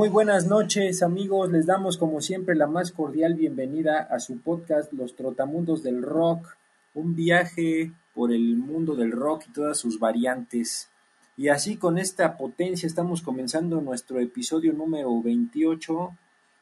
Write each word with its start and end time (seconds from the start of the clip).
Muy 0.00 0.08
buenas 0.08 0.46
noches 0.46 1.02
amigos, 1.02 1.52
les 1.52 1.66
damos 1.66 1.98
como 1.98 2.22
siempre 2.22 2.54
la 2.54 2.66
más 2.66 2.90
cordial 2.90 3.34
bienvenida 3.34 3.98
a 3.98 4.18
su 4.18 4.40
podcast 4.40 4.90
Los 4.94 5.14
Trotamundos 5.14 5.82
del 5.82 6.00
Rock, 6.00 6.56
un 6.94 7.14
viaje 7.14 7.92
por 8.14 8.32
el 8.32 8.56
mundo 8.56 8.94
del 8.94 9.12
rock 9.12 9.44
y 9.46 9.52
todas 9.52 9.76
sus 9.76 9.98
variantes. 9.98 10.88
Y 11.36 11.48
así 11.48 11.76
con 11.76 11.98
esta 11.98 12.38
potencia 12.38 12.86
estamos 12.86 13.20
comenzando 13.20 13.82
nuestro 13.82 14.20
episodio 14.20 14.72
número 14.72 15.20
28. 15.20 16.16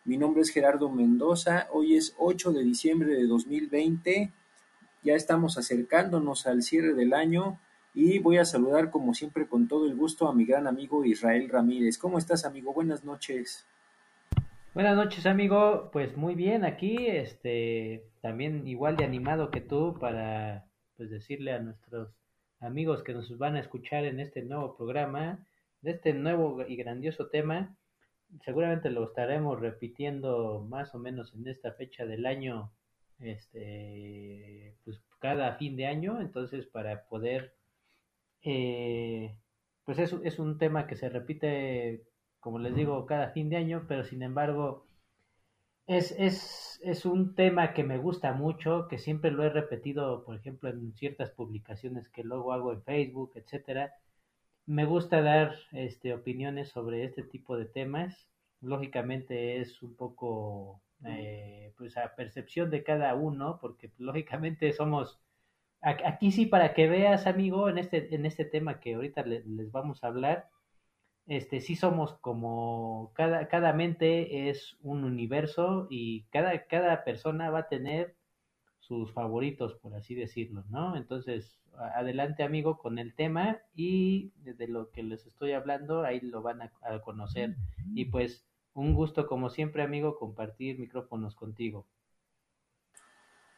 Mi 0.07 0.17
nombre 0.17 0.43
es 0.43 0.51
Gerardo 0.51 0.91
Mendoza, 0.91 1.69
hoy 1.71 1.95
es 1.95 2.17
8 2.19 2.51
de 2.51 2.65
diciembre 2.65 3.15
de 3.15 3.29
2020, 3.29 4.33
ya 5.05 5.15
estamos 5.15 5.59
acercándonos 5.59 6.49
al 6.49 6.65
cierre 6.65 6.93
del 6.93 7.15
año 7.15 7.61
y 8.01 8.21
voy 8.21 8.39
a 8.39 8.45
saludar 8.45 8.93
como 8.93 9.13
siempre 9.13 9.49
con 9.49 9.67
todo 9.67 9.87
el 9.87 9.97
gusto 9.97 10.29
a 10.29 10.33
mi 10.33 10.45
gran 10.45 10.69
amigo 10.69 11.05
Israel 11.05 11.49
Ramírez. 11.49 11.99
¿Cómo 11.99 12.17
estás 12.17 12.45
amigo? 12.45 12.73
Buenas 12.73 13.05
noches. 13.05 13.67
Buenas 14.73 14.95
noches, 14.95 15.27
amigo. 15.27 15.91
Pues 15.93 16.17
muy 16.17 16.37
bien 16.37 16.65
aquí, 16.65 17.09
este, 17.09 18.05
también 18.21 18.69
igual 18.69 18.97
de 18.97 19.05
animado 19.05 19.51
que 19.51 19.61
tú 19.61 19.99
para 19.99 20.65
pues 20.97 21.11
decirle 21.11 21.53
a 21.53 21.59
nuestros 21.59 22.15
amigos 22.61 23.03
que 23.03 23.15
nos 23.15 23.37
van 23.37 23.57
a 23.57 23.61
escuchar 23.61 24.05
en 24.05 24.21
este 24.21 24.43
nuevo 24.43 24.77
programa, 24.77 25.45
de 25.83 25.91
este 25.91 26.13
nuevo 26.13 26.65
y 26.69 26.77
grandioso 26.77 27.27
tema. 27.27 27.77
Seguramente 28.45 28.91
lo 28.91 29.09
estaremos 29.09 29.59
repitiendo 29.59 30.65
más 30.69 30.95
o 30.95 31.01
menos 31.01 31.35
en 31.35 31.49
esta 31.49 31.73
fecha 31.73 32.07
del 32.07 32.27
año, 32.27 32.71
este, 33.19 34.77
pues 34.85 35.01
cada 35.19 35.57
fin 35.57 35.75
de 35.75 35.87
año, 35.87 36.21
entonces 36.21 36.65
para 36.67 37.03
poder 37.09 37.58
eh, 38.43 39.37
pues 39.85 39.99
es, 39.99 40.13
es 40.25 40.39
un 40.39 40.59
tema 40.59 40.87
que 40.87 40.97
se 40.97 41.09
repite, 41.09 42.05
como 42.41 42.59
les 42.59 42.75
digo, 42.75 43.07
cada 43.07 43.31
fin 43.31 43.49
de 43.51 43.57
año, 43.57 43.87
pero 43.89 44.05
sin 44.05 44.23
embargo 44.23 44.89
es, 45.89 46.13
es, 46.19 46.81
es 46.85 47.07
un 47.07 47.35
tema 47.35 47.73
que 47.73 47.83
me 47.83 47.99
gusta 47.99 48.33
mucho, 48.33 48.87
que 48.89 48.99
siempre 48.99 49.31
lo 49.31 49.43
he 49.45 49.49
repetido, 49.51 50.25
por 50.25 50.37
ejemplo, 50.37 50.69
en 50.69 50.93
ciertas 50.95 51.31
publicaciones 51.31 52.09
que 52.11 52.23
luego 52.25 52.53
hago 52.53 52.73
en 52.73 52.83
Facebook, 52.83 53.33
etcétera. 53.37 53.95
Me 54.67 54.85
gusta 54.85 55.23
dar 55.23 55.55
este, 55.73 56.13
opiniones 56.15 56.69
sobre 56.69 57.05
este 57.05 57.23
tipo 57.23 57.57
de 57.57 57.65
temas. 57.67 58.29
Lógicamente 58.61 59.61
es 59.61 59.83
un 59.83 59.97
poco 59.97 60.83
eh, 61.07 61.73
pues 61.79 61.97
a 61.97 62.15
percepción 62.17 62.71
de 62.71 62.85
cada 62.85 63.15
uno, 63.15 63.59
porque 63.61 63.91
lógicamente 63.99 64.73
somos 64.75 65.19
Aquí 65.81 66.33
sí, 66.33 66.47
para 66.47 66.75
que 66.75 66.89
veas, 66.89 67.27
amigo, 67.27 67.69
en 67.69 67.79
este, 67.79 68.15
en 68.15 68.27
este 68.27 68.45
tema 68.45 68.81
que 68.81 68.95
ahorita 68.95 69.23
le- 69.23 69.45
les 69.47 69.71
vamos 69.71 70.03
a 70.03 70.09
hablar, 70.09 70.49
este, 71.27 71.61
sí 71.61 71.77
somos 71.77 72.15
como, 72.21 73.13
cada, 73.15 73.49
cada 73.49 73.73
mente 73.75 74.51
es 74.51 74.77
un 74.83 75.05
universo 75.05 75.89
y 75.91 76.25
cada, 76.33 76.67
cada 76.67 77.05
persona 77.05 77.51
va 77.51 77.61
a 77.61 77.69
tener 77.69 78.17
sus 78.81 79.13
favoritos, 79.13 79.75
por 79.77 79.95
así 79.95 80.15
decirlo, 80.17 80.65
¿no? 80.71 80.97
Entonces, 80.97 81.61
adelante, 81.95 82.43
amigo, 82.45 82.79
con 82.79 82.99
el 82.99 83.15
tema 83.15 83.61
y 83.75 84.33
de 84.45 84.69
lo 84.69 84.91
que 84.93 85.03
les 85.05 85.27
estoy 85.27 85.53
hablando, 85.53 86.05
ahí 86.05 86.21
lo 86.21 86.43
van 86.43 86.63
a, 86.63 86.73
a 86.83 87.01
conocer. 87.03 87.57
Y 87.95 88.07
pues, 88.07 88.47
un 88.75 88.95
gusto, 88.95 89.27
como 89.29 89.51
siempre, 89.51 89.83
amigo, 89.85 90.19
compartir 90.19 90.79
micrófonos 90.81 91.37
contigo. 91.37 91.87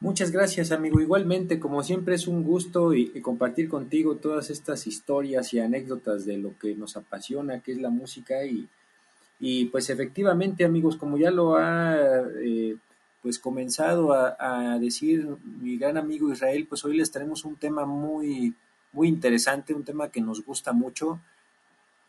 Muchas 0.03 0.31
gracias 0.31 0.73
amigo. 0.73 0.99
Igualmente, 0.99 1.61
como 1.61 1.83
siempre 1.83 2.15
es 2.15 2.27
un 2.27 2.43
gusto 2.43 2.95
y, 2.95 3.09
compartir 3.21 3.69
contigo 3.69 4.17
todas 4.17 4.49
estas 4.49 4.87
historias 4.87 5.53
y 5.53 5.61
anécdotas 5.61 6.25
de 6.25 6.39
lo 6.39 6.59
que 6.59 6.75
nos 6.75 6.97
apasiona, 6.97 7.61
que 7.61 7.73
es 7.73 7.79
la 7.79 7.91
música 7.91 8.43
y, 8.47 8.67
y 9.39 9.67
pues 9.67 9.91
efectivamente 9.91 10.65
amigos, 10.65 10.97
como 10.97 11.19
ya 11.19 11.31
lo 11.31 11.57
ha 11.57 12.23
eh, 12.43 12.77
pues 13.23 13.39
comenzado 13.39 14.15
a, 14.15 14.37
a 14.73 14.79
decir 14.79 15.29
mi 15.61 15.77
gran 15.77 15.99
amigo 15.99 16.33
Israel, 16.33 16.67
pues 16.67 16.83
hoy 16.87 16.97
les 16.97 17.11
traemos 17.11 17.45
un 17.45 17.57
tema 17.57 17.85
muy 17.85 18.55
muy 18.93 19.07
interesante, 19.09 19.75
un 19.75 19.85
tema 19.85 20.11
que 20.11 20.23
nos 20.23 20.45
gusta 20.45 20.73
mucho. 20.73 21.21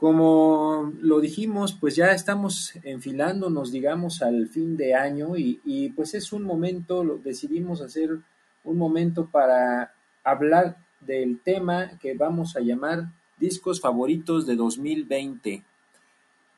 Como 0.01 0.91
lo 0.99 1.19
dijimos, 1.19 1.77
pues 1.79 1.95
ya 1.95 2.11
estamos 2.11 2.73
enfilándonos, 2.81 3.71
digamos, 3.71 4.23
al 4.23 4.47
fin 4.47 4.75
de 4.75 4.95
año 4.95 5.37
y, 5.37 5.61
y, 5.63 5.89
pues 5.89 6.15
es 6.15 6.33
un 6.33 6.41
momento, 6.41 7.03
lo, 7.03 7.19
decidimos 7.19 7.81
hacer 7.81 8.17
un 8.63 8.77
momento 8.79 9.27
para 9.27 9.93
hablar 10.23 10.77
del 11.01 11.39
tema 11.39 11.99
que 11.99 12.15
vamos 12.15 12.55
a 12.55 12.61
llamar 12.61 13.11
discos 13.37 13.79
favoritos 13.79 14.47
de 14.47 14.55
2020. 14.55 15.63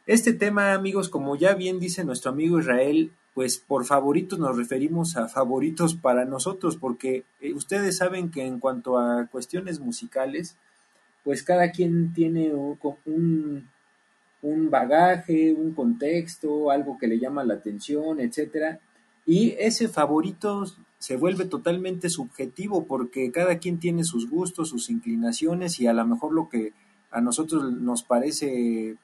Este 0.06 0.32
tema, 0.32 0.72
amigos, 0.72 1.10
como 1.10 1.36
ya 1.36 1.54
bien 1.54 1.82
dice 1.82 2.06
nuestro 2.06 2.32
amigo 2.32 2.60
Israel, 2.60 3.12
pues 3.34 3.58
por 3.58 3.84
favoritos 3.84 4.40
nos 4.40 4.56
referimos 4.56 5.18
a 5.18 5.28
favoritos 5.28 5.96
para 5.96 6.24
nosotros, 6.24 6.78
porque 6.78 7.26
eh, 7.42 7.52
ustedes 7.52 7.98
saben 7.98 8.32
que 8.32 8.46
en 8.46 8.62
cuanto 8.62 8.98
a 8.98 9.28
cuestiones 9.28 9.82
musicales, 9.82 10.56
pues 11.24 11.44
cada 11.44 11.72
quien 11.72 12.14
tiene 12.14 12.54
un, 12.54 13.70
un, 14.42 14.70
bagaje, 14.70 15.54
un 15.54 15.74
contexto, 15.74 16.70
algo 16.70 16.98
que 16.98 17.08
le 17.08 17.20
llama 17.20 17.44
la 17.44 17.56
atención, 17.56 18.20
etcétera. 18.20 18.80
Y 19.26 19.56
ese 19.58 19.88
favorito 19.88 20.66
se 21.00 21.16
vuelve 21.16 21.46
totalmente 21.46 22.10
subjetivo 22.10 22.86
porque 22.86 23.32
cada 23.32 23.58
quien 23.58 23.80
tiene 23.80 24.04
sus 24.04 24.30
gustos, 24.30 24.70
sus 24.70 24.90
inclinaciones 24.90 25.80
y 25.80 25.88
a 25.88 25.94
lo 25.94 26.06
mejor 26.06 26.34
lo 26.34 26.50
que 26.50 26.74
a 27.12 27.22
nosotros 27.22 27.72
nos 27.72 28.04
parece 28.04 28.98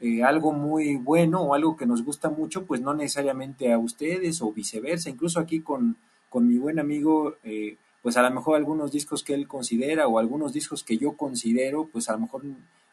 eh, 0.00 0.22
algo 0.24 0.52
muy 0.52 0.96
bueno 0.96 1.42
o 1.42 1.54
algo 1.54 1.76
que 1.76 1.86
nos 1.86 2.04
gusta 2.04 2.28
mucho, 2.28 2.64
pues 2.64 2.80
no 2.80 2.92
necesariamente 2.92 3.72
a 3.72 3.78
ustedes 3.78 4.42
o 4.42 4.52
viceversa. 4.52 5.10
Incluso 5.10 5.38
aquí 5.38 5.60
con, 5.60 5.96
con 6.28 6.48
mi 6.48 6.58
buen 6.58 6.80
amigo, 6.80 7.36
eh, 7.44 7.76
pues 8.02 8.16
a 8.16 8.22
lo 8.22 8.30
mejor 8.30 8.56
algunos 8.56 8.90
discos 8.90 9.22
que 9.22 9.34
él 9.34 9.46
considera 9.46 10.08
o 10.08 10.18
algunos 10.18 10.52
discos 10.52 10.82
que 10.82 10.98
yo 10.98 11.16
considero, 11.16 11.88
pues 11.90 12.08
a 12.08 12.12
lo 12.12 12.20
mejor 12.20 12.42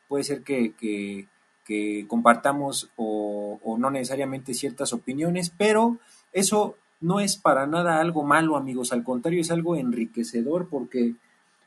puede 0.08 0.24
ser 0.24 0.44
que, 0.44 0.74
que, 0.74 1.28
que 1.66 2.06
compartamos 2.08 2.90
o, 2.96 3.60
o, 3.64 3.78
no 3.78 3.90
necesariamente 3.90 4.54
ciertas 4.54 4.94
opiniones, 4.94 5.52
pero 5.56 5.98
eso 6.32 6.76
no 7.02 7.20
es 7.20 7.38
para 7.38 7.66
nada 7.66 8.00
algo 8.00 8.24
malo, 8.24 8.56
amigos, 8.56 8.94
al 8.94 9.04
contrario, 9.04 9.42
es 9.42 9.52
algo 9.52 9.76
enriquecedor 9.76 10.68
porque 10.70 11.16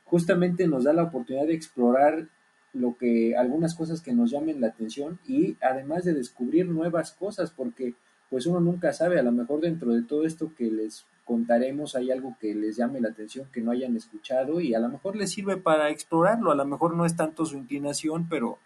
justamente 0.04 0.68
nos 0.68 0.84
da 0.84 0.92
la 0.92 1.04
oportunidad 1.04 1.46
de 1.46 1.54
explorar 1.54 2.28
lo 2.72 2.96
que 2.96 3.36
algunas 3.36 3.74
cosas 3.74 4.00
que 4.00 4.12
nos 4.12 4.30
llamen 4.30 4.60
la 4.60 4.68
atención 4.68 5.18
y 5.26 5.56
además 5.60 6.04
de 6.04 6.14
descubrir 6.14 6.66
nuevas 6.66 7.12
cosas 7.12 7.50
porque 7.50 7.94
pues 8.30 8.46
uno 8.46 8.60
nunca 8.60 8.92
sabe, 8.92 9.18
a 9.18 9.22
lo 9.22 9.32
mejor 9.32 9.60
dentro 9.60 9.92
de 9.92 10.02
todo 10.02 10.24
esto 10.24 10.52
que 10.56 10.70
les 10.70 11.04
contaremos 11.32 11.96
hay 11.96 12.10
algo 12.10 12.36
que 12.38 12.54
les 12.54 12.76
llame 12.76 13.00
la 13.00 13.08
atención 13.08 13.48
que 13.50 13.62
no 13.62 13.70
hayan 13.70 13.96
escuchado 13.96 14.60
y 14.60 14.74
a 14.74 14.78
lo 14.78 14.90
mejor 14.90 15.16
les 15.16 15.30
sirve 15.30 15.56
para 15.56 15.88
explorarlo, 15.88 16.52
a 16.52 16.54
lo 16.54 16.66
mejor 16.66 16.94
no 16.94 17.06
es 17.06 17.16
tanto 17.16 17.46
su 17.46 17.56
inclinación, 17.56 18.28
pero 18.28 18.58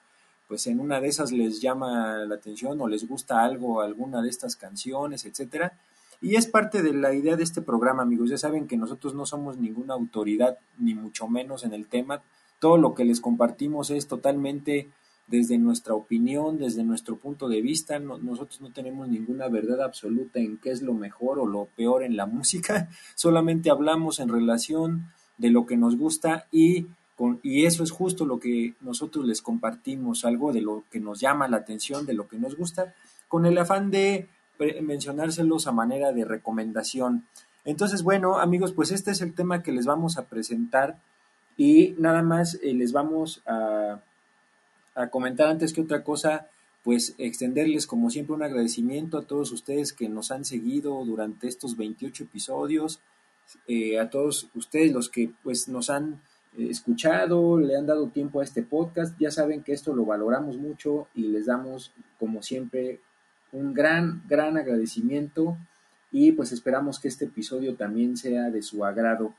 pues 0.48 0.66
en 0.66 0.80
una 0.80 1.00
de 1.00 1.06
esas 1.06 1.30
les 1.30 1.60
llama 1.60 2.24
la 2.24 2.34
atención 2.34 2.80
o 2.80 2.88
les 2.88 3.06
gusta 3.06 3.44
algo, 3.44 3.82
alguna 3.82 4.20
de 4.20 4.30
estas 4.30 4.56
canciones, 4.56 5.26
etcétera. 5.26 5.74
Y 6.20 6.34
es 6.34 6.48
parte 6.48 6.82
de 6.82 6.92
la 6.92 7.14
idea 7.14 7.36
de 7.36 7.44
este 7.44 7.62
programa, 7.62 8.02
amigos. 8.02 8.30
Ya 8.30 8.38
saben 8.38 8.66
que 8.66 8.76
nosotros 8.76 9.14
no 9.14 9.26
somos 9.26 9.58
ninguna 9.58 9.94
autoridad, 9.94 10.58
ni 10.76 10.94
mucho 10.94 11.28
menos 11.28 11.62
en 11.62 11.72
el 11.72 11.86
tema. 11.86 12.20
Todo 12.58 12.78
lo 12.78 12.94
que 12.94 13.04
les 13.04 13.20
compartimos 13.20 13.90
es 13.90 14.08
totalmente 14.08 14.88
desde 15.26 15.58
nuestra 15.58 15.94
opinión, 15.94 16.58
desde 16.58 16.84
nuestro 16.84 17.16
punto 17.16 17.48
de 17.48 17.60
vista. 17.60 17.98
nosotros 17.98 18.60
no 18.60 18.70
tenemos 18.70 19.08
ninguna 19.08 19.48
verdad 19.48 19.82
absoluta 19.82 20.38
en 20.38 20.58
qué 20.58 20.70
es 20.70 20.82
lo 20.82 20.94
mejor 20.94 21.38
o 21.38 21.46
lo 21.46 21.66
peor 21.76 22.02
en 22.02 22.16
la 22.16 22.26
música. 22.36 22.88
Solamente 23.14 23.70
hablamos 23.70 24.20
en 24.20 24.28
relación 24.28 25.06
de 25.38 25.50
lo 25.50 25.66
que 25.66 25.76
nos 25.76 25.96
gusta 25.96 26.46
y 26.50 26.86
y 27.42 27.64
eso 27.64 27.82
es 27.82 27.90
justo 27.90 28.26
lo 28.26 28.38
que 28.38 28.74
nosotros 28.80 29.24
les 29.24 29.40
compartimos, 29.40 30.24
algo 30.24 30.52
de 30.52 30.60
lo 30.60 30.84
que 30.90 31.00
nos 31.00 31.20
llama 31.20 31.48
la 31.48 31.56
atención, 31.56 32.04
de 32.04 32.12
lo 32.12 32.28
que 32.28 32.38
nos 32.38 32.56
gusta, 32.56 32.94
con 33.28 33.46
el 33.46 33.56
afán 33.56 33.90
de 33.90 34.28
mencionárselos 34.82 35.66
a 35.66 35.72
manera 35.72 36.12
de 36.12 36.24
recomendación. 36.24 37.26
Entonces, 37.64 38.02
bueno, 38.02 38.38
amigos, 38.38 38.72
pues 38.72 38.90
este 38.90 39.10
es 39.12 39.22
el 39.22 39.34
tema 39.34 39.62
que 39.62 39.72
les 39.72 39.86
vamos 39.86 40.18
a 40.18 40.26
presentar 40.26 40.98
y 41.56 41.94
nada 41.98 42.22
más 42.22 42.58
eh, 42.62 42.74
les 42.74 42.92
vamos 42.92 43.42
a, 43.46 44.00
a 44.96 45.08
comentar 45.08 45.48
antes 45.48 45.72
que 45.72 45.82
otra 45.82 46.02
cosa, 46.02 46.48
pues 46.82 47.14
extenderles 47.18 47.86
como 47.86 48.10
siempre 48.10 48.34
un 48.34 48.42
agradecimiento 48.42 49.18
a 49.18 49.26
todos 49.26 49.52
ustedes 49.52 49.92
que 49.92 50.08
nos 50.08 50.30
han 50.30 50.44
seguido 50.44 51.04
durante 51.04 51.46
estos 51.46 51.76
28 51.76 52.24
episodios, 52.24 53.00
eh, 53.68 54.00
a 54.00 54.10
todos 54.10 54.48
ustedes 54.54 54.92
los 54.92 55.08
que 55.08 55.30
pues 55.42 55.68
nos 55.68 55.90
han 55.90 56.20
escuchado, 56.58 57.58
le 57.60 57.76
han 57.76 57.86
dado 57.86 58.08
tiempo 58.08 58.40
a 58.40 58.44
este 58.44 58.62
podcast, 58.62 59.16
ya 59.20 59.30
saben 59.30 59.62
que 59.62 59.72
esto 59.72 59.94
lo 59.94 60.04
valoramos 60.04 60.56
mucho 60.56 61.08
y 61.14 61.28
les 61.28 61.46
damos, 61.46 61.92
como 62.18 62.42
siempre, 62.42 63.00
un 63.52 63.74
gran, 63.74 64.22
gran 64.26 64.56
agradecimiento 64.56 65.56
y 66.10 66.32
pues 66.32 66.52
esperamos 66.52 66.98
que 66.98 67.08
este 67.08 67.26
episodio 67.26 67.76
también 67.76 68.16
sea 68.16 68.50
de 68.50 68.62
su 68.62 68.84
agrado. 68.84 69.34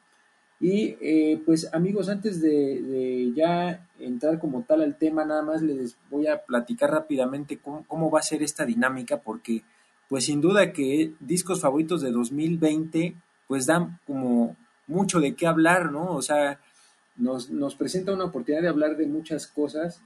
Y 0.60 0.98
eh, 1.02 1.42
pues 1.46 1.72
amigos, 1.74 2.10
antes 2.10 2.42
de, 2.42 3.32
ya 3.36 3.88
entrar 4.00 4.40
como 4.40 4.64
tal 4.64 4.82
al 4.82 4.98
tema, 4.98 5.24
nada 5.24 5.44
más 5.44 5.62
les 5.62 5.98
voy 6.10 6.28
a 6.28 6.44
platicar 6.44 6.90
rápidamente 6.90 7.58
cómo, 7.58 7.86
cómo 7.88 8.10
va 8.10 8.20
a 8.20 8.24
ser 8.24 8.42
esta 8.42 8.66
dinámica, 8.66 9.18
porque 9.18 9.64
pues 10.10 10.26
sin 10.26 10.42
duda 10.42 10.72
que 10.74 11.14
discos 11.20 11.62
favoritos 11.62 12.02
de 12.02 12.12
2020 12.12 13.14
pues 13.48 13.66
dan 13.66 14.00
como 14.06 14.56
mucho 14.88 15.20
de 15.20 15.36
qué 15.36 15.48
hablar, 15.48 15.92
¿no? 15.92 16.12
O 16.12 16.22
sea, 16.22 16.60
nos, 17.16 17.50
nos 17.50 17.76
presenta 17.76 18.14
una 18.14 18.26
oportunidad 18.26 18.62
de 18.62 18.70
hablar 18.70 18.98
de 18.98 19.06
muchas 19.06 19.48
cosas, 19.48 20.02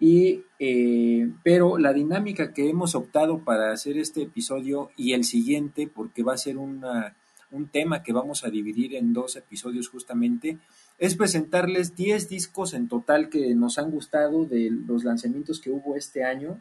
y, 0.00 0.44
eh, 0.60 1.28
pero 1.42 1.76
la 1.76 1.92
dinámica 1.92 2.52
que 2.52 2.68
hemos 2.70 2.94
optado 2.94 3.40
para 3.40 3.72
hacer 3.72 3.98
este 3.98 4.22
episodio 4.22 4.90
y 4.96 5.12
el 5.12 5.24
siguiente, 5.24 5.90
porque 5.92 6.22
va 6.22 6.34
a 6.34 6.38
ser 6.38 6.56
una, 6.56 7.16
un 7.50 7.68
tema 7.68 8.02
que 8.02 8.12
vamos 8.12 8.44
a 8.44 8.50
dividir 8.50 8.94
en 8.94 9.12
dos 9.12 9.36
episodios 9.36 9.88
justamente, 9.88 10.58
es 10.98 11.16
presentarles 11.16 11.94
10 11.96 12.28
discos 12.28 12.74
en 12.74 12.88
total 12.88 13.28
que 13.28 13.54
nos 13.54 13.78
han 13.78 13.90
gustado 13.90 14.44
de 14.44 14.70
los 14.70 15.04
lanzamientos 15.04 15.60
que 15.60 15.70
hubo 15.70 15.96
este 15.96 16.24
año 16.24 16.60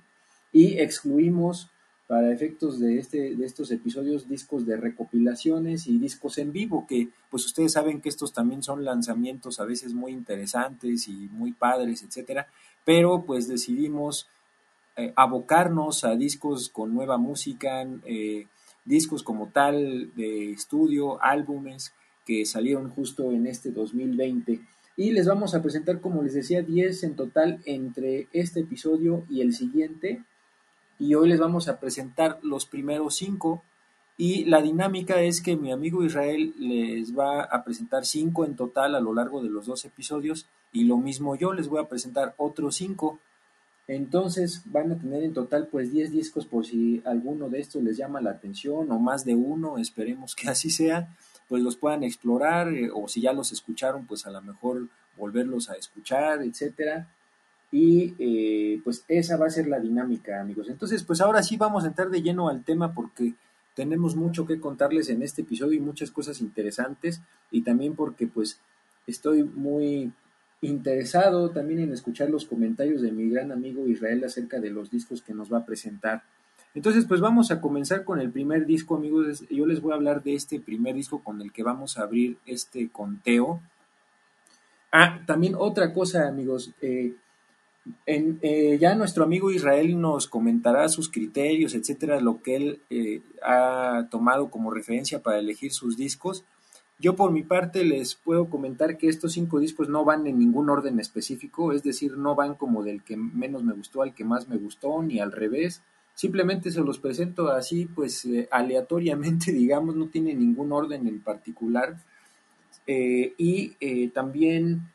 y 0.51 0.77
excluimos 0.79 1.69
para 2.07 2.31
efectos 2.31 2.79
de, 2.79 2.99
este, 2.99 3.35
de 3.35 3.45
estos 3.45 3.69
episodios 3.71 4.29
discos 4.29 4.65
de 4.65 4.77
recopilaciones 4.77 5.87
y 5.87 5.97
discos 5.97 6.37
en 6.37 6.53
vivo, 6.53 6.85
que 6.87 7.09
pues 7.29 7.45
ustedes 7.45 7.73
saben 7.73 7.99
que 7.99 8.07
estos 8.07 8.31
también 8.31 8.63
son 8.63 8.85
lanzamientos 8.85 9.59
a 9.59 9.65
veces 9.65 9.93
muy 9.93 10.13
interesantes 10.13 11.09
y 11.09 11.27
muy 11.31 11.51
padres, 11.51 12.03
etcétera, 12.03 12.47
pero 12.85 13.23
pues 13.25 13.49
decidimos 13.49 14.27
eh, 14.95 15.11
abocarnos 15.17 16.05
a 16.05 16.15
discos 16.15 16.69
con 16.69 16.93
nueva 16.93 17.17
música, 17.17 17.85
eh, 18.05 18.47
discos 18.87 19.21
como 19.21 19.49
tal 19.49 20.11
de 20.15 20.51
estudio, 20.51 21.21
álbumes 21.23 21.93
que 22.25 22.45
salieron 22.45 22.89
justo 22.89 23.31
en 23.31 23.45
este 23.45 23.71
2020. 23.71 24.59
Y 24.95 25.11
les 25.11 25.27
vamos 25.27 25.53
a 25.53 25.61
presentar, 25.61 26.01
como 26.01 26.23
les 26.23 26.33
decía, 26.33 26.63
10 26.63 27.03
en 27.03 27.15
total 27.15 27.61
entre 27.65 28.27
este 28.33 28.61
episodio 28.61 29.23
y 29.29 29.41
el 29.41 29.53
siguiente 29.53 30.23
y 30.99 31.13
hoy 31.13 31.29
les 31.29 31.39
vamos 31.39 31.67
a 31.67 31.79
presentar 31.79 32.39
los 32.41 32.65
primeros 32.65 33.15
cinco 33.15 33.63
y 34.17 34.45
la 34.45 34.61
dinámica 34.61 35.21
es 35.21 35.41
que 35.41 35.55
mi 35.55 35.71
amigo 35.71 36.03
Israel 36.03 36.55
les 36.57 37.17
va 37.17 37.43
a 37.43 37.63
presentar 37.63 38.05
cinco 38.05 38.45
en 38.45 38.55
total 38.55 38.95
a 38.95 38.99
lo 38.99 39.13
largo 39.13 39.43
de 39.43 39.49
los 39.49 39.67
dos 39.67 39.85
episodios 39.85 40.47
y 40.71 40.85
lo 40.85 40.97
mismo 40.97 41.35
yo 41.35 41.53
les 41.53 41.67
voy 41.67 41.81
a 41.81 41.87
presentar 41.87 42.33
otros 42.37 42.75
cinco. 42.75 43.19
Entonces 43.87 44.63
van 44.65 44.91
a 44.91 44.97
tener 44.97 45.23
en 45.23 45.33
total 45.33 45.67
pues 45.67 45.91
10 45.91 46.11
discos 46.11 46.45
por 46.45 46.65
si 46.65 47.01
alguno 47.05 47.49
de 47.49 47.59
estos 47.59 47.81
les 47.83 47.97
llama 47.97 48.21
la 48.21 48.31
atención 48.31 48.91
o 48.91 48.99
más 48.99 49.23
de 49.23 49.35
uno, 49.35 49.77
esperemos 49.77 50.35
que 50.35 50.49
así 50.49 50.69
sea, 50.69 51.15
pues 51.47 51.63
los 51.63 51.77
puedan 51.77 52.03
explorar 52.03 52.73
eh, 52.73 52.89
o 52.93 53.07
si 53.07 53.21
ya 53.21 53.31
los 53.31 53.51
escucharon 53.51 54.05
pues 54.05 54.25
a 54.27 54.31
lo 54.31 54.41
mejor 54.41 54.87
volverlos 55.15 55.69
a 55.69 55.75
escuchar, 55.75 56.43
etcétera 56.43 57.07
y 57.71 58.15
eh, 58.19 58.81
pues 58.83 59.03
esa 59.07 59.37
va 59.37 59.47
a 59.47 59.51
ser 59.51 59.67
la 59.67 59.79
dinámica, 59.79 60.39
amigos. 60.39 60.69
Entonces, 60.69 61.03
pues 61.03 61.19
ahora 61.21 61.43
sí 61.43 61.57
vamos 61.57 61.83
a 61.83 61.87
entrar 61.87 62.09
de 62.09 62.21
lleno 62.21 62.49
al 62.49 62.63
tema 62.63 62.93
porque 62.93 63.33
tenemos 63.75 64.15
mucho 64.15 64.45
que 64.45 64.59
contarles 64.59 65.09
en 65.09 65.21
este 65.21 65.41
episodio 65.41 65.73
y 65.73 65.81
muchas 65.81 66.11
cosas 66.11 66.41
interesantes 66.41 67.21
y 67.51 67.61
también 67.61 67.95
porque 67.95 68.25
pues 68.25 68.59
estoy 69.05 69.43
muy 69.43 70.11
interesado 70.61 71.51
también 71.51 71.81
en 71.81 71.93
escuchar 71.93 72.29
los 72.29 72.45
comentarios 72.45 73.01
de 73.01 73.11
mi 73.11 73.29
gran 73.29 73.51
amigo 73.51 73.87
Israel 73.87 74.23
acerca 74.23 74.59
de 74.59 74.71
los 74.71 74.89
discos 74.89 75.21
que 75.21 75.33
nos 75.33 75.51
va 75.51 75.59
a 75.59 75.65
presentar. 75.65 76.23
Entonces, 76.73 77.05
pues 77.05 77.21
vamos 77.21 77.49
a 77.51 77.59
comenzar 77.61 78.03
con 78.03 78.19
el 78.19 78.31
primer 78.31 78.65
disco, 78.65 78.95
amigos. 78.95 79.43
Yo 79.49 79.65
les 79.65 79.81
voy 79.81 79.93
a 79.93 79.95
hablar 79.95 80.23
de 80.23 80.35
este 80.35 80.59
primer 80.59 80.95
disco 80.95 81.23
con 81.23 81.41
el 81.41 81.51
que 81.51 81.63
vamos 81.63 81.97
a 81.97 82.03
abrir 82.03 82.37
este 82.45 82.89
conteo. 82.89 83.61
Ah, 84.91 85.21
también 85.25 85.55
otra 85.57 85.93
cosa, 85.93 86.27
amigos. 86.27 86.71
Eh, 86.81 87.15
eh, 88.05 88.77
ya 88.79 88.95
nuestro 88.95 89.23
amigo 89.23 89.51
Israel 89.51 89.99
nos 89.99 90.27
comentará 90.27 90.87
sus 90.89 91.09
criterios, 91.09 91.73
etcétera, 91.73 92.19
lo 92.19 92.41
que 92.41 92.55
él 92.55 92.81
eh, 92.89 93.21
ha 93.43 94.07
tomado 94.11 94.49
como 94.49 94.71
referencia 94.71 95.21
para 95.21 95.39
elegir 95.39 95.73
sus 95.73 95.97
discos. 95.97 96.43
Yo 96.99 97.15
por 97.15 97.31
mi 97.31 97.43
parte 97.43 97.83
les 97.83 98.15
puedo 98.15 98.49
comentar 98.49 98.97
que 98.97 99.07
estos 99.07 99.33
cinco 99.33 99.59
discos 99.59 99.87
no 99.87 100.03
van 100.03 100.25
en 100.25 100.39
ningún 100.39 100.69
orden 100.69 100.99
específico, 100.99 101.71
es 101.71 101.83
decir, 101.83 102.17
no 102.17 102.33
van 102.33 102.55
como 102.55 102.83
del 102.83 103.03
que 103.03 103.17
menos 103.17 103.63
me 103.63 103.73
gustó 103.73 104.01
al 104.01 104.15
que 104.15 104.25
más 104.25 104.47
me 104.47 104.57
gustó, 104.57 105.03
ni 105.03 105.19
al 105.19 105.31
revés. 105.31 105.83
Simplemente 106.15 106.71
se 106.71 106.81
los 106.81 106.97
presento 106.97 107.49
así, 107.49 107.85
pues 107.85 108.25
eh, 108.25 108.47
aleatoriamente, 108.51 109.51
digamos, 109.51 109.95
no 109.95 110.07
tiene 110.07 110.33
ningún 110.33 110.71
orden 110.71 111.07
en 111.07 111.21
particular. 111.21 111.97
y 112.87 114.07
también 114.09 114.89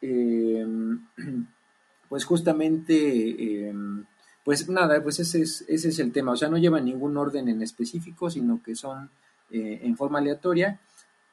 pues 2.08 2.24
justamente, 2.24 3.68
em, 3.68 4.04
pues 4.44 4.68
nada, 4.68 5.02
pues 5.02 5.20
ese 5.20 5.42
es, 5.42 5.64
ese 5.68 5.88
es 5.88 5.98
el 5.98 6.12
tema, 6.12 6.32
o 6.32 6.36
sea, 6.36 6.48
no 6.48 6.58
llevan 6.58 6.84
ningún 6.84 7.16
orden 7.16 7.48
en 7.48 7.62
específico, 7.62 8.30
sino 8.30 8.62
que 8.62 8.74
son 8.74 9.10
eh, 9.50 9.80
en 9.82 9.96
forma 9.96 10.18
aleatoria. 10.18 10.80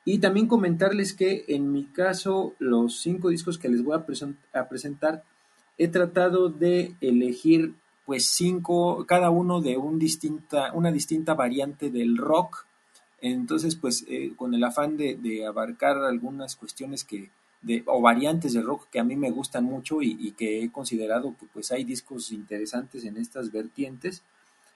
Y 0.06 0.20
también 0.20 0.48
comentarles 0.48 1.14
que 1.14 1.46
en 1.48 1.72
mi 1.72 1.86
caso, 1.86 2.54
los 2.60 3.02
cinco 3.02 3.30
discos 3.30 3.58
que 3.58 3.70
les 3.70 3.84
voy 3.84 3.98
a, 3.98 4.60
a 4.60 4.70
presentar, 4.70 5.24
he 5.78 5.88
tratado 5.88 6.50
de 6.50 6.96
elegir 7.02 7.74
pues 8.06 8.28
cinco, 8.28 9.04
cada 9.08 9.32
uno 9.32 9.62
de 9.62 9.78
un 9.78 9.98
distinta, 9.98 10.72
una 10.74 10.92
distinta 10.92 11.34
variante 11.34 11.90
del 11.90 12.18
rock. 12.18 12.66
Entonces, 13.20 13.76
pues 13.76 14.06
eh, 14.08 14.34
con 14.36 14.54
el 14.54 14.64
afán 14.64 14.96
de, 14.96 15.16
de 15.16 15.46
abarcar 15.46 15.98
algunas 15.98 16.56
cuestiones 16.56 17.04
que, 17.04 17.32
o 17.86 18.02
variantes 18.02 18.54
de 18.54 18.62
rock 18.62 18.88
que 18.92 19.00
a 19.00 19.04
mí 19.04 19.16
me 19.16 19.32
gustan 19.32 19.64
mucho 19.64 20.02
y, 20.02 20.32
que 20.34 20.64
he 20.64 20.72
considerado 20.72 21.36
que 21.40 21.48
pues 21.52 21.72
hay 21.72 21.84
discos 21.84 22.32
interesantes 22.32 23.06
en 23.06 23.18
estas 23.18 23.52
vertientes. 23.52 24.22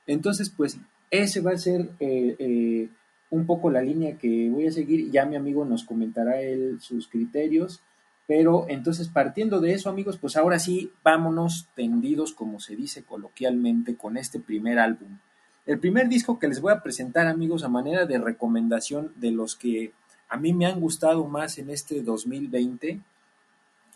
Entonces, 0.07 0.49
pues 0.49 0.77
ese 1.11 1.41
va 1.41 1.51
a 1.51 1.57
ser 1.57 1.91
eh, 1.99 2.35
eh, 2.39 2.89
un 3.29 3.45
poco 3.45 3.69
la 3.69 3.81
línea 3.81 4.17
que 4.17 4.49
voy 4.49 4.67
a 4.67 4.71
seguir. 4.71 5.11
Ya 5.11 5.25
mi 5.25 5.35
amigo 5.35 5.65
nos 5.65 5.83
comentará 5.83 6.41
él 6.41 6.79
sus 6.81 7.07
criterios. 7.07 7.81
Pero 8.27 8.67
entonces, 8.69 9.07
partiendo 9.07 9.59
de 9.59 9.73
eso, 9.73 9.89
amigos, 9.89 10.17
pues 10.17 10.37
ahora 10.37 10.59
sí, 10.59 10.91
vámonos 11.03 11.67
tendidos, 11.75 12.31
como 12.33 12.59
se 12.59 12.75
dice 12.75 13.03
coloquialmente, 13.03 13.95
con 13.95 14.17
este 14.17 14.39
primer 14.39 14.77
álbum. 14.77 15.17
El 15.65 15.79
primer 15.79 16.09
disco 16.09 16.37
que 16.37 16.47
les 16.47 16.61
voy 16.61 16.71
a 16.71 16.83
presentar, 16.83 17.25
amigos, 17.25 17.63
a 17.63 17.69
manera 17.69 18.05
de 18.05 18.19
recomendación 18.19 19.13
de 19.15 19.31
los 19.31 19.55
que 19.55 19.93
a 20.29 20.37
mí 20.37 20.53
me 20.53 20.67
han 20.67 20.79
gustado 20.79 21.25
más 21.25 21.57
en 21.57 21.71
este 21.71 22.03
2020. 22.03 23.01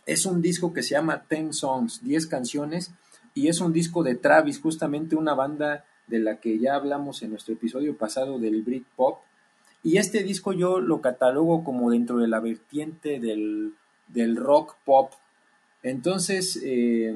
Es 0.08 0.26
un 0.26 0.42
disco 0.42 0.74
que 0.74 0.82
se 0.82 0.96
llama 0.96 1.24
Ten 1.28 1.54
Songs, 1.54 2.04
10 2.04 2.26
canciones, 2.26 2.92
y 3.36 3.50
es 3.50 3.62
un 3.62 3.72
disco 3.72 4.04
de 4.04 4.16
Travis, 4.16 4.60
justamente 4.60 5.16
una 5.16 5.36
banda 5.36 5.86
de 6.08 6.20
la 6.20 6.38
que 6.38 6.60
ya 6.60 6.76
hablamos 6.76 7.22
en 7.24 7.32
nuestro 7.32 7.54
episodio 7.54 7.98
pasado 7.98 8.40
del 8.40 8.62
Britpop. 8.62 9.20
Y 9.84 9.98
este 9.98 10.24
disco 10.24 10.54
yo 10.54 10.80
lo 10.80 11.02
catalogo 11.02 11.64
como 11.64 11.92
dentro 11.92 12.18
de 12.20 12.28
la 12.28 12.40
vertiente 12.40 13.20
del, 13.20 13.74
rock 14.36 14.76
pop. 14.86 15.12
Entonces, 15.82 16.60
eh, 16.64 17.14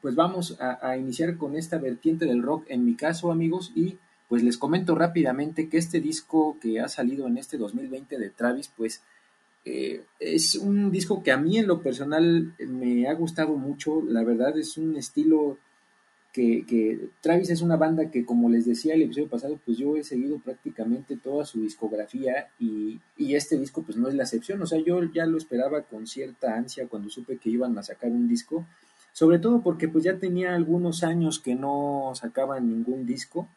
pues 0.00 0.14
vamos 0.14 0.56
a, 0.60 0.96
iniciar 0.96 1.36
con 1.36 1.56
esta 1.56 1.78
vertiente 1.78 2.24
del 2.26 2.42
rock 2.42 2.64
en 2.68 2.84
mi 2.84 2.94
caso, 2.94 3.30
amigos, 3.30 3.72
y 3.74 3.98
pues 4.28 4.42
les 4.42 4.58
comento 4.58 4.94
rápidamente 4.94 5.68
que 5.68 5.78
este 5.78 6.00
disco 6.00 6.56
que 6.60 6.80
ha 6.80 6.88
salido 6.88 7.26
en 7.26 7.38
este 7.38 7.56
2020 7.56 8.18
de 8.18 8.30
Travis, 8.30 8.70
pues 8.76 9.02
eh, 9.64 10.02
es 10.20 10.54
un 10.54 10.90
disco 10.90 11.22
que 11.22 11.32
a 11.32 11.36
mí 11.36 11.58
en 11.58 11.66
lo 11.66 11.80
personal 11.80 12.54
me 12.58 13.08
ha 13.08 13.14
gustado 13.14 13.56
mucho, 13.56 14.02
la 14.06 14.22
verdad 14.22 14.56
es 14.58 14.76
un 14.76 14.96
estilo 14.96 15.58
que, 16.32 17.10
Travis 17.20 17.50
es 17.50 17.62
una 17.62 17.76
banda 17.76 18.10
que, 18.10 18.24
como 18.24 18.48
les 18.48 18.66
decía 18.66 18.94
el 18.94 19.02
episodio 19.02 19.28
pasado, 19.28 19.58
pues 19.64 19.78
yo 19.78 19.96
he 19.96 20.04
seguido 20.04 20.38
prácticamente 20.38 21.16
toda 21.16 21.44
su 21.44 21.62
discografía 21.62 22.48
y, 22.58 23.00
este 23.16 23.58
disco 23.58 23.82
pues 23.82 23.96
no 23.96 24.08
es 24.08 24.14
la 24.14 24.24
excepción. 24.24 24.60
O 24.62 24.66
sea, 24.66 24.78
yo 24.78 25.02
ya 25.04 25.26
lo 25.26 25.38
esperaba 25.38 25.82
con 25.82 26.06
cierta 26.06 26.54
ansia 26.56 26.88
cuando 26.88 27.08
supe 27.10 27.38
que 27.38 27.50
iban 27.50 27.76
a 27.78 27.82
sacar 27.82 28.10
un 28.10 28.28
disco, 28.28 28.66
sobre 29.12 29.38
todo 29.38 29.60
porque 29.62 29.88
pues 29.88 30.04
ya 30.04 30.18
tenía 30.18 30.54
algunos 30.54 31.04
años 31.04 31.38
que 31.38 31.54
no 31.54 32.12
sacaban 32.14 32.68
ningún 32.68 33.06
disco. 33.06 33.48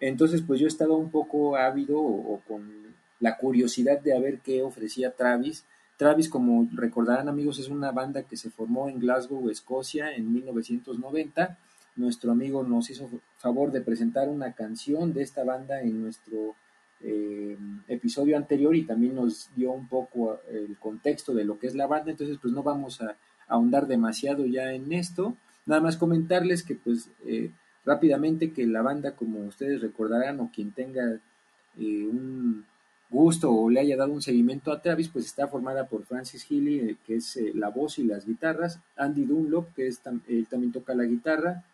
Entonces 0.00 0.42
pues 0.42 0.58
yo 0.60 0.66
estaba 0.66 0.96
un 0.96 1.10
poco 1.10 1.56
ávido 1.56 2.00
o, 2.00 2.40
con 2.48 2.94
la 3.20 3.36
curiosidad 3.36 4.00
de 4.00 4.18
ver 4.18 4.40
qué 4.40 4.62
ofrecía 4.62 5.14
Travis. 5.14 5.64
Travis, 5.96 6.28
como 6.28 6.66
recordarán 6.72 7.28
amigos, 7.28 7.58
es 7.58 7.68
una 7.68 7.92
banda 7.92 8.22
que 8.22 8.36
se 8.36 8.50
formó 8.50 8.88
en 8.88 8.98
Glasgow, 8.98 9.50
Escocia, 9.50 10.14
en 10.14 10.32
1990 10.32 11.58
nuestro 11.96 12.32
amigo 12.32 12.62
nos 12.62 12.90
hizo 12.90 13.08
favor 13.36 13.72
de 13.72 13.80
presentar 13.80 14.28
una 14.28 14.52
canción 14.52 15.12
de 15.12 15.22
esta 15.22 15.44
banda 15.44 15.80
en 15.80 16.02
nuestro 16.02 16.54
eh, 17.02 17.56
episodio 17.88 18.36
anterior 18.36 18.76
y 18.76 18.84
también 18.84 19.14
nos 19.14 19.50
dio 19.56 19.72
un 19.72 19.88
poco 19.88 20.40
el 20.50 20.76
contexto 20.78 21.32
de 21.32 21.44
lo 21.44 21.58
que 21.58 21.66
es 21.66 21.74
la 21.74 21.86
banda, 21.86 22.10
entonces 22.10 22.38
pues 22.40 22.52
no 22.52 22.62
vamos 22.62 23.00
a, 23.00 23.16
ahondar 23.48 23.86
demasiado 23.86 24.46
ya 24.46 24.72
en 24.72 24.92
esto, 24.92 25.36
nada 25.66 25.80
más 25.80 25.96
comentarles 25.96 26.62
que 26.62 26.76
pues 26.76 27.10
eh, 27.26 27.50
rápidamente 27.84 28.52
que 28.52 28.66
la 28.66 28.82
banda 28.82 29.16
como 29.16 29.40
ustedes 29.40 29.80
recordarán 29.80 30.40
o 30.40 30.50
quien 30.54 30.72
tenga 30.72 31.20
eh, 31.78 32.06
un 32.06 32.64
gusto 33.10 33.50
o 33.50 33.68
le 33.68 33.80
haya 33.80 33.96
dado 33.96 34.12
un 34.12 34.22
seguimiento 34.22 34.70
a 34.70 34.80
Travis, 34.80 35.08
pues 35.08 35.26
está 35.26 35.48
formada 35.48 35.88
por 35.88 36.04
Francis 36.04 36.44
Healy, 36.44 36.96
que 37.04 37.16
es 37.16 37.36
la 37.54 37.70
voz 37.70 37.98
y 37.98 38.04
las 38.04 38.24
guitarras, 38.24 38.78
Andy 38.96 39.24
Dunlop, 39.24 39.74
que 39.74 39.88
es, 39.88 40.00
él 40.28 40.46
también 40.48 40.70
toca 40.70 40.94
la 40.94 41.04
guitarra, 41.04 41.64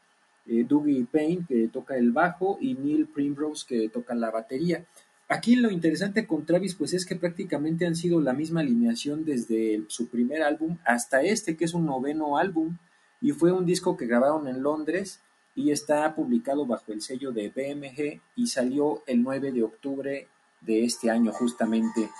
eh, 0.48 0.64
Dougie 0.66 1.06
Payne, 1.10 1.44
que 1.46 1.68
toca 1.68 1.96
el 1.96 2.12
bajo, 2.12 2.58
y 2.60 2.74
Neil 2.74 3.06
Primrose, 3.06 3.66
que 3.66 3.88
toca 3.88 4.14
la 4.14 4.30
batería. 4.30 4.84
Aquí 5.28 5.56
lo 5.56 5.70
interesante 5.70 6.26
con 6.26 6.46
Travis, 6.46 6.76
pues 6.76 6.94
es 6.94 7.04
que 7.04 7.16
prácticamente 7.16 7.86
han 7.86 7.96
sido 7.96 8.20
la 8.20 8.32
misma 8.32 8.60
alineación 8.60 9.24
desde 9.24 9.82
su 9.88 10.08
primer 10.08 10.42
álbum 10.42 10.78
hasta 10.84 11.22
este, 11.22 11.56
que 11.56 11.64
es 11.64 11.74
un 11.74 11.86
noveno 11.86 12.38
álbum, 12.38 12.76
y 13.20 13.32
fue 13.32 13.50
un 13.50 13.66
disco 13.66 13.96
que 13.96 14.06
grabaron 14.06 14.46
en 14.46 14.62
Londres 14.62 15.20
y 15.54 15.70
está 15.70 16.14
publicado 16.14 16.66
bajo 16.66 16.92
el 16.92 17.00
sello 17.00 17.32
de 17.32 17.48
BMG 17.48 18.20
y 18.36 18.46
salió 18.46 19.02
el 19.06 19.22
9 19.22 19.52
de 19.52 19.62
octubre 19.62 20.28
de 20.60 20.84
este 20.84 21.10
año 21.10 21.32
justamente. 21.32 22.10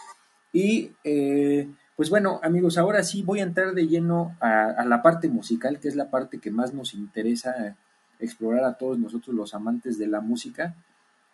Y 0.52 0.92
eh, 1.04 1.68
pues 1.94 2.08
bueno, 2.08 2.40
amigos, 2.42 2.78
ahora 2.78 3.02
sí 3.02 3.22
voy 3.22 3.40
a 3.40 3.44
entrar 3.44 3.74
de 3.74 3.86
lleno 3.86 4.36
a, 4.40 4.70
a, 4.70 4.84
la 4.86 5.02
parte 5.02 5.28
musical, 5.28 5.78
que 5.78 5.88
es 5.88 5.96
la 5.96 6.10
parte 6.10 6.38
que 6.38 6.50
más 6.50 6.72
nos 6.72 6.94
interesa 6.94 7.76
explorar 8.20 8.64
a 8.64 8.74
todos 8.74 8.98
nosotros 8.98 9.34
los 9.34 9.54
amantes 9.54 9.98
de 9.98 10.06
la 10.06 10.20
música. 10.20 10.74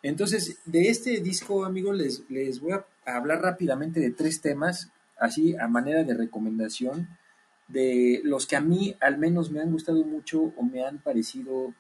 Entonces, 0.03 0.59
de 0.65 0.89
este 0.89 1.21
disco, 1.21 1.65
amigos, 1.65 1.97
les, 1.97 2.31
les 2.31 2.61
voy 2.61 2.73
a 2.73 2.85
hablar 3.05 3.41
rápidamente 3.41 4.01
de 4.01 4.11
tres 4.11 4.41
temas, 4.41 4.91
así 5.19 5.55
a 5.57 5.69
manera 5.69 6.03
de 6.03 6.15
recomendación, 6.15 7.09
de 7.69 8.21
los 8.25 8.47
que 8.47 8.57
a 8.57 8.61
mí 8.61 8.95
al 9.01 9.19
menos 9.19 9.51
me 9.51 9.61
han 9.61 9.71
gustado 9.71 10.05
mucho 10.05 10.53
o 10.57 10.63
me 10.63 10.85
han 10.85 10.99
parecido 10.99 11.75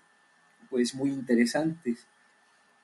pues 0.70 0.94
muy 0.94 1.10
interesantes. 1.10 2.06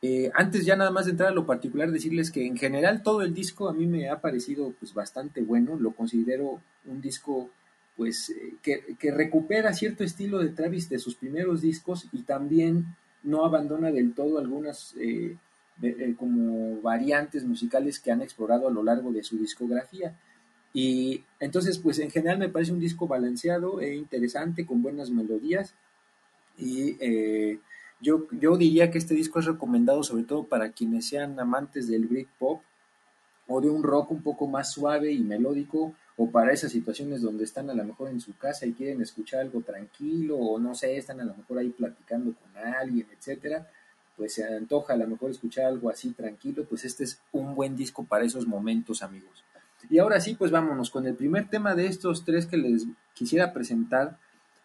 Eh, 0.01 0.31
antes 0.35 0.65
ya 0.65 0.77
nada 0.77 0.91
más 0.91 1.07
de 1.07 1.13
entrar 1.13 1.31
a 1.31 1.35
lo 1.35 1.47
particular, 1.47 1.91
decirles 1.91 2.31
que 2.31 2.47
en 2.47 2.57
general 2.57 3.03
todo 3.03 3.23
el 3.23 3.35
disco 3.35 3.69
a 3.69 3.73
mí 3.73 3.87
me 3.87 4.09
ha 4.09 4.21
parecido 4.21 4.73
pues 4.79 4.95
bastante 4.95 5.41
bueno, 5.43 5.77
lo 5.77 5.93
considero 5.93 6.61
un 6.85 7.01
disco 7.01 7.51
pues 7.99 8.31
eh, 8.31 8.55
que, 8.63 9.11
recupera 9.11 9.75
cierto 9.75 10.05
estilo 10.05 10.39
de 10.39 10.51
Travis 10.51 10.89
de 10.89 11.01
sus 11.01 11.17
primeros 11.17 11.61
discos 11.63 12.07
y 12.13 12.23
también 12.23 12.87
no 13.25 13.45
abandona 13.45 13.91
del 13.91 14.15
todo 14.15 14.39
algunas 14.39 14.95
eh, 15.01 15.37
eh, 15.83 16.15
como 16.17 16.81
variantes 16.81 17.45
musicales 17.45 17.99
que 17.99 18.13
han 18.13 18.23
explorado 18.23 18.69
a 18.69 18.71
lo 18.71 18.85
largo 18.85 19.11
de 19.11 19.25
su 19.25 19.37
discografía. 19.37 20.17
Y 20.73 21.25
entonces, 21.41 21.79
pues 21.79 21.99
en 21.99 22.11
general 22.11 22.39
me 22.39 22.49
parece 22.49 22.73
un 22.73 22.79
disco 22.79 23.09
balanceado 23.09 23.81
e 23.81 23.97
interesante, 23.97 24.65
con 24.65 24.81
buenas 24.81 25.11
melodías. 25.11 25.75
Y 26.57 26.97
yo, 28.01 28.29
yo 28.31 28.57
diría 28.57 28.93
que 28.93 28.99
este 28.99 29.15
disco 29.15 29.41
es 29.41 29.47
recomendado 29.47 30.05
sobre 30.05 30.23
todo 30.23 30.45
para 30.45 30.71
quienes 30.71 31.09
sean 31.09 31.39
amantes 31.41 31.89
del 31.89 32.07
Britpop 32.07 32.61
o 33.49 33.61
de 33.61 33.71
un 33.71 33.83
rock 33.83 34.13
un 34.13 34.23
poco 34.23 34.47
más 34.47 34.73
suave 34.73 35.11
y 35.11 35.21
melódico 35.21 35.95
o 36.21 36.29
para 36.29 36.53
esas 36.53 36.73
situaciones 36.73 37.23
donde 37.23 37.45
están 37.45 37.71
a 37.71 37.75
lo 37.75 37.85
mejor 37.85 38.11
en 38.11 38.21
su 38.21 38.37
casa 38.37 38.67
y 38.67 38.73
quieren 38.73 39.01
escuchar 39.01 39.41
algo 39.41 39.61
tranquilo 39.61 40.37
o 40.37 40.59
no 40.59 40.75
sé, 40.75 40.97
están 40.97 41.21
a 41.21 41.25
lo 41.25 41.33
mejor 41.33 41.59
ahí 41.59 41.71
platicando 41.71 42.35
con 42.35 42.61
alguien, 42.61 43.07
etcétera, 43.17 43.69
pues 44.17 44.35
se 44.35 44.45
antoja 44.45 44.95
a 44.95 44.97
lo 44.97 45.07
mejor 45.07 45.31
escuchar 45.31 45.67
algo 45.67 45.89
así 45.89 46.11
tranquilo, 46.11 46.65
pues 46.69 46.85
este 46.85 47.05
es 47.05 47.21
un 47.31 47.55
buen 47.55 47.77
disco 47.77 48.03
para 48.05 48.25
esos 48.25 48.49
momentos, 48.49 49.03
amigos. 49.05 49.45
Y 49.89 50.01
ahora 50.01 50.21
sí, 50.21 50.35
pues 50.35 50.51
vámonos 50.51 50.91
con 50.91 51.07
el 51.07 51.15
primer 51.15 51.49
tema 51.49 51.77
de 51.77 51.87
estos 51.87 52.25
tres 52.25 52.47
que 52.47 52.57
les 52.57 52.85
quisiera 53.15 53.53
presentar. 53.53 54.19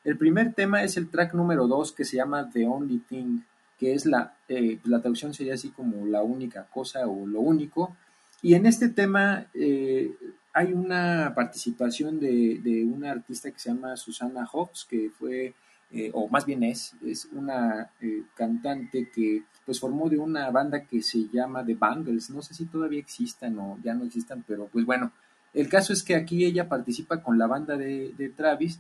El 0.04 0.18
primer 0.18 0.56
tema 0.56 0.84
es 0.84 0.98
el 0.98 1.08
track 1.08 1.36
número 1.36 1.68
dos 1.68 1.92
que 1.92 2.04
se 2.04 2.18
llama 2.18 2.50
The 2.52 2.66
Only 2.66 2.98
Thing, 2.98 3.42
que 3.78 3.94
es 3.94 4.08
la, 4.08 4.36
eh, 4.50 4.80
la 4.86 5.02
traducción 5.02 5.36
sería 5.36 5.54
así 5.54 5.70
como 5.70 6.08
la 6.08 6.24
única 6.24 6.66
cosa 6.74 7.06
o 7.08 7.28
lo 7.28 7.42
único. 7.42 7.96
Y 8.42 8.56
en 8.56 8.66
este 8.66 8.90
tema 8.90 9.46
eh, 9.54 10.12
hay 10.54 10.72
una 10.72 11.34
participación 11.36 12.20
de, 12.20 12.60
de, 12.64 12.86
una 12.86 13.12
artista 13.12 13.50
que 13.50 13.60
se 13.60 13.70
llama 13.70 13.98
Susana 13.98 14.48
Hobbs, 14.52 14.86
que 14.88 15.10
fue, 15.10 15.56
eh, 15.92 16.12
o 16.14 16.28
más 16.30 16.46
bien 16.46 16.64
es, 16.64 16.94
es 17.04 17.26
una 17.32 17.90
eh, 18.00 18.24
cantante 18.36 19.10
que 19.14 19.44
pues 19.66 19.80
formó 19.80 20.10
de 20.10 20.20
una 20.20 20.52
banda 20.52 20.84
que 20.84 21.02
se 21.02 21.28
llama 21.32 21.66
The 21.66 21.74
Bangles. 21.74 22.30
No 22.30 22.44
sé 22.44 22.54
si 22.54 22.66
todavía 22.66 23.00
existan 23.00 23.58
o 23.58 23.80
ya 23.84 23.96
no 23.96 24.06
existan, 24.06 24.44
pero 24.48 24.68
pues 24.68 24.86
bueno, 24.86 25.12
el 25.56 25.68
caso 25.70 25.92
es 25.92 26.04
que 26.04 26.16
aquí 26.16 26.46
ella 26.46 26.70
participa 26.70 27.24
con 27.24 27.40
la 27.40 27.48
banda 27.48 27.76
de, 27.76 28.14
de 28.16 28.30
Travis 28.30 28.80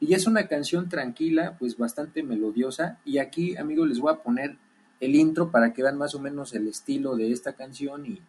y 0.00 0.12
es 0.12 0.26
una 0.26 0.46
canción 0.46 0.90
tranquila, 0.90 1.56
pues 1.58 1.78
bastante 1.78 2.22
melodiosa. 2.22 2.98
Y 3.06 3.18
aquí, 3.18 3.56
amigos, 3.56 3.88
les 3.88 3.98
voy 3.98 4.12
a 4.12 4.22
poner 4.22 4.56
el 5.00 5.14
intro 5.14 5.50
para 5.50 5.72
que 5.72 5.82
vean 5.82 5.96
más 5.96 6.14
o 6.14 6.18
menos 6.18 6.52
el 6.52 6.68
estilo 6.68 7.16
de 7.16 7.32
esta 7.32 7.54
canción 7.54 8.04
y, 8.04 8.20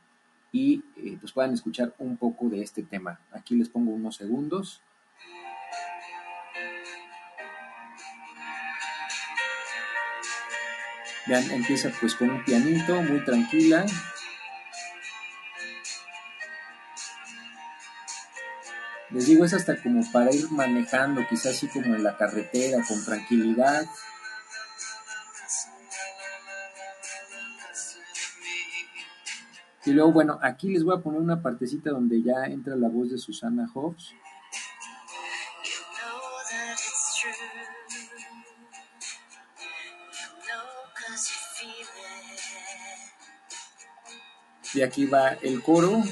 y 0.55 0.85
eh, 0.95 1.17
pues 1.19 1.33
puedan 1.33 1.51
escuchar 1.51 1.93
un 1.97 2.15
poco 2.15 2.47
de 2.47 2.61
este 2.61 2.81
tema. 2.81 3.19
Aquí 3.33 3.57
les 3.57 3.67
pongo 3.67 3.91
unos 3.91 4.15
segundos. 4.15 4.81
Vean, 11.27 11.51
empieza 11.51 11.91
pues 11.99 12.15
con 12.15 12.29
un 12.29 12.45
pianito, 12.45 13.01
muy 13.01 13.21
tranquila. 13.25 13.85
Les 19.09 19.25
digo, 19.25 19.43
es 19.43 19.53
hasta 19.53 19.75
como 19.83 20.09
para 20.13 20.33
ir 20.33 20.49
manejando, 20.51 21.21
quizás 21.29 21.57
así 21.57 21.67
como 21.67 21.95
en 21.95 22.03
la 22.05 22.15
carretera, 22.15 22.81
con 22.87 23.03
tranquilidad. 23.03 23.85
Y 29.85 29.91
luego, 29.91 30.11
bueno, 30.11 30.39
aquí 30.41 30.69
les 30.69 30.83
voy 30.83 30.97
a 30.97 31.01
poner 31.01 31.21
una 31.21 31.41
partecita 31.41 31.91
donde 31.91 32.21
ya 32.23 32.45
entra 32.45 32.75
la 32.75 32.89
voz 32.89 33.11
de 33.11 33.19
Susana 33.19 33.69
Hobbs. 33.73 34.13
Y 44.73 44.81
aquí 44.81 45.05
va 45.05 45.29
el 45.41 45.61
coro. 45.61 46.03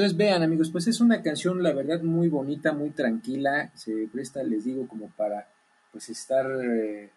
Entonces 0.00 0.16
vean 0.16 0.42
amigos, 0.42 0.70
pues 0.70 0.86
es 0.86 1.02
una 1.02 1.20
canción 1.20 1.62
la 1.62 1.74
verdad 1.74 2.00
muy 2.00 2.30
bonita, 2.30 2.72
muy 2.72 2.88
tranquila, 2.88 3.70
se 3.74 4.08
presta, 4.10 4.42
les 4.42 4.64
digo, 4.64 4.88
como 4.88 5.10
para 5.10 5.46
pues 5.92 6.08
estar 6.08 6.50
eh, 6.64 7.10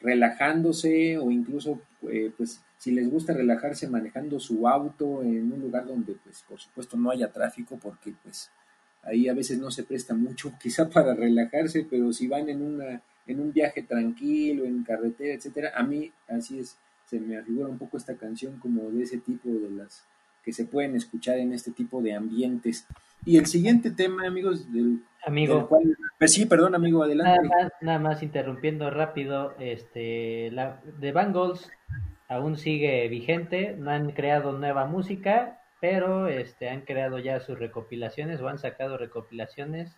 relajándose 0.00 1.18
o 1.18 1.32
incluso 1.32 1.80
eh, 2.08 2.30
pues 2.36 2.60
si 2.78 2.92
les 2.92 3.10
gusta 3.10 3.32
relajarse 3.32 3.88
manejando 3.88 4.38
su 4.38 4.68
auto 4.68 5.24
en 5.24 5.52
un 5.52 5.60
lugar 5.60 5.88
donde 5.88 6.14
pues 6.22 6.44
por 6.48 6.60
supuesto 6.60 6.96
no 6.96 7.10
haya 7.10 7.32
tráfico 7.32 7.80
porque 7.82 8.14
pues 8.22 8.48
ahí 9.02 9.28
a 9.28 9.34
veces 9.34 9.58
no 9.58 9.72
se 9.72 9.82
presta 9.82 10.14
mucho 10.14 10.52
quizá 10.62 10.88
para 10.88 11.14
relajarse, 11.14 11.84
pero 11.90 12.12
si 12.12 12.28
van 12.28 12.48
en, 12.48 12.62
una, 12.62 13.02
en 13.26 13.40
un 13.40 13.52
viaje 13.52 13.82
tranquilo, 13.82 14.66
en 14.66 14.84
carretera, 14.84 15.34
etcétera, 15.34 15.72
a 15.74 15.82
mí 15.82 16.12
así 16.28 16.60
es, 16.60 16.76
se 17.06 17.18
me 17.18 17.36
afigura 17.36 17.66
un 17.66 17.78
poco 17.78 17.96
esta 17.96 18.14
canción 18.14 18.60
como 18.60 18.88
de 18.92 19.02
ese 19.02 19.18
tipo 19.18 19.48
de 19.48 19.70
las 19.70 20.04
que 20.50 20.54
se 20.54 20.64
pueden 20.64 20.96
escuchar 20.96 21.38
en 21.38 21.52
este 21.52 21.70
tipo 21.70 22.02
de 22.02 22.12
ambientes. 22.14 22.84
Y 23.24 23.36
el 23.38 23.46
siguiente 23.46 23.92
tema, 23.92 24.26
amigos, 24.26 24.72
del, 24.72 24.98
Amigo. 25.24 25.54
del 25.56 25.66
cual- 25.66 25.96
pues 26.18 26.32
sí, 26.32 26.44
perdón, 26.46 26.74
amigo, 26.74 27.06
Nada 27.06 27.34
adelante. 27.34 27.48
más, 27.48 27.72
nada 27.80 27.98
más 28.00 28.22
interrumpiendo 28.24 28.90
rápido, 28.90 29.54
este, 29.60 30.50
la 30.50 30.80
The 31.00 31.12
Bangles 31.12 31.70
aún 32.28 32.56
sigue 32.56 33.06
vigente, 33.08 33.76
no 33.78 33.90
han 33.92 34.10
creado 34.10 34.52
nueva 34.58 34.86
música, 34.86 35.60
pero 35.80 36.26
este, 36.26 36.68
han 36.68 36.80
creado 36.80 37.18
ya 37.20 37.38
sus 37.40 37.56
recopilaciones 37.58 38.40
o 38.40 38.48
han 38.48 38.58
sacado 38.58 38.98
recopilaciones 38.98 39.92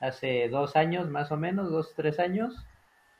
hace 0.00 0.48
dos 0.48 0.74
años, 0.74 1.08
más 1.08 1.30
o 1.30 1.36
menos, 1.36 1.70
dos, 1.70 1.92
tres 1.94 2.18
años, 2.18 2.66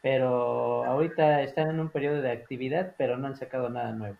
pero 0.02 0.84
ahorita 0.84 1.42
están 1.42 1.70
en 1.70 1.80
un 1.80 1.88
periodo 1.88 2.20
de 2.20 2.32
actividad, 2.32 2.94
pero 2.98 3.16
no 3.16 3.26
han 3.28 3.36
sacado 3.36 3.68
nada 3.70 3.92
nuevo, 3.92 4.16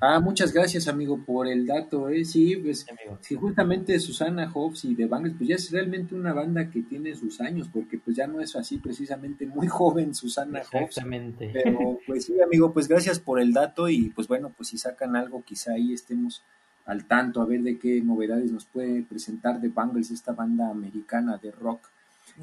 Ah, 0.00 0.18
muchas 0.18 0.52
gracias, 0.52 0.88
amigo, 0.88 1.22
por 1.24 1.46
el 1.46 1.66
dato, 1.66 2.08
¿eh? 2.08 2.24
Sí, 2.24 2.56
pues 2.56 2.84
amigo. 2.90 3.18
Sí, 3.20 3.36
justamente 3.36 3.98
Susana 4.00 4.50
Hobbs 4.50 4.84
y 4.84 4.94
The 4.94 5.06
Bangles, 5.06 5.36
pues 5.38 5.48
ya 5.48 5.54
es 5.54 5.70
realmente 5.70 6.14
una 6.14 6.32
banda 6.32 6.68
que 6.68 6.82
tiene 6.82 7.14
sus 7.14 7.40
años, 7.40 7.68
porque 7.72 7.98
pues 7.98 8.16
ya 8.16 8.26
no 8.26 8.40
es 8.40 8.56
así 8.56 8.78
precisamente 8.78 9.46
muy 9.46 9.66
joven 9.68 10.14
Susana 10.14 10.60
Hobbs. 10.60 10.82
Exactamente. 10.82 11.50
Pero 11.52 11.98
pues 12.06 12.24
sí, 12.24 12.40
amigo, 12.40 12.72
pues 12.72 12.88
gracias 12.88 13.20
por 13.20 13.40
el 13.40 13.52
dato 13.52 13.88
y 13.88 14.10
pues 14.10 14.26
bueno, 14.26 14.52
pues 14.56 14.68
si 14.70 14.78
sacan 14.78 15.14
algo, 15.16 15.42
quizá 15.44 15.72
ahí 15.72 15.92
estemos 15.92 16.42
al 16.86 17.06
tanto 17.06 17.40
a 17.40 17.46
ver 17.46 17.62
de 17.62 17.78
qué 17.78 18.00
novedades 18.02 18.50
nos 18.50 18.64
puede 18.64 19.02
presentar 19.02 19.60
The 19.60 19.68
Bangles, 19.68 20.10
esta 20.10 20.32
banda 20.32 20.70
americana 20.70 21.38
de 21.38 21.50
rock. 21.50 21.80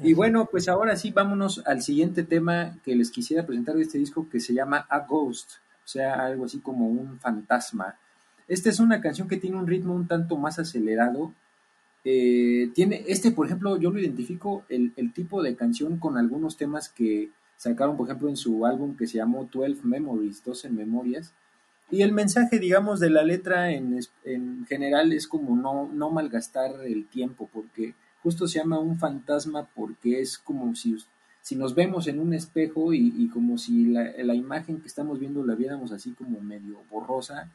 Y 0.02 0.14
bueno, 0.14 0.48
pues 0.50 0.68
ahora 0.68 0.96
sí, 0.96 1.10
vámonos 1.10 1.62
al 1.66 1.82
siguiente 1.82 2.22
tema 2.22 2.78
que 2.82 2.96
les 2.96 3.10
quisiera 3.10 3.44
presentar 3.44 3.76
de 3.76 3.82
este 3.82 3.98
disco 3.98 4.26
que 4.30 4.40
se 4.40 4.54
llama 4.54 4.86
A 4.88 5.00
Ghost, 5.00 5.50
o 5.84 5.88
sea, 5.88 6.14
algo 6.24 6.44
así 6.44 6.60
como 6.60 6.86
un 6.86 7.18
fantasma. 7.18 7.96
Esta 8.48 8.68
es 8.70 8.80
una 8.80 9.00
canción 9.00 9.28
que 9.28 9.36
tiene 9.36 9.56
un 9.56 9.66
ritmo 9.66 9.94
un 9.94 10.06
tanto 10.06 10.36
más 10.36 10.58
acelerado. 10.58 11.32
Eh, 12.04 12.70
tiene, 12.74 13.04
este, 13.06 13.30
por 13.30 13.46
ejemplo, 13.46 13.78
yo 13.78 13.90
lo 13.90 14.00
identifico 14.00 14.64
el, 14.68 14.92
el 14.96 15.12
tipo 15.12 15.42
de 15.42 15.56
canción 15.56 15.98
con 15.98 16.18
algunos 16.18 16.56
temas 16.56 16.88
que 16.88 17.30
sacaron, 17.56 17.96
por 17.96 18.08
ejemplo, 18.08 18.28
en 18.28 18.36
su 18.36 18.66
álbum 18.66 18.96
que 18.96 19.06
se 19.06 19.18
llamó 19.18 19.48
12 19.52 19.82
Memories, 19.84 20.42
12 20.44 20.70
Memorias. 20.70 21.32
Y 21.90 22.02
el 22.02 22.12
mensaje, 22.12 22.58
digamos, 22.58 23.00
de 23.00 23.10
la 23.10 23.22
letra 23.22 23.70
en, 23.70 24.00
en 24.24 24.66
general 24.66 25.12
es 25.12 25.28
como 25.28 25.54
no, 25.54 25.88
no 25.92 26.10
malgastar 26.10 26.72
el 26.84 27.06
tiempo, 27.06 27.48
porque 27.52 27.94
justo 28.22 28.46
se 28.46 28.58
llama 28.58 28.78
un 28.78 28.98
fantasma 28.98 29.68
porque 29.74 30.20
es 30.20 30.38
como 30.38 30.74
si, 30.74 30.96
si 31.42 31.56
nos 31.56 31.74
vemos 31.74 32.06
en 32.08 32.18
un 32.20 32.32
espejo 32.34 32.94
y, 32.94 33.12
y 33.18 33.28
como 33.28 33.58
si 33.58 33.86
la, 33.86 34.34
imagen 34.34 34.80
que 34.80 34.86
estamos 34.86 35.18
viendo 35.20 35.44
la 35.44 35.54
viéramos 35.54 35.92
así 35.92 36.12
como 36.12 36.40
medio 36.40 36.78
borrosa 36.90 37.50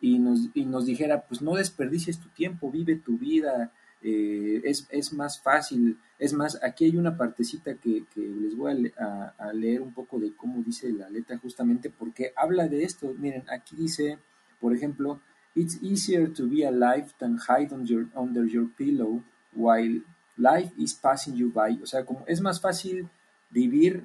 y 0.00 0.18
nos, 0.18 0.48
y 0.54 0.64
nos 0.66 0.84
dijera, 0.84 1.22
pues 1.22 1.40
no 1.40 1.54
desperdicies 1.54 2.18
tu 2.18 2.28
tiempo, 2.30 2.70
vive 2.70 2.96
tu 2.96 3.16
vida, 3.18 3.70
eh, 4.02 4.60
es, 4.64 4.86
es 4.90 5.12
más 5.12 5.40
fácil. 5.40 5.98
Es 6.18 6.32
más, 6.32 6.58
aquí 6.62 6.86
hay 6.86 6.96
una 6.96 7.16
partecita 7.16 7.74
que, 7.74 8.04
les 8.16 8.56
voy 8.56 8.92
a, 8.98 9.04
a- 9.04 9.34
a 9.48 9.52
leer 9.52 9.80
un 9.80 9.92
poco 9.94 10.18
de 10.18 10.34
cómo 10.34 10.62
dice 10.62 10.90
la 10.92 11.08
letra 11.08 11.38
justamente 11.38 11.88
porque 11.90 12.32
habla 12.36 12.66
de 12.68 12.82
esto. 12.82 13.14
Miren, 13.18 13.44
aquí 13.50 13.76
dice, 13.76 14.18
por 14.60 14.74
ejemplo, 14.74 15.20
It's 15.52 15.82
easier 15.82 16.32
to 16.32 16.46
be 16.48 16.64
alive 16.64 17.08
than 17.18 17.36
hide 17.38 17.74
on 17.74 17.84
your- 17.84 18.06
under 18.14 18.46
your 18.46 18.68
pillow 18.76 19.20
while 19.52 20.00
life 20.36 20.72
is 20.78 20.94
passing 20.94 21.34
you 21.34 21.50
by. 21.52 21.78
O 21.82 21.86
sea, 21.86 22.04
como 22.04 22.24
es 22.28 22.40
más 22.40 22.60
fácil 22.60 23.08
vivir 23.50 24.04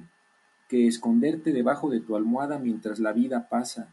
que 0.68 0.86
esconderte 0.86 1.52
debajo 1.52 1.90
de 1.90 2.00
tu 2.00 2.16
almohada 2.16 2.58
mientras 2.58 2.98
la 2.98 3.12
vida 3.12 3.48
pasa. 3.48 3.88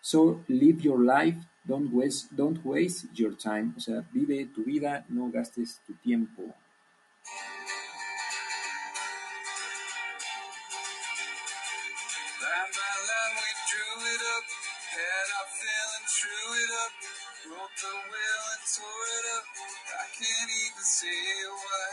So 0.00 0.44
live 0.48 0.82
your 0.82 1.00
life, 1.00 1.38
don't 1.64 1.90
waste, 1.92 2.28
don't 2.36 2.58
waste 2.64 3.08
your 3.14 3.36
time. 3.36 3.72
O 3.76 3.80
sea, 3.80 4.04
vive 4.12 4.46
tu 4.54 4.62
vida, 4.64 5.04
no 5.08 5.30
gastes 5.30 5.80
tu 5.86 5.94
tiempo. 5.94 6.42
Line 6.42 6.52
by 12.76 12.94
line, 13.08 13.34
we 13.40 13.48
drew 13.70 13.96
it 14.12 14.22
up. 14.36 14.44
Had 14.92 15.28
our 15.38 15.48
feeling, 15.56 16.06
drew 16.20 16.52
it 16.60 16.70
up. 16.84 17.03
Wrote 17.44 17.76
the 17.76 17.92
will 17.92 18.44
and 18.56 18.64
tore 18.72 19.08
it 19.16 19.26
up. 19.36 19.46
I 20.00 20.06
can't 20.16 20.52
even 20.64 20.84
say 20.84 21.20
why. 21.52 21.88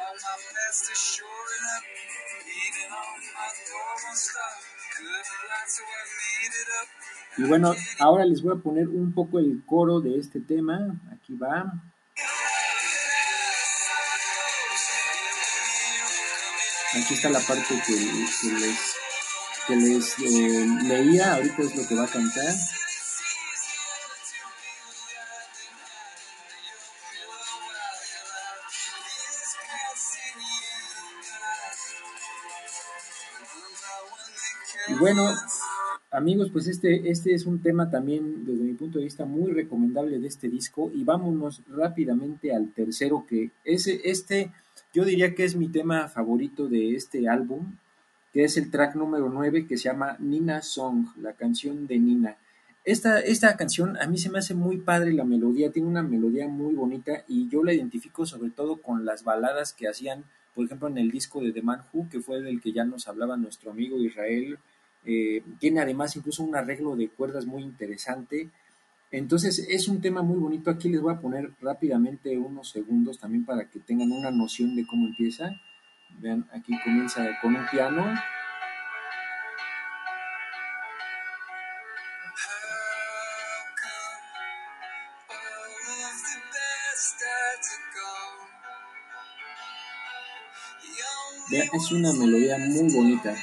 All 0.00 0.16
my 0.16 0.36
past 0.40 0.84
is 0.88 1.00
shoring 1.00 1.66
up. 1.76 1.84
Beating 2.48 2.88
on 2.88 3.20
my 3.36 3.50
door 3.68 3.92
won't 4.04 4.16
stop. 4.16 4.80
Y 7.38 7.42
bueno, 7.44 7.74
ahora 7.98 8.24
les 8.24 8.42
voy 8.42 8.56
a 8.56 8.60
poner 8.60 8.88
un 8.88 9.12
poco 9.12 9.38
el 9.38 9.62
coro 9.66 10.00
de 10.00 10.18
este 10.18 10.40
tema. 10.40 10.78
Aquí 11.12 11.34
va. 11.34 11.72
Aquí 16.92 17.14
está 17.14 17.30
la 17.30 17.40
parte 17.40 17.80
que, 17.86 17.94
que 17.94 18.52
les, 18.52 18.94
que 19.66 19.76
les 19.76 20.18
eh, 20.18 20.66
leía. 20.82 21.34
Ahorita 21.34 21.62
es 21.62 21.76
lo 21.76 21.86
que 21.86 21.94
va 21.94 22.04
a 22.04 22.08
cantar. 22.08 22.54
Bueno, 35.00 35.34
amigos, 36.10 36.50
pues 36.52 36.68
este, 36.68 37.10
este 37.10 37.34
es 37.34 37.46
un 37.46 37.62
tema 37.62 37.90
también, 37.90 38.44
desde 38.44 38.62
mi 38.62 38.74
punto 38.74 38.98
de 38.98 39.04
vista, 39.04 39.24
muy 39.24 39.50
recomendable 39.52 40.18
de 40.18 40.28
este 40.28 40.48
disco. 40.48 40.90
Y 40.94 41.04
vámonos 41.04 41.62
rápidamente 41.68 42.54
al 42.54 42.72
tercero, 42.72 43.24
que 43.28 43.50
ese, 43.64 44.00
este, 44.04 44.52
yo 44.92 45.04
diría 45.04 45.34
que 45.34 45.44
es 45.44 45.56
mi 45.56 45.68
tema 45.68 46.08
favorito 46.08 46.68
de 46.68 46.94
este 46.94 47.28
álbum, 47.28 47.76
que 48.32 48.44
es 48.44 48.56
el 48.56 48.70
track 48.70 48.94
número 48.94 49.28
9, 49.28 49.66
que 49.66 49.76
se 49.76 49.84
llama 49.84 50.16
Nina 50.20 50.62
Song, 50.62 51.06
la 51.20 51.32
canción 51.32 51.86
de 51.86 51.98
Nina. 51.98 52.36
Esta, 52.84 53.20
esta 53.20 53.56
canción 53.56 53.98
a 53.98 54.06
mí 54.06 54.16
se 54.16 54.30
me 54.30 54.38
hace 54.38 54.54
muy 54.54 54.78
padre 54.78 55.12
la 55.12 55.24
melodía, 55.24 55.70
tiene 55.70 55.88
una 55.88 56.02
melodía 56.02 56.48
muy 56.48 56.74
bonita 56.74 57.24
y 57.28 57.48
yo 57.48 57.62
la 57.62 57.74
identifico 57.74 58.24
sobre 58.24 58.50
todo 58.50 58.80
con 58.80 59.04
las 59.04 59.22
baladas 59.22 59.74
que 59.74 59.86
hacían, 59.86 60.24
por 60.54 60.64
ejemplo, 60.64 60.88
en 60.88 60.96
el 60.96 61.10
disco 61.10 61.42
de 61.42 61.52
The 61.52 61.60
Man 61.60 61.82
Who, 61.92 62.08
que 62.10 62.20
fue 62.20 62.40
del 62.40 62.60
que 62.60 62.72
ya 62.72 62.84
nos 62.84 63.06
hablaba 63.06 63.36
nuestro 63.36 63.70
amigo 63.72 63.98
Israel. 63.98 64.58
Eh, 65.04 65.42
tiene 65.58 65.80
además 65.80 66.14
incluso 66.16 66.42
un 66.42 66.54
arreglo 66.54 66.96
de 66.96 67.08
cuerdas 67.08 67.46
muy 67.46 67.62
interesante. 67.62 68.50
Entonces 69.10 69.66
es 69.68 69.88
un 69.88 70.00
tema 70.00 70.22
muy 70.22 70.38
bonito. 70.38 70.70
Aquí 70.70 70.88
les 70.88 71.00
voy 71.00 71.12
a 71.12 71.20
poner 71.20 71.50
rápidamente 71.60 72.36
unos 72.38 72.70
segundos 72.70 73.18
también 73.18 73.44
para 73.44 73.68
que 73.68 73.80
tengan 73.80 74.12
una 74.12 74.30
noción 74.30 74.76
de 74.76 74.86
cómo 74.86 75.06
empieza. 75.06 75.50
Vean, 76.18 76.46
aquí 76.52 76.72
comienza 76.84 77.26
con 77.40 77.56
un 77.56 77.66
piano. 77.70 78.04
Vean, 91.50 91.68
es 91.72 91.90
una 91.90 92.12
melodía 92.12 92.58
muy 92.58 92.94
bonita. 92.94 93.34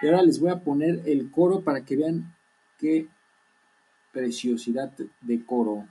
Y 0.00 0.06
ahora 0.06 0.22
les 0.22 0.38
voy 0.40 0.50
a 0.50 0.60
poner 0.60 1.02
el 1.06 1.30
coro 1.30 1.62
para 1.62 1.84
que 1.84 1.96
vean 1.96 2.34
qué 2.78 3.08
preciosidad 4.12 4.92
de 5.20 5.44
coro. 5.44 5.86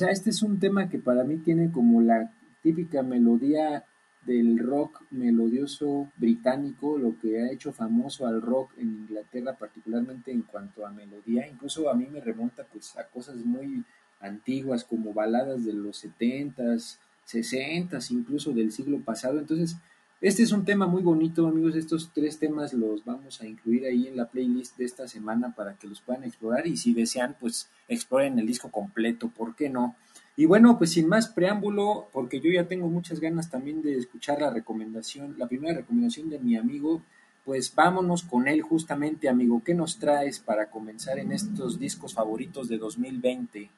Sea, 0.00 0.10
este 0.10 0.30
es 0.30 0.42
un 0.42 0.58
tema 0.58 0.88
que 0.88 0.98
para 0.98 1.24
mí 1.24 1.36
tiene 1.36 1.70
como 1.70 2.00
la 2.00 2.32
típica 2.62 3.02
melodía 3.02 3.84
del 4.24 4.58
rock 4.58 5.02
melodioso 5.10 6.10
británico, 6.16 6.98
lo 6.98 7.18
que 7.18 7.40
ha 7.40 7.52
hecho 7.52 7.72
famoso 7.72 8.26
al 8.26 8.40
rock 8.40 8.72
en 8.78 8.88
Inglaterra, 8.88 9.56
particularmente 9.58 10.32
en 10.32 10.42
cuanto 10.42 10.86
a 10.86 10.90
melodía. 10.90 11.46
Incluso 11.46 11.90
a 11.90 11.94
mí 11.94 12.06
me 12.10 12.20
remonta 12.20 12.64
pues 12.64 12.96
a 12.96 13.04
cosas 13.08 13.36
muy 13.36 13.84
antiguas 14.20 14.84
como 14.84 15.12
baladas 15.12 15.64
de 15.64 15.74
los 15.74 16.04
70s, 16.04 16.98
60s, 17.26 18.10
incluso 18.10 18.52
del 18.52 18.72
siglo 18.72 19.00
pasado. 19.00 19.38
Entonces, 19.38 19.76
este 20.20 20.42
es 20.42 20.52
un 20.52 20.64
tema 20.64 20.86
muy 20.86 21.02
bonito, 21.02 21.46
amigos. 21.46 21.74
Estos 21.76 22.10
tres 22.12 22.38
temas 22.38 22.74
los 22.74 23.04
vamos 23.04 23.40
a 23.40 23.46
incluir 23.46 23.86
ahí 23.86 24.06
en 24.06 24.16
la 24.16 24.28
playlist 24.28 24.76
de 24.76 24.84
esta 24.84 25.08
semana 25.08 25.54
para 25.54 25.74
que 25.76 25.86
los 25.86 26.00
puedan 26.02 26.24
explorar 26.24 26.66
y 26.66 26.76
si 26.76 26.92
desean, 26.92 27.36
pues 27.40 27.70
exploren 27.88 28.38
el 28.38 28.46
disco 28.46 28.70
completo, 28.70 29.28
¿por 29.28 29.56
qué 29.56 29.70
no? 29.70 29.96
Y 30.36 30.46
bueno, 30.46 30.78
pues 30.78 30.92
sin 30.92 31.08
más 31.08 31.28
preámbulo, 31.28 32.08
porque 32.12 32.40
yo 32.40 32.50
ya 32.50 32.68
tengo 32.68 32.88
muchas 32.88 33.20
ganas 33.20 33.50
también 33.50 33.82
de 33.82 33.96
escuchar 33.96 34.40
la 34.40 34.50
recomendación, 34.50 35.36
la 35.38 35.48
primera 35.48 35.74
recomendación 35.74 36.30
de 36.30 36.38
mi 36.38 36.56
amigo, 36.56 37.02
pues 37.44 37.74
vámonos 37.74 38.22
con 38.22 38.46
él 38.46 38.62
justamente, 38.62 39.28
amigo. 39.28 39.62
¿Qué 39.64 39.74
nos 39.74 39.98
traes 39.98 40.38
para 40.38 40.70
comenzar 40.70 41.18
en 41.18 41.32
estos 41.32 41.78
discos 41.78 42.14
favoritos 42.14 42.68
de 42.68 42.78
2020? 42.78 43.70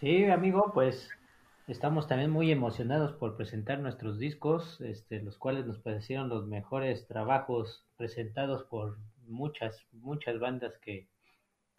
Sí, 0.00 0.24
amigo, 0.24 0.70
pues 0.72 1.08
estamos 1.66 2.06
también 2.06 2.30
muy 2.30 2.50
emocionados 2.50 3.12
por 3.12 3.36
presentar 3.36 3.80
nuestros 3.80 4.18
discos, 4.18 4.80
este, 4.80 5.22
los 5.22 5.36
cuales 5.38 5.66
nos 5.66 5.78
parecieron 5.80 6.28
los 6.28 6.46
mejores 6.46 7.06
trabajos 7.06 7.84
presentados 7.96 8.64
por 8.64 8.98
muchas, 9.26 9.84
muchas 9.92 10.38
bandas 10.38 10.78
que, 10.78 11.08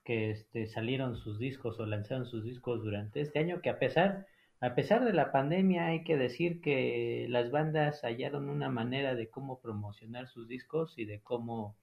que 0.03 0.31
este, 0.31 0.67
salieron 0.67 1.15
sus 1.15 1.39
discos 1.39 1.79
o 1.79 1.85
lanzaron 1.85 2.25
sus 2.25 2.43
discos 2.43 2.83
durante 2.83 3.21
este 3.21 3.39
año, 3.39 3.61
que 3.61 3.69
a 3.69 3.79
pesar, 3.79 4.27
a 4.59 4.75
pesar 4.75 5.05
de 5.05 5.13
la 5.13 5.31
pandemia 5.31 5.87
hay 5.87 6.03
que 6.03 6.17
decir 6.17 6.61
que 6.61 7.25
las 7.29 7.51
bandas 7.51 8.01
hallaron 8.03 8.49
una 8.49 8.69
manera 8.69 9.15
de 9.15 9.29
cómo 9.29 9.59
promocionar 9.59 10.27
sus 10.27 10.47
discos 10.47 10.97
y 10.97 11.05
de 11.05 11.21
cómo 11.21 11.75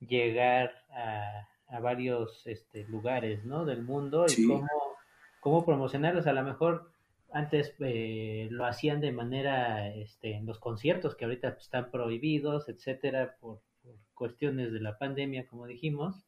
llegar 0.00 0.72
a, 0.90 1.48
a 1.68 1.80
varios 1.80 2.42
este, 2.46 2.84
lugares 2.84 3.44
¿no? 3.44 3.64
del 3.64 3.82
mundo 3.82 4.28
Sí. 4.28 4.44
y 4.44 4.48
cómo, 4.48 4.68
cómo 5.40 5.64
promocionarlos. 5.64 6.26
A 6.26 6.32
lo 6.32 6.42
mejor 6.42 6.90
antes 7.34 7.74
eh, 7.80 8.48
lo 8.50 8.64
hacían 8.64 9.00
de 9.00 9.12
manera 9.12 9.88
este, 9.88 10.34
en 10.36 10.46
los 10.46 10.58
conciertos 10.58 11.16
que 11.16 11.26
ahorita 11.26 11.48
están 11.60 11.90
prohibidos, 11.90 12.68
etcétera, 12.68 13.36
por, 13.40 13.60
por 13.82 13.96
cuestiones 14.14 14.72
de 14.72 14.80
la 14.80 14.96
pandemia, 14.98 15.46
como 15.46 15.66
dijimos 15.66 16.24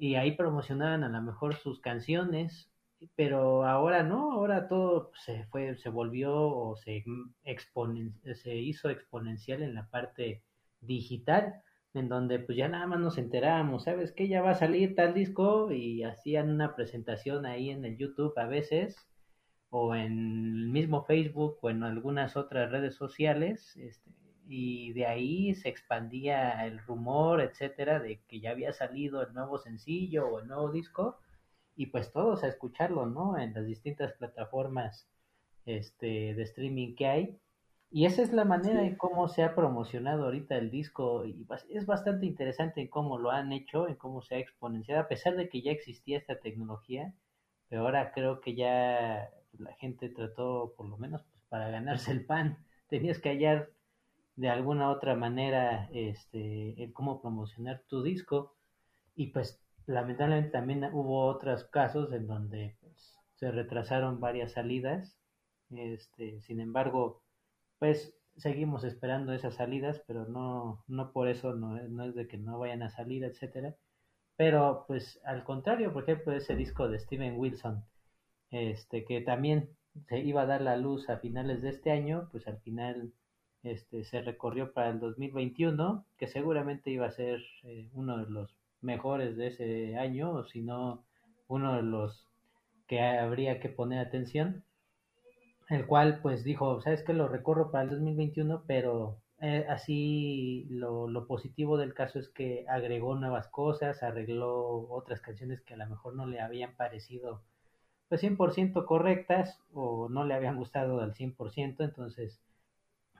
y 0.00 0.14
ahí 0.14 0.32
promocionaban 0.32 1.04
a 1.04 1.10
lo 1.10 1.20
mejor 1.20 1.54
sus 1.56 1.78
canciones, 1.78 2.70
pero 3.16 3.66
ahora 3.66 4.02
no, 4.02 4.32
ahora 4.32 4.66
todo 4.66 5.12
se 5.14 5.44
fue, 5.44 5.76
se 5.76 5.90
volvió 5.90 6.34
o 6.34 6.74
se 6.76 7.04
exponen, 7.44 8.14
se 8.34 8.56
hizo 8.56 8.88
exponencial 8.88 9.62
en 9.62 9.74
la 9.74 9.90
parte 9.90 10.42
digital, 10.80 11.62
en 11.92 12.08
donde 12.08 12.38
pues 12.38 12.56
ya 12.56 12.68
nada 12.68 12.86
más 12.86 12.98
nos 12.98 13.18
enterábamos, 13.18 13.84
¿sabes 13.84 14.12
qué? 14.12 14.26
Ya 14.26 14.40
va 14.40 14.52
a 14.52 14.54
salir 14.54 14.94
tal 14.94 15.12
disco 15.12 15.70
y 15.70 16.02
hacían 16.02 16.48
una 16.48 16.74
presentación 16.74 17.44
ahí 17.44 17.68
en 17.68 17.84
el 17.84 17.98
YouTube 17.98 18.32
a 18.38 18.46
veces 18.46 19.09
o 19.70 19.94
en 19.94 20.12
el 20.56 20.68
mismo 20.68 21.04
Facebook 21.04 21.58
o 21.62 21.70
en 21.70 21.82
algunas 21.84 22.36
otras 22.36 22.70
redes 22.70 22.96
sociales, 22.96 23.76
este, 23.76 24.10
y 24.48 24.92
de 24.94 25.06
ahí 25.06 25.54
se 25.54 25.68
expandía 25.68 26.66
el 26.66 26.80
rumor, 26.80 27.40
etcétera, 27.40 28.00
de 28.00 28.20
que 28.28 28.40
ya 28.40 28.50
había 28.50 28.72
salido 28.72 29.22
el 29.22 29.32
nuevo 29.32 29.58
sencillo 29.58 30.26
o 30.26 30.40
el 30.40 30.48
nuevo 30.48 30.72
disco, 30.72 31.18
y 31.76 31.86
pues 31.86 32.12
todos 32.12 32.42
a 32.42 32.48
escucharlo, 32.48 33.06
¿no? 33.06 33.38
En 33.38 33.54
las 33.54 33.64
distintas 33.64 34.12
plataformas 34.14 35.08
este, 35.66 36.34
de 36.34 36.42
streaming 36.42 36.96
que 36.96 37.06
hay. 37.06 37.38
Y 37.92 38.06
esa 38.06 38.22
es 38.22 38.32
la 38.32 38.44
manera 38.44 38.82
en 38.84 38.96
cómo 38.96 39.28
se 39.28 39.42
ha 39.44 39.54
promocionado 39.54 40.24
ahorita 40.24 40.56
el 40.56 40.70
disco, 40.70 41.24
y 41.24 41.46
es 41.70 41.86
bastante 41.86 42.26
interesante 42.26 42.80
en 42.80 42.88
cómo 42.88 43.18
lo 43.18 43.30
han 43.30 43.52
hecho, 43.52 43.88
en 43.88 43.94
cómo 43.96 44.20
se 44.22 44.34
ha 44.34 44.38
exponenciado, 44.38 45.00
a 45.00 45.08
pesar 45.08 45.36
de 45.36 45.48
que 45.48 45.62
ya 45.62 45.70
existía 45.72 46.18
esta 46.18 46.40
tecnología, 46.40 47.14
pero 47.68 47.82
ahora 47.82 48.12
creo 48.12 48.40
que 48.40 48.54
ya 48.56 49.30
la 49.58 49.72
gente 49.74 50.08
trató, 50.08 50.74
por 50.76 50.88
lo 50.88 50.96
menos, 50.96 51.22
pues, 51.30 51.42
para 51.48 51.70
ganarse 51.70 52.12
el 52.12 52.24
pan, 52.24 52.58
tenías 52.88 53.18
que 53.18 53.30
hallar 53.30 53.70
de 54.36 54.48
alguna 54.48 54.90
otra 54.90 55.14
manera 55.16 55.88
este 55.92 56.82
el 56.82 56.92
cómo 56.92 57.20
promocionar 57.20 57.82
tu 57.88 58.02
disco. 58.02 58.56
Y 59.14 59.28
pues 59.28 59.60
lamentablemente 59.86 60.50
también 60.50 60.84
hubo 60.92 61.26
otros 61.26 61.64
casos 61.64 62.12
en 62.12 62.26
donde 62.26 62.76
pues, 62.80 63.16
se 63.34 63.50
retrasaron 63.50 64.20
varias 64.20 64.52
salidas. 64.52 65.18
Este 65.70 66.40
sin 66.40 66.60
embargo 66.60 67.22
pues 67.78 68.14
seguimos 68.36 68.84
esperando 68.84 69.32
esas 69.32 69.56
salidas 69.56 70.02
pero 70.06 70.26
no 70.26 70.84
no 70.88 71.12
por 71.12 71.28
eso 71.28 71.54
no, 71.54 71.76
no 71.88 72.04
es 72.04 72.14
de 72.14 72.26
que 72.26 72.38
no 72.38 72.58
vayan 72.58 72.82
a 72.82 72.90
salir 72.90 73.24
etcétera. 73.24 73.74
Pero 74.36 74.84
pues 74.88 75.20
al 75.24 75.44
contrario 75.44 75.92
por 75.92 76.04
ejemplo 76.04 76.32
ese 76.32 76.56
disco 76.56 76.88
de 76.88 76.98
Steven 76.98 77.38
Wilson 77.38 77.84
este 78.50 79.04
que 79.04 79.20
también 79.20 79.70
se 80.08 80.18
iba 80.18 80.42
a 80.42 80.46
dar 80.46 80.62
la 80.62 80.76
luz 80.76 81.08
a 81.10 81.18
finales 81.18 81.62
de 81.62 81.70
este 81.70 81.90
año 81.90 82.28
pues 82.32 82.46
al 82.46 82.58
final 82.60 83.12
este, 83.62 84.04
se 84.04 84.22
recorrió 84.22 84.72
para 84.72 84.88
el 84.88 85.00
2021, 85.00 86.04
que 86.16 86.28
seguramente 86.28 86.90
iba 86.90 87.06
a 87.06 87.10
ser 87.10 87.42
eh, 87.64 87.88
uno 87.92 88.18
de 88.18 88.30
los 88.30 88.56
mejores 88.80 89.36
de 89.36 89.48
ese 89.48 89.96
año, 89.98 90.32
o 90.32 90.44
si 90.44 90.62
no, 90.62 91.04
uno 91.48 91.76
de 91.76 91.82
los 91.82 92.26
que 92.86 93.00
habría 93.00 93.60
que 93.60 93.68
poner 93.68 93.98
atención, 93.98 94.64
el 95.68 95.86
cual 95.86 96.20
pues 96.22 96.42
dijo, 96.42 96.80
¿sabes 96.80 97.02
qué? 97.02 97.12
Lo 97.12 97.28
recorro 97.28 97.70
para 97.70 97.84
el 97.84 97.90
2021, 97.90 98.64
pero 98.66 99.18
eh, 99.40 99.66
así 99.68 100.66
lo, 100.70 101.08
lo 101.08 101.26
positivo 101.26 101.76
del 101.76 101.94
caso 101.94 102.18
es 102.18 102.28
que 102.30 102.64
agregó 102.68 103.14
nuevas 103.14 103.48
cosas, 103.48 104.02
arregló 104.02 104.88
otras 104.90 105.20
canciones 105.20 105.60
que 105.60 105.74
a 105.74 105.76
lo 105.76 105.86
mejor 105.86 106.14
no 106.14 106.26
le 106.26 106.40
habían 106.40 106.74
parecido 106.76 107.42
pues 108.10 108.22
100% 108.22 108.84
correctas 108.86 109.60
o 109.72 110.08
no 110.10 110.24
le 110.24 110.34
habían 110.34 110.56
gustado 110.56 111.00
al 111.00 111.14
100%, 111.14 111.84
entonces 111.84 112.40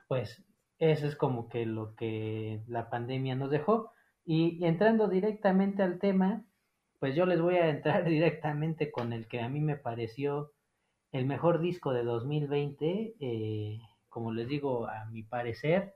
pues 0.09 0.43
eso 0.79 1.07
es 1.07 1.15
como 1.15 1.47
que 1.47 1.65
lo 1.65 1.95
que 1.95 2.61
la 2.67 2.89
pandemia 2.89 3.35
nos 3.35 3.51
dejó. 3.51 3.91
Y 4.25 4.63
entrando 4.65 5.07
directamente 5.07 5.83
al 5.83 5.99
tema, 5.99 6.43
pues 6.99 7.15
yo 7.15 7.25
les 7.25 7.39
voy 7.41 7.55
a 7.55 7.69
entrar 7.69 8.03
directamente 8.09 8.91
con 8.91 9.13
el 9.13 9.27
que 9.27 9.39
a 9.41 9.49
mí 9.49 9.61
me 9.61 9.77
pareció 9.77 10.51
el 11.13 11.25
mejor 11.25 11.61
disco 11.61 11.93
de 11.93 12.03
2020. 12.03 13.15
eh, 13.19 13.79
como 14.09 14.33
les 14.33 14.47
digo, 14.49 14.87
a 14.87 15.05
mi 15.05 15.23
parecer, 15.23 15.95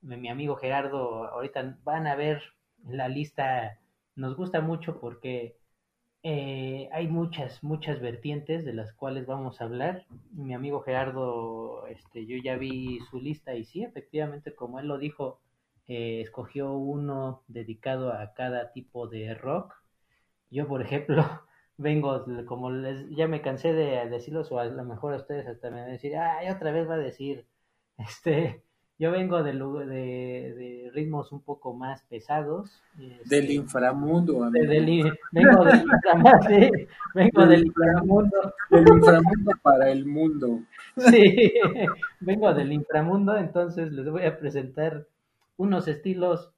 mi 0.00 0.16
mi 0.16 0.28
amigo 0.30 0.56
Gerardo, 0.56 1.24
ahorita 1.26 1.78
van 1.84 2.06
a 2.06 2.16
ver 2.16 2.42
la 2.88 3.08
lista, 3.08 3.78
nos 4.16 4.36
gusta 4.36 4.60
mucho 4.62 5.00
porque 5.00 5.58
eh, 6.24 6.88
hay 6.92 7.08
muchas, 7.08 7.62
muchas 7.64 8.00
vertientes 8.00 8.64
de 8.64 8.72
las 8.72 8.92
cuales 8.92 9.26
vamos 9.26 9.60
a 9.60 9.64
hablar. 9.64 10.06
Mi 10.32 10.54
amigo 10.54 10.80
Gerardo, 10.82 11.86
este, 11.88 12.26
yo 12.26 12.36
ya 12.42 12.56
vi 12.56 13.00
su 13.10 13.20
lista 13.20 13.54
y 13.54 13.64
sí, 13.64 13.82
efectivamente, 13.82 14.54
como 14.54 14.78
él 14.78 14.86
lo 14.88 14.98
dijo, 14.98 15.40
eh, 15.88 16.20
escogió 16.22 16.72
uno 16.74 17.42
dedicado 17.48 18.12
a 18.12 18.34
cada 18.34 18.72
tipo 18.72 19.08
de 19.08 19.34
rock. 19.34 19.74
Yo, 20.50 20.68
por 20.68 20.82
ejemplo, 20.82 21.24
vengo, 21.76 22.24
como 22.46 22.70
les, 22.70 23.08
ya 23.10 23.26
me 23.28 23.42
cansé 23.42 23.72
de 23.72 24.08
decirlos, 24.08 24.52
o 24.52 24.58
a 24.60 24.64
lo 24.66 24.84
mejor 24.84 25.14
a 25.14 25.16
ustedes 25.16 25.46
hasta 25.48 25.70
me 25.70 25.80
van 25.80 25.90
a 25.90 25.92
decir, 25.92 26.16
ay, 26.16 26.48
otra 26.50 26.72
vez 26.72 26.88
va 26.88 26.94
a 26.94 26.98
decir, 26.98 27.46
este, 27.98 28.64
yo 29.02 29.10
vengo 29.10 29.42
de, 29.42 29.52
de, 29.52 30.54
de 30.54 30.90
ritmos 30.94 31.32
un 31.32 31.40
poco 31.42 31.74
más 31.74 32.02
pesados. 32.04 32.82
este, 32.98 33.36
Del 33.36 33.50
inframundo, 33.50 34.44
amigo. 34.44 34.66
de- 34.66 34.66
del 34.68 35.12
vengo 35.32 35.64
del 35.64 35.82
inframundo, 35.82 36.38
sí, 36.48 36.70
vengo 37.14 37.46
del 37.46 37.66
inframundo, 37.66 38.54
Del 38.70 38.88
inframundo 38.88 39.50
para 39.62 39.90
el 39.90 40.06
mundo. 40.06 40.60
sí, 40.96 41.54
vengo 42.20 42.54
del 42.54 42.72
inframundo, 42.72 43.36
entonces 43.36 43.92
les 43.92 44.08
voy 44.08 44.24
a 44.24 44.38
presentar 44.38 45.06
unos 45.56 45.88
estilos, 45.88 46.52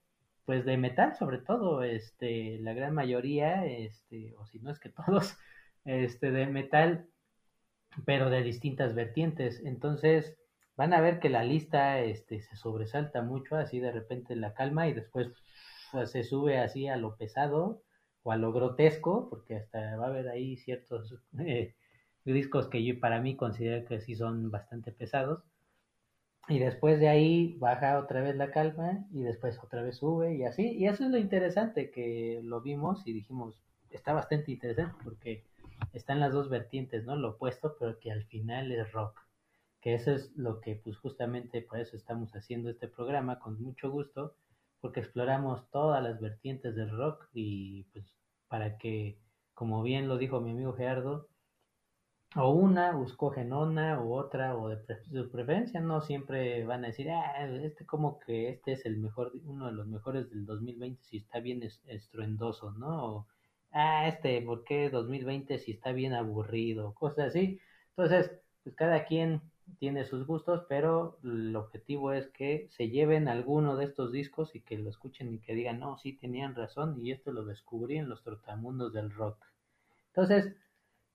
pues 0.44 0.66
de 0.66 0.76
metal 0.76 1.14
sobre 1.16 1.38
todo, 1.38 1.82
este, 1.82 2.58
la 2.60 2.74
gran 2.74 2.94
mayoría, 2.94 3.64
este, 3.66 4.34
o 4.38 4.46
si 4.46 4.58
no 4.60 4.70
es 4.70 4.78
que 4.78 4.90
todos, 4.90 5.36
este, 5.86 6.30
de 6.30 6.46
metal, 6.46 7.06
pero 8.04 8.30
de 8.30 8.42
distintas 8.42 8.94
vertientes, 8.94 9.62
entonces 9.64 10.36
van 10.76 10.92
a 10.92 11.00
ver 11.00 11.20
que 11.20 11.30
la 11.30 11.44
lista, 11.44 12.00
este, 12.00 12.40
se 12.40 12.56
sobresalta 12.56 13.22
mucho, 13.22 13.56
así 13.56 13.80
de 13.80 13.92
repente 13.92 14.36
la 14.36 14.54
calma 14.54 14.88
y 14.88 14.92
después 14.92 15.28
pues, 15.92 16.10
se 16.10 16.24
sube 16.24 16.58
así 16.58 16.88
a 16.88 16.96
lo 16.96 17.16
pesado 17.16 17.82
o 18.22 18.32
a 18.32 18.36
lo 18.36 18.52
grotesco, 18.52 19.28
porque 19.30 19.56
hasta 19.56 19.96
va 19.96 20.06
a 20.06 20.08
haber 20.08 20.28
ahí 20.28 20.56
ciertos 20.56 21.14
eh, 21.38 21.74
discos 22.24 22.68
que 22.68 22.84
yo 22.84 22.98
para 22.98 23.20
mí 23.20 23.36
considero 23.36 23.86
que 23.86 24.00
sí 24.00 24.16
son 24.16 24.50
bastante 24.50 24.92
pesados. 24.92 25.42
Y 26.46 26.58
después 26.58 27.00
de 27.00 27.08
ahí 27.08 27.56
baja 27.58 27.98
otra 27.98 28.20
vez 28.20 28.36
la 28.36 28.50
calma 28.50 29.06
y 29.12 29.22
después 29.22 29.58
otra 29.62 29.82
vez 29.82 29.96
sube 29.96 30.34
y 30.34 30.44
así. 30.44 30.72
Y 30.76 30.86
eso 30.86 31.04
es 31.04 31.10
lo 31.10 31.16
interesante 31.16 31.90
que 31.90 32.40
lo 32.42 32.60
vimos 32.60 33.06
y 33.06 33.14
dijimos, 33.14 33.58
está 33.90 34.12
bastante 34.12 34.52
interesante 34.52 34.94
porque 35.02 35.44
están 35.94 36.20
las 36.20 36.32
dos 36.32 36.50
vertientes, 36.50 37.04
¿no? 37.04 37.16
Lo 37.16 37.30
opuesto, 37.30 37.76
pero 37.78 37.98
que 37.98 38.12
al 38.12 38.24
final 38.24 38.72
es 38.72 38.92
rock. 38.92 39.23
Que 39.84 39.94
eso 39.94 40.12
es 40.12 40.32
lo 40.36 40.60
que 40.62 40.76
pues 40.76 40.98
justamente 40.98 41.62
por 41.62 41.78
eso 41.80 41.96
estamos 41.96 42.32
haciendo 42.34 42.70
este 42.70 42.88
programa 42.88 43.38
con 43.40 43.62
mucho 43.62 43.92
gusto, 43.92 44.36
porque 44.82 45.00
exploramos 45.00 45.70
todas 45.70 46.02
las 46.02 46.20
vertientes 46.20 46.74
del 46.76 46.90
rock 46.90 47.28
y 47.34 47.84
pues 47.92 48.06
para 48.48 48.78
que, 48.78 49.20
como 49.54 49.84
bien 49.84 50.08
lo 50.08 50.18
dijo 50.18 50.40
mi 50.42 50.52
amigo 50.52 50.74
Gerardo, 50.74 51.28
o 52.36 52.50
una, 52.50 52.96
o 52.98 53.04
escogen 53.04 53.52
una, 53.52 54.00
u 54.02 54.12
otra, 54.14 54.56
o 54.56 54.68
de 54.68 54.78
su 55.04 55.30
preferencia, 55.30 55.80
no 55.80 56.00
siempre 56.00 56.64
van 56.64 56.84
a 56.84 56.88
decir, 56.88 57.10
ah, 57.10 57.46
este 57.62 57.86
como 57.86 58.18
que 58.20 58.50
este 58.50 58.72
es 58.72 58.86
el 58.86 58.96
mejor, 58.98 59.32
uno 59.44 59.66
de 59.66 59.72
los 59.72 59.86
mejores 59.86 60.28
del 60.30 60.44
2020 60.46 61.02
si 61.04 61.18
está 61.18 61.40
bien 61.40 61.62
es- 61.62 61.80
estruendoso, 61.86 62.72
¿no? 62.72 63.04
O, 63.16 63.28
ah, 63.72 64.08
este, 64.08 64.42
¿por 64.42 64.64
qué 64.64 64.90
2020 64.90 65.58
si 65.58 65.72
está 65.72 65.92
bien 65.92 66.12
aburrido? 66.14 66.94
Cosas 66.94 67.28
así. 67.28 67.60
Entonces, 67.90 68.30
pues 68.64 68.74
cada 68.76 69.04
quien 69.06 69.40
tiene 69.78 70.04
sus 70.04 70.26
gustos, 70.26 70.64
pero 70.68 71.18
el 71.24 71.54
objetivo 71.56 72.12
es 72.12 72.28
que 72.28 72.68
se 72.70 72.88
lleven 72.88 73.28
alguno 73.28 73.76
de 73.76 73.84
estos 73.84 74.12
discos 74.12 74.54
y 74.54 74.60
que 74.60 74.78
lo 74.78 74.90
escuchen 74.90 75.32
y 75.32 75.38
que 75.38 75.54
digan, 75.54 75.80
no, 75.80 75.98
sí 75.98 76.12
tenían 76.12 76.54
razón 76.54 76.98
y 77.04 77.12
esto 77.12 77.32
lo 77.32 77.44
descubrí 77.44 77.98
en 77.98 78.08
los 78.08 78.22
trotamundos 78.22 78.92
del 78.92 79.10
rock. 79.10 79.44
Entonces, 80.08 80.54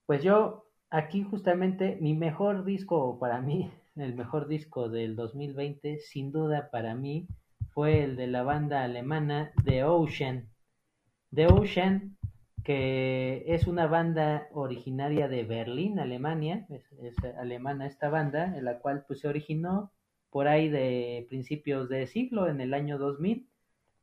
pues 0.05 0.23
yo 0.23 0.65
aquí 0.89 1.23
justamente 1.23 1.97
mi 2.01 2.13
mejor 2.13 2.65
disco 2.65 3.17
para 3.19 3.41
mí, 3.41 3.71
el 3.95 4.15
mejor 4.15 4.47
disco 4.47 4.89
del 4.89 5.15
2020, 5.15 5.99
sin 5.99 6.31
duda 6.31 6.69
para 6.71 6.95
mí, 6.95 7.27
fue 7.73 8.03
el 8.03 8.15
de 8.15 8.27
la 8.27 8.43
banda 8.43 8.83
alemana 8.83 9.51
The 9.63 9.83
Ocean. 9.83 10.49
The 11.33 11.47
Ocean, 11.47 12.17
que 12.63 13.43
es 13.47 13.67
una 13.67 13.87
banda 13.87 14.47
originaria 14.51 15.27
de 15.27 15.43
Berlín, 15.43 15.99
Alemania, 15.99 16.65
es, 16.69 17.15
alemana 17.37 17.87
esta 17.87 18.09
banda, 18.09 18.57
en 18.57 18.65
la 18.65 18.79
cual 18.79 19.05
pues 19.07 19.19
se 19.21 19.27
originó 19.27 19.91
por 20.29 20.47
ahí 20.47 20.69
de 20.69 21.25
principios 21.29 21.89
de 21.89 22.07
siglo, 22.07 22.47
en 22.47 22.61
el 22.61 22.73
año 22.73 22.97
2000, 22.97 23.47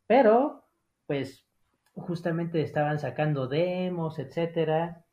pero 0.06 0.64
pues 1.06 1.44
justamente 1.94 2.62
estaban 2.62 2.98
sacando 2.98 3.46
demos, 3.46 4.18
etcétera, 4.18 5.04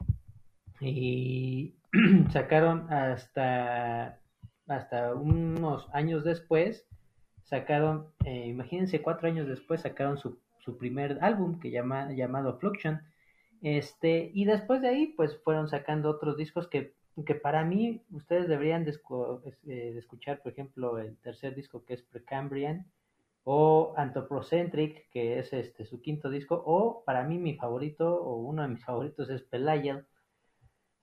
y 0.79 1.75
sacaron 2.31 2.91
hasta, 2.91 4.19
hasta 4.67 5.13
unos 5.13 5.87
años 5.93 6.23
después, 6.23 6.87
sacaron, 7.43 8.07
eh, 8.25 8.47
imagínense, 8.47 9.01
cuatro 9.01 9.27
años 9.27 9.47
después 9.47 9.81
sacaron 9.81 10.17
su, 10.17 10.39
su 10.59 10.77
primer 10.77 11.19
álbum 11.21 11.59
que 11.59 11.71
llama, 11.71 12.11
llamado 12.13 12.57
Fluxion. 12.57 13.01
Este, 13.63 14.29
y 14.33 14.43
después 14.43 14.81
de 14.81 14.89
ahí, 14.89 15.07
pues 15.15 15.37
fueron 15.41 15.69
sacando 15.69 16.09
otros 16.09 16.35
discos 16.35 16.67
que, 16.67 16.93
que 17.25 17.33
para 17.33 17.63
mí 17.63 18.03
ustedes 18.11 18.49
deberían 18.49 18.85
eh, 18.85 19.95
escuchar, 19.97 20.41
por 20.41 20.51
ejemplo, 20.51 20.99
el 20.99 21.15
tercer 21.19 21.55
disco 21.55 21.85
que 21.85 21.93
es 21.93 22.01
Precambrian, 22.01 22.85
o 23.45 23.93
Anthropocentric, 23.95 25.09
que 25.11 25.39
es 25.39 25.53
este 25.53 25.85
su 25.85 26.01
quinto 26.01 26.29
disco, 26.29 26.61
o 26.65 27.03
para 27.05 27.23
mí 27.23 27.37
mi 27.37 27.55
favorito, 27.55 28.13
o 28.13 28.35
uno 28.35 28.63
de 28.63 28.67
mis 28.67 28.83
favoritos 28.83 29.29
es 29.29 29.41
Pelayel, 29.43 30.05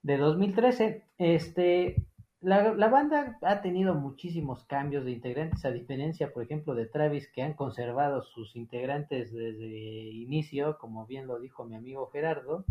de 0.03 0.17
2013. 0.17 1.03
Este, 1.17 1.95
la, 2.41 2.73
la 2.73 2.87
banda 2.89 3.37
ha 3.41 3.61
tenido 3.61 3.93
muchísimos 3.93 4.63
cambios 4.65 5.05
de 5.05 5.11
integrantes, 5.11 5.63
a 5.63 5.71
diferencia, 5.71 6.33
por 6.33 6.43
ejemplo, 6.43 6.73
de 6.73 6.87
Travis, 6.87 7.27
que 7.31 7.43
han 7.43 7.53
conservado 7.53 8.23
sus 8.23 8.55
integrantes 8.55 9.31
desde 9.31 9.67
inicio, 9.67 10.77
como 10.79 11.05
bien 11.05 11.27
lo 11.27 11.39
dijo 11.39 11.65
mi 11.65 11.75
amigo 11.75 12.09
Gerardo. 12.11 12.65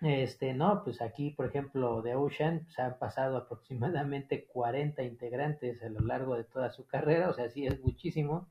Este, 0.00 0.54
no, 0.54 0.84
pues 0.84 1.00
aquí, 1.00 1.30
por 1.30 1.46
ejemplo, 1.46 2.02
de 2.02 2.14
Ocean, 2.14 2.62
pues 2.64 2.78
han 2.78 2.98
pasado 2.98 3.36
aproximadamente 3.38 4.44
40 4.46 5.02
integrantes 5.02 5.82
a 5.82 5.88
lo 5.88 6.00
largo 6.00 6.36
de 6.36 6.44
toda 6.44 6.70
su 6.70 6.86
carrera, 6.86 7.30
o 7.30 7.32
sea, 7.32 7.48
sí 7.48 7.66
es 7.66 7.80
muchísimo. 7.82 8.46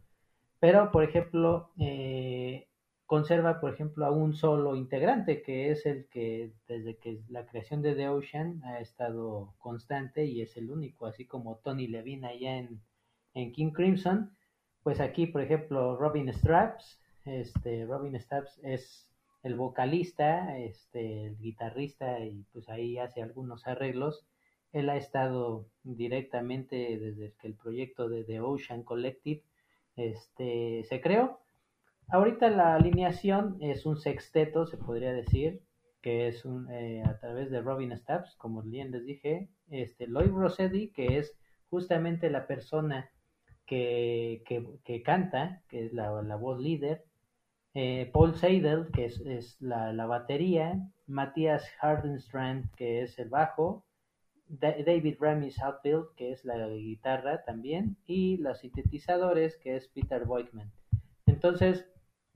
Pero, 0.60 0.92
por 0.92 1.04
ejemplo, 1.04 1.70
eh, 1.78 2.68
conserva, 3.06 3.60
por 3.60 3.74
ejemplo, 3.74 4.06
a 4.06 4.12
un 4.12 4.34
solo 4.34 4.76
integrante, 4.76 5.42
que 5.42 5.72
es 5.72 5.86
el 5.86 6.08
que 6.08 6.54
desde 6.68 6.98
que 6.98 7.22
la 7.30 7.46
creación 7.46 7.82
de 7.82 7.96
The 7.96 8.10
Ocean 8.10 8.62
ha 8.64 8.80
estado 8.80 9.54
constante 9.60 10.26
y 10.26 10.42
es 10.42 10.58
el 10.58 10.72
único, 10.72 11.06
así 11.06 11.26
como 11.26 11.58
Tony 11.58 11.88
Levine 11.88 12.28
allá 12.28 12.58
en, 12.58 12.82
en 13.34 13.52
King 13.52 13.72
Crimson. 13.72 14.32
Pues 14.84 15.00
aquí, 15.00 15.28
por 15.28 15.42
ejemplo, 15.42 15.96
Robin 15.98 16.32
Straps, 16.34 17.02
este, 17.26 17.86
Robin 17.86 18.20
Straps 18.20 18.60
es 18.64 19.08
el 19.44 19.56
vocalista, 19.56 20.58
este, 20.58 21.26
el 21.26 21.38
guitarrista 21.38 22.20
y 22.20 22.46
pues 22.52 22.70
ahí 22.70 22.98
hace 22.98 23.22
algunos 23.22 23.68
arreglos. 23.68 24.26
Él 24.72 24.90
ha 24.90 24.98
estado 24.98 25.68
directamente 25.84 26.98
desde 26.98 27.34
que 27.40 27.48
el 27.48 27.56
proyecto 27.56 28.10
de 28.10 28.24
The 28.24 28.42
Ocean 28.42 28.84
Collective 28.84 29.44
este, 29.96 30.84
se 30.86 31.02
creó. 31.02 31.43
Ahorita 32.10 32.50
la 32.50 32.76
alineación 32.76 33.58
es 33.62 33.86
un 33.86 33.98
sexteto, 33.98 34.66
se 34.66 34.78
podría 34.78 35.14
decir, 35.14 35.62
que 36.02 36.28
es 36.28 36.46
un, 36.46 36.70
eh, 36.72 37.02
a 37.04 37.18
través 37.20 37.50
de 37.50 37.62
Robin 37.62 37.98
Stubbs, 37.98 38.36
como 38.36 38.62
bien 38.62 38.92
les 38.92 39.06
dije, 39.06 39.50
este, 39.70 40.08
Lloyd 40.08 40.32
Rossetti, 40.32 40.90
que 40.90 41.18
es 41.18 41.36
justamente 41.70 42.30
la 42.30 42.46
persona 42.46 43.10
que, 43.66 44.44
que, 44.84 45.02
canta, 45.02 45.64
que 45.70 45.86
es 45.86 45.94
la, 45.94 46.22
la 46.22 46.36
voz 46.36 46.60
líder, 46.60 47.06
eh, 47.74 48.12
Paul 48.14 48.36
Seidel, 48.36 48.90
que 48.94 49.06
es, 49.06 49.58
la, 49.60 49.94
la, 49.94 50.06
batería, 50.06 50.80
Matthias 51.08 51.68
Hardenstrand, 51.82 52.70
que 52.76 53.02
es 53.02 53.18
el 53.18 53.30
bajo, 53.30 53.86
da 54.48 54.76
David 54.86 55.16
Ramis 55.20 55.60
Outfield, 55.60 56.14
que 56.16 56.32
es 56.32 56.46
la 56.46 56.68
guitarra 56.68 57.44
también, 57.46 57.98
y 58.06 58.38
los 58.38 58.60
sintetizadores, 58.60 59.58
que 59.58 59.78
es 59.78 59.88
Peter 59.88 60.26
Boykman. 60.26 60.72
Entonces, 61.26 61.88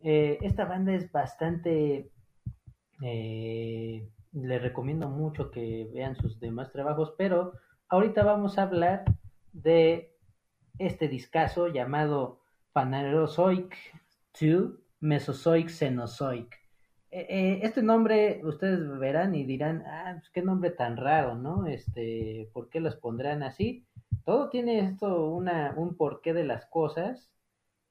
eh, 0.01 0.37
esta 0.41 0.65
banda 0.65 0.93
es 0.93 1.11
bastante... 1.11 2.11
Eh, 3.01 4.09
les 4.33 4.61
recomiendo 4.61 5.09
mucho 5.09 5.51
que 5.51 5.89
vean 5.93 6.15
sus 6.15 6.39
demás 6.39 6.71
trabajos, 6.71 7.13
pero 7.17 7.53
ahorita 7.89 8.23
vamos 8.23 8.57
a 8.57 8.63
hablar 8.63 9.05
de 9.53 10.15
este 10.77 11.07
discazo 11.07 11.67
llamado 11.67 12.41
Phanerozoic 12.73 13.75
2 14.39 14.71
Mesozoic 14.99 15.69
Cenozoic. 15.69 16.55
Eh, 17.09 17.25
eh, 17.29 17.59
este 17.63 17.81
nombre 17.81 18.41
ustedes 18.43 18.97
verán 18.99 19.33
y 19.35 19.45
dirán, 19.45 19.83
ah, 19.87 20.15
pues 20.17 20.29
qué 20.31 20.41
nombre 20.41 20.71
tan 20.71 20.97
raro, 20.97 21.35
¿no? 21.35 21.67
Este, 21.67 22.49
¿por 22.53 22.69
qué 22.69 22.79
los 22.79 22.95
pondrán 22.97 23.43
así? 23.43 23.85
Todo 24.25 24.49
tiene 24.49 24.79
esto 24.79 25.29
una, 25.29 25.73
un 25.77 25.95
porqué 25.95 26.33
de 26.33 26.43
las 26.43 26.65
cosas. 26.65 27.31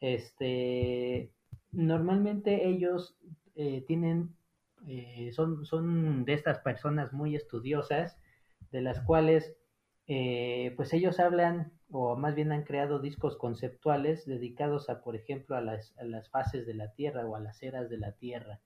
Este, 0.01 1.33
normalmente 1.77 2.67
ellos 2.67 3.17
eh, 3.55 3.85
tienen, 3.87 4.35
eh, 4.89 5.31
son, 5.33 5.65
son 5.65 6.25
de 6.25 6.33
estas 6.33 6.59
personas 6.61 7.13
muy 7.13 7.37
estudiosas, 7.37 8.19
de 8.73 8.81
las 8.81 9.01
cuales, 9.01 9.55
eh, 10.07 10.73
pues 10.77 10.93
ellos 10.93 11.21
hablan 11.21 11.73
o 11.91 12.17
más 12.17 12.35
bien 12.35 12.51
han 12.51 12.65
creado 12.65 12.99
discos 12.99 13.37
conceptuales 13.37 14.27
dedicados 14.27 14.89
a, 14.91 15.03
por 15.03 15.17
ejemplo, 15.17 15.57
a 15.57 15.61
las, 15.61 15.97
a 15.99 16.05
las, 16.05 16.29
fases 16.31 16.67
de 16.67 16.75
la 16.75 16.93
Tierra 16.93 17.27
o 17.27 17.37
a 17.37 17.41
las 17.41 17.63
eras 17.63 17.89
de 17.89 17.99
la 17.99 18.13
Tierra. 18.13 18.61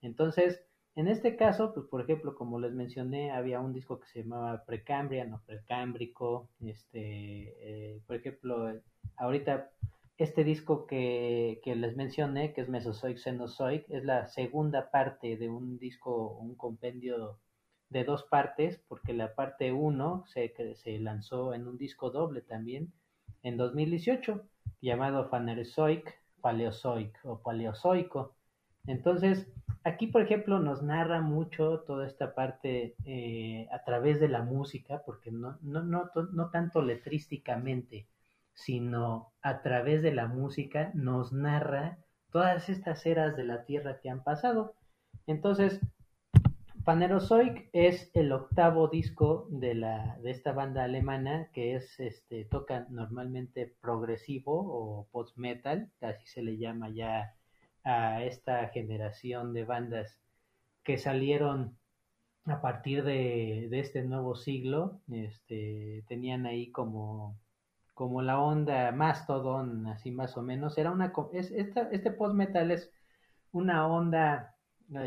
Entonces, 0.00 0.64
en 0.96 1.08
este 1.08 1.36
caso, 1.36 1.72
pues 1.74 1.86
por 1.86 2.00
ejemplo, 2.00 2.34
como 2.34 2.58
les 2.58 2.72
mencioné, 2.72 3.30
había 3.30 3.60
un 3.60 3.72
disco 3.72 4.00
que 4.00 4.08
se 4.08 4.22
llamaba 4.22 4.64
Precambrian 4.64 5.32
o 5.32 5.42
Precámbrico, 5.44 6.48
este, 6.60 7.94
eh, 7.94 8.00
por 8.06 8.16
ejemplo, 8.16 8.80
ahorita 9.16 9.70
este 10.16 10.44
disco 10.44 10.86
que, 10.86 11.60
les 11.64 11.96
mencioné, 11.96 12.52
que 12.52 12.60
es 12.60 12.68
Mesozoic 12.68 13.18
Cenozoic, 13.18 13.84
es 13.88 14.04
la 14.04 14.26
segunda 14.28 14.90
parte 14.90 15.36
de 15.36 15.48
un 15.48 15.78
disco, 15.78 16.36
un 16.38 16.54
compendio 16.54 17.40
de 17.88 18.04
dos 18.04 18.22
partes, 18.24 18.80
porque 18.88 19.12
la 19.12 19.34
parte 19.34 19.72
1 19.72 20.24
se, 20.26 20.52
lanzó 21.00 21.54
en 21.54 21.66
un 21.66 21.78
disco 21.78 22.10
doble 22.10 22.42
también 22.42 22.92
en 23.42 23.56
2018, 23.56 24.40
llamado 24.80 25.28
Phanerozoic, 25.28 26.16
Paleozoic 26.40 27.18
o 27.24 27.40
Paleozoico. 27.40 28.36
Entonces, 28.86 29.48
aquí, 29.82 30.06
por 30.06 30.22
ejemplo, 30.22 30.60
nos 30.60 30.82
narra 30.82 31.22
mucho 31.22 31.80
toda 31.80 32.06
esta 32.06 32.34
parte 32.34 32.94
eh, 33.04 33.66
a 33.72 33.82
través 33.82 34.20
de 34.20 34.28
la 34.28 34.42
música, 34.42 35.02
porque 35.04 35.32
no, 35.32 35.58
no, 35.62 35.82
no, 35.82 36.10
no 36.32 36.50
tanto 36.50 36.82
letrísticamente, 36.82 38.06
sino 38.54 39.32
a 39.42 39.62
través 39.62 40.02
de 40.02 40.12
la 40.12 40.26
música 40.26 40.90
nos 40.94 41.32
narra 41.32 41.98
todas 42.30 42.68
estas 42.68 43.04
eras 43.06 43.36
de 43.36 43.44
la 43.44 43.64
Tierra 43.64 44.00
que 44.00 44.10
han 44.10 44.22
pasado. 44.22 44.74
Entonces, 45.26 45.80
Phanerozoic 46.84 47.70
es 47.72 48.10
el 48.12 48.30
octavo 48.32 48.88
disco 48.88 49.46
de, 49.50 49.74
la, 49.74 50.18
de 50.22 50.30
esta 50.30 50.52
banda 50.52 50.84
alemana 50.84 51.48
que 51.54 51.76
es, 51.76 51.98
este, 51.98 52.44
toca 52.44 52.86
normalmente 52.90 53.74
progresivo 53.80 54.52
o 54.52 55.08
post-metal, 55.10 55.90
así 56.02 56.26
se 56.26 56.42
le 56.42 56.58
llama 56.58 56.90
ya 56.90 57.34
a 57.84 58.22
esta 58.24 58.68
generación 58.68 59.54
de 59.54 59.64
bandas 59.64 60.18
que 60.82 60.98
salieron 60.98 61.78
a 62.44 62.60
partir 62.60 63.02
de, 63.04 63.68
de 63.70 63.80
este 63.80 64.02
nuevo 64.02 64.34
siglo, 64.34 65.00
este, 65.10 66.04
tenían 66.06 66.44
ahí 66.44 66.70
como, 66.70 67.38
como 67.94 68.22
la 68.22 68.40
onda 68.40 68.92
Mastodon, 68.92 69.86
así 69.88 70.10
más 70.10 70.36
o 70.36 70.42
menos. 70.42 70.78
Era 70.78 70.90
una, 70.92 71.12
es, 71.32 71.50
esta- 71.52 71.88
este 71.90 72.10
post-metal 72.12 72.70
es 72.70 72.90
una 73.52 73.86
onda, 73.88 74.56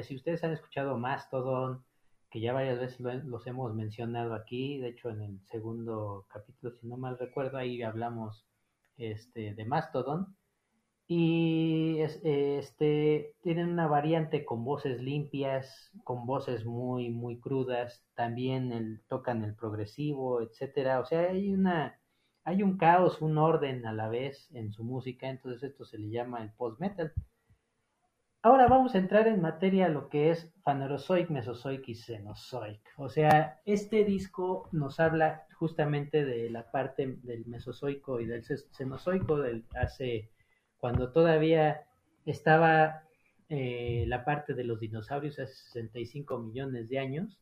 si 0.03 0.15
ustedes 0.15 0.43
han 0.43 0.53
escuchado 0.53 0.97
Mastodon, 0.97 1.83
que 2.29 2.41
ya 2.41 2.53
varias 2.53 2.79
veces 2.79 2.99
lo- 2.99 3.13
los 3.13 3.47
hemos 3.47 3.73
mencionado 3.75 4.33
aquí, 4.35 4.79
de 4.79 4.89
hecho 4.89 5.09
en 5.09 5.21
el 5.21 5.39
segundo 5.47 6.25
capítulo, 6.29 6.73
si 6.75 6.87
no 6.87 6.97
mal 6.97 7.17
recuerdo, 7.19 7.57
ahí 7.57 7.81
hablamos 7.83 8.45
este, 8.97 9.53
de 9.55 9.65
Mastodon. 9.65 10.35
Y 11.07 11.99
es- 12.01 12.19
este, 12.23 13.35
tienen 13.41 13.69
una 13.69 13.87
variante 13.87 14.45
con 14.45 14.63
voces 14.65 15.01
limpias, 15.01 15.91
con 16.03 16.25
voces 16.25 16.65
muy, 16.65 17.09
muy 17.09 17.39
crudas, 17.39 18.03
también 18.15 19.01
tocan 19.07 19.43
el 19.43 19.55
progresivo, 19.55 20.41
etcétera. 20.41 20.99
O 20.99 21.05
sea, 21.05 21.21
hay 21.31 21.53
una, 21.53 21.99
hay 22.47 22.63
un 22.63 22.77
caos, 22.79 23.21
un 23.21 23.37
orden 23.37 23.85
a 23.85 23.93
la 23.93 24.09
vez 24.09 24.49
en 24.55 24.71
su 24.73 24.83
música, 24.83 25.29
entonces 25.29 25.61
esto 25.71 25.85
se 25.85 25.99
le 25.99 26.09
llama 26.09 26.41
el 26.41 26.51
post-metal. 26.53 27.13
Ahora 28.41 28.67
vamos 28.67 28.95
a 28.95 28.97
entrar 28.97 29.27
en 29.27 29.41
materia 29.41 29.89
lo 29.89 30.09
que 30.09 30.31
es 30.31 30.51
Phanerozoic, 30.63 31.29
Mesozoic 31.29 31.87
y 31.89 31.93
Cenozoic. 31.95 32.81
O 32.97 33.09
sea, 33.09 33.61
este 33.65 34.05
disco 34.05 34.69
nos 34.71 34.99
habla 34.99 35.45
justamente 35.59 36.25
de 36.25 36.49
la 36.49 36.71
parte 36.71 37.19
del 37.23 37.45
Mesozoico 37.45 38.19
y 38.19 38.25
del 38.25 38.43
Ce- 38.43 38.57
Cenozoico, 38.75 39.37
del 39.37 39.65
hace 39.75 40.31
cuando 40.79 41.11
todavía 41.11 41.85
estaba 42.25 43.03
eh, 43.49 44.05
la 44.07 44.25
parte 44.25 44.55
de 44.55 44.63
los 44.63 44.79
dinosaurios 44.79 45.37
hace 45.39 45.53
65 45.53 46.39
millones 46.39 46.89
de 46.89 46.99
años. 46.99 47.37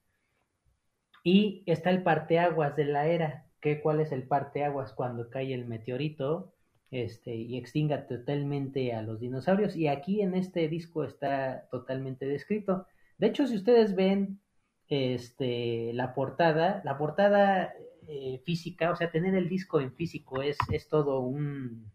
Y 1.26 1.62
está 1.66 1.90
el 1.90 2.04
parteaguas 2.04 2.78
de 2.78 2.86
la 2.86 3.08
era. 3.08 3.46
Que 3.62 3.82
¿Cuál 3.82 4.00
es 4.00 4.12
el 4.12 4.24
parteaguas 4.24 4.94
cuando 4.94 5.30
cae 5.30 5.54
el 5.54 5.66
meteorito 5.66 6.54
este, 6.92 7.36
y 7.36 7.58
extinga 7.58 8.08
totalmente 8.08 8.94
a 8.94 9.02
los 9.02 9.20
dinosaurios? 9.20 9.76
Y 9.76 9.88
aquí 9.88 10.22
en 10.22 10.36
este 10.36 10.68
disco 10.68 11.04
está 11.04 11.68
totalmente 11.72 12.26
descrito. 12.26 12.86
De 13.18 13.28
hecho, 13.28 13.48
si 13.48 13.56
ustedes 13.56 13.96
ven 13.96 14.40
este, 14.88 15.94
la 15.94 16.14
portada, 16.14 16.82
la 16.86 16.98
portada 16.98 17.74
eh, 18.08 18.42
física, 18.46 18.92
o 18.92 18.96
sea, 18.96 19.12
tener 19.12 19.34
el 19.36 19.50
disco 19.50 19.80
en 19.80 19.94
físico 19.94 20.42
es, 20.42 20.58
es 20.72 20.88
todo 20.88 21.22
un 21.22 21.92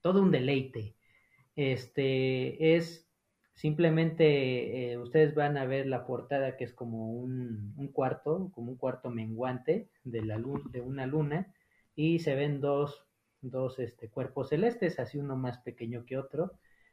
todo 0.00 0.22
un 0.22 0.30
deleite. 0.30 0.94
Este 1.56 2.76
es 2.76 3.07
simplemente, 3.58 4.92
eh, 4.92 4.98
ustedes 4.98 5.34
van 5.34 5.56
a 5.56 5.66
ver 5.66 5.88
la 5.88 6.06
portada 6.06 6.56
que 6.56 6.62
es 6.62 6.72
como 6.72 7.10
un, 7.10 7.74
un 7.76 7.88
cuarto, 7.88 8.52
como 8.54 8.70
un 8.70 8.78
cuarto 8.78 9.10
menguante 9.10 9.88
de, 10.04 10.24
la 10.24 10.38
luna, 10.38 10.62
de 10.70 10.80
una 10.80 11.06
luna, 11.06 11.52
y 11.96 12.20
se 12.20 12.36
ven 12.36 12.60
dos, 12.60 13.04
dos 13.40 13.80
este, 13.80 14.10
cuerpos 14.10 14.50
celestes, 14.50 15.00
así 15.00 15.18
uno 15.18 15.36
más 15.36 15.58
pequeño 15.58 16.04
que 16.06 16.16
otro. 16.16 16.52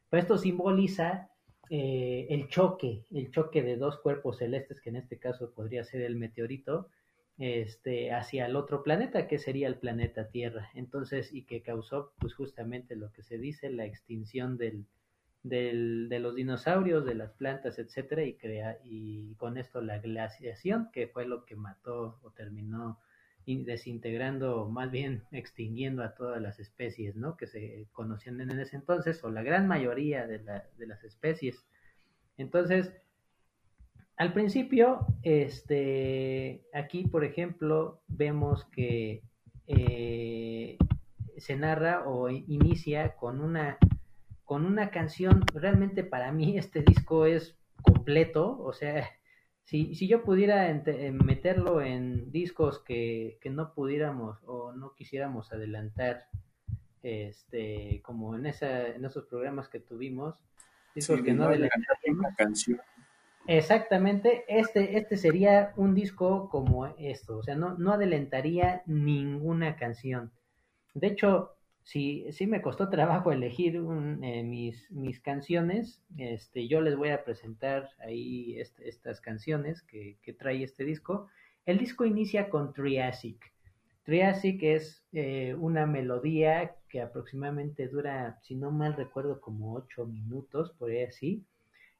Pero 0.09 0.21
esto 0.21 0.39
simboliza 0.39 1.29
eh, 1.69 2.25
el 2.31 2.47
choque, 2.47 3.05
el 3.11 3.29
choque 3.29 3.61
de 3.61 3.77
dos 3.77 3.99
cuerpos 3.99 4.39
celestes, 4.39 4.81
que 4.81 4.89
en 4.89 4.95
este 4.95 5.19
caso 5.19 5.51
podría 5.53 5.83
ser 5.83 6.01
el 6.01 6.15
meteorito, 6.15 6.89
este, 7.37 8.11
hacia 8.11 8.47
el 8.47 8.55
otro 8.55 8.81
planeta, 8.81 9.27
que 9.27 9.37
sería 9.37 9.67
el 9.67 9.77
planeta 9.77 10.29
Tierra. 10.29 10.71
Entonces, 10.73 11.31
y 11.31 11.43
que 11.43 11.61
causó, 11.61 12.13
pues 12.17 12.33
justamente 12.33 12.95
lo 12.95 13.11
que 13.11 13.21
se 13.21 13.37
dice, 13.37 13.69
la 13.69 13.85
extinción 13.85 14.57
del, 14.57 14.87
de 15.49 16.19
los 16.19 16.35
dinosaurios, 16.35 17.05
de 17.05 17.13
las 17.15 17.31
plantas, 17.31 17.77
etcétera, 17.77 18.23
y, 18.23 18.33
crea, 18.33 18.79
y 18.83 19.35
con 19.35 19.57
esto 19.57 19.81
la 19.81 19.99
glaciación, 19.99 20.89
que 20.91 21.07
fue 21.07 21.25
lo 21.25 21.45
que 21.45 21.55
mató 21.55 22.19
o 22.23 22.31
terminó 22.31 22.99
desintegrando, 23.45 24.67
más 24.67 24.89
bien 24.89 25.23
extinguiendo 25.31 26.03
a 26.03 26.15
todas 26.15 26.41
las 26.41 26.59
especies, 26.59 27.15
¿no? 27.15 27.37
Que 27.37 27.45
se 27.45 27.87
conocían 27.91 28.41
en 28.41 28.59
ese 28.59 28.75
entonces, 28.75 29.23
o 29.23 29.29
la 29.29 29.43
gran 29.43 29.67
mayoría 29.67 30.25
de, 30.25 30.39
la, 30.39 30.65
de 30.77 30.87
las 30.87 31.03
especies. 31.03 31.63
Entonces, 32.37 32.91
al 34.17 34.33
principio, 34.33 35.05
este, 35.21 36.63
aquí, 36.73 37.05
por 37.07 37.23
ejemplo, 37.23 38.01
vemos 38.07 38.65
que 38.65 39.21
eh, 39.67 40.77
se 41.37 41.55
narra 41.55 42.07
o 42.07 42.29
inicia 42.29 43.15
con 43.15 43.41
una, 43.41 43.77
con 44.45 44.65
una 44.65 44.89
canción. 44.91 45.43
Realmente 45.53 46.03
para 46.03 46.31
mí 46.31 46.57
este 46.57 46.81
disco 46.81 47.25
es 47.25 47.57
completo, 47.81 48.57
o 48.61 48.73
sea, 48.73 49.09
si, 49.63 49.95
si 49.95 50.07
yo 50.07 50.23
pudiera 50.23 50.71
meterlo 51.11 51.81
en 51.81 52.31
discos 52.31 52.83
que, 52.83 53.37
que, 53.41 53.49
no 53.49 53.73
pudiéramos 53.73 54.39
o 54.45 54.71
no 54.73 54.93
quisiéramos 54.93 55.51
adelantar, 55.51 56.27
este, 57.01 58.01
como 58.03 58.35
en, 58.35 58.45
esa, 58.45 58.87
en 58.87 59.03
esos 59.05 59.25
programas 59.25 59.67
que 59.67 59.79
tuvimos, 59.79 60.35
discos 60.93 61.17
Sí, 61.17 61.23
que 61.23 61.33
no 61.33 61.47
una 61.47 62.35
canción. 62.35 62.79
Exactamente, 63.47 64.43
este, 64.47 64.97
este 64.97 65.17
sería 65.17 65.73
un 65.75 65.93
disco 65.93 66.49
como 66.49 66.87
esto, 66.97 67.37
o 67.37 67.43
sea, 67.43 67.55
no, 67.55 67.77
no 67.77 67.91
adelantaría 67.91 68.81
ninguna 68.87 69.75
canción. 69.75 70.31
De 70.95 71.07
hecho, 71.07 71.54
sí, 71.85 72.25
sí 72.31 72.47
me 72.47 72.61
costó 72.61 72.89
trabajo 72.89 73.31
elegir 73.31 73.75
eh, 73.75 74.43
mis, 74.43 74.91
mis 74.91 75.21
canciones, 75.21 76.01
este, 76.17 76.67
yo 76.67 76.81
les 76.81 76.97
voy 76.97 77.09
a 77.09 77.23
presentar 77.23 77.89
ahí 77.99 78.59
estas 78.59 79.21
canciones 79.21 79.81
que, 79.83 80.17
que, 80.21 80.33
trae 80.33 80.63
este 80.63 80.83
disco. 80.83 81.27
El 81.65 81.77
disco 81.77 82.03
inicia 82.03 82.49
con 82.49 82.73
Triassic. 82.73 83.39
Triassic 84.03 84.61
es 84.63 85.03
eh, 85.13 85.55
una 85.57 85.85
melodía 85.85 86.75
que 86.89 87.01
aproximadamente 87.01 87.87
dura, 87.87 88.39
si 88.41 88.55
no 88.55 88.71
mal 88.71 88.95
recuerdo, 88.95 89.39
como 89.39 89.73
ocho 89.73 90.05
minutos, 90.05 90.71
por 90.77 90.89
ahí 90.89 91.03
así, 91.03 91.45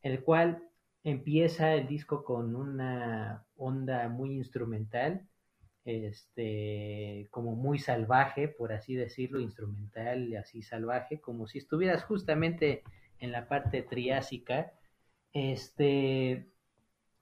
el 0.01 0.23
cual 0.23 0.63
empieza 1.03 1.73
el 1.73 1.87
disco 1.87 2.23
con 2.23 2.55
una 2.55 3.45
onda 3.55 4.09
muy 4.09 4.33
instrumental, 4.33 5.27
este, 5.85 7.27
como 7.31 7.55
muy 7.55 7.79
salvaje, 7.79 8.47
por 8.47 8.73
así 8.73 8.95
decirlo, 8.95 9.39
instrumental 9.39 10.27
y 10.27 10.35
así 10.35 10.61
salvaje, 10.61 11.21
como 11.21 11.47
si 11.47 11.59
estuvieras 11.59 12.03
justamente 12.03 12.83
en 13.19 13.31
la 13.31 13.47
parte 13.47 13.83
triásica, 13.83 14.73
este, 15.31 16.49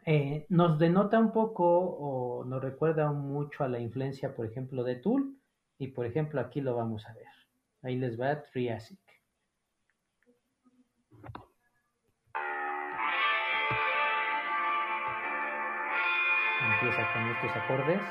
eh, 0.06 0.45
nos 0.49 0.80
denota 0.80 1.19
un 1.19 1.32
poco 1.32 1.65
o 1.65 2.45
nos 2.45 2.62
recuerda 2.62 3.12
mucho 3.12 3.63
a 3.63 3.69
la 3.69 3.80
influencia, 3.80 4.34
por 4.36 4.45
ejemplo, 4.45 4.84
de 4.84 4.95
Tool, 4.95 5.38
y 5.78 5.88
por 5.88 6.06
ejemplo 6.06 6.39
aquí 6.39 6.62
lo 6.62 6.76
vamos 6.76 7.06
a 7.06 7.13
ver. 7.13 7.28
Ahí 7.82 7.97
les 7.97 8.19
va 8.19 8.43
Triassic. 8.43 8.99
empieza 16.84 17.13
con 17.13 17.30
estos 17.30 17.56
acordes. 17.56 18.02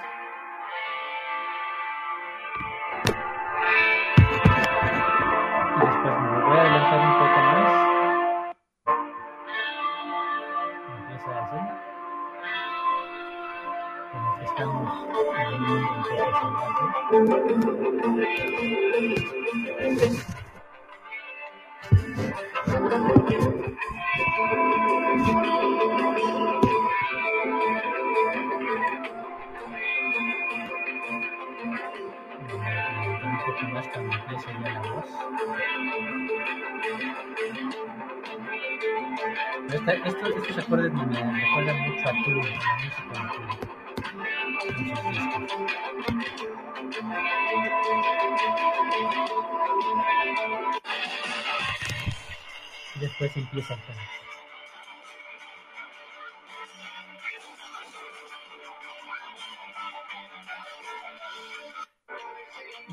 Después 53.01 53.37
empieza 53.37 53.75
el 53.75 53.81
tema. 53.81 54.03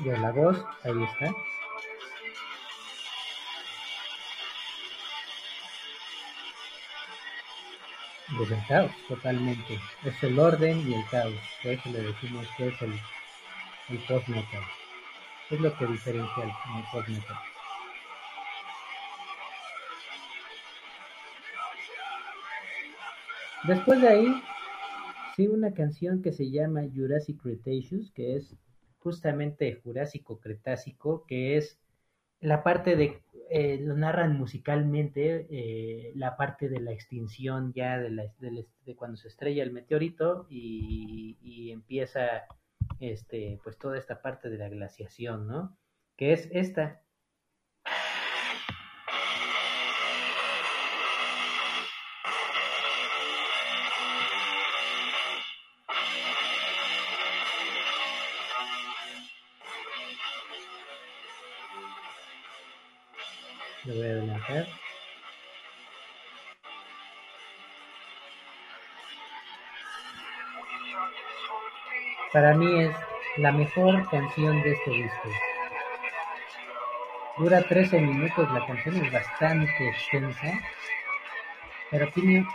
Ya 0.04 0.18
la 0.18 0.32
voz, 0.32 0.64
ahí 0.82 1.02
está. 1.04 1.34
Pues 8.36 8.50
el 8.50 8.66
caos, 8.66 8.92
totalmente. 9.08 9.78
Es 10.04 10.22
el 10.22 10.38
orden 10.38 10.88
y 10.88 10.94
el 10.94 11.04
caos. 11.10 11.34
Por 11.62 11.72
eso 11.72 11.90
le 11.90 12.02
decimos 12.02 12.46
que 12.56 12.68
es 12.68 12.82
el, 12.82 12.92
el 13.90 13.98
post-metal. 14.06 14.62
Es 15.50 15.60
lo 15.60 15.76
que 15.76 15.86
diferencia 15.86 16.42
el, 16.42 16.48
el 16.48 16.84
post-metal. 16.92 17.36
Después 23.64 24.00
de 24.00 24.08
ahí, 24.08 24.42
sí, 25.36 25.46
una 25.46 25.74
canción 25.74 26.22
que 26.22 26.32
se 26.32 26.50
llama 26.50 26.82
Jurassic 26.94 27.42
Cretaceous, 27.42 28.10
que 28.12 28.36
es 28.36 28.56
justamente 29.00 29.80
Jurásico 29.82 30.40
Cretácico, 30.40 31.24
que 31.26 31.56
es 31.56 31.78
la 32.40 32.62
parte 32.62 32.96
de, 32.96 33.22
eh, 33.50 33.78
lo 33.80 33.96
narran 33.96 34.38
musicalmente, 34.38 35.46
eh, 35.50 36.12
la 36.14 36.36
parte 36.36 36.68
de 36.68 36.80
la 36.80 36.92
extinción 36.92 37.72
ya 37.72 37.98
de, 37.98 38.10
la, 38.10 38.24
de, 38.38 38.66
de 38.84 38.96
cuando 38.96 39.16
se 39.16 39.28
estrella 39.28 39.62
el 39.62 39.72
meteorito 39.72 40.46
y, 40.48 41.36
y 41.42 41.70
empieza 41.72 42.46
este, 43.00 43.58
pues 43.62 43.78
toda 43.78 43.98
esta 43.98 44.22
parte 44.22 44.50
de 44.50 44.58
la 44.58 44.68
glaciación, 44.68 45.46
¿no? 45.46 45.76
Que 46.16 46.32
es 46.32 46.48
esta. 46.52 47.02
Para 72.32 72.54
mí 72.54 72.80
es 72.80 72.96
la 73.38 73.52
mejor 73.52 74.08
canción 74.08 74.62
de 74.62 74.72
este 74.72 74.90
disco. 74.90 75.28
Dura 77.38 77.62
13 77.62 78.00
minutos, 78.00 78.52
la 78.52 78.66
canción 78.66 79.04
es 79.04 79.12
bastante 79.12 79.88
extensa, 79.88 80.60
pero 81.90 82.10
tiene 82.12 82.46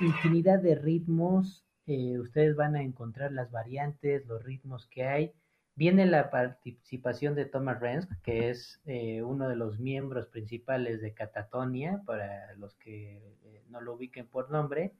infinidad 0.00 0.60
de 0.60 0.74
ritmos. 0.74 1.64
eh, 1.86 2.18
ustedes 2.18 2.54
van 2.54 2.76
a 2.76 2.82
encontrar 2.82 3.32
las 3.32 3.50
variantes, 3.50 4.26
los 4.26 4.42
ritmos 4.44 4.86
que 4.86 5.04
hay. 5.04 5.32
Viene 5.74 6.06
la 6.06 6.30
participación 6.30 7.34
de 7.34 7.46
Thomas 7.46 7.80
Renz, 7.80 8.06
que 8.22 8.50
es 8.50 8.80
eh, 8.84 9.22
uno 9.22 9.48
de 9.48 9.56
los 9.56 9.78
miembros 9.78 10.26
principales 10.26 11.00
de 11.00 11.14
Catatonia, 11.14 12.02
para 12.06 12.52
los 12.54 12.74
que 12.74 13.16
eh, 13.44 13.62
no 13.68 13.80
lo 13.80 13.94
ubiquen 13.94 14.26
por 14.26 14.50
nombre. 14.50 14.92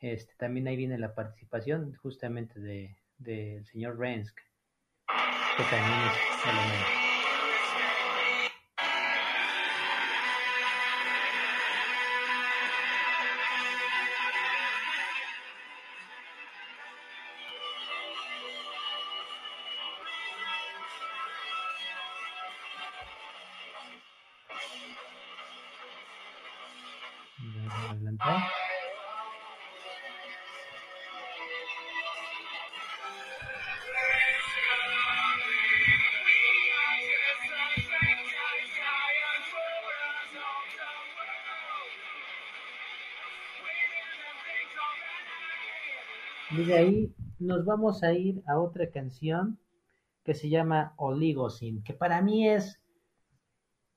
Este, 0.00 0.34
también 0.36 0.68
ahí 0.68 0.76
viene 0.76 0.98
la 0.98 1.14
participación 1.14 1.94
justamente 1.94 2.60
de 2.60 2.96
del 3.24 3.64
señor 3.66 3.98
Rensk, 3.98 4.36
que 5.56 5.62
también 5.64 6.00
es 6.06 6.46
alemán. 6.46 7.01
De 46.64 46.74
ahí 46.74 47.14
nos 47.38 47.64
vamos 47.64 48.02
a 48.02 48.12
ir 48.12 48.42
a 48.46 48.58
otra 48.58 48.90
canción 48.90 49.58
que 50.24 50.34
se 50.34 50.48
llama 50.48 50.94
Oligocin, 50.96 51.82
que 51.82 51.94
para 51.94 52.22
mí 52.22 52.48
es, 52.48 52.80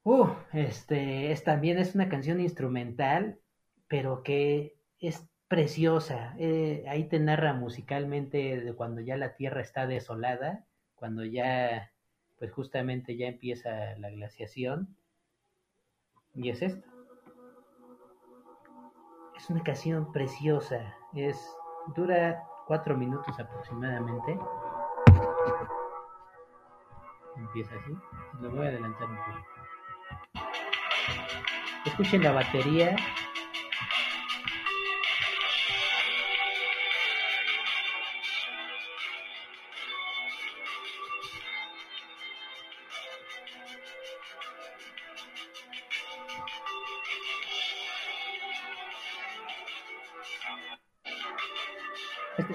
uh, 0.04 0.28
este, 0.54 1.32
es 1.32 1.44
también 1.44 1.78
es 1.78 1.96
una 1.96 2.10
canción 2.10 2.40
instrumental, 2.40 3.40
pero 3.88 4.24
que 4.24 4.76
es 5.00 5.28
preciosa. 5.48 6.36
Eh, 6.40 6.84
ahí 6.88 7.08
te 7.08 7.20
narra 7.20 7.54
musicalmente 7.54 8.60
de 8.62 8.74
cuando 8.74 9.02
ya 9.02 9.18
la 9.18 9.36
tierra 9.36 9.62
está 9.62 9.86
desolada, 9.88 10.66
cuando 10.96 11.24
ya, 11.24 11.92
pues 12.38 12.52
justamente 12.52 13.16
ya 13.18 13.28
empieza 13.28 13.96
la 13.98 14.10
glaciación. 14.10 14.98
Y 16.34 16.50
es 16.50 16.62
esto. 16.62 16.88
Es 19.38 19.50
una 19.50 19.64
canción 19.64 20.12
preciosa. 20.12 20.96
Es 21.14 21.38
dura 21.96 22.44
cuatro 22.66 22.98
minutos 22.98 23.40
aproximadamente. 23.40 24.40
Empieza 27.38 27.76
así. 27.76 27.98
Lo 28.42 28.50
voy 28.50 28.66
a 28.66 28.70
adelantar 28.70 29.10
un 29.10 29.18
poco. 29.18 30.46
Escuchen 31.86 32.24
la 32.24 32.32
batería. 32.32 32.96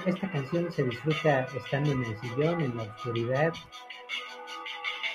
Esta 0.06 0.30
canción 0.30 0.72
se 0.72 0.84
disfruta 0.84 1.46
estando 1.56 1.92
en 1.92 2.04
el 2.04 2.18
sillón, 2.20 2.60
en 2.60 2.76
la 2.76 2.82
oscuridad. 2.84 3.52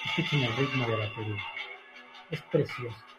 Escuchen 0.06 0.44
el 0.44 0.56
ritmo 0.56 0.86
de 0.86 0.98
la 0.98 1.08
batería. 1.08 1.44
Es 2.32 2.42
precioso. 2.44 3.15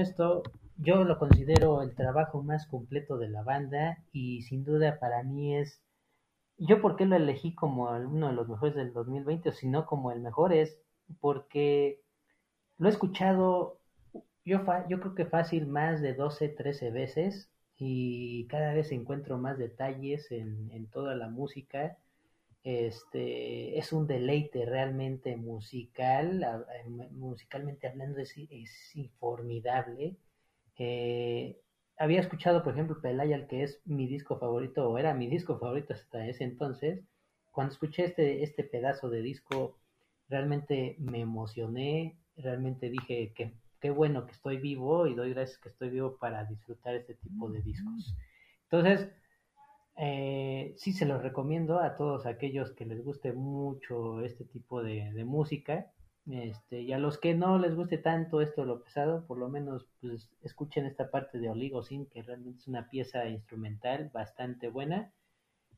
Esto 0.00 0.42
yo 0.78 1.04
lo 1.04 1.18
considero 1.18 1.82
el 1.82 1.94
trabajo 1.94 2.42
más 2.42 2.66
completo 2.66 3.18
de 3.18 3.28
la 3.28 3.42
banda 3.42 3.98
y 4.12 4.42
sin 4.42 4.64
duda 4.64 4.98
para 4.98 5.22
mí 5.22 5.56
es, 5.56 5.80
yo 6.58 6.80
por 6.82 6.96
qué 6.96 7.06
lo 7.06 7.16
elegí 7.16 7.54
como 7.54 7.90
uno 7.90 8.28
de 8.28 8.34
los 8.34 8.48
mejores 8.48 8.74
del 8.76 8.92
2020 8.92 9.50
o 9.50 9.52
si 9.52 9.68
no 9.68 9.86
como 9.86 10.12
el 10.12 10.20
mejor 10.20 10.52
es 10.52 10.78
porque 11.20 12.00
lo 12.78 12.88
he 12.88 12.90
escuchado 12.92 13.78
yo, 14.44 14.60
fa- 14.64 14.86
yo 14.88 15.00
creo 15.00 15.14
que 15.14 15.26
fácil 15.26 15.66
más 15.66 16.02
de 16.02 16.14
12, 16.14 16.48
13 16.48 16.90
veces 16.90 17.50
y 17.76 18.46
cada 18.48 18.74
vez 18.74 18.92
encuentro 18.92 19.38
más 19.38 19.58
detalles 19.58 20.30
en, 20.32 20.70
en 20.72 20.86
toda 20.88 21.14
la 21.16 21.28
música. 21.28 21.98
Este 22.62 23.78
es 23.78 23.92
un 23.92 24.06
deleite 24.06 24.66
realmente 24.66 25.36
musical, 25.36 26.42
a- 26.44 26.64
musicalmente 27.12 27.86
hablando 27.88 28.20
es, 28.20 28.34
es 28.36 28.92
formidable. 29.18 30.16
Eh, 30.78 31.60
había 31.98 32.20
escuchado, 32.20 32.62
por 32.64 32.74
ejemplo, 32.74 33.00
Pelaya, 33.00 33.46
que 33.46 33.62
es 33.62 33.80
mi 33.86 34.06
disco 34.06 34.38
favorito, 34.38 34.88
o 34.88 34.98
era 34.98 35.14
mi 35.14 35.28
disco 35.28 35.58
favorito 35.58 35.94
hasta 35.94 36.26
ese 36.26 36.44
entonces. 36.44 37.02
Cuando 37.52 37.72
escuché 37.72 38.04
este, 38.04 38.42
este 38.42 38.64
pedazo 38.64 39.10
de 39.10 39.22
disco, 39.22 39.78
realmente 40.28 40.96
me 40.98 41.20
emocioné, 41.20 42.16
realmente 42.36 42.88
dije 42.90 43.32
que 43.34 43.54
qué 43.80 43.90
bueno 43.90 44.26
que 44.26 44.32
estoy 44.32 44.58
vivo 44.58 45.06
y 45.06 45.14
doy 45.14 45.30
gracias 45.34 45.58
que 45.58 45.68
estoy 45.70 45.90
vivo 45.90 46.16
para 46.18 46.44
disfrutar 46.44 46.94
este 46.94 47.14
tipo 47.14 47.50
de 47.50 47.62
discos. 47.62 48.14
Entonces, 48.64 49.08
eh, 50.02 50.72
sí 50.78 50.94
se 50.94 51.04
los 51.04 51.22
recomiendo 51.22 51.78
a 51.78 51.94
todos 51.94 52.24
aquellos 52.24 52.72
que 52.72 52.86
les 52.86 53.04
guste 53.04 53.34
mucho 53.34 54.22
este 54.22 54.46
tipo 54.46 54.82
de, 54.82 55.12
música. 55.26 55.92
Este, 56.26 56.80
y 56.80 56.92
a 56.92 56.98
los 56.98 57.18
que 57.18 57.34
no 57.34 57.58
les 57.58 57.74
guste 57.74 57.98
tanto 57.98 58.40
esto 58.40 58.64
lo 58.64 58.82
pesado, 58.82 59.26
por 59.26 59.36
lo 59.38 59.50
menos 59.50 59.86
pues, 60.00 60.30
escuchen 60.42 60.86
esta 60.86 61.10
parte 61.10 61.38
de 61.38 61.50
Oligocin, 61.50 62.06
que 62.06 62.22
realmente 62.22 62.60
es 62.60 62.68
una 62.68 62.88
pieza 62.88 63.28
instrumental 63.28 64.10
bastante 64.14 64.68
buena. 64.68 65.12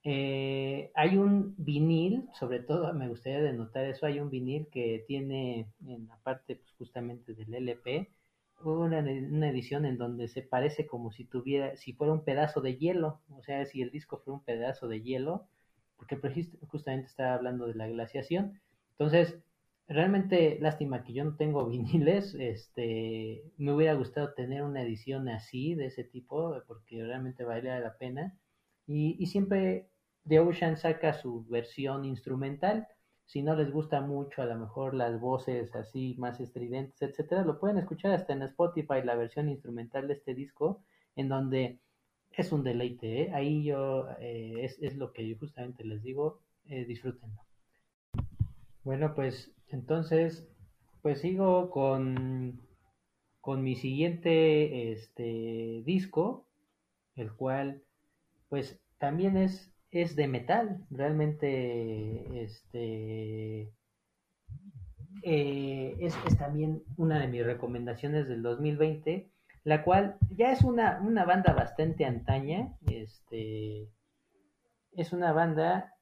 Eh, 0.05 0.93
hay 0.95 1.17
un 1.17 1.57
vinil, 1.59 2.29
sobre 2.33 2.61
todo 2.61 2.93
me 2.95 3.09
gustaría 3.09 3.41
denotar 3.41 3.87
eso, 3.87 4.07
hay 4.07 4.21
un 4.21 4.31
vinil 4.31 4.69
que 4.71 5.05
tiene 5.09 5.67
en 5.85 6.07
la 6.07 6.17
parte 6.19 6.57
pues, 6.57 6.71
justamente 6.79 7.35
del 7.35 7.55
LP 7.55 8.09
una, 8.65 8.99
una, 9.01 9.49
edición 9.49 9.85
en 9.85 9.99
donde 9.99 10.29
se 10.29 10.43
parece 10.43 10.87
como 10.87 11.13
si 11.13 11.25
tuviera, 11.25 11.77
si 11.77 11.93
fuera 11.93 12.13
un 12.13 12.25
pedazo 12.25 12.61
de 12.61 12.77
hielo, 12.77 13.21
o 13.31 13.43
sea, 13.43 13.65
si 13.67 13.83
el 13.83 13.91
disco 13.91 14.19
fuera 14.19 14.39
un 14.39 14.45
pedazo 14.45 14.89
de 14.89 15.03
hielo, 15.03 15.47
porque 15.97 16.19
justamente 16.69 17.07
estaba 17.07 17.35
hablando 17.35 17.67
de 17.67 17.75
la 17.75 17.89
glaciación. 17.89 18.61
Entonces, 18.93 19.39
realmente 19.89 20.59
lástima 20.61 21.05
que 21.05 21.13
yo 21.13 21.25
no 21.25 21.37
tengo 21.37 21.67
viniles, 21.69 22.35
este, 22.35 23.45
me 23.57 23.73
hubiera 23.73 23.95
gustado 23.95 24.35
tener 24.35 24.63
una 24.63 24.83
edición 24.83 25.29
así, 25.29 25.75
de 25.75 25.87
ese 25.87 26.05
tipo, 26.05 26.61
porque 26.67 27.05
realmente 27.05 27.45
valía 27.45 27.79
la 27.81 27.97
pena. 27.99 28.37
Y, 28.87 29.17
y 29.19 29.27
siempre 29.27 29.89
The 30.29 30.41
Ocean 30.41 30.77
saca 30.77 31.13
su 31.15 31.45
versión 31.47 32.05
instrumental. 32.05 32.87
Si 33.33 33.43
no 33.43 33.57
les 33.57 33.73
gusta 33.73 34.03
mucho, 34.03 34.43
a 34.43 34.45
lo 34.45 34.59
mejor 34.59 34.93
las 34.93 35.19
voces 35.19 35.75
así 35.75 36.15
más 36.19 36.39
estridentes, 36.39 37.01
etcétera, 37.01 37.47
lo 37.47 37.59
pueden 37.59 37.79
escuchar 37.79 38.13
hasta 38.13 38.35
en 38.35 38.43
Spotify, 38.43 39.01
la 39.03 39.15
versión 39.15 39.49
instrumental 39.49 40.07
de 40.07 40.13
este 40.13 40.35
disco, 40.35 40.83
en 41.17 41.31
donde 41.31 41.79
es 42.33 42.53
un 42.53 42.63
deleite. 42.63 43.23
¿eh? 43.23 43.31
Ahí 43.33 43.65
yo, 43.65 44.07
eh, 44.21 44.65
es, 44.65 44.79
es, 44.83 44.99
lo 44.99 45.15
que 45.15 45.27
yo 45.27 45.39
justamente 45.39 45.83
les 45.83 46.03
digo, 46.03 46.41
eh, 46.67 46.85
disfrútenlo. 46.85 47.41
Bueno, 48.85 49.15
pues 49.15 49.51
entonces, 49.69 50.47
pues 51.01 51.23
sigo 51.23 51.71
con, 51.71 52.61
con 53.41 53.65
mi 53.65 53.77
siguiente 53.77 54.93
este, 54.93 55.81
disco, 55.87 56.45
el 57.15 57.33
cual, 57.33 57.83
pues 58.51 58.79
también 58.99 59.39
es 59.39 59.72
es 59.93 60.17
de 60.17 60.27
metal, 60.27 60.85
realmente 60.91 62.43
este 62.43 63.71
eh, 65.23 65.97
es, 66.01 66.17
es, 66.27 66.39
también 66.39 66.83
una 66.97 67.21
de 67.21 67.29
mis 67.29 67.45
recomendaciones 67.45 68.27
del 68.27 68.43
2020, 68.43 69.31
la 69.65 69.85
cual 69.85 70.17
ya 70.31 70.51
es 70.51 70.63
una, 70.63 70.99
una 71.03 71.27
banda 71.27 71.53
bastante 71.53 72.07
antaña, 72.07 72.75
este 72.87 73.91
es 74.93 75.13
una 75.13 75.33
banda 75.33 75.95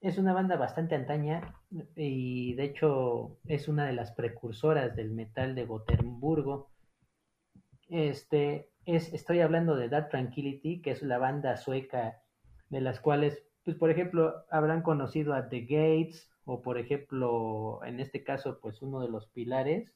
es 0.00 0.18
una 0.18 0.34
banda 0.34 0.56
bastante 0.56 0.96
antaña 0.96 1.54
y 1.96 2.54
de 2.54 2.64
hecho 2.64 3.38
es 3.46 3.68
una 3.68 3.86
de 3.86 3.94
las 3.94 4.12
precursoras 4.12 4.94
del 4.96 5.12
metal 5.12 5.54
de 5.54 5.64
Gotemburgo. 5.64 6.68
Este 7.88 8.68
es, 8.84 9.14
estoy 9.14 9.40
hablando 9.40 9.76
de 9.76 9.88
Dark 9.88 10.10
Tranquility, 10.10 10.82
que 10.82 10.90
es 10.90 11.02
la 11.02 11.16
banda 11.16 11.56
sueca 11.56 12.23
de 12.70 12.80
las 12.80 13.00
cuales, 13.00 13.42
pues 13.64 13.76
por 13.76 13.90
ejemplo, 13.90 14.44
habrán 14.50 14.82
conocido 14.82 15.34
a 15.34 15.48
The 15.48 15.60
Gates 15.62 16.30
o 16.44 16.60
por 16.60 16.78
ejemplo, 16.78 17.80
en 17.84 18.00
este 18.00 18.22
caso, 18.22 18.58
pues 18.60 18.82
uno 18.82 19.00
de 19.00 19.08
los 19.08 19.26
pilares 19.28 19.92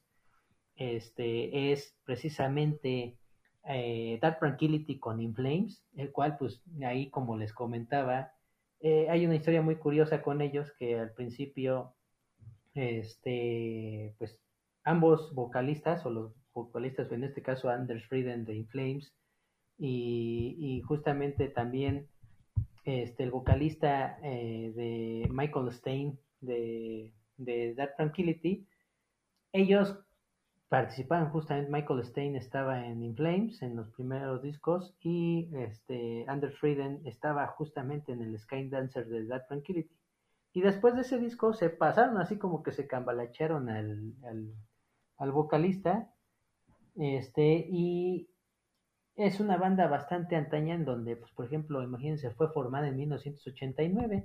este, 0.75 1.71
es 1.71 1.95
precisamente 2.05 3.17
eh, 3.65 4.17
Dark 4.21 4.39
Tranquility 4.39 4.97
con 4.99 5.21
In 5.21 5.35
Flames, 5.35 5.83
el 5.95 6.11
cual 6.11 6.37
pues 6.37 6.63
ahí 6.83 7.09
como 7.09 7.37
les 7.37 7.53
comentaba, 7.53 8.31
eh, 8.79 9.09
hay 9.09 9.25
una 9.25 9.35
historia 9.35 9.61
muy 9.61 9.75
curiosa 9.75 10.21
con 10.21 10.41
ellos 10.41 10.71
que 10.79 10.97
al 10.97 11.13
principio, 11.13 11.93
este, 12.73 14.15
pues 14.17 14.39
ambos 14.83 15.33
vocalistas 15.35 16.05
o 16.05 16.09
los 16.09 16.33
vocalistas, 16.53 17.11
en 17.11 17.23
este 17.25 17.41
caso 17.41 17.69
Anders 17.69 18.05
Frieden 18.05 18.45
de 18.45 18.55
In 18.55 18.67
Flames 18.67 19.13
y, 19.77 20.55
y 20.57 20.81
justamente 20.81 21.49
también 21.49 22.07
este, 22.89 23.23
el 23.23 23.31
vocalista 23.31 24.17
eh, 24.23 24.73
de 24.75 25.27
Michael 25.31 25.71
Stein 25.71 26.19
de, 26.41 27.13
de 27.37 27.75
Dark 27.75 27.95
Tranquility, 27.97 28.67
ellos 29.53 29.97
participaban 30.69 31.29
justamente, 31.31 31.71
Michael 31.71 32.03
Stein 32.03 32.35
estaba 32.35 32.85
en 32.85 33.03
In 33.03 33.15
Flames 33.15 33.61
en 33.61 33.75
los 33.75 33.89
primeros 33.89 34.41
discos 34.41 34.95
y 35.01 35.49
este, 35.55 36.25
Frieden 36.59 37.01
estaba 37.05 37.47
justamente 37.47 38.11
en 38.11 38.21
el 38.21 38.37
Sky 38.37 38.69
Dancer 38.69 39.07
de 39.07 39.25
Dark 39.25 39.47
Tranquility. 39.47 39.95
Y 40.53 40.61
después 40.61 40.95
de 40.95 41.01
ese 41.01 41.19
disco 41.19 41.53
se 41.53 41.69
pasaron 41.69 42.17
así 42.17 42.37
como 42.37 42.63
que 42.63 42.71
se 42.71 42.87
cambalacharon 42.87 43.69
al, 43.69 44.13
al, 44.23 44.53
al 45.17 45.31
vocalista 45.31 46.11
este, 46.95 47.65
y 47.69 48.29
es 49.19 49.41
una 49.41 49.57
banda 49.57 49.87
bastante 49.87 50.37
antaña 50.37 50.73
en 50.75 50.85
donde, 50.85 51.17
pues, 51.17 51.29
por 51.33 51.45
ejemplo, 51.45 51.83
imagínense, 51.83 52.31
fue 52.31 52.47
formada 52.53 52.87
en 52.87 52.95
1989. 52.95 54.23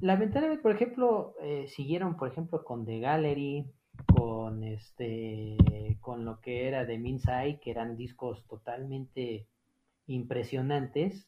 Lamentablemente, 0.00 0.62
por 0.62 0.72
ejemplo, 0.72 1.34
eh, 1.42 1.66
siguieron, 1.66 2.16
por 2.16 2.28
ejemplo, 2.28 2.62
con 2.62 2.86
The 2.86 3.00
Gallery, 3.00 3.66
con 4.14 4.62
este, 4.62 5.56
con 6.00 6.24
lo 6.24 6.40
que 6.40 6.68
era 6.68 6.86
The 6.86 6.98
Minsai, 6.98 7.58
que 7.58 7.72
eran 7.72 7.96
discos 7.96 8.46
totalmente 8.46 9.48
impresionantes. 10.06 11.26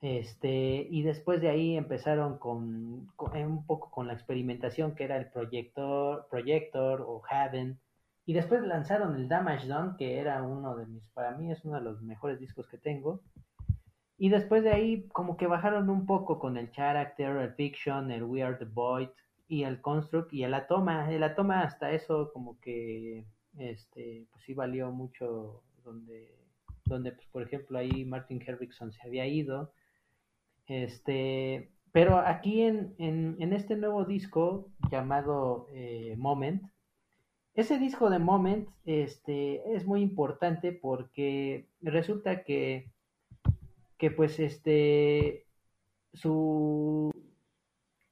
Este, 0.00 0.86
y 0.88 1.02
después 1.02 1.40
de 1.40 1.48
ahí 1.50 1.76
empezaron 1.76 2.38
con, 2.38 3.06
con 3.16 3.36
un 3.36 3.66
poco 3.66 3.90
con 3.90 4.06
la 4.06 4.12
experimentación 4.12 4.94
que 4.94 5.02
era 5.02 5.16
el 5.16 5.30
proyector, 5.30 6.28
Projector 6.30 7.00
o 7.00 7.22
Haven 7.28 7.80
y 8.26 8.32
después 8.32 8.60
lanzaron 8.62 9.14
el 9.14 9.28
Damage 9.28 9.68
Done, 9.68 9.94
que 9.96 10.18
era 10.18 10.42
uno 10.42 10.76
de 10.76 10.86
mis, 10.86 11.08
para 11.10 11.30
mí 11.36 11.52
es 11.52 11.64
uno 11.64 11.76
de 11.76 11.82
los 11.82 12.02
mejores 12.02 12.40
discos 12.40 12.66
que 12.68 12.76
tengo. 12.76 13.22
Y 14.18 14.30
después 14.30 14.64
de 14.64 14.70
ahí 14.72 15.06
como 15.12 15.36
que 15.36 15.46
bajaron 15.46 15.88
un 15.88 16.06
poco 16.06 16.40
con 16.40 16.56
el 16.56 16.72
Character, 16.72 17.36
el 17.36 17.54
Fiction, 17.54 18.10
el 18.10 18.24
We 18.24 18.42
Are 18.42 18.56
the 18.56 18.64
Void 18.64 19.10
y 19.46 19.62
el 19.62 19.80
Construct 19.80 20.32
y 20.32 20.42
el 20.42 20.54
Atoma. 20.54 21.12
El 21.12 21.22
Atoma 21.22 21.62
hasta 21.62 21.92
eso 21.92 22.32
como 22.32 22.58
que 22.60 23.26
este 23.58 24.26
pues 24.32 24.44
sí 24.44 24.54
valió 24.54 24.90
mucho 24.90 25.62
donde 25.84 26.34
donde 26.84 27.12
pues 27.12 27.26
por 27.28 27.42
ejemplo 27.42 27.78
ahí 27.78 28.04
Martin 28.04 28.42
Henriksen 28.44 28.90
se 28.90 29.02
había 29.06 29.26
ido. 29.26 29.72
Este, 30.66 31.70
pero 31.92 32.18
aquí 32.18 32.62
en, 32.62 32.94
en, 32.98 33.36
en 33.38 33.52
este 33.52 33.76
nuevo 33.76 34.04
disco 34.04 34.72
llamado 34.90 35.68
eh, 35.72 36.14
Moment, 36.18 36.64
ese 37.56 37.78
disco 37.78 38.10
de 38.10 38.18
Moment 38.18 38.68
este, 38.84 39.74
es 39.74 39.86
muy 39.86 40.02
importante 40.02 40.72
porque 40.72 41.66
resulta 41.80 42.44
que, 42.44 42.92
que 43.98 44.10
pues 44.10 44.38
este 44.38 45.46
su 46.12 47.10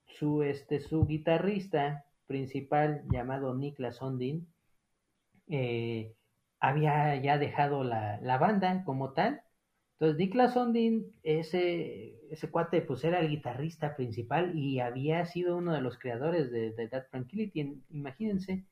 su 0.07 0.43
este 0.43 0.79
su 0.79 1.05
guitarrista 1.05 2.05
principal 2.27 3.03
llamado 3.11 3.53
Niklas 3.55 4.01
Ondin 4.01 4.47
eh, 5.47 6.15
había 6.59 7.15
ya 7.21 7.37
dejado 7.37 7.83
la, 7.83 8.19
la, 8.21 8.37
banda 8.39 8.83
como 8.83 9.13
tal. 9.13 9.41
Entonces 9.93 10.17
Niklas 10.17 10.57
Ondin 10.57 11.13
ese 11.23 12.15
ese 12.31 12.49
cuate 12.49 12.81
pues 12.81 13.03
era 13.03 13.19
el 13.19 13.29
guitarrista 13.29 13.95
principal 13.95 14.57
y 14.57 14.79
había 14.79 15.23
sido 15.25 15.57
uno 15.57 15.73
de 15.73 15.81
los 15.81 15.99
creadores 15.99 16.51
de, 16.51 16.71
de 16.71 16.87
That 16.87 17.09
Tranquility 17.11 17.83
imagínense 17.91 18.65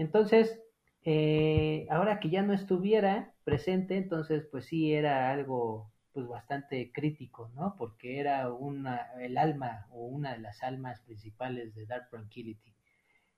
entonces, 0.00 0.60
eh, 1.04 1.86
ahora 1.90 2.20
que 2.20 2.30
ya 2.30 2.42
no 2.42 2.52
estuviera 2.52 3.34
presente, 3.44 3.96
entonces 3.96 4.46
pues 4.50 4.66
sí 4.66 4.92
era 4.94 5.30
algo 5.30 5.90
pues 6.12 6.26
bastante 6.26 6.90
crítico, 6.92 7.50
¿no? 7.54 7.76
Porque 7.78 8.18
era 8.18 8.52
una, 8.52 9.12
el 9.20 9.38
alma 9.38 9.86
o 9.92 10.06
una 10.06 10.32
de 10.32 10.40
las 10.40 10.62
almas 10.62 11.00
principales 11.02 11.74
de 11.74 11.86
Dark 11.86 12.08
Tranquility. 12.10 12.74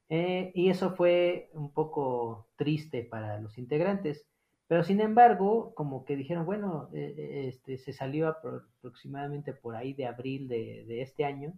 Eh, 0.09 0.53
y 0.55 0.71
eso 0.71 0.95
fue 0.95 1.51
un 1.55 1.73
poco 1.73 2.49
triste 2.57 3.03
para 3.03 3.39
los 3.41 3.59
integrantes. 3.59 4.27
Pero 4.69 4.85
sin 4.85 5.01
embargo, 5.01 5.75
como 5.75 6.05
que 6.05 6.17
dijeron, 6.17 6.47
bueno, 6.47 6.89
eh, 6.95 7.47
este, 7.49 7.79
se 7.79 7.93
salió 7.93 8.29
aproximadamente 8.29 9.53
por 9.53 9.77
ahí 9.77 9.93
de 9.95 10.07
abril 10.07 10.49
de, 10.49 11.03
este 11.03 11.25
año. 11.25 11.55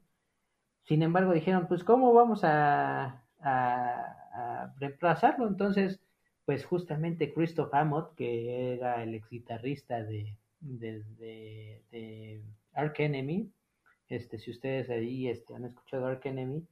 Sin 0.84 1.02
embargo, 1.02 1.32
dijeron, 1.32 1.66
pues, 1.68 1.84
¿cómo 1.84 2.12
vamos 2.12 2.40
a, 2.44 3.24
reemplazarlo. 4.78 5.47
Entonces, 5.47 6.01
pues 6.45 6.64
justamente 6.64 7.32
Christoph 7.32 7.72
Amott, 7.74 8.14
que 8.14 8.74
era 8.74 9.03
el 9.03 9.14
ex 9.14 9.28
guitarrista 9.30 10.03
de, 10.03 10.37
de, 10.61 11.03
de, 11.91 12.43
Ark 12.72 12.95
Enemy, 12.99 13.51
este, 14.09 14.39
si 14.39 14.51
ustedes 14.51 14.91
ahí 14.91 15.28
este, 15.28 15.55
han 15.55 15.64
escuchado 15.64 16.07
Ark 16.07 16.24
Enemy, 16.24 16.66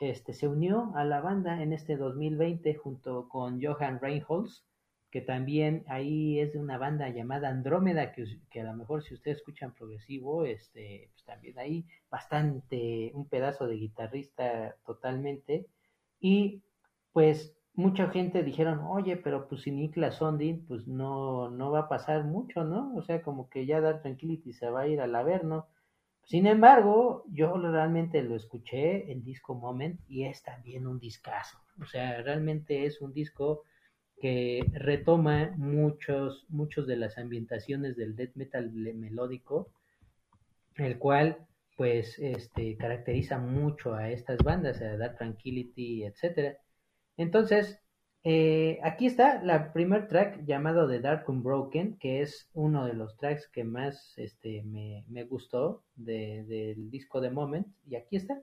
este, 0.00 0.34
se 0.34 0.48
unió 0.48 0.92
a 0.96 1.04
la 1.04 1.20
banda 1.20 1.62
en 1.62 1.72
este 1.72 1.96
2020 1.96 2.74
junto 2.74 3.28
con 3.28 3.62
Johan 3.62 4.00
Reinholz, 4.00 4.64
que 5.10 5.20
también 5.20 5.84
ahí 5.86 6.40
es 6.40 6.52
de 6.52 6.58
una 6.58 6.76
banda 6.76 7.08
llamada 7.08 7.48
Andrómeda, 7.48 8.12
que, 8.12 8.24
que, 8.50 8.60
a 8.60 8.64
lo 8.64 8.74
mejor 8.74 9.04
si 9.04 9.14
ustedes 9.14 9.38
escuchan 9.38 9.72
progresivo, 9.72 10.44
este, 10.44 11.08
pues 11.12 11.24
también 11.24 11.58
ahí 11.58 11.86
bastante, 12.10 13.12
un 13.14 13.28
pedazo 13.28 13.68
de 13.68 13.76
guitarrista 13.76 14.76
totalmente, 14.84 15.66
y 16.18 16.62
pues 17.14 17.56
mucha 17.74 18.10
gente 18.10 18.42
dijeron, 18.42 18.80
oye, 18.80 19.16
pero 19.16 19.48
pues 19.48 19.62
sin 19.62 19.76
Niklas 19.76 20.16
Sondin, 20.16 20.66
pues 20.66 20.88
no, 20.88 21.48
no 21.48 21.70
va 21.70 21.80
a 21.80 21.88
pasar 21.88 22.24
mucho, 22.24 22.64
¿no? 22.64 22.92
O 22.96 23.02
sea, 23.02 23.22
como 23.22 23.48
que 23.48 23.66
ya 23.66 23.80
Dark 23.80 24.02
Tranquility 24.02 24.52
se 24.52 24.68
va 24.68 24.82
a 24.82 24.88
ir 24.88 25.00
al 25.00 25.14
Averno. 25.14 25.68
Sin 26.24 26.46
embargo, 26.48 27.24
yo 27.28 27.56
realmente 27.56 28.20
lo 28.22 28.34
escuché 28.34 29.12
en 29.12 29.22
Disco 29.22 29.54
Moment 29.54 30.00
y 30.08 30.24
es 30.24 30.42
también 30.42 30.88
un 30.88 30.98
discazo. 30.98 31.56
O 31.80 31.86
sea, 31.86 32.20
realmente 32.20 32.84
es 32.84 33.00
un 33.00 33.12
disco 33.12 33.62
que 34.20 34.68
retoma 34.72 35.52
muchos, 35.56 36.46
muchos 36.48 36.88
de 36.88 36.96
las 36.96 37.16
ambientaciones 37.16 37.96
del 37.96 38.16
death 38.16 38.34
metal 38.34 38.72
melódico, 38.72 39.70
el 40.74 40.98
cual 40.98 41.46
pues 41.76 42.18
este 42.18 42.76
caracteriza 42.76 43.38
mucho 43.38 43.94
a 43.94 44.10
estas 44.10 44.38
bandas, 44.38 44.80
a 44.82 44.96
Dark 44.96 45.18
Tranquility, 45.18 46.04
etcétera. 46.04 46.58
Entonces, 47.16 47.80
eh, 48.24 48.78
aquí 48.82 49.06
está 49.06 49.42
la 49.42 49.72
primer 49.72 50.08
track 50.08 50.44
llamado 50.46 50.88
The 50.88 51.00
Dark 51.00 51.28
Unbroken, 51.28 51.98
que 51.98 52.22
es 52.22 52.48
uno 52.54 52.86
de 52.86 52.94
los 52.94 53.16
tracks 53.18 53.48
que 53.48 53.64
más 53.64 54.14
este, 54.16 54.62
me, 54.64 55.04
me 55.08 55.24
gustó 55.24 55.84
de, 55.94 56.44
del 56.44 56.90
disco 56.90 57.20
de 57.20 57.30
Moment. 57.30 57.66
Y 57.86 57.96
aquí 57.96 58.16
está, 58.16 58.40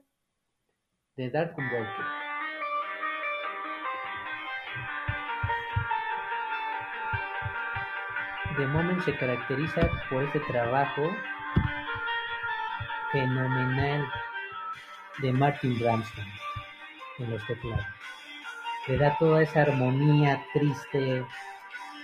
The 1.16 1.30
Dark 1.30 1.54
Unbroken. 1.58 2.06
The 8.56 8.66
Moment 8.66 9.00
se 9.00 9.16
caracteriza 9.16 9.90
por 10.10 10.22
este 10.22 10.40
trabajo 10.40 11.02
fenomenal 13.10 14.06
de 15.22 15.32
Martin 15.32 15.78
Bramston 15.78 16.26
en 17.18 17.30
los 17.30 17.46
teclados 17.46 17.84
le 18.88 18.98
da 18.98 19.16
toda 19.18 19.42
esa 19.42 19.62
armonía 19.62 20.44
triste, 20.52 21.24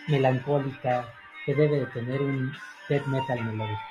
melancólica 0.06 1.06
que 1.44 1.54
debe 1.54 1.80
de 1.80 1.86
tener 1.86 2.20
un 2.20 2.52
death 2.88 3.06
metal 3.06 3.44
melódico. 3.44 3.87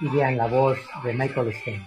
Y 0.00 0.08
vean 0.08 0.36
la 0.36 0.46
voz 0.46 0.78
de 1.04 1.12
Michael 1.12 1.52
Stein. 1.54 1.86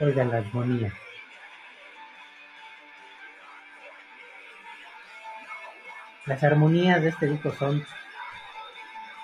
Oigan 0.00 0.30
la 0.30 0.38
armonía. 0.38 0.92
Las 6.26 6.42
armonías 6.44 7.02
de 7.02 7.08
este 7.08 7.26
disco 7.26 7.52
son 7.52 7.84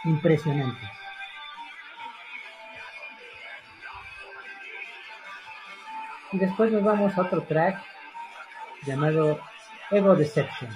impresionantes. 0.05 0.90
Y 6.32 6.38
después 6.38 6.72
nos 6.72 6.82
vamos 6.82 7.16
a 7.16 7.22
otro 7.22 7.42
track 7.42 7.80
llamado 8.84 9.40
Ego 9.90 10.16
Deception. 10.16 10.70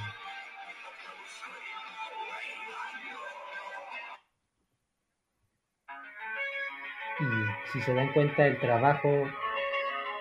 Y 7.21 7.71
si 7.73 7.83
se 7.83 7.95
dan 7.95 8.13
cuenta 8.13 8.47
el 8.47 8.59
trabajo, 8.61 9.29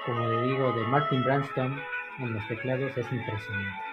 como 0.06 0.28
le 0.28 0.47
digo, 0.47 0.74
de 0.74 0.82
Martin 0.88 1.24
Branston 1.24 1.82
en 2.20 2.34
los 2.34 2.47
teclados 2.47 2.97
es 2.97 3.12
impresionante. 3.12 3.91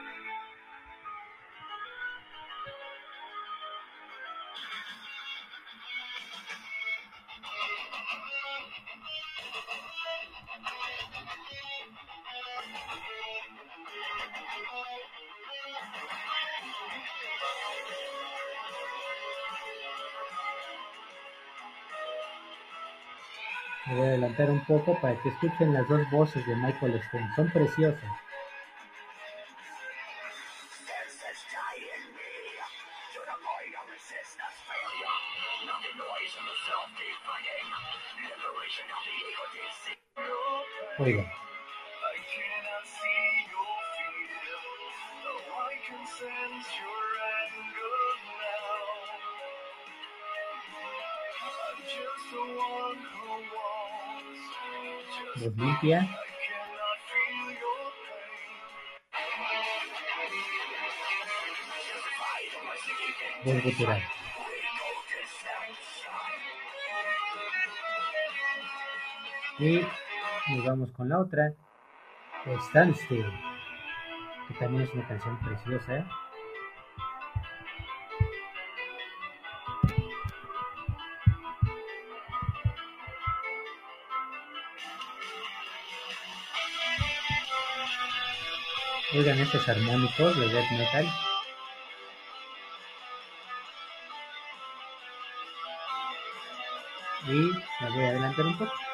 Poco 24.68 24.94
para 25.00 25.20
que 25.20 25.30
escuchen 25.30 25.72
las 25.72 25.88
dos 25.88 26.08
voces 26.10 26.46
de 26.46 26.54
Michael 26.54 27.02
Stein. 27.08 27.28
Son 27.34 27.50
preciosas. 27.50 28.27
Limpia. 55.82 56.08
Y 69.58 69.80
nos 70.50 70.64
vamos 70.64 70.92
con 70.92 71.08
la 71.08 71.18
otra, 71.18 71.52
Standstill, 72.68 73.26
que 74.46 74.54
también 74.54 74.84
es 74.84 74.94
una 74.94 75.06
canción 75.08 75.38
preciosa. 75.40 76.06
Oigan 89.18 89.40
estos 89.40 89.68
armónicos 89.68 90.38
de 90.38 90.48
death 90.48 90.70
metal. 90.70 91.04
Y 97.26 97.50
la 97.82 97.90
voy 97.90 98.04
a 98.04 98.08
adelantar 98.10 98.46
un 98.46 98.58
poco. 98.58 98.87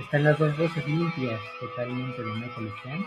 Están 0.00 0.24
las 0.24 0.38
dos 0.38 0.56
voces 0.56 0.86
limpias 0.86 1.40
totalmente 1.60 2.22
de 2.22 2.32
Michael 2.32 2.70
Stein. 2.80 3.04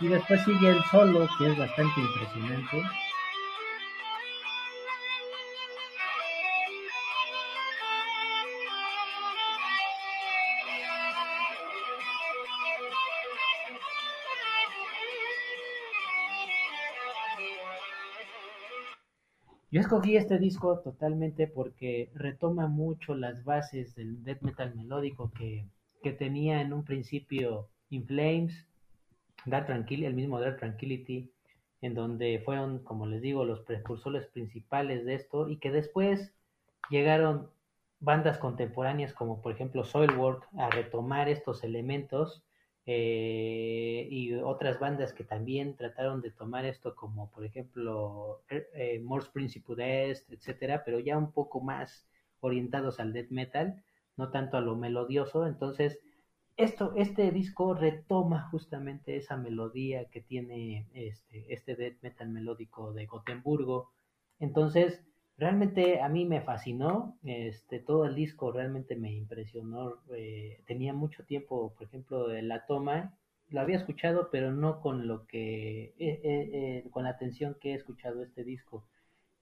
Y 0.00 0.08
después 0.08 0.44
sigue 0.44 0.70
el 0.70 0.82
solo, 0.90 1.26
que 1.38 1.46
es 1.50 1.58
bastante 1.58 2.00
impresionante. 2.00 2.82
Yo 19.76 19.82
escogí 19.82 20.16
este 20.16 20.38
disco 20.38 20.78
totalmente 20.78 21.46
porque 21.46 22.10
retoma 22.14 22.66
mucho 22.66 23.14
las 23.14 23.44
bases 23.44 23.94
del 23.94 24.24
death 24.24 24.40
metal 24.40 24.74
melódico 24.74 25.30
que, 25.32 25.66
que 26.06 26.12
tenía 26.12 26.60
en 26.60 26.72
un 26.72 26.84
principio 26.84 27.68
In 27.90 28.06
Flames, 28.06 28.64
Dark 29.44 29.66
Tranquility, 29.66 30.06
el 30.06 30.14
mismo 30.14 30.38
Dark 30.38 30.58
Tranquility, 30.58 31.32
en 31.80 31.94
donde 31.94 32.40
fueron, 32.44 32.78
como 32.84 33.06
les 33.06 33.20
digo, 33.22 33.44
los 33.44 33.62
precursores 33.62 34.24
principales 34.28 35.04
de 35.04 35.14
esto 35.14 35.48
y 35.48 35.56
que 35.56 35.72
después 35.72 36.32
llegaron 36.90 37.50
bandas 37.98 38.38
contemporáneas 38.38 39.12
como 39.14 39.42
por 39.42 39.50
ejemplo 39.50 39.82
Soilwork 39.82 40.48
a 40.56 40.70
retomar 40.70 41.28
estos 41.28 41.64
elementos 41.64 42.44
eh, 42.86 44.06
y 44.08 44.32
otras 44.34 44.78
bandas 44.78 45.12
que 45.12 45.24
también 45.24 45.74
trataron 45.74 46.20
de 46.20 46.30
tomar 46.30 46.66
esto 46.66 46.94
como 46.94 47.32
por 47.32 47.44
ejemplo 47.44 48.42
eh, 48.48 49.00
Morse 49.02 49.32
Principle 49.32 50.10
Est, 50.10 50.30
etcétera, 50.30 50.84
pero 50.84 51.00
ya 51.00 51.18
un 51.18 51.32
poco 51.32 51.60
más 51.60 52.06
orientados 52.38 53.00
al 53.00 53.12
death 53.12 53.30
metal, 53.30 53.82
no 54.16 54.30
tanto 54.30 54.56
a 54.56 54.60
lo 54.60 54.76
melodioso, 54.76 55.46
entonces 55.46 55.98
esto, 56.56 56.94
este 56.96 57.30
disco 57.32 57.74
retoma 57.74 58.48
justamente 58.50 59.16
esa 59.16 59.36
melodía 59.36 60.06
que 60.06 60.22
tiene 60.22 60.88
este, 60.94 61.52
este 61.52 61.76
death 61.76 61.98
metal 62.02 62.30
melódico 62.30 62.92
de 62.94 63.06
Gotemburgo. 63.06 63.90
Entonces, 64.38 65.04
realmente 65.36 66.00
a 66.00 66.08
mí 66.08 66.24
me 66.24 66.40
fascinó, 66.40 67.18
este, 67.24 67.80
todo 67.80 68.06
el 68.06 68.14
disco 68.14 68.52
realmente 68.52 68.96
me 68.96 69.12
impresionó. 69.12 70.02
Eh, 70.14 70.62
tenía 70.66 70.94
mucho 70.94 71.24
tiempo, 71.24 71.74
por 71.74 71.86
ejemplo, 71.86 72.28
la 72.28 72.64
toma, 72.66 73.18
lo 73.50 73.60
había 73.60 73.76
escuchado, 73.76 74.30
pero 74.32 74.50
no 74.52 74.80
con 74.80 75.06
lo 75.06 75.26
que, 75.26 75.94
eh, 75.98 76.20
eh, 76.24 76.84
con 76.90 77.04
la 77.04 77.10
atención 77.10 77.56
que 77.60 77.72
he 77.72 77.74
escuchado 77.74 78.22
este 78.22 78.44
disco. 78.44 78.86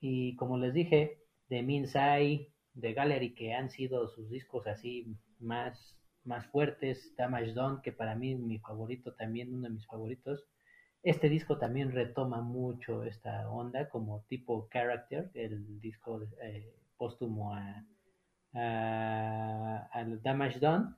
Y 0.01 0.35
como 0.37 0.59
les 0.59 0.75
dije, 0.75 1.19
de 1.49 1.63
Minsai, 1.63 2.54
de 2.75 2.93
Gallery, 2.93 3.35
que 3.35 3.55
han 3.55 3.71
sido 3.71 4.09
sus 4.09 4.29
discos 4.31 4.67
así 4.67 5.17
más 5.39 5.95
más 6.25 6.47
fuertes, 6.47 7.15
Damage 7.17 7.53
Done, 7.53 7.81
que 7.83 7.93
para 7.93 8.15
mí 8.15 8.33
es 8.33 8.41
mi 8.41 8.59
favorito 8.59 9.13
también, 9.13 9.55
uno 9.55 9.69
de 9.69 9.75
mis 9.75 9.87
favoritos. 9.87 10.47
Este 11.03 11.29
disco 11.29 11.59
también 11.59 11.93
retoma 11.93 12.41
mucho 12.41 13.05
esta 13.05 13.49
onda 13.51 13.89
como 13.91 14.25
tipo 14.29 14.69
Character, 14.73 15.31
el 15.35 15.81
disco 15.81 16.23
eh, 16.43 16.75
póstumo 16.97 17.55
a, 17.55 17.85
al 19.93 20.23
Damage 20.23 20.61
Done. 20.61 20.95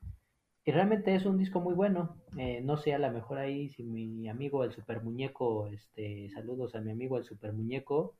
Y 0.64 0.72
realmente 0.72 1.14
es 1.14 1.26
un 1.26 1.38
disco 1.38 1.60
muy 1.60 1.74
bueno. 1.74 2.16
Eh, 2.36 2.60
no 2.60 2.76
sé, 2.76 2.94
a 2.94 2.98
lo 2.98 3.10
mejor 3.10 3.38
ahí 3.38 3.68
si 3.70 3.84
mi 3.84 4.28
amigo 4.28 4.64
el 4.64 4.72
Super 4.72 5.02
Muñeco, 5.02 5.68
este, 5.68 6.28
saludos 6.30 6.74
a 6.74 6.80
mi 6.80 6.90
amigo 6.92 7.18
el 7.18 7.24
Super 7.24 7.52
Muñeco, 7.52 8.16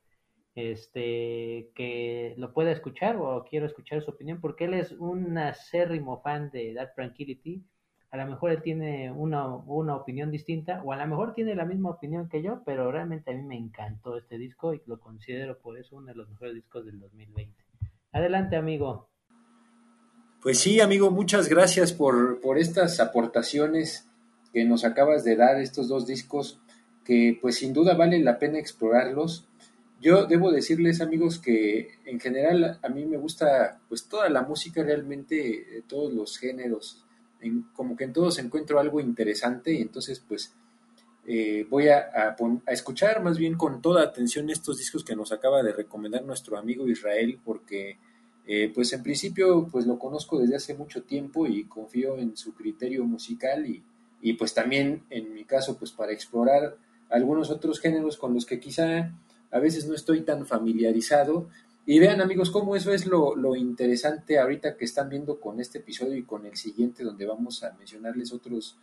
este, 0.57 1.69
que 1.75 2.33
lo 2.35 2.51
pueda 2.51 2.71
escuchar 2.71 3.15
o 3.17 3.45
quiero 3.47 3.67
escuchar 3.67 4.01
su 4.01 4.09
opinión, 4.09 4.41
porque 4.41 4.65
él 4.65 4.73
es 4.73 4.91
un 4.91 5.37
acérrimo 5.37 6.19
fan 6.23 6.49
de 6.49 6.73
Dark 6.73 6.95
Tranquility. 6.95 7.63
A 8.09 8.17
lo 8.17 8.25
mejor 8.25 8.49
él 8.49 8.63
tiene 8.63 9.11
una, 9.11 9.47
una 9.55 9.95
opinión 9.95 10.31
distinta, 10.31 10.81
o 10.83 10.91
a 10.91 10.97
lo 10.97 11.05
mejor 11.05 11.35
tiene 11.35 11.53
la 11.53 11.65
misma 11.65 11.91
opinión 11.91 12.27
que 12.27 12.41
yo, 12.41 12.63
pero 12.65 12.91
realmente 12.91 13.29
a 13.29 13.35
mí 13.35 13.43
me 13.43 13.55
encantó 13.55 14.17
este 14.17 14.39
disco 14.39 14.73
y 14.73 14.81
lo 14.87 14.99
considero 14.99 15.59
por 15.59 15.77
eso 15.77 15.95
uno 15.95 16.07
de 16.07 16.15
los 16.15 16.27
mejores 16.27 16.55
discos 16.55 16.87
del 16.87 16.99
2020. 17.01 17.53
Adelante, 18.13 18.55
amigo. 18.55 19.09
Pues 20.41 20.57
sí, 20.57 20.81
amigo, 20.81 21.11
muchas 21.11 21.49
gracias 21.49 21.93
por, 21.93 22.41
por 22.41 22.57
estas 22.57 22.99
aportaciones 22.99 24.09
que 24.51 24.65
nos 24.65 24.85
acabas 24.85 25.23
de 25.23 25.35
dar, 25.35 25.61
estos 25.61 25.87
dos 25.87 26.07
discos, 26.07 26.59
que 27.05 27.37
pues 27.39 27.57
sin 27.57 27.73
duda 27.73 27.93
vale 27.93 28.17
la 28.19 28.39
pena 28.39 28.57
explorarlos 28.57 29.47
yo 29.99 30.25
debo 30.25 30.51
decirles, 30.51 31.01
amigos, 31.01 31.39
que 31.39 31.89
en 32.05 32.19
general 32.19 32.79
a 32.81 32.89
mí 32.89 33.05
me 33.05 33.17
gusta 33.17 33.79
pues 33.89 34.07
toda 34.07 34.29
la 34.29 34.43
música 34.43 34.83
realmente, 34.83 35.83
todos 35.87 36.13
los 36.13 36.37
géneros, 36.37 37.03
en, 37.41 37.63
como 37.73 37.95
que 37.95 38.03
en 38.03 38.13
todos 38.13 38.39
encuentro 38.39 38.79
algo 38.79 38.99
interesante 38.99 39.73
y 39.73 39.81
entonces 39.81 40.23
pues 40.27 40.53
eh, 41.25 41.65
voy 41.69 41.89
a, 41.89 42.09
a, 42.13 42.71
escuchar 42.71 43.21
más 43.21 43.37
bien 43.37 43.55
con 43.55 43.81
toda 43.81 44.03
atención 44.03 44.49
estos 44.49 44.77
discos 44.77 45.03
que 45.03 45.15
nos 45.15 45.31
acaba 45.31 45.61
de 45.61 45.73
recomendar 45.73 46.23
nuestro 46.23 46.57
amigo 46.57 46.87
Israel 46.87 47.39
porque 47.43 47.97
eh, 48.45 48.71
pues 48.73 48.93
en 48.93 49.03
principio 49.03 49.67
pues 49.69 49.85
lo 49.85 49.99
conozco 49.99 50.39
desde 50.39 50.55
hace 50.55 50.73
mucho 50.73 51.03
tiempo 51.03 51.45
y 51.45 51.65
confío 51.65 52.17
en 52.17 52.37
su 52.37 52.53
criterio 52.53 53.03
musical 53.03 53.65
y, 53.65 53.83
y 54.21 54.33
pues 54.33 54.53
también 54.53 55.03
en 55.09 55.33
mi 55.33 55.43
caso 55.43 55.77
pues 55.77 55.91
para 55.91 56.13
explorar 56.13 56.77
algunos 57.09 57.49
otros 57.49 57.79
géneros 57.79 58.17
con 58.17 58.33
los 58.33 58.45
que 58.45 58.59
quizá 58.59 59.11
a 59.51 59.59
veces 59.59 59.87
no 59.87 59.95
estoy 59.95 60.21
tan 60.21 60.45
familiarizado. 60.45 61.47
Y 61.85 61.99
vean 61.99 62.19
amigos, 62.19 62.51
cómo 62.51 62.75
eso 62.75 62.91
es 62.91 63.05
lo, 63.05 63.35
lo, 63.35 63.55
interesante 63.55 64.39
ahorita 64.39 64.75
que 64.75 64.85
están 64.85 65.09
viendo 65.09 65.39
con 65.39 65.61
este 65.61 65.77
episodio 65.77 66.17
y 66.17 66.23
con 66.23 66.45
el 66.45 66.57
siguiente, 66.57 67.03
donde 67.03 67.25
vamos 67.25 67.63
a 67.63 67.73
mencionarles 67.77 68.33
otros, 68.33 68.75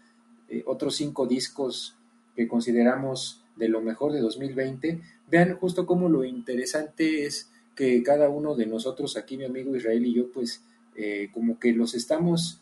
eh, 0.48 0.62
otros 0.66 0.96
cinco 0.96 1.26
discos 1.26 1.96
que 2.34 2.48
consideramos 2.48 3.42
de 3.56 3.68
lo 3.68 3.82
mejor 3.82 4.12
de 4.12 4.20
2020. 4.20 5.02
Vean 5.30 5.54
justo 5.56 5.84
cómo 5.84 6.08
lo 6.08 6.24
interesante 6.24 7.26
es 7.26 7.50
que 7.74 8.02
cada 8.02 8.30
uno 8.30 8.54
de 8.54 8.66
nosotros, 8.66 9.16
aquí 9.16 9.36
mi 9.36 9.44
amigo 9.44 9.76
Israel 9.76 10.06
y 10.06 10.14
yo, 10.14 10.32
pues 10.32 10.62
eh, 10.96 11.28
como 11.32 11.58
que 11.58 11.72
los 11.72 11.94
estamos 11.94 12.60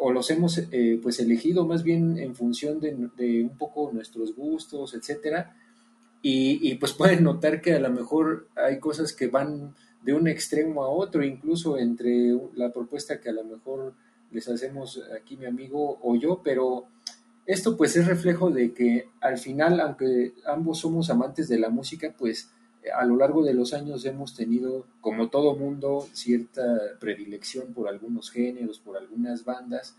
o 0.00 0.12
los 0.12 0.30
hemos 0.30 0.58
eh, 0.58 0.98
pues 1.02 1.18
elegido 1.20 1.66
más 1.66 1.82
bien 1.82 2.18
en 2.18 2.34
función 2.34 2.80
de, 2.80 2.96
de 3.16 3.42
un 3.42 3.56
poco 3.56 3.90
nuestros 3.92 4.34
gustos, 4.34 4.94
etcétera, 4.94 5.54
y, 6.20 6.74
pues 6.76 6.92
pueden 6.92 7.22
notar 7.22 7.60
que 7.60 7.74
a 7.74 7.80
lo 7.80 7.90
mejor 7.90 8.48
hay 8.56 8.78
cosas 8.80 9.12
que 9.12 9.28
van 9.28 9.74
de 10.02 10.12
un 10.12 10.26
extremo 10.26 10.82
a 10.82 10.88
otro, 10.88 11.22
incluso 11.22 11.78
entre 11.78 12.36
la 12.54 12.72
propuesta 12.72 13.20
que 13.20 13.28
a 13.28 13.32
lo 13.32 13.44
mejor 13.44 13.94
les 14.32 14.48
hacemos 14.48 15.00
aquí 15.16 15.36
mi 15.36 15.46
amigo 15.46 15.98
o 16.02 16.16
yo, 16.16 16.40
pero 16.42 16.86
esto 17.46 17.76
pues 17.76 17.96
es 17.96 18.06
reflejo 18.06 18.50
de 18.50 18.72
que 18.74 19.08
al 19.20 19.38
final, 19.38 19.80
aunque 19.80 20.32
ambos 20.44 20.78
somos 20.80 21.08
amantes 21.08 21.48
de 21.48 21.58
la 21.58 21.70
música, 21.70 22.12
pues 22.18 22.50
a 22.94 23.04
lo 23.04 23.16
largo 23.16 23.44
de 23.44 23.54
los 23.54 23.72
años 23.72 24.04
hemos 24.04 24.34
tenido, 24.34 24.86
como 25.00 25.28
todo 25.28 25.56
mundo, 25.56 26.06
cierta 26.12 26.62
predilección 27.00 27.72
por 27.72 27.88
algunos 27.88 28.30
géneros, 28.30 28.80
por 28.80 28.96
algunas 28.96 29.44
bandas. 29.44 29.94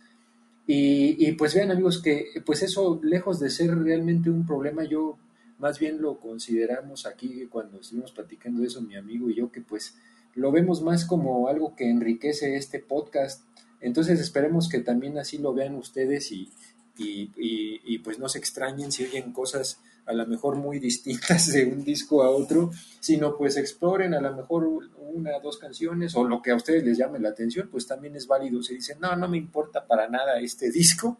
Y, 0.67 1.27
y 1.27 1.31
pues 1.33 1.55
vean 1.55 1.71
amigos 1.71 2.01
que 2.01 2.27
pues 2.45 2.61
eso, 2.61 2.99
lejos 3.03 3.39
de 3.39 3.49
ser 3.49 3.75
realmente 3.75 4.29
un 4.29 4.45
problema, 4.45 4.83
yo 4.83 5.17
más 5.59 5.77
bien 5.77 6.01
lo 6.01 6.19
consideramos 6.19 7.05
aquí 7.05 7.45
cuando 7.47 7.79
estuvimos 7.81 8.11
platicando 8.11 8.63
eso 8.63 8.81
mi 8.81 8.95
amigo 8.95 9.29
y 9.29 9.35
yo, 9.35 9.51
que 9.51 9.61
pues 9.61 9.95
lo 10.35 10.51
vemos 10.51 10.81
más 10.81 11.05
como 11.05 11.47
algo 11.47 11.75
que 11.75 11.89
enriquece 11.89 12.55
este 12.55 12.79
podcast. 12.79 13.43
Entonces 13.81 14.19
esperemos 14.19 14.69
que 14.69 14.79
también 14.79 15.17
así 15.17 15.37
lo 15.37 15.53
vean 15.53 15.75
ustedes 15.75 16.31
y, 16.31 16.49
y, 16.97 17.31
y, 17.37 17.99
pues 17.99 18.19
no 18.19 18.27
se 18.29 18.39
extrañen 18.39 18.91
si 18.91 19.05
oyen 19.05 19.31
cosas 19.31 19.79
a 20.05 20.13
lo 20.13 20.25
mejor 20.25 20.55
muy 20.55 20.79
distintas 20.79 21.51
de 21.51 21.65
un 21.65 21.83
disco 21.83 22.23
a 22.23 22.29
otro, 22.29 22.71
sino 22.99 23.37
pues 23.37 23.57
exploren 23.57 24.13
a 24.13 24.21
lo 24.21 24.35
mejor 24.35 24.67
una 24.97 25.39
dos 25.39 25.57
canciones 25.57 26.15
o 26.15 26.23
lo 26.23 26.41
que 26.41 26.51
a 26.51 26.55
ustedes 26.55 26.83
les 26.83 26.97
llame 26.97 27.19
la 27.19 27.29
atención, 27.29 27.69
pues 27.69 27.85
también 27.85 28.15
es 28.15 28.27
válido. 28.27 28.61
Si 28.63 28.75
dicen, 28.75 28.99
no, 28.99 29.15
no 29.15 29.27
me 29.27 29.37
importa 29.37 29.85
para 29.85 30.09
nada 30.09 30.39
este 30.39 30.71
disco, 30.71 31.19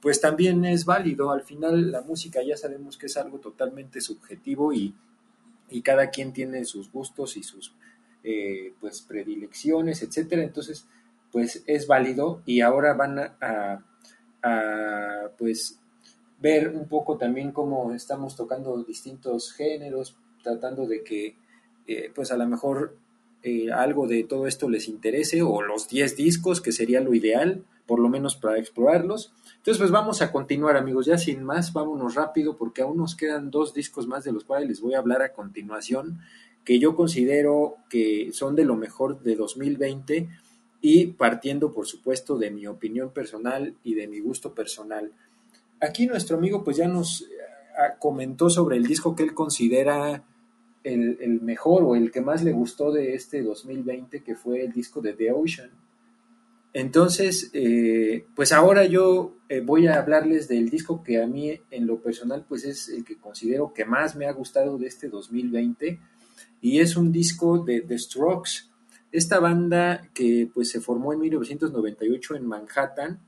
pues 0.00 0.20
también 0.20 0.64
es 0.64 0.84
válido. 0.84 1.30
Al 1.30 1.42
final 1.42 1.92
la 1.92 2.02
música 2.02 2.42
ya 2.42 2.56
sabemos 2.56 2.96
que 2.96 3.06
es 3.06 3.16
algo 3.16 3.38
totalmente 3.38 4.00
subjetivo 4.00 4.72
y, 4.72 4.94
cada 5.84 6.10
quien 6.10 6.32
tiene 6.32 6.64
sus 6.64 6.90
gustos 6.90 7.36
y 7.36 7.44
sus 7.44 7.72
eh, 8.24 8.72
pues 8.80 9.02
predilecciones, 9.02 10.02
etcétera. 10.02 10.42
Entonces, 10.42 10.84
pues 11.30 11.62
es 11.66 11.86
válido 11.86 12.42
y 12.44 12.60
ahora 12.60 12.94
van 12.94 13.18
a, 13.20 13.84
pues 15.38 15.78
ver 16.40 16.68
un 16.68 16.88
poco 16.88 17.18
también 17.18 17.52
cómo 17.52 17.92
estamos 17.92 18.34
tocando 18.34 18.82
distintos 18.82 19.52
géneros, 19.52 20.16
tratando 20.42 20.86
de 20.86 21.04
que 21.04 21.36
eh, 21.86 22.10
pues 22.14 22.32
a 22.32 22.36
lo 22.36 22.48
mejor 22.48 22.96
eh, 23.42 23.70
algo 23.72 24.06
de 24.06 24.24
todo 24.24 24.46
esto 24.46 24.68
les 24.68 24.88
interese 24.88 25.42
o 25.42 25.62
los 25.62 25.88
10 25.88 26.16
discos, 26.16 26.60
que 26.60 26.72
sería 26.72 27.00
lo 27.00 27.14
ideal, 27.14 27.64
por 27.90 27.98
lo 27.98 28.08
menos 28.08 28.36
para 28.36 28.56
explorarlos. 28.56 29.32
Entonces, 29.56 29.78
pues 29.78 29.90
vamos 29.90 30.22
a 30.22 30.30
continuar, 30.30 30.76
amigos. 30.76 31.06
Ya 31.06 31.18
sin 31.18 31.42
más, 31.42 31.72
vámonos 31.72 32.14
rápido 32.14 32.56
porque 32.56 32.82
aún 32.82 32.98
nos 32.98 33.16
quedan 33.16 33.50
dos 33.50 33.74
discos 33.74 34.06
más 34.06 34.22
de 34.22 34.30
los 34.30 34.44
cuales 34.44 34.68
les 34.68 34.80
voy 34.80 34.94
a 34.94 34.98
hablar 34.98 35.22
a 35.22 35.32
continuación, 35.32 36.20
que 36.64 36.78
yo 36.78 36.94
considero 36.94 37.78
que 37.88 38.30
son 38.32 38.54
de 38.54 38.64
lo 38.64 38.76
mejor 38.76 39.24
de 39.24 39.34
2020 39.34 40.28
y 40.80 41.06
partiendo, 41.08 41.72
por 41.72 41.88
supuesto, 41.88 42.38
de 42.38 42.52
mi 42.52 42.68
opinión 42.68 43.10
personal 43.10 43.74
y 43.82 43.94
de 43.94 44.06
mi 44.06 44.20
gusto 44.20 44.54
personal. 44.54 45.10
Aquí 45.80 46.06
nuestro 46.06 46.36
amigo 46.36 46.62
pues 46.62 46.76
ya 46.76 46.86
nos 46.86 47.22
eh, 47.22 47.26
comentó 47.98 48.50
sobre 48.50 48.76
el 48.76 48.86
disco 48.86 49.16
que 49.16 49.24
él 49.24 49.34
considera 49.34 50.22
el, 50.84 51.40
mejor 51.42 51.82
o 51.82 51.96
el 51.96 52.12
que 52.12 52.20
más 52.20 52.44
le 52.44 52.52
gustó 52.52 52.92
de 52.92 53.16
este 53.16 53.42
2020, 53.42 54.22
que 54.22 54.36
fue 54.36 54.64
el 54.64 54.72
disco 54.72 55.00
de 55.00 55.14
The 55.14 55.32
Ocean. 55.32 55.70
Entonces, 56.72 57.50
eh, 57.52 58.26
pues 58.36 58.52
ahora 58.52 58.84
yo 58.86 59.36
eh, 59.48 59.60
voy 59.60 59.88
a 59.88 59.98
hablarles 59.98 60.46
del 60.46 60.70
disco 60.70 61.02
que 61.02 61.20
a 61.20 61.26
mí 61.26 61.58
en 61.70 61.86
lo 61.86 62.00
personal 62.00 62.44
pues 62.48 62.64
es 62.64 62.88
el 62.88 63.04
que 63.04 63.16
considero 63.16 63.72
que 63.74 63.84
más 63.84 64.14
me 64.14 64.26
ha 64.26 64.32
gustado 64.32 64.78
de 64.78 64.86
este 64.86 65.08
2020 65.08 65.98
y 66.60 66.78
es 66.78 66.96
un 66.96 67.10
disco 67.10 67.58
de 67.64 67.80
The 67.80 67.98
Strokes, 67.98 68.50
esta 69.10 69.40
banda 69.40 70.08
que 70.14 70.48
pues 70.54 70.70
se 70.70 70.80
formó 70.80 71.12
en 71.12 71.18
1998 71.20 72.36
en 72.36 72.46
Manhattan 72.46 73.18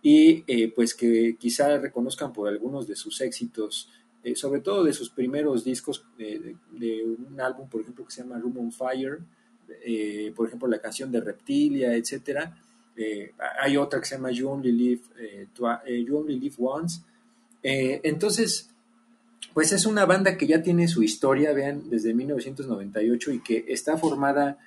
y 0.00 0.44
eh, 0.46 0.72
pues 0.72 0.94
que 0.94 1.36
quizá 1.36 1.76
reconozcan 1.78 2.32
por 2.32 2.48
algunos 2.48 2.86
de 2.86 2.94
sus 2.94 3.20
éxitos 3.20 3.90
eh, 4.22 4.36
sobre 4.36 4.60
todo 4.60 4.84
de 4.84 4.92
sus 4.92 5.10
primeros 5.10 5.64
discos, 5.64 6.04
de, 6.16 6.38
de- 6.38 6.56
de 6.78 7.04
un 7.04 7.40
álbum, 7.40 7.68
por 7.68 7.80
ejemplo, 7.80 8.04
que 8.04 8.12
se 8.12 8.22
llama 8.22 8.38
Room 8.38 8.56
on 8.58 8.70
Fire, 8.70 9.18
eh, 9.84 10.32
por 10.36 10.46
ejemplo, 10.46 10.68
la 10.68 10.80
canción 10.80 11.10
de 11.10 11.20
Reptilia, 11.20 11.92
etcétera. 11.96 12.56
Eh, 12.96 13.32
hay 13.60 13.76
otra 13.76 14.00
que 14.00 14.06
se 14.06 14.16
llama 14.16 14.30
You 14.30 14.48
Only 14.48 14.72
Live, 14.72 15.02
eh, 15.18 15.46
eh, 15.86 16.04
You 16.04 16.18
Only 16.18 16.38
Live 16.38 16.56
Once. 16.58 17.00
Eh, 17.62 18.00
entonces, 18.04 18.70
pues 19.54 19.72
es 19.72 19.86
una 19.86 20.04
banda 20.06 20.36
que 20.36 20.46
ya 20.46 20.62
tiene 20.62 20.88
su 20.88 21.02
historia, 21.02 21.52
vean, 21.52 21.88
desde 21.88 22.14
1998 22.14 23.32
y 23.32 23.40
que 23.40 23.64
está 23.68 23.96
formada 23.96 24.58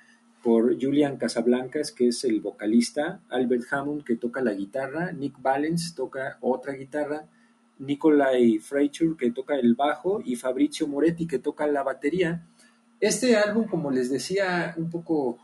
por 0.42 0.80
Julian 0.80 1.16
Casablancas, 1.16 1.90
que 1.90 2.08
es 2.08 2.22
el 2.24 2.40
vocalista, 2.40 3.20
Albert 3.30 3.64
Hammond, 3.72 4.04
que 4.04 4.16
toca 4.16 4.40
la 4.40 4.52
guitarra, 4.52 5.10
Nick 5.12 5.42
Valens 5.42 5.94
toca 5.94 6.38
otra 6.40 6.74
guitarra, 6.74 7.26
Nicolai 7.80 8.58
Freiture, 8.58 9.16
que 9.18 9.32
toca 9.32 9.56
el 9.56 9.74
bajo, 9.74 10.22
y 10.24 10.36
Fabrizio 10.36 10.86
Moretti, 10.86 11.26
que 11.26 11.40
toca 11.40 11.66
la 11.66 11.82
batería. 11.82 12.46
Este 13.00 13.36
álbum, 13.36 13.66
como 13.66 13.90
les 13.90 14.08
decía 14.08 14.72
un 14.76 14.88
poco 14.88 15.38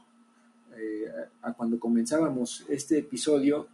eh, 0.78 1.10
a, 1.42 1.52
cuando 1.52 1.78
comenzábamos 1.78 2.64
este 2.68 2.98
episodio, 2.98 3.68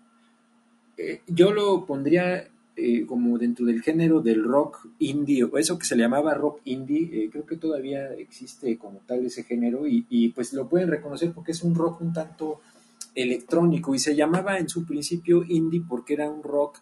eh, 0.97 1.23
yo 1.27 1.53
lo 1.53 1.87
pondría 1.87 2.49
eh, 2.77 3.07
como 3.07 3.39
dentro 3.39 3.67
del 3.67 3.83
género 3.83 4.21
del 4.21 4.45
rock 4.45 4.87
indie, 4.99 5.49
eso 5.57 5.79
que 5.79 5.87
se 5.87 5.97
le 5.97 6.03
llamaba 6.03 6.35
rock 6.35 6.61
indie, 6.65 7.29
creo 7.31 7.47
que 7.47 7.57
todavía 7.57 8.13
existe 8.15 8.77
como 8.79 9.01
tal 9.01 9.27
ese 9.27 9.43
género 9.43 9.87
y, 9.87 10.07
y, 10.09 10.29
pues 10.31 10.53
lo 10.53 10.69
pueden 10.69 10.89
reconocer 10.89 11.33
porque 11.33 11.53
es 11.53 11.63
un 11.63 11.75
rock 11.75 12.01
un 12.01 12.13
tanto 12.13 12.61
electrónico 13.15 13.95
y 13.95 13.99
se 13.99 14.15
llamaba 14.15 14.59
en 14.59 14.69
su 14.69 14.85
principio 14.85 15.45
indie 15.49 15.83
porque 15.89 16.15
era 16.15 16.31
un 16.31 16.43
rock 16.43 16.79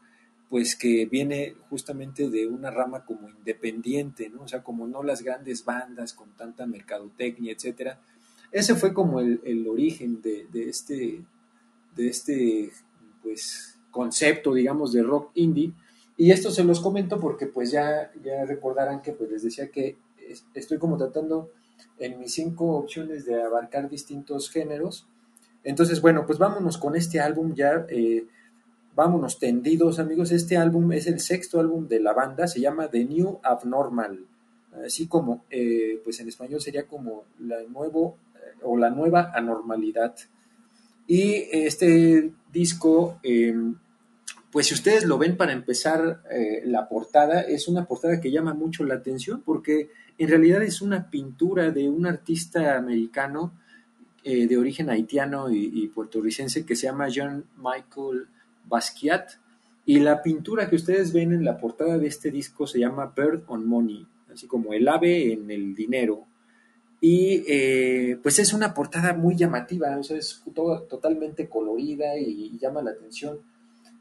pues 0.48 0.76
que 0.76 1.06
viene 1.06 1.54
justamente 1.68 2.30
de 2.30 2.46
una 2.46 2.70
rama 2.70 3.04
como 3.04 3.28
independiente, 3.28 4.28
¿no? 4.30 4.42
O 4.42 4.48
sea, 4.48 4.62
como 4.62 4.86
no 4.86 5.02
las 5.02 5.22
grandes 5.22 5.64
bandas 5.64 6.12
con 6.12 6.30
tanta 6.36 6.66
mercadotecnia, 6.66 7.52
etcétera. 7.52 8.00
Ese 8.52 8.74
fue 8.74 8.94
como 8.94 9.20
el, 9.20 9.40
el 9.44 9.66
origen 9.68 10.22
de, 10.22 10.46
de 10.52 10.68
este, 10.68 11.24
de 11.94 12.08
este, 12.08 12.70
pues, 13.22 13.78
concepto, 13.90 14.54
digamos, 14.54 14.92
de 14.92 15.02
rock 15.02 15.30
indie. 15.34 15.72
Y 16.16 16.30
esto 16.30 16.50
se 16.50 16.64
los 16.64 16.80
comento 16.80 17.20
porque 17.20 17.46
pues 17.46 17.70
ya, 17.70 18.10
ya 18.24 18.44
recordarán 18.46 19.02
que 19.02 19.12
pues 19.12 19.30
les 19.30 19.42
decía 19.42 19.70
que 19.70 19.96
es- 20.28 20.46
estoy 20.54 20.78
como 20.78 20.96
tratando 20.96 21.50
en 21.98 22.18
mis 22.18 22.32
cinco 22.34 22.76
opciones 22.76 23.26
de 23.26 23.42
abarcar 23.42 23.88
distintos 23.90 24.50
géneros. 24.50 25.06
Entonces, 25.62 26.00
bueno, 26.00 26.24
pues 26.26 26.38
vámonos 26.38 26.78
con 26.78 26.96
este 26.96 27.20
álbum 27.20 27.54
ya, 27.54 27.84
eh, 27.90 28.26
vámonos 28.94 29.38
tendidos 29.38 29.98
amigos. 29.98 30.32
Este 30.32 30.56
álbum 30.56 30.92
es 30.92 31.06
el 31.06 31.20
sexto 31.20 31.60
álbum 31.60 31.86
de 31.88 32.00
la 32.00 32.12
banda, 32.14 32.46
se 32.46 32.60
llama 32.60 32.88
The 32.88 33.04
New 33.04 33.40
Abnormal, 33.42 34.26
así 34.84 35.06
como, 35.06 35.44
eh, 35.50 36.00
pues 36.04 36.20
en 36.20 36.28
español 36.28 36.60
sería 36.60 36.86
como 36.86 37.24
la 37.40 37.62
nuevo 37.64 38.16
o 38.62 38.76
la 38.76 38.90
nueva 38.90 39.32
anormalidad. 39.34 40.14
Y 41.06 41.44
este 41.52 42.32
disco, 42.52 43.20
eh, 43.22 43.54
pues 44.50 44.66
si 44.66 44.74
ustedes 44.74 45.04
lo 45.04 45.18
ven 45.18 45.36
para 45.36 45.52
empezar 45.52 46.22
eh, 46.30 46.62
la 46.64 46.88
portada, 46.88 47.42
es 47.42 47.68
una 47.68 47.84
portada 47.84 48.20
que 48.20 48.30
llama 48.30 48.54
mucho 48.54 48.84
la 48.84 48.94
atención 48.94 49.42
porque 49.44 49.90
en 50.18 50.28
realidad 50.28 50.62
es 50.62 50.82
una 50.82 51.10
pintura 51.10 51.70
de 51.70 51.88
un 51.88 52.06
artista 52.06 52.76
americano 52.76 53.52
eh, 54.24 54.46
de 54.46 54.58
origen 54.58 54.90
haitiano 54.90 55.50
y, 55.50 55.70
y 55.72 55.88
puertorricense 55.88 56.66
que 56.66 56.74
se 56.74 56.86
llama 56.86 57.08
John 57.14 57.44
Michael 57.58 58.26
Basquiat. 58.64 59.32
Y 59.84 60.00
la 60.00 60.20
pintura 60.20 60.68
que 60.68 60.74
ustedes 60.74 61.12
ven 61.12 61.32
en 61.32 61.44
la 61.44 61.58
portada 61.58 61.96
de 61.96 62.08
este 62.08 62.32
disco 62.32 62.66
se 62.66 62.80
llama 62.80 63.12
Bird 63.16 63.44
on 63.46 63.64
Money, 63.64 64.04
así 64.32 64.48
como 64.48 64.72
el 64.72 64.88
ave 64.88 65.32
en 65.32 65.48
el 65.52 65.76
dinero. 65.76 66.26
Y 67.00 67.44
eh, 67.46 68.18
pues 68.22 68.38
es 68.38 68.52
una 68.52 68.72
portada 68.72 69.12
muy 69.12 69.36
llamativa, 69.36 69.96
o 69.98 70.02
sea, 70.02 70.16
es 70.16 70.42
todo, 70.54 70.82
totalmente 70.82 71.48
colorida 71.48 72.16
y, 72.18 72.50
y 72.54 72.58
llama 72.58 72.82
la 72.82 72.92
atención. 72.92 73.40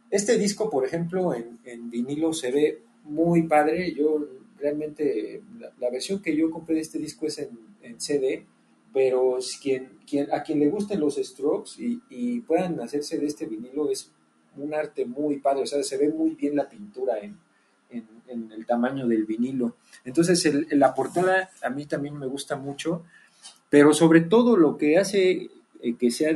Este 0.10 0.38
disco, 0.38 0.70
por 0.70 0.86
ejemplo, 0.86 1.34
en, 1.34 1.60
en, 1.66 1.90
vinilo 1.90 2.32
se 2.34 2.52
ve 2.52 2.82
muy 3.04 3.44
padre. 3.44 3.94
Yo 3.94 4.26
realmente, 4.58 5.44
la, 5.60 5.74
la, 5.80 5.90
versión 5.90 6.22
que 6.22 6.36
yo 6.36 6.50
compré 6.50 6.76
de 6.76 6.82
este 6.82 7.00
disco 7.00 7.28
es 7.28 7.40
en, 7.40 7.50
en 7.82 8.00
CD, 8.00 8.46
pero 8.94 9.40
quien, 9.62 10.00
quien, 10.10 10.34
a 10.34 10.42
quien 10.42 10.60
le 10.60 10.70
gusten 10.70 11.02
los 11.02 11.16
strokes 11.16 11.72
y, 11.78 12.02
y, 12.10 12.40
puedan 12.42 12.80
hacerse 12.80 13.18
de 13.18 13.26
este 13.26 13.46
vinilo 13.46 13.90
es 13.92 14.10
un 14.56 14.74
arte 14.74 15.06
muy 15.06 15.40
padre, 15.40 15.64
o 15.64 15.66
sea, 15.66 15.84
se 15.84 15.98
ve 15.98 16.10
muy 16.10 16.32
bien 16.36 16.56
la 16.56 16.70
pintura 16.70 17.20
en, 17.20 17.38
en, 17.90 18.52
el 18.52 18.66
tamaño 18.66 19.08
del 19.08 19.26
vinilo. 19.26 19.76
Entonces, 20.04 20.44
la 20.72 20.94
portada 20.94 21.50
a 21.62 21.70
mí 21.70 21.86
también 21.86 22.18
me 22.18 22.28
gusta 22.28 22.56
mucho, 22.56 23.04
pero 23.70 23.94
sobre 23.94 24.22
todo 24.22 24.58
lo 24.58 24.78
que 24.78 24.98
hace 24.98 25.50
eh, 25.82 25.96
que 25.98 26.12
sea 26.12 26.34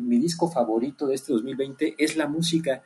mi 0.00 0.18
disco 0.18 0.50
favorito 0.50 1.06
de 1.06 1.14
este 1.14 1.32
2020 1.32 1.94
es 1.98 2.16
la 2.16 2.28
música. 2.28 2.82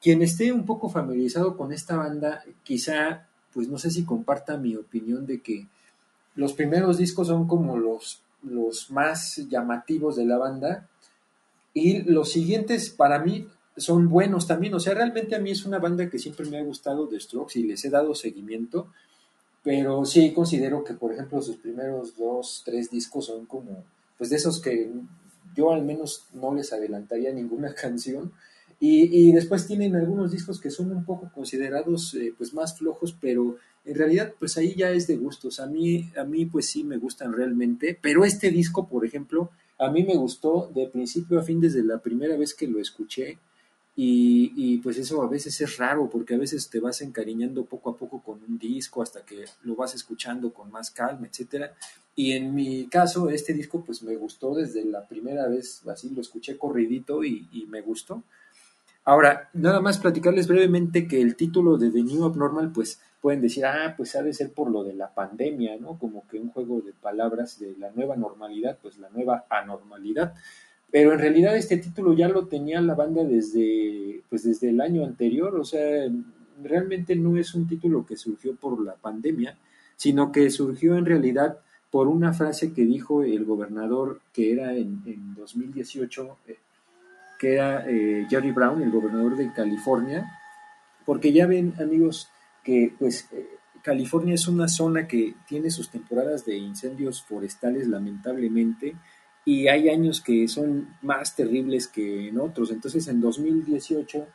Quien 0.00 0.22
esté 0.22 0.52
un 0.52 0.64
poco 0.64 0.88
familiarizado 0.88 1.56
con 1.56 1.72
esta 1.72 1.96
banda, 1.96 2.42
quizá, 2.62 3.28
pues 3.52 3.68
no 3.68 3.78
sé 3.78 3.90
si 3.90 4.04
comparta 4.04 4.56
mi 4.56 4.74
opinión 4.74 5.26
de 5.26 5.40
que 5.40 5.66
los 6.34 6.54
primeros 6.54 6.96
discos 6.96 7.28
son 7.28 7.46
como 7.46 7.76
los, 7.76 8.22
los 8.42 8.90
más 8.90 9.36
llamativos 9.48 10.16
de 10.16 10.24
la 10.24 10.38
banda 10.38 10.88
y 11.74 12.02
los 12.02 12.32
siguientes 12.32 12.90
para 12.90 13.18
mí 13.18 13.46
son 13.80 14.08
buenos 14.08 14.46
también. 14.46 14.74
O 14.74 14.80
sea, 14.80 14.94
realmente 14.94 15.34
a 15.34 15.40
mí 15.40 15.50
es 15.50 15.64
una 15.64 15.78
banda 15.78 16.08
que 16.08 16.18
siempre 16.18 16.46
me 16.48 16.58
ha 16.58 16.62
gustado 16.62 17.06
de 17.06 17.18
Strokes 17.18 17.58
y 17.58 17.64
les 17.64 17.84
he 17.84 17.90
dado 17.90 18.14
seguimiento, 18.14 18.88
pero 19.62 20.04
sí 20.04 20.32
considero 20.32 20.84
que, 20.84 20.94
por 20.94 21.12
ejemplo, 21.12 21.42
sus 21.42 21.56
primeros 21.56 22.16
dos, 22.16 22.62
tres 22.64 22.90
discos 22.90 23.26
son 23.26 23.46
como, 23.46 23.84
pues 24.16 24.30
de 24.30 24.36
esos 24.36 24.60
que 24.60 24.90
yo 25.56 25.72
al 25.72 25.84
menos 25.84 26.24
no 26.32 26.54
les 26.54 26.72
adelantaría 26.72 27.32
ninguna 27.32 27.74
canción. 27.80 28.32
Y, 28.82 29.28
y, 29.28 29.32
después 29.32 29.66
tienen 29.66 29.94
algunos 29.94 30.32
discos 30.32 30.58
que 30.58 30.70
son 30.70 30.90
un 30.90 31.04
poco 31.04 31.30
considerados 31.34 32.14
eh, 32.14 32.32
pues 32.38 32.54
más 32.54 32.78
flojos, 32.78 33.14
pero 33.20 33.58
en 33.84 33.94
realidad 33.94 34.32
pues 34.38 34.56
ahí 34.56 34.74
ya 34.74 34.90
es 34.90 35.06
de 35.06 35.16
gustos. 35.16 35.60
A 35.60 35.66
mí, 35.66 36.10
a 36.16 36.24
mí 36.24 36.46
pues 36.46 36.70
sí 36.70 36.82
me 36.82 36.96
gustan 36.96 37.34
realmente, 37.34 37.98
pero 38.00 38.24
este 38.24 38.50
disco, 38.50 38.88
por 38.88 39.04
ejemplo, 39.04 39.50
a 39.78 39.90
mí 39.90 40.02
me 40.02 40.16
gustó 40.16 40.70
de 40.74 40.88
principio 40.88 41.38
a 41.38 41.42
fin 41.42 41.60
desde 41.60 41.82
la 41.82 41.98
primera 41.98 42.36
vez 42.36 42.54
que 42.54 42.68
lo 42.68 42.80
escuché. 42.80 43.38
Y, 44.02 44.78
pues 44.78 44.96
eso 44.96 45.22
a 45.22 45.28
veces 45.28 45.60
es 45.60 45.76
raro 45.76 46.08
porque 46.08 46.34
a 46.34 46.38
veces 46.38 46.70
te 46.70 46.80
vas 46.80 47.02
encariñando 47.02 47.66
poco 47.66 47.90
a 47.90 47.96
poco 47.96 48.22
con 48.22 48.40
un 48.48 48.58
disco 48.58 49.02
hasta 49.02 49.26
que 49.26 49.44
lo 49.62 49.76
vas 49.76 49.94
escuchando 49.94 50.54
con 50.54 50.70
más 50.70 50.90
calma, 50.90 51.26
etcétera. 51.26 51.74
Y 52.16 52.32
en 52.32 52.54
mi 52.54 52.86
caso, 52.86 53.28
este 53.28 53.52
disco 53.52 53.84
pues 53.84 54.02
me 54.02 54.16
gustó 54.16 54.54
desde 54.54 54.86
la 54.86 55.06
primera 55.06 55.48
vez, 55.48 55.86
así 55.86 56.08
lo 56.08 56.22
escuché 56.22 56.56
corridito 56.56 57.24
y, 57.24 57.46
y 57.52 57.66
me 57.66 57.82
gustó. 57.82 58.22
Ahora, 59.04 59.50
nada 59.52 59.80
más 59.80 59.98
platicarles 59.98 60.48
brevemente 60.48 61.06
que 61.06 61.20
el 61.20 61.36
título 61.36 61.76
de 61.76 61.90
The 61.90 62.02
New 62.02 62.24
Abnormal, 62.24 62.72
pues 62.72 63.00
pueden 63.20 63.42
decir, 63.42 63.66
ah, 63.66 63.94
pues 63.98 64.16
ha 64.16 64.22
de 64.22 64.32
ser 64.32 64.52
por 64.52 64.70
lo 64.70 64.82
de 64.82 64.94
la 64.94 65.12
pandemia, 65.12 65.76
¿no? 65.78 65.98
Como 65.98 66.26
que 66.26 66.38
un 66.38 66.50
juego 66.50 66.80
de 66.80 66.94
palabras 66.94 67.58
de 67.58 67.76
la 67.76 67.90
nueva 67.90 68.16
normalidad, 68.16 68.78
pues 68.80 68.98
la 68.98 69.10
nueva 69.10 69.44
anormalidad. 69.50 70.34
Pero 70.90 71.12
en 71.12 71.20
realidad 71.20 71.56
este 71.56 71.76
título 71.76 72.14
ya 72.14 72.28
lo 72.28 72.46
tenía 72.46 72.80
la 72.80 72.94
banda 72.94 73.22
desde, 73.22 74.22
pues 74.28 74.44
desde 74.44 74.70
el 74.70 74.80
año 74.80 75.04
anterior, 75.04 75.54
o 75.56 75.64
sea, 75.64 76.08
realmente 76.62 77.14
no 77.14 77.36
es 77.36 77.54
un 77.54 77.68
título 77.68 78.04
que 78.04 78.16
surgió 78.16 78.56
por 78.56 78.82
la 78.84 78.94
pandemia, 78.94 79.56
sino 79.96 80.32
que 80.32 80.50
surgió 80.50 80.96
en 80.96 81.06
realidad 81.06 81.58
por 81.90 82.08
una 82.08 82.32
frase 82.32 82.72
que 82.72 82.84
dijo 82.84 83.22
el 83.22 83.44
gobernador 83.44 84.20
que 84.32 84.52
era 84.52 84.74
en, 84.74 85.02
en 85.06 85.34
2018, 85.34 86.38
eh, 86.46 86.58
que 87.38 87.54
era 87.54 87.84
eh, 87.88 88.26
Jerry 88.28 88.52
Brown, 88.52 88.82
el 88.82 88.90
gobernador 88.90 89.36
de 89.36 89.52
California, 89.52 90.30
porque 91.04 91.32
ya 91.32 91.46
ven 91.46 91.74
amigos 91.80 92.28
que 92.62 92.92
pues 92.98 93.28
eh, 93.32 93.48
California 93.82 94.34
es 94.34 94.46
una 94.46 94.68
zona 94.68 95.08
que 95.08 95.34
tiene 95.48 95.70
sus 95.70 95.90
temporadas 95.90 96.44
de 96.44 96.56
incendios 96.56 97.22
forestales 97.22 97.88
lamentablemente 97.88 98.94
y 99.44 99.68
hay 99.68 99.88
años 99.88 100.20
que 100.20 100.46
son 100.48 100.96
más 101.02 101.34
terribles 101.34 101.88
que 101.88 102.28
en 102.28 102.40
otros. 102.40 102.70
Entonces 102.70 103.06
en 103.08 103.20
2018 103.20 104.26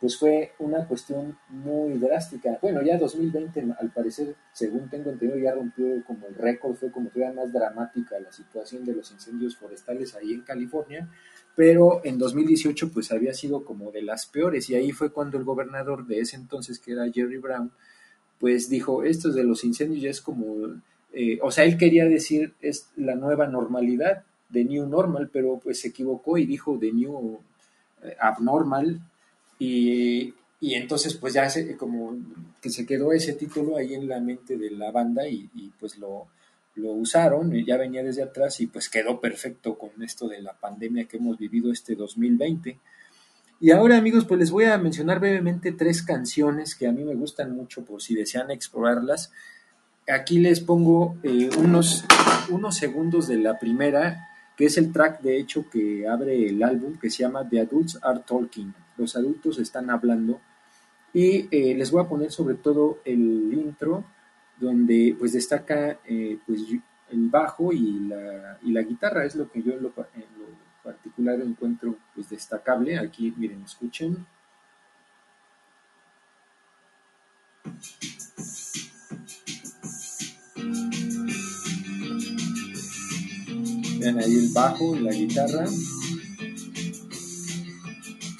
pues 0.00 0.16
fue 0.16 0.52
una 0.60 0.86
cuestión 0.86 1.36
muy 1.48 1.98
drástica. 1.98 2.58
Bueno, 2.62 2.82
ya 2.82 2.96
2020 2.98 3.66
al 3.80 3.90
parecer, 3.90 4.36
según 4.52 4.88
tengo 4.88 5.10
entendido, 5.10 5.38
ya 5.38 5.54
rompió 5.54 5.86
como 6.06 6.26
el 6.28 6.34
récord, 6.34 6.76
fue 6.76 6.92
como 6.92 7.08
todavía 7.10 7.34
más 7.34 7.52
dramática 7.52 8.18
la 8.20 8.30
situación 8.30 8.84
de 8.84 8.94
los 8.94 9.10
incendios 9.10 9.56
forestales 9.56 10.14
ahí 10.14 10.32
en 10.34 10.42
California, 10.42 11.08
pero 11.56 12.00
en 12.04 12.16
2018 12.18 12.92
pues 12.92 13.10
había 13.10 13.34
sido 13.34 13.64
como 13.64 13.90
de 13.90 14.02
las 14.02 14.26
peores 14.26 14.70
y 14.70 14.76
ahí 14.76 14.92
fue 14.92 15.10
cuando 15.10 15.36
el 15.36 15.44
gobernador 15.44 16.06
de 16.06 16.20
ese 16.20 16.36
entonces, 16.36 16.78
que 16.78 16.92
era 16.92 17.10
Jerry 17.10 17.38
Brown, 17.38 17.72
pues 18.38 18.70
dijo, 18.70 19.02
esto 19.02 19.32
de 19.32 19.42
los 19.42 19.64
incendios 19.64 20.00
ya 20.00 20.10
es 20.10 20.20
como, 20.20 20.80
eh, 21.12 21.40
o 21.42 21.50
sea, 21.50 21.64
él 21.64 21.76
quería 21.76 22.04
decir 22.04 22.54
es 22.60 22.88
la 22.94 23.16
nueva 23.16 23.48
normalidad, 23.48 24.22
de 24.48 24.64
New 24.64 24.86
Normal, 24.86 25.30
pero 25.32 25.58
pues 25.62 25.80
se 25.80 25.88
equivocó 25.88 26.38
y 26.38 26.46
dijo 26.46 26.76
de 26.76 26.92
New 26.92 27.40
eh, 28.02 28.16
Abnormal 28.20 29.00
y, 29.58 30.34
y 30.60 30.74
entonces 30.74 31.14
pues 31.14 31.34
ya 31.34 31.48
se, 31.50 31.76
como 31.76 32.16
que 32.60 32.70
se 32.70 32.86
quedó 32.86 33.12
ese 33.12 33.34
título 33.34 33.76
ahí 33.76 33.94
en 33.94 34.08
la 34.08 34.20
mente 34.20 34.56
de 34.56 34.70
la 34.70 34.90
banda 34.90 35.28
y, 35.28 35.48
y 35.54 35.70
pues 35.78 35.98
lo, 35.98 36.28
lo 36.78 36.92
usaron, 36.92 37.52
ya 37.64 37.76
venía 37.76 38.02
desde 38.02 38.22
atrás 38.22 38.60
y 38.60 38.66
pues 38.66 38.88
quedó 38.88 39.20
perfecto 39.20 39.76
con 39.76 40.02
esto 40.02 40.28
de 40.28 40.40
la 40.40 40.54
pandemia 40.54 41.04
que 41.04 41.18
hemos 41.18 41.38
vivido 41.38 41.72
este 41.72 41.94
2020. 41.94 42.78
Y 43.60 43.70
ahora 43.72 43.96
amigos, 43.96 44.24
pues 44.24 44.38
les 44.38 44.50
voy 44.50 44.66
a 44.66 44.78
mencionar 44.78 45.18
brevemente 45.18 45.72
tres 45.72 46.02
canciones 46.02 46.74
que 46.76 46.86
a 46.86 46.92
mí 46.92 47.02
me 47.02 47.16
gustan 47.16 47.54
mucho 47.54 47.84
por 47.84 48.00
si 48.00 48.14
desean 48.14 48.50
explorarlas. 48.50 49.32
Aquí 50.08 50.38
les 50.38 50.60
pongo 50.60 51.16
eh, 51.24 51.50
unos, 51.58 52.04
unos 52.50 52.76
segundos 52.76 53.26
de 53.26 53.38
la 53.38 53.58
primera, 53.58 54.28
que 54.58 54.64
es 54.64 54.76
el 54.76 54.92
track 54.92 55.20
de 55.20 55.38
hecho 55.38 55.70
que 55.70 56.08
abre 56.08 56.48
el 56.48 56.60
álbum, 56.64 56.98
que 56.98 57.10
se 57.10 57.22
llama 57.22 57.48
The 57.48 57.60
Adults 57.60 57.96
Are 58.02 58.20
Talking. 58.26 58.74
Los 58.96 59.14
adultos 59.14 59.60
están 59.60 59.88
hablando. 59.88 60.40
Y 61.14 61.46
eh, 61.52 61.76
les 61.76 61.92
voy 61.92 62.04
a 62.04 62.08
poner 62.08 62.32
sobre 62.32 62.56
todo 62.56 62.98
el 63.04 63.54
intro, 63.54 64.04
donde 64.58 65.14
pues 65.16 65.32
destaca 65.32 66.00
eh, 66.04 66.38
pues, 66.44 66.62
el 67.08 67.28
bajo 67.28 67.72
y 67.72 68.00
la, 68.00 68.58
y 68.62 68.72
la 68.72 68.82
guitarra, 68.82 69.24
es 69.24 69.36
lo 69.36 69.48
que 69.48 69.62
yo 69.62 69.74
en 69.74 69.82
lo, 69.84 69.90
lo 69.90 70.58
particular 70.82 71.40
encuentro 71.40 71.96
pues 72.12 72.28
destacable. 72.28 72.98
Aquí 72.98 73.32
miren, 73.36 73.62
escuchen. 73.62 74.26
Ahí 84.16 84.36
el 84.36 84.48
bajo 84.54 84.96
y 84.96 85.00
la 85.00 85.12
guitarra. 85.12 85.66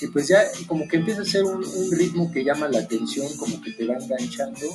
Y 0.00 0.06
pues 0.06 0.28
ya 0.28 0.44
como 0.66 0.88
que 0.88 0.96
empieza 0.96 1.22
a 1.22 1.24
ser 1.24 1.44
un, 1.44 1.62
ritmo 1.90 2.30
que 2.32 2.44
llama 2.44 2.68
la 2.68 2.78
atención, 2.78 3.26
como 3.36 3.60
que 3.60 3.72
te 3.72 3.86
va 3.86 3.96
enganchando. 3.96 4.66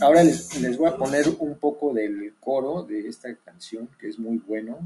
Ahora 0.00 0.22
les, 0.22 0.76
voy 0.76 0.88
a 0.88 0.96
poner 0.96 1.28
un 1.38 1.58
poco 1.58 1.92
del 1.92 2.34
coro 2.38 2.82
de 2.82 3.08
esta 3.08 3.34
canción, 3.36 3.88
que 3.98 4.08
es 4.08 4.18
muy 4.18 4.38
bueno. 4.38 4.78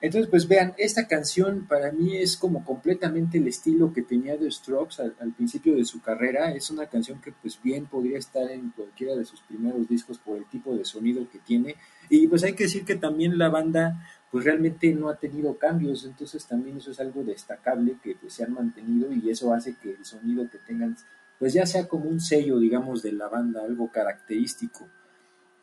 Entonces, 0.00 0.28
pues 0.28 0.46
vean, 0.46 0.74
esta 0.76 1.08
canción 1.08 1.66
para 1.66 1.90
mí 1.90 2.14
es 2.18 2.36
como 2.36 2.62
completamente 2.62 3.38
el 3.38 3.48
estilo 3.48 3.90
que 3.90 4.02
tenía 4.02 4.38
The 4.38 4.50
Strokes 4.50 5.02
al, 5.02 5.16
al, 5.18 5.32
principio 5.32 5.74
de 5.74 5.86
su 5.86 6.02
carrera. 6.02 6.52
Es 6.52 6.70
una 6.70 6.86
canción 6.86 7.22
que 7.22 7.32
pues 7.32 7.58
bien 7.62 7.86
podría 7.86 8.18
estar 8.18 8.50
en 8.50 8.68
cualquiera 8.76 9.16
de 9.16 9.24
sus 9.24 9.40
primeros 9.40 9.88
discos 9.88 10.18
por 10.18 10.36
el 10.36 10.44
tipo 10.44 10.76
de 10.76 10.84
sonido 10.84 11.26
que 11.30 11.38
tiene. 11.38 11.76
Y 12.10 12.26
pues 12.28 12.44
hay 12.44 12.52
que 12.52 12.64
decir 12.64 12.84
que 12.84 12.96
también 12.96 13.38
la 13.38 13.48
banda 13.48 14.06
pues 14.34 14.46
realmente 14.46 14.92
no 14.92 15.10
ha 15.10 15.14
tenido 15.14 15.56
cambios, 15.56 16.04
entonces 16.04 16.44
también 16.44 16.78
eso 16.78 16.90
es 16.90 16.98
algo 16.98 17.22
destacable 17.22 17.98
que 18.02 18.16
pues 18.16 18.32
se 18.32 18.42
han 18.42 18.52
mantenido 18.52 19.12
y 19.12 19.30
eso 19.30 19.54
hace 19.54 19.76
que 19.80 19.92
el 19.92 20.04
sonido 20.04 20.50
que 20.50 20.58
tengan 20.58 20.96
pues 21.38 21.52
ya 21.52 21.64
sea 21.66 21.86
como 21.86 22.06
un 22.10 22.18
sello, 22.18 22.58
digamos, 22.58 23.00
de 23.00 23.12
la 23.12 23.28
banda, 23.28 23.62
algo 23.62 23.92
característico. 23.92 24.88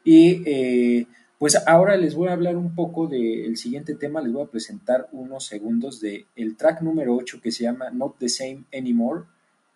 Y 0.05 0.41
eh, 0.45 1.05
pues 1.37 1.61
ahora 1.67 1.97
les 1.97 2.15
voy 2.15 2.29
a 2.29 2.31
hablar 2.31 2.55
un 2.55 2.73
poco 2.73 3.07
del 3.07 3.57
siguiente 3.57 3.95
tema, 3.95 4.21
les 4.21 4.31
voy 4.31 4.45
a 4.45 4.49
presentar 4.49 5.09
unos 5.11 5.47
segundos 5.47 5.99
del 5.99 6.27
el 6.37 6.55
track 6.55 6.81
número 6.81 7.13
8 7.17 7.41
que 7.43 7.51
se 7.51 7.63
llama 7.63 7.89
Not 7.89 8.19
the 8.19 8.29
Same 8.29 8.63
Anymore. 8.73 9.25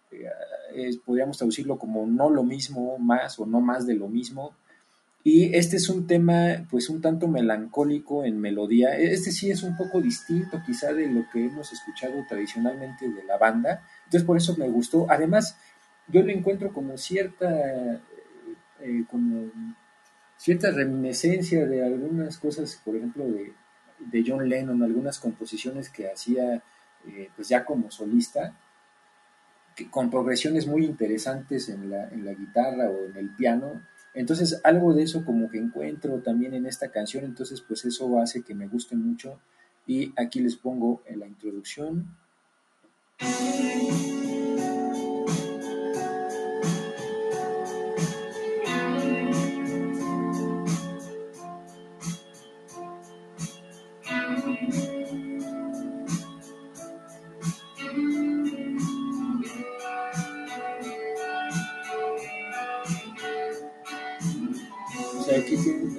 Eh, 0.09 0.97
podríamos 1.03 1.37
traducirlo 1.37 1.77
como 1.77 2.07
no 2.07 2.29
lo 2.29 2.43
mismo, 2.43 2.97
más 2.97 3.37
o 3.39 3.45
no 3.45 3.59
más 3.59 3.85
de 3.85 3.95
lo 3.95 4.07
mismo. 4.07 4.55
Y 5.27 5.55
este 5.55 5.77
es 5.77 5.89
un 5.89 6.05
tema 6.05 6.67
pues 6.69 6.87
un 6.87 7.01
tanto 7.01 7.27
melancólico 7.27 8.23
en 8.23 8.39
melodía. 8.39 8.95
Este 8.95 9.31
sí 9.31 9.49
es 9.49 9.63
un 9.63 9.75
poco 9.75 9.99
distinto 9.99 10.61
quizá 10.63 10.93
de 10.93 11.07
lo 11.07 11.27
que 11.31 11.47
hemos 11.47 11.73
escuchado 11.73 12.23
tradicionalmente 12.29 13.09
de 13.09 13.23
la 13.23 13.35
banda. 13.39 13.81
Entonces 14.03 14.23
por 14.23 14.37
eso 14.37 14.55
me 14.55 14.69
gustó. 14.69 15.07
Además, 15.09 15.57
yo 16.07 16.21
le 16.21 16.31
encuentro 16.31 16.71
como 16.71 16.95
cierta, 16.99 18.03
eh, 18.81 19.03
como 19.09 19.49
cierta 20.37 20.69
reminiscencia 20.69 21.65
de 21.65 21.83
algunas 21.83 22.37
cosas, 22.37 22.79
por 22.85 22.95
ejemplo, 22.95 23.25
de, 23.25 23.51
de 23.97 24.23
John 24.27 24.47
Lennon, 24.47 24.83
algunas 24.83 25.17
composiciones 25.17 25.89
que 25.89 26.07
hacía 26.07 26.61
eh, 27.07 27.31
pues 27.35 27.49
ya 27.49 27.65
como 27.65 27.89
solista, 27.89 28.53
que, 29.75 29.89
con 29.89 30.11
progresiones 30.11 30.67
muy 30.67 30.85
interesantes 30.85 31.67
en 31.69 31.89
la, 31.89 32.09
en 32.09 32.25
la 32.25 32.35
guitarra 32.35 32.91
o 32.91 33.05
en 33.05 33.17
el 33.17 33.31
piano. 33.31 33.81
Entonces, 34.15 34.61
algo 34.63 34.93
de 34.93 35.03
eso 35.03 35.25
como 35.25 35.49
que 35.49 35.59
encuentro 35.59 36.19
también 36.19 36.53
en 36.53 36.65
esta 36.65 36.89
canción, 36.89 37.25
entonces 37.25 37.61
pues 37.61 37.83
eso 37.85 38.19
hace 38.19 38.41
que 38.41 38.55
me 38.55 38.67
guste 38.67 38.95
mucho. 38.95 39.39
Y 39.85 40.13
aquí 40.15 40.39
les 40.39 40.55
pongo 40.55 41.03
en 41.05 41.19
la 41.19 41.27
introducción. 41.27 42.07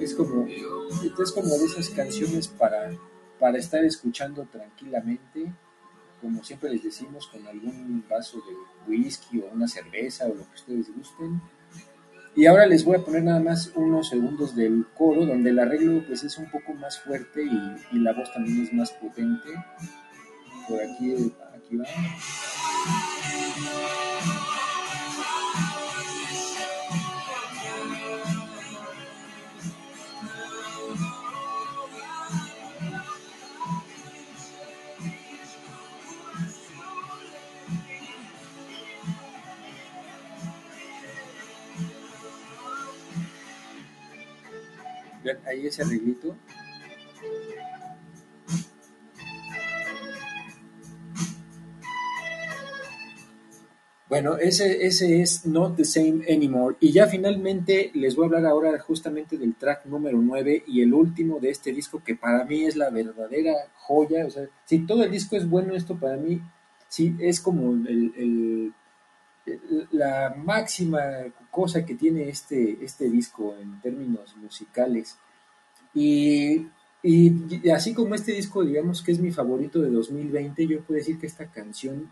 Es 0.07 0.15
como, 0.15 0.47
es 0.47 1.31
como 1.31 1.55
esas 1.55 1.89
canciones 1.89 2.47
para, 2.47 2.91
para 3.39 3.57
estar 3.57 3.83
escuchando 3.83 4.47
tranquilamente, 4.51 5.51
como 6.21 6.43
siempre 6.43 6.69
les 6.71 6.83
decimos, 6.83 7.27
con 7.27 7.45
algún 7.45 8.03
vaso 8.09 8.37
de 8.37 8.91
whisky 8.91 9.39
o 9.41 9.53
una 9.53 9.67
cerveza 9.67 10.25
o 10.25 10.29
lo 10.29 10.47
que 10.47 10.55
ustedes 10.55 10.95
gusten. 10.95 11.41
Y 12.35 12.45
ahora 12.45 12.67
les 12.67 12.85
voy 12.85 12.97
a 12.97 13.03
poner 13.03 13.23
nada 13.23 13.39
más 13.39 13.71
unos 13.75 14.09
segundos 14.09 14.55
del 14.55 14.85
coro, 14.95 15.25
donde 15.25 15.49
el 15.49 15.59
arreglo 15.59 16.05
pues 16.07 16.23
es 16.23 16.37
un 16.37 16.49
poco 16.49 16.73
más 16.73 16.99
fuerte 16.99 17.43
y, 17.43 17.95
y 17.95 17.99
la 17.99 18.13
voz 18.13 18.31
también 18.31 18.63
es 18.63 18.73
más 18.73 18.91
potente. 18.91 19.49
Por 20.67 20.81
aquí, 20.81 21.33
aquí 21.55 21.77
va. 21.77 21.85
Ahí 45.47 45.67
ese 45.67 45.83
arreglito. 45.83 46.35
Bueno, 54.09 54.37
ese, 54.37 54.85
ese 54.85 55.21
es 55.21 55.45
Not 55.45 55.75
the 55.75 55.83
Same 55.83 56.23
Anymore. 56.29 56.77
Y 56.79 56.93
ya 56.93 57.07
finalmente 57.07 57.91
les 57.93 58.15
voy 58.15 58.23
a 58.23 58.27
hablar 58.27 58.45
ahora 58.45 58.79
justamente 58.79 59.37
del 59.37 59.55
track 59.55 59.85
número 59.85 60.17
9 60.21 60.63
y 60.65 60.81
el 60.81 60.93
último 60.93 61.41
de 61.41 61.49
este 61.49 61.73
disco 61.73 62.01
que 62.01 62.15
para 62.15 62.45
mí 62.45 62.63
es 62.63 62.77
la 62.77 62.89
verdadera 62.89 63.53
joya. 63.75 64.25
O 64.25 64.29
sea, 64.29 64.47
si 64.63 64.85
todo 64.85 65.03
el 65.03 65.11
disco 65.11 65.35
es 65.35 65.49
bueno, 65.49 65.75
esto 65.75 65.99
para 65.99 66.15
mí 66.15 66.41
sí 66.87 67.17
es 67.19 67.41
como 67.41 67.85
la 69.91 70.33
máxima 70.37 71.01
cosa 71.51 71.85
que 71.85 71.95
tiene 71.95 72.29
este, 72.29 72.77
este 72.83 73.09
disco 73.09 73.55
en 73.59 73.81
términos 73.81 74.37
musicales. 74.37 75.17
Y, 75.93 76.67
y, 77.03 77.61
y, 77.63 77.69
así 77.69 77.93
como 77.93 78.15
este 78.15 78.33
disco, 78.33 78.63
digamos 78.63 79.01
que 79.01 79.11
es 79.11 79.19
mi 79.19 79.31
favorito 79.31 79.81
de 79.81 79.89
2020, 79.89 80.67
yo 80.67 80.81
puedo 80.81 80.97
decir 80.97 81.19
que 81.19 81.27
esta 81.27 81.47
canción, 81.47 82.11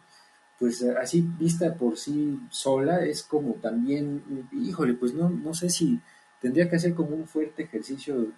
pues 0.59 0.83
así 0.83 1.21
vista 1.39 1.75
por 1.75 1.97
sí 1.97 2.39
sola, 2.49 3.05
es 3.05 3.23
como 3.23 3.53
también, 3.55 4.47
híjole, 4.53 4.93
pues 4.93 5.13
no, 5.13 5.29
no 5.29 5.53
sé 5.53 5.69
si 5.69 5.99
tendría 6.41 6.69
que 6.69 6.75
hacer 6.77 6.93
como 6.93 7.15
un 7.15 7.27
fuerte 7.27 7.63
ejercicio 7.63 8.31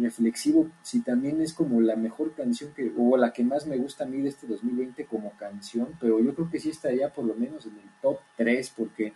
reflexivo 0.00 0.70
si 0.82 1.00
también 1.00 1.40
es 1.40 1.52
como 1.52 1.80
la 1.80 1.96
mejor 1.96 2.34
canción 2.34 2.72
que, 2.74 2.92
o 2.96 3.16
la 3.16 3.32
que 3.32 3.44
más 3.44 3.66
me 3.66 3.76
gusta 3.78 4.04
a 4.04 4.06
mí 4.06 4.20
de 4.20 4.28
este 4.28 4.46
2020 4.46 5.06
como 5.06 5.32
canción, 5.32 5.96
pero 6.00 6.20
yo 6.20 6.34
creo 6.34 6.50
que 6.50 6.60
sí 6.60 6.70
estaría 6.70 7.12
por 7.12 7.24
lo 7.24 7.34
menos 7.34 7.66
en 7.66 7.72
el 7.78 7.88
top 8.02 8.18
3 8.36 8.72
porque 8.76 9.14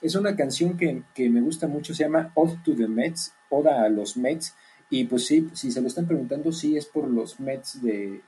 es 0.00 0.14
una 0.14 0.36
canción 0.36 0.76
que, 0.76 1.02
que 1.14 1.28
me 1.28 1.40
gusta 1.40 1.66
mucho, 1.66 1.94
se 1.94 2.04
llama 2.04 2.32
Ode 2.34 2.58
to 2.64 2.74
the 2.74 2.88
Mets, 2.88 3.34
Oda 3.48 3.82
a 3.82 3.88
los 3.88 4.16
Mets, 4.16 4.54
y 4.90 5.04
pues 5.04 5.26
sí, 5.26 5.48
si 5.54 5.70
se 5.70 5.80
lo 5.80 5.86
están 5.86 6.06
preguntando, 6.06 6.52
sí 6.52 6.76
es 6.76 6.84
por 6.84 7.08
los 7.08 7.38
Mets 7.40 7.80
de, 7.80 8.20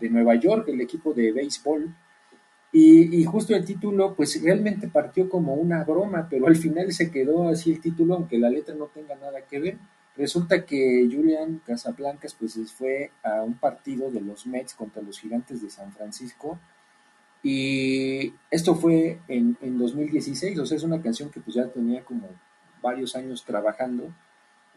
de, 0.00 0.10
Nueva 0.10 0.34
York, 0.36 0.68
el 0.68 0.80
equipo 0.80 1.12
de 1.12 1.30
béisbol. 1.32 1.94
Y, 2.72 3.20
y, 3.20 3.24
justo 3.24 3.54
el 3.54 3.66
título, 3.66 4.14
pues 4.14 4.42
realmente 4.42 4.88
partió 4.88 5.28
como 5.28 5.54
una 5.54 5.84
broma, 5.84 6.26
pero 6.30 6.46
al 6.46 6.56
final 6.56 6.90
se 6.92 7.10
quedó 7.10 7.50
así 7.50 7.70
el 7.70 7.80
título, 7.80 8.14
aunque 8.14 8.38
la 8.38 8.48
letra 8.48 8.74
no 8.74 8.86
tenga 8.86 9.14
nada 9.14 9.42
que 9.46 9.60
ver. 9.60 9.76
Resulta 10.16 10.64
que 10.64 11.06
Julian 11.12 11.60
Casablancas 11.66 12.34
pues 12.34 12.58
fue 12.72 13.10
a 13.22 13.42
un 13.42 13.54
partido 13.54 14.10
de 14.10 14.22
los 14.22 14.46
Mets 14.46 14.74
contra 14.74 15.02
los 15.02 15.20
Gigantes 15.20 15.60
de 15.60 15.68
San 15.68 15.92
Francisco 15.92 16.58
y 17.42 18.34
esto 18.50 18.76
fue 18.76 19.18
en, 19.26 19.56
en 19.60 19.78
2016, 19.78 20.58
o 20.60 20.66
sea, 20.66 20.76
es 20.76 20.84
una 20.84 21.02
canción 21.02 21.30
que 21.30 21.40
pues 21.40 21.56
ya 21.56 21.66
tenía 21.68 22.04
como 22.04 22.28
varios 22.80 23.16
años 23.16 23.44
trabajando. 23.44 24.14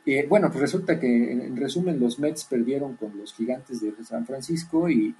Eh, 0.06 0.26
bueno, 0.30 0.49
pues 0.49 0.62
resulta 0.62 0.99
que 0.99 1.08
en, 1.08 1.41
en, 1.41 1.58
resumen 1.58 1.99
los 1.99 2.20
Mets 2.20 2.45
perdieron 2.45 2.95
con 2.95 3.18
los 3.18 3.34
Gigantes 3.34 3.82
de 3.82 3.91
San 4.03 4.26
Francisco 4.26 4.89
y, 4.89 5.16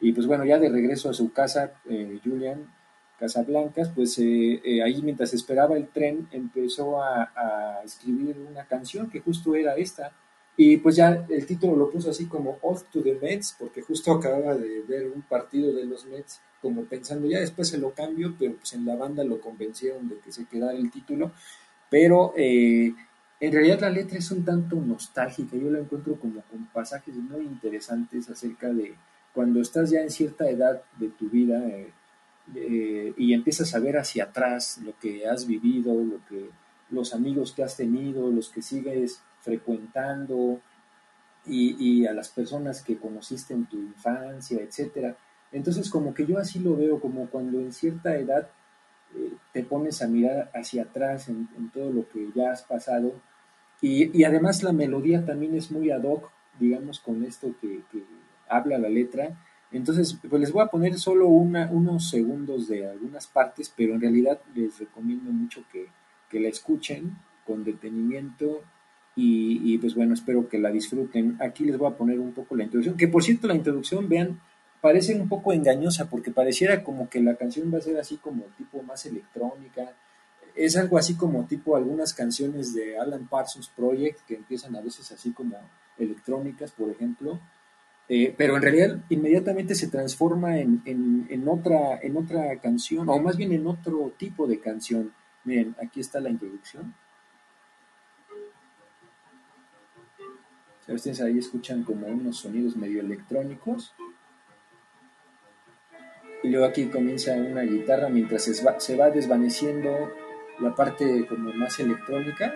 y, 0.00 0.12
pues 0.12 0.26
bueno, 0.26 0.44
ya 0.44 0.58
de 0.58 0.68
regreso 0.68 1.10
a 1.10 1.14
su 1.14 1.32
casa, 1.32 1.72
eh, 1.88 2.20
Julian 2.22 2.66
Casablancas, 3.22 3.90
pues 3.94 4.18
eh, 4.18 4.60
eh, 4.64 4.82
ahí 4.82 5.00
mientras 5.00 5.32
esperaba 5.32 5.76
el 5.76 5.86
tren 5.88 6.26
empezó 6.32 7.00
a, 7.00 7.30
a, 7.34 7.82
escribir 7.84 8.36
una 8.50 8.64
canción 8.64 9.08
que 9.08 9.20
justo 9.20 9.54
era 9.54 9.76
esta. 9.76 10.12
Y 10.56 10.78
pues 10.78 10.96
ya 10.96 11.24
el 11.28 11.46
título 11.46 11.76
lo 11.76 11.88
puso 11.88 12.10
así 12.10 12.26
como 12.26 12.58
Off 12.62 12.82
to 12.90 13.00
the 13.00 13.14
Mets, 13.22 13.54
porque 13.58 13.80
justo 13.80 14.12
acababa 14.12 14.56
de 14.56 14.82
ver 14.82 15.06
un 15.06 15.22
partido 15.22 15.72
de 15.72 15.84
los 15.84 16.04
Mets, 16.06 16.40
como 16.60 16.82
pensando, 16.84 17.28
ya 17.28 17.38
después 17.38 17.68
se 17.68 17.78
lo 17.78 17.92
cambio, 17.92 18.34
pero 18.38 18.56
pues 18.56 18.72
en 18.72 18.84
la 18.84 18.96
banda 18.96 19.22
lo 19.22 19.40
convencieron 19.40 20.08
de 20.08 20.18
que 20.18 20.32
se 20.32 20.46
quedara 20.46 20.76
el 20.76 20.90
título. 20.90 21.30
Pero 21.88 22.34
eh, 22.36 22.92
en 23.42 23.52
realidad 23.52 23.80
la 23.80 23.90
letra 23.90 24.18
es 24.18 24.30
un 24.30 24.44
tanto 24.44 24.76
nostálgica, 24.76 25.56
yo 25.56 25.68
la 25.68 25.80
encuentro 25.80 26.14
como 26.14 26.42
con 26.42 26.64
pasajes 26.66 27.16
muy 27.16 27.42
interesantes 27.42 28.30
acerca 28.30 28.68
de 28.68 28.94
cuando 29.34 29.60
estás 29.60 29.90
ya 29.90 30.00
en 30.00 30.10
cierta 30.10 30.48
edad 30.48 30.80
de 30.96 31.08
tu 31.08 31.28
vida 31.28 31.58
eh, 31.66 31.90
eh, 32.54 33.12
y 33.16 33.34
empiezas 33.34 33.74
a 33.74 33.80
ver 33.80 33.98
hacia 33.98 34.24
atrás 34.24 34.78
lo 34.84 34.96
que 34.96 35.26
has 35.26 35.44
vivido, 35.44 35.92
lo 35.92 36.24
que 36.28 36.50
los 36.90 37.14
amigos 37.14 37.50
que 37.50 37.64
has 37.64 37.76
tenido, 37.76 38.30
los 38.30 38.48
que 38.48 38.62
sigues 38.62 39.20
frecuentando 39.40 40.60
y, 41.44 42.06
a 42.06 42.12
las 42.12 42.28
personas 42.28 42.80
que 42.80 42.96
conociste 42.96 43.54
en 43.54 43.66
tu 43.66 43.76
infancia, 43.76 44.60
etcétera. 44.60 45.16
Entonces 45.50 45.90
como 45.90 46.14
que 46.14 46.26
yo 46.26 46.38
así 46.38 46.60
lo 46.60 46.76
veo, 46.76 47.00
como 47.00 47.26
cuando 47.26 47.58
en 47.58 47.72
cierta 47.72 48.14
edad 48.14 48.48
eh, 49.16 49.32
te 49.52 49.64
pones 49.64 50.00
a 50.00 50.06
mirar 50.06 50.48
hacia 50.54 50.84
atrás 50.84 51.28
en 51.28 51.70
todo 51.74 51.90
lo 51.90 52.08
que 52.08 52.28
ya 52.36 52.52
has 52.52 52.62
pasado 52.62 53.14
y, 53.82 54.22
además 54.22 54.62
la 54.62 54.72
melodía 54.72 55.26
también 55.26 55.56
es 55.56 55.72
muy 55.72 55.90
ad 55.90 56.04
hoc, 56.04 56.30
digamos, 56.58 57.00
con 57.00 57.24
esto 57.24 57.52
que, 57.60 57.80
que 57.90 58.04
habla 58.48 58.78
la 58.78 58.88
letra. 58.88 59.36
Entonces, 59.72 60.18
pues 60.28 60.40
les 60.40 60.52
voy 60.52 60.62
a 60.62 60.68
poner 60.68 60.98
solo 60.98 61.26
una, 61.26 61.68
unos 61.70 62.08
segundos 62.08 62.68
de 62.68 62.88
algunas 62.88 63.26
partes, 63.26 63.72
pero 63.76 63.94
en 63.94 64.00
realidad 64.00 64.40
les 64.54 64.78
recomiendo 64.78 65.32
mucho 65.32 65.64
que, 65.72 65.88
que 66.30 66.38
la 66.38 66.48
escuchen 66.48 67.16
con 67.44 67.64
detenimiento 67.64 68.62
y, 69.16 69.74
y, 69.74 69.78
pues 69.78 69.96
bueno, 69.96 70.14
espero 70.14 70.48
que 70.48 70.60
la 70.60 70.70
disfruten. 70.70 71.36
Aquí 71.40 71.64
les 71.64 71.76
voy 71.76 71.90
a 71.90 71.96
poner 71.96 72.20
un 72.20 72.32
poco 72.32 72.54
la 72.54 72.62
introducción, 72.62 72.96
que 72.96 73.08
por 73.08 73.24
cierto 73.24 73.48
la 73.48 73.56
introducción, 73.56 74.08
vean, 74.08 74.40
parece 74.80 75.20
un 75.20 75.28
poco 75.28 75.52
engañosa 75.52 76.08
porque 76.08 76.30
pareciera 76.30 76.84
como 76.84 77.08
que 77.08 77.20
la 77.20 77.34
canción 77.34 77.72
va 77.74 77.78
a 77.78 77.82
ser 77.82 77.98
así 77.98 78.18
como 78.18 78.44
tipo 78.56 78.80
más 78.84 79.04
electrónica. 79.06 79.92
Es 80.54 80.76
algo 80.76 80.98
así 80.98 81.14
como 81.14 81.46
tipo 81.46 81.76
algunas 81.76 82.12
canciones 82.12 82.74
de 82.74 82.98
Alan 82.98 83.26
Parsons 83.26 83.68
Project 83.68 84.20
que 84.26 84.34
empiezan 84.36 84.76
a 84.76 84.80
veces 84.80 85.10
así 85.12 85.32
como 85.32 85.56
electrónicas, 85.98 86.72
por 86.72 86.90
ejemplo. 86.90 87.40
Eh, 88.08 88.34
pero 88.36 88.56
en 88.56 88.62
realidad 88.62 88.98
inmediatamente 89.08 89.74
se 89.74 89.88
transforma 89.88 90.58
en, 90.58 90.82
en, 90.84 91.48
otra, 91.48 91.98
en 92.02 92.16
otra 92.16 92.58
canción, 92.60 93.08
o 93.08 93.18
más 93.18 93.36
bien 93.36 93.52
en 93.52 93.66
otro 93.66 94.12
tipo 94.18 94.46
de 94.46 94.60
canción. 94.60 95.12
Miren, 95.44 95.74
aquí 95.82 96.00
está 96.00 96.20
la 96.20 96.30
introducción. 96.30 96.94
Ustedes 100.88 101.20
ahí 101.22 101.38
escuchan 101.38 101.84
como 101.84 102.06
unos 102.06 102.38
sonidos 102.38 102.76
medio 102.76 103.00
electrónicos. 103.00 103.94
Y 106.42 106.48
luego 106.48 106.66
aquí 106.66 106.86
comienza 106.86 107.34
una 107.34 107.62
guitarra 107.62 108.08
mientras 108.08 108.42
se 108.42 108.64
va, 108.64 108.78
se 108.78 108.96
va 108.96 109.10
desvaneciendo 109.10 110.12
la 110.62 110.74
parte 110.74 111.26
como 111.26 111.52
más 111.52 111.78
electrónica. 111.80 112.54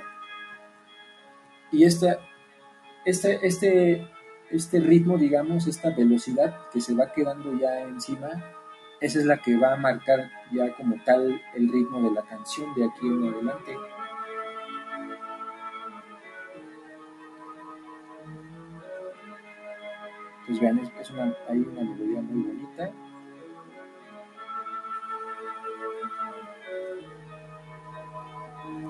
Y 1.72 1.84
esta, 1.84 2.18
este, 3.04 3.46
este, 3.46 4.08
este 4.50 4.80
ritmo, 4.80 5.18
digamos, 5.18 5.66
esta 5.66 5.90
velocidad 5.90 6.68
que 6.72 6.80
se 6.80 6.94
va 6.94 7.12
quedando 7.12 7.58
ya 7.58 7.82
encima, 7.82 8.28
esa 9.00 9.18
es 9.18 9.26
la 9.26 9.38
que 9.38 9.56
va 9.56 9.74
a 9.74 9.76
marcar 9.76 10.30
ya 10.52 10.72
como 10.74 10.96
tal 11.04 11.40
el 11.54 11.68
ritmo 11.70 12.00
de 12.02 12.14
la 12.14 12.22
canción 12.22 12.74
de 12.74 12.84
aquí 12.84 13.06
en 13.06 13.24
adelante. 13.24 13.76
Pues 20.46 20.60
vean, 20.60 20.78
es 21.00 21.10
una, 21.10 21.34
hay 21.48 21.58
una 21.58 21.82
melodía 21.82 22.22
muy 22.22 22.42
bonita. 22.42 22.92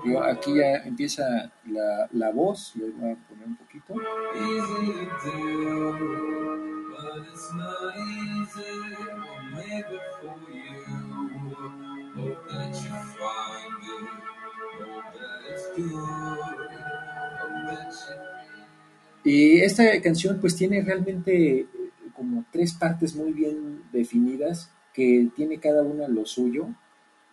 Yo 0.07 0.23
aquí 0.23 0.55
ya 0.55 0.77
empieza 0.85 1.53
la, 1.67 2.09
la 2.13 2.31
voz, 2.31 2.75
les 2.77 2.97
voy 2.97 3.11
a 3.11 3.17
poner 3.17 3.47
un 3.47 3.57
poquito. 3.57 3.95
Y 19.25 19.61
esta 19.61 20.01
canción 20.03 20.39
pues 20.41 20.55
tiene 20.55 20.83
realmente 20.83 21.67
como 22.15 22.45
tres 22.53 22.75
partes 22.75 23.17
muy 23.17 23.33
bien 23.33 23.83
definidas 23.93 24.71
que 24.95 25.29
tiene 25.35 25.59
cada 25.59 25.83
una 25.83 26.07
lo 26.07 26.25
suyo. 26.25 26.69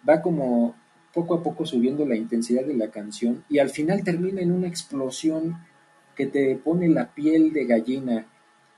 Va 0.07 0.21
como 0.21 0.75
poco 1.13 1.35
a 1.35 1.43
poco 1.43 1.65
subiendo 1.65 2.05
la 2.05 2.15
intensidad 2.15 2.65
de 2.65 2.73
la 2.73 2.89
canción 2.89 3.43
y 3.47 3.59
al 3.59 3.69
final 3.69 4.03
termina 4.03 4.41
en 4.41 4.51
una 4.51 4.67
explosión 4.67 5.57
que 6.15 6.25
te 6.25 6.55
pone 6.55 6.89
la 6.89 7.13
piel 7.13 7.53
de 7.53 7.65
gallina. 7.65 8.25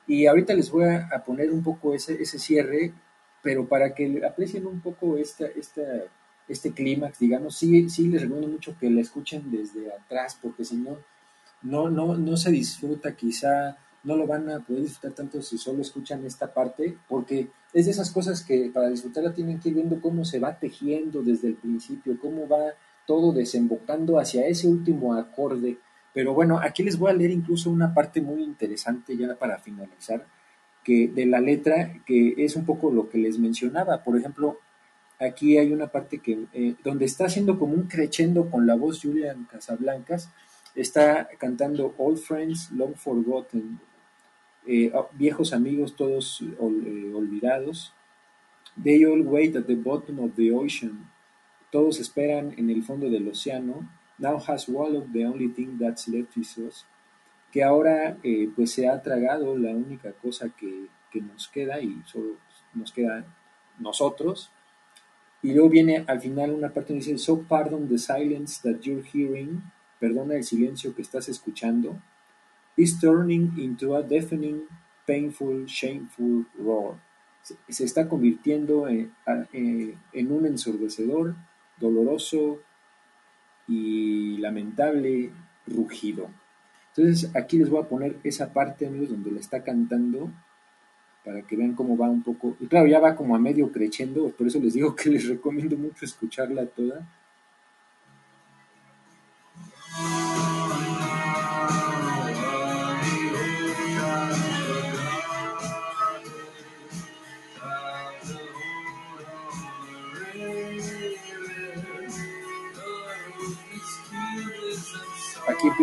Y 0.07 0.27
ahorita 0.27 0.53
les 0.53 0.69
voy 0.69 0.85
a, 0.85 1.23
poner 1.25 1.51
un 1.51 1.63
poco 1.63 1.93
ese, 1.93 2.21
ese 2.21 2.37
cierre, 2.37 2.93
pero 3.41 3.67
para 3.67 3.93
que 3.93 4.21
aprecien 4.25 4.67
un 4.67 4.79
poco 4.79 5.17
esta, 5.17 5.47
esta, 5.47 5.81
este 6.47 6.71
clímax, 6.71 7.19
digamos, 7.19 7.57
sí, 7.57 7.89
sí 7.89 8.07
les 8.07 8.21
recomiendo 8.21 8.49
mucho 8.49 8.77
que 8.79 8.89
la 8.89 9.01
escuchen 9.01 9.49
desde 9.49 9.91
atrás, 9.91 10.37
porque 10.39 10.63
si 10.63 10.77
no, 10.77 10.97
no, 11.63 11.89
no, 11.89 12.15
no 12.15 12.37
se 12.37 12.51
disfruta 12.51 13.15
quizá 13.15 13.77
no 14.05 14.15
lo 14.15 14.27
van 14.27 14.49
a 14.49 14.59
poder 14.59 14.83
disfrutar 14.83 15.13
tanto 15.13 15.41
si 15.41 15.57
solo 15.57 15.81
escuchan 15.81 16.25
esta 16.25 16.53
parte, 16.53 16.97
porque 17.09 17.49
es 17.73 17.85
de 17.85 17.91
esas 17.91 18.11
cosas 18.11 18.43
que 18.43 18.71
para 18.73 18.89
disfrutarla 18.89 19.33
tienen 19.33 19.59
que 19.59 19.69
ir 19.69 19.75
viendo 19.75 19.99
cómo 19.99 20.23
se 20.23 20.39
va 20.39 20.57
tejiendo 20.57 21.23
desde 21.23 21.49
el 21.49 21.55
principio, 21.55 22.17
cómo 22.21 22.47
va 22.47 22.73
todo 23.05 23.33
desembocando 23.33 24.19
hacia 24.19 24.47
ese 24.47 24.67
último 24.67 25.15
acorde. 25.15 25.77
Pero 26.13 26.33
bueno, 26.33 26.59
aquí 26.61 26.83
les 26.83 26.97
voy 26.97 27.11
a 27.11 27.15
leer 27.15 27.31
incluso 27.31 27.69
una 27.69 27.93
parte 27.93 28.21
muy 28.21 28.43
interesante 28.43 29.17
ya 29.17 29.35
para 29.35 29.57
finalizar, 29.57 30.25
que 30.83 31.07
de 31.07 31.25
la 31.25 31.39
letra, 31.39 31.91
que 32.05 32.35
es 32.37 32.55
un 32.55 32.63
poco 32.65 32.91
lo 32.91 33.09
que 33.09 33.17
les 33.17 33.39
mencionaba. 33.39 34.03
Por 34.03 34.17
ejemplo, 34.17 34.59
aquí 35.19 35.57
hay 35.57 35.73
una 35.73 35.87
parte 35.87 36.19
que 36.19 36.45
eh, 36.53 36.75
donde 36.83 37.05
está 37.05 37.25
haciendo 37.25 37.57
como 37.57 37.73
un 37.73 37.87
crescendo 37.87 38.49
con 38.51 38.67
la 38.67 38.75
voz 38.75 39.01
Julian 39.01 39.47
Casablancas, 39.51 40.29
está 40.75 41.27
cantando 41.39 41.95
Old 41.97 42.19
Friends 42.19 42.71
Long 42.71 42.95
Forgotten, 42.95 43.79
eh, 44.67 44.91
viejos 45.13 45.53
amigos 45.53 45.95
todos 45.95 46.41
ol, 46.59 46.83
eh, 46.85 47.13
olvidados. 47.13 47.93
They 48.81 49.05
all 49.05 49.21
wait 49.21 49.55
at 49.55 49.65
the 49.67 49.75
bottom 49.75 50.19
of 50.19 50.35
the 50.35 50.51
ocean. 50.51 51.09
Todos 51.71 51.99
esperan 51.99 52.53
en 52.57 52.69
el 52.69 52.83
fondo 52.83 53.09
del 53.09 53.27
océano. 53.27 53.89
Now 54.17 54.39
has 54.47 54.63
swallowed 54.63 55.11
the 55.11 55.25
only 55.25 55.49
thing 55.49 55.77
that's 55.77 56.07
left 56.07 56.37
is 56.37 56.57
us. 56.57 56.85
Que 57.51 57.63
ahora 57.63 58.17
eh, 58.23 58.49
pues 58.55 58.71
se 58.71 58.87
ha 58.87 59.01
tragado 59.01 59.57
la 59.57 59.71
única 59.71 60.11
cosa 60.13 60.49
que, 60.49 60.87
que 61.11 61.21
nos 61.21 61.47
queda 61.47 61.79
y 61.79 62.01
solo 62.05 62.37
nos 62.73 62.91
queda 62.91 63.25
nosotros. 63.79 64.51
Y 65.41 65.53
luego 65.53 65.69
viene 65.69 66.03
al 66.07 66.19
final 66.19 66.51
una 66.51 66.73
parte 66.73 66.93
donde 66.93 67.05
dice, 67.05 67.17
So 67.17 67.43
pardon 67.43 67.87
the 67.87 67.97
silence 67.97 68.61
that 68.63 68.81
you're 68.81 69.07
hearing. 69.13 69.61
Perdona 69.99 70.35
el 70.35 70.43
silencio 70.43 70.93
que 70.95 71.01
estás 71.01 71.29
escuchando. 71.29 72.01
Is 72.77 72.99
turning 72.99 73.53
into 73.57 73.95
a 73.95 74.03
deafening, 74.03 74.63
painful, 75.05 75.65
shameful 75.65 76.45
roar. 76.57 76.95
Se, 77.41 77.83
está 77.83 78.09
convirtiendo 78.09 78.87
en, 78.87 79.11
eh, 79.53 79.95
en 80.13 80.31
un 80.31 80.45
ensordecedor, 80.47 81.35
doloroso 81.79 82.59
y 83.67 84.37
lamentable 84.37 85.31
rugido. 85.67 86.29
Entonces 86.95 87.35
aquí 87.35 87.57
les 87.57 87.69
voy 87.69 87.83
a 87.83 87.87
poner 87.87 88.17
esa 88.23 88.53
parte, 88.53 88.87
amigos, 88.87 89.09
donde 89.09 89.31
la 89.31 89.39
está 89.39 89.63
cantando 89.63 90.31
para 91.25 91.41
que 91.41 91.55
vean 91.57 91.73
cómo 91.73 91.97
va 91.97 92.09
un 92.09 92.23
poco. 92.23 92.55
Y 92.59 92.67
claro, 92.67 92.87
ya 92.87 92.99
va 92.99 93.15
como 93.15 93.35
a 93.35 93.39
medio 93.39 93.71
creciendo, 93.71 94.29
por 94.29 94.47
eso 94.47 94.59
les 94.59 94.73
digo 94.73 94.95
que 94.95 95.09
les 95.09 95.27
recomiendo 95.27 95.75
mucho 95.75 96.05
escucharla 96.05 96.65
toda. 96.67 97.05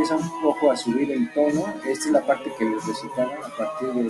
Empieza 0.03 0.17
un 0.17 0.43
poco 0.43 0.71
a 0.71 0.77
subir 0.77 1.13
el 1.13 1.33
tono. 1.33 1.65
Esta 1.87 2.07
es 2.07 2.11
la 2.11 2.27
parte 2.27 2.53
que 2.59 2.65
les 2.65 2.85
recitaba 2.85 3.35
a 3.47 3.57
partir 3.57 3.89
de 3.93 4.03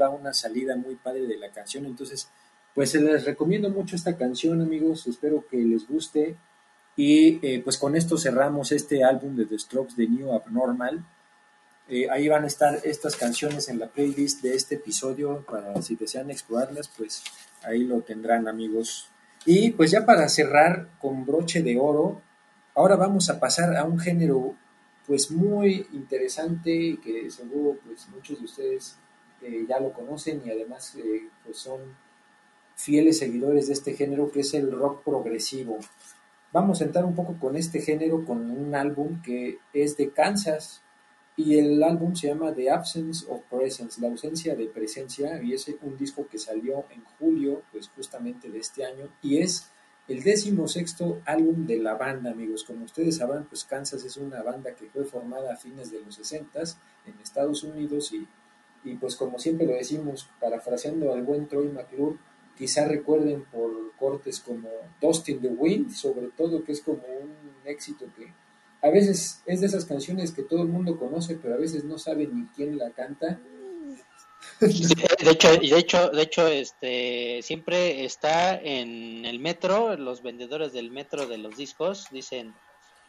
va 0.00 0.10
una 0.10 0.32
salida 0.32 0.76
muy 0.76 0.96
padre 0.96 1.26
de 1.26 1.36
la 1.36 1.50
canción. 1.50 1.86
Entonces, 1.86 2.28
pues 2.74 2.90
se 2.90 3.00
les 3.00 3.24
recomiendo 3.24 3.70
mucho 3.70 3.96
esta 3.96 4.16
canción, 4.16 4.60
amigos. 4.60 5.06
Espero 5.06 5.44
que 5.48 5.56
les 5.58 5.86
guste. 5.88 6.36
Y 6.96 7.38
eh, 7.46 7.60
pues 7.62 7.78
con 7.78 7.96
esto 7.96 8.18
cerramos 8.18 8.72
este 8.72 9.04
álbum 9.04 9.36
de 9.36 9.46
The 9.46 9.58
Strokes 9.58 9.94
de 9.96 10.08
New 10.08 10.32
Abnormal. 10.32 11.04
Eh, 11.88 12.10
ahí 12.10 12.28
van 12.28 12.44
a 12.44 12.48
estar 12.48 12.80
estas 12.84 13.16
canciones 13.16 13.68
en 13.68 13.78
la 13.78 13.88
playlist 13.88 14.42
de 14.42 14.54
este 14.54 14.74
episodio 14.74 15.44
para 15.48 15.80
si 15.80 15.96
desean 15.96 16.30
explorarlas, 16.30 16.88
pues 16.88 17.22
ahí 17.62 17.84
lo 17.84 18.02
tendrán, 18.02 18.46
amigos. 18.46 19.08
Y 19.46 19.70
pues 19.70 19.90
ya 19.90 20.04
para 20.04 20.28
cerrar 20.28 20.90
con 21.00 21.24
broche 21.24 21.62
de 21.62 21.78
oro, 21.78 22.20
ahora 22.74 22.96
vamos 22.96 23.30
a 23.30 23.40
pasar 23.40 23.76
a 23.76 23.84
un 23.84 23.98
género 23.98 24.54
pues 25.06 25.30
muy 25.30 25.86
interesante 25.94 26.98
que 27.02 27.30
seguro 27.30 27.78
pues 27.86 28.06
muchos 28.08 28.38
de 28.38 28.44
ustedes 28.44 28.96
ya 29.68 29.80
lo 29.80 29.92
conocen 29.92 30.42
y 30.44 30.50
además 30.50 30.96
eh, 30.96 31.28
pues 31.44 31.58
son 31.58 31.80
fieles 32.74 33.18
seguidores 33.18 33.66
de 33.66 33.72
este 33.72 33.94
género 33.94 34.30
que 34.30 34.40
es 34.40 34.54
el 34.54 34.70
rock 34.70 35.02
progresivo. 35.04 35.78
Vamos 36.52 36.80
a 36.80 36.84
entrar 36.84 37.04
un 37.04 37.14
poco 37.14 37.38
con 37.38 37.56
este 37.56 37.80
género 37.80 38.24
con 38.24 38.50
un 38.50 38.74
álbum 38.74 39.20
que 39.22 39.58
es 39.72 39.96
de 39.96 40.10
Kansas 40.10 40.82
y 41.36 41.58
el 41.58 41.82
álbum 41.82 42.14
se 42.14 42.28
llama 42.28 42.54
The 42.54 42.70
Absence 42.70 43.26
of 43.28 43.42
Presence, 43.50 44.00
la 44.00 44.08
ausencia 44.08 44.56
de 44.56 44.66
presencia 44.66 45.42
y 45.42 45.52
es 45.52 45.68
un 45.82 45.96
disco 45.96 46.26
que 46.26 46.38
salió 46.38 46.84
en 46.90 47.04
julio 47.18 47.62
pues 47.70 47.88
justamente 47.88 48.50
de 48.50 48.58
este 48.58 48.84
año 48.84 49.08
y 49.22 49.38
es 49.38 49.70
el 50.08 50.22
décimo 50.22 50.66
sexto 50.66 51.20
álbum 51.26 51.66
de 51.66 51.78
la 51.78 51.94
banda, 51.94 52.30
amigos. 52.30 52.64
Como 52.64 52.86
ustedes 52.86 53.18
sabrán, 53.18 53.44
pues 53.44 53.64
Kansas 53.64 54.02
es 54.04 54.16
una 54.16 54.42
banda 54.42 54.74
que 54.74 54.86
fue 54.86 55.04
formada 55.04 55.52
a 55.52 55.56
fines 55.56 55.90
de 55.90 56.00
los 56.00 56.14
60 56.14 56.60
en 57.06 57.20
Estados 57.22 57.62
Unidos 57.62 58.12
y, 58.14 58.26
y 58.84 58.94
pues 58.94 59.16
como 59.16 59.38
siempre 59.38 59.66
lo 59.66 59.74
decimos, 59.74 60.28
parafraseando 60.40 61.12
al 61.12 61.22
buen 61.22 61.48
Troy 61.48 61.68
McClure, 61.68 62.16
quizá 62.56 62.86
recuerden 62.86 63.44
por 63.44 63.94
cortes 63.96 64.40
como 64.40 64.68
Dust 65.00 65.28
in 65.28 65.40
the 65.40 65.48
Wind, 65.48 65.92
sobre 65.92 66.28
todo, 66.28 66.64
que 66.64 66.72
es 66.72 66.80
como 66.80 67.02
un 67.02 67.32
éxito 67.64 68.06
que 68.16 68.32
a 68.80 68.90
veces 68.90 69.42
es 69.46 69.60
de 69.60 69.66
esas 69.66 69.84
canciones 69.84 70.32
que 70.32 70.42
todo 70.42 70.62
el 70.62 70.68
mundo 70.68 70.98
conoce, 70.98 71.36
pero 71.40 71.54
a 71.54 71.58
veces 71.58 71.84
no 71.84 71.98
sabe 71.98 72.26
ni 72.26 72.46
quién 72.54 72.78
la 72.78 72.90
canta. 72.90 73.40
De 74.60 75.30
hecho, 75.30 75.56
de 75.56 75.78
hecho, 75.78 76.10
de 76.10 76.22
hecho, 76.22 76.46
este 76.46 77.42
siempre 77.42 78.04
está 78.04 78.56
en 78.56 79.24
el 79.24 79.40
metro, 79.40 79.96
los 79.96 80.22
vendedores 80.22 80.72
del 80.72 80.90
metro 80.90 81.26
de 81.26 81.38
los 81.38 81.56
discos 81.56 82.06
dicen 82.10 82.54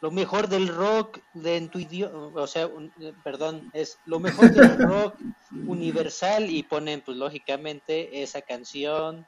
lo 0.01 0.11
mejor 0.11 0.47
del 0.47 0.67
rock 0.69 1.19
de 1.33 1.57
en 1.57 1.69
tu 1.69 1.79
idioma, 1.79 2.27
o 2.41 2.47
sea, 2.47 2.67
un- 2.67 2.93
eh, 3.01 3.13
perdón, 3.23 3.67
es 3.73 3.99
lo 4.05 4.19
mejor 4.19 4.51
del 4.53 4.77
rock 5.13 5.19
universal 5.65 6.49
y 6.49 6.63
ponen 6.63 7.01
pues 7.01 7.17
lógicamente 7.17 8.21
esa 8.23 8.41
canción, 8.41 9.27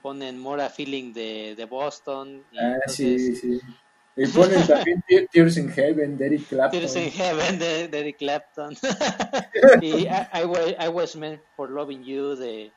ponen 0.00 0.38
Mora 0.38 0.70
Feeling 0.70 1.12
de, 1.12 1.54
de 1.56 1.64
Boston 1.64 2.46
y 2.50 2.58
Ah, 2.58 2.76
sí, 2.86 3.02
entonces 3.04 3.40
sí. 3.40 3.60
Y 4.18 4.26
ponen 4.28 4.66
también 4.66 5.02
Te- 5.06 5.26
Tears 5.30 5.56
in 5.58 5.68
Heaven, 5.68 6.16
de 6.16 6.26
Eric 6.26 6.48
Clapton. 6.48 6.80
Tears 6.80 6.96
in 6.96 7.10
Heaven 7.10 7.58
de, 7.58 7.88
de 7.88 7.98
Eric 7.98 8.16
Clapton 8.18 8.74
y 9.82 10.04
I, 10.06 10.08
I, 10.32 10.44
wa- 10.46 10.84
I 10.86 10.88
Was 10.88 11.16
Meant 11.16 11.42
for 11.54 11.68
Loving 11.70 12.02
You 12.02 12.34
de, 12.36 12.74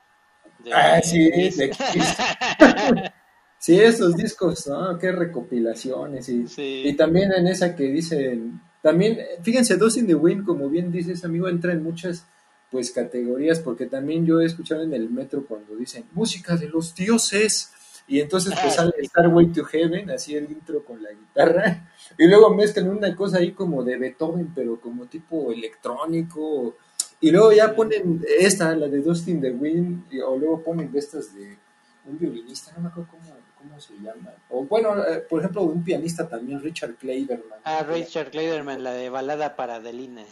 de 0.58 0.74
Ah, 0.74 1.00
sí, 1.02 1.30
de 1.30 1.70
Kiss. 1.70 2.18
Sí, 3.60 3.80
esos 3.80 4.16
discos, 4.16 4.66
¿no? 4.68 4.98
Qué 4.98 5.12
recopilaciones. 5.12 6.30
Y, 6.30 6.48
Sí. 6.48 6.84
y 6.86 6.94
también 6.96 7.32
en 7.34 7.46
esa 7.48 7.76
que 7.76 7.84
dicen, 7.84 8.62
también, 8.82 9.20
fíjense, 9.44 9.76
Dust 9.78 9.98
in 9.98 10.08
the 10.08 10.16
Wind, 10.16 10.46
como 10.46 10.70
bien 10.70 10.92
dices, 10.92 11.24
amigo, 11.26 11.48
entra 11.50 11.74
en 11.74 11.84
muchas 11.84 12.26
pues 12.72 12.92
categorías, 12.92 13.60
porque 13.60 13.88
también 13.88 14.26
yo 14.28 14.40
he 14.40 14.46
escuchado 14.46 14.84
en 14.84 14.94
el 14.94 15.10
metro 15.10 15.44
cuando 15.46 15.76
dicen 15.76 16.06
música 16.14 16.56
de 16.56 16.70
los 16.70 16.94
dioses, 16.96 17.72
y 18.08 18.20
entonces 18.20 18.54
pues 18.54 18.74
Ah, 18.74 18.84
sale 18.84 18.94
Starway 19.08 19.48
to 19.52 19.64
Heaven, 19.66 20.12
así 20.12 20.36
el 20.36 20.50
intro 20.52 20.86
con 20.86 21.02
la 21.02 21.10
guitarra, 21.12 21.90
y 22.18 22.28
luego 22.28 22.54
mezclan 22.54 22.90
una 22.90 23.16
cosa 23.16 23.40
ahí 23.40 23.54
como 23.54 23.84
de 23.84 23.98
Beethoven, 23.98 24.52
pero 24.54 24.80
como 24.80 25.08
tipo 25.08 25.52
electrónico, 25.52 26.78
y 27.20 27.32
luego 27.32 27.52
ya 27.52 27.76
ponen 27.76 28.24
esta, 28.40 28.76
la 28.76 28.88
de 28.88 29.02
Dust 29.02 29.28
in 29.28 29.42
the 29.42 29.52
Wind, 29.52 30.04
y- 30.12 30.20
o 30.20 30.38
luego 30.38 30.64
ponen 30.64 30.92
de 30.92 31.00
estas 31.00 31.34
de 31.34 31.58
un 32.06 32.20
violinista, 32.20 32.72
no 32.76 32.82
me 32.84 32.88
acuerdo 32.90 33.10
cómo, 33.12 33.24
cómo 33.60 33.80
se 33.80 33.94
llama. 33.96 34.34
O 34.50 34.64
bueno, 34.64 35.04
eh, 35.06 35.20
por 35.30 35.40
ejemplo, 35.42 35.62
un 35.64 35.84
pianista 35.84 36.28
también, 36.28 36.62
Richard 36.62 36.96
Clayderman. 36.96 37.60
Ah, 37.64 37.84
Richard 37.84 38.32
Clayderman, 38.32 38.84
la 38.84 38.94
de 38.94 39.10
balada 39.10 39.56
para 39.56 39.76
Adelina. 39.76 40.24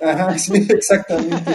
Ajá, 0.00 0.36
sí, 0.38 0.66
exactamente. 0.68 1.52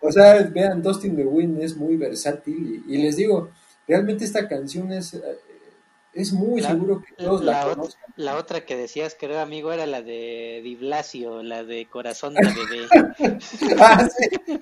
O 0.00 0.10
sea, 0.10 0.42
vean, 0.44 0.82
Dustin 0.82 1.14
the 1.16 1.24
Wind 1.24 1.62
es 1.62 1.76
muy 1.76 1.96
versátil 1.96 2.82
y, 2.88 2.94
y 2.94 2.98
les 3.02 3.16
digo, 3.16 3.50
realmente 3.86 4.24
esta 4.24 4.48
canción 4.48 4.90
es, 4.92 5.14
eh, 5.14 5.22
es 6.14 6.32
muy 6.32 6.60
La- 6.60 6.70
seguro 6.70 7.02
que 7.02 7.12
todos 7.22 7.44
la, 7.44 7.52
La, 7.66 7.74
conozcan. 7.74 8.04
la 8.16 8.36
otra 8.36 8.64
que 8.64 8.74
decías, 8.76 9.16
creo, 9.20 9.38
amigo, 9.40 9.70
era 9.72 9.86
la 9.86 10.02
de 10.02 10.60
Di 10.64 10.74
Blasio, 10.76 11.42
la 11.42 11.62
de 11.62 11.86
Corazón 11.86 12.34
de 12.34 12.40
Bebé. 12.48 12.88
Ah, 13.78 14.08
sí, 14.08 14.58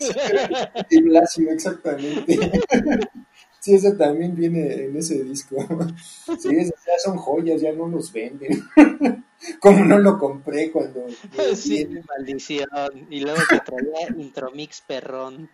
sí, 0.91 1.03
Blasio, 1.03 1.51
exactamente. 1.51 2.39
Sí, 3.61 3.75
esa 3.75 3.97
también 3.97 4.35
viene 4.37 4.85
en 4.85 4.97
ese 4.97 5.23
disco. 5.25 5.57
Sí, 6.39 6.49
esas 6.57 6.85
ya 6.87 6.99
son 7.03 7.17
joyas, 7.17 7.61
ya 7.61 7.73
no 7.73 7.89
los 7.89 8.13
venden. 8.13 8.63
Como 9.61 9.85
no 9.85 9.99
lo 9.99 10.19
compré 10.19 10.71
cuando... 10.71 11.07
sí, 11.55 11.85
vi. 11.85 12.01
maldición. 12.09 12.69
Y 13.11 13.21
luego 13.21 13.41
que 13.49 13.61
traía 13.61 14.09
Intromix 14.17 14.83
perrón. 14.83 15.49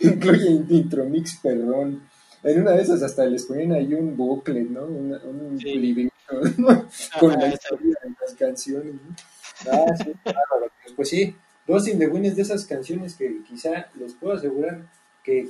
Incluye 0.00 0.64
Intromix, 0.68 1.36
perdón. 1.42 2.02
En 2.42 2.62
una 2.62 2.72
de 2.72 2.82
esas 2.82 3.02
hasta 3.02 3.24
les 3.26 3.44
ponen 3.46 3.72
ahí 3.72 3.92
un 3.94 4.16
booklet, 4.16 4.68
¿no? 4.68 4.84
Una- 4.84 5.20
un 5.24 5.58
Sí. 5.60 5.74
librito 5.74 6.12
¿no? 6.58 6.86
con 7.18 7.30
Ajá, 7.32 7.40
la 7.40 7.48
historia 7.48 7.96
de 8.02 8.10
las 8.20 8.34
canciones. 8.34 8.94
¿no? 8.94 9.72
Ah, 9.72 9.86
sí, 9.96 10.12
bárbaro. 10.24 10.70
Pues, 10.94 11.08
sí, 11.08 11.34
Lost 11.66 11.88
in 11.88 11.98
the 11.98 12.06
Wind 12.06 12.26
es 12.26 12.36
de 12.36 12.42
esas 12.42 12.64
canciones 12.64 13.14
que 13.14 13.42
quizá 13.48 13.86
les 13.98 14.14
puedo 14.14 14.34
asegurar 14.34 14.82
que 15.24 15.48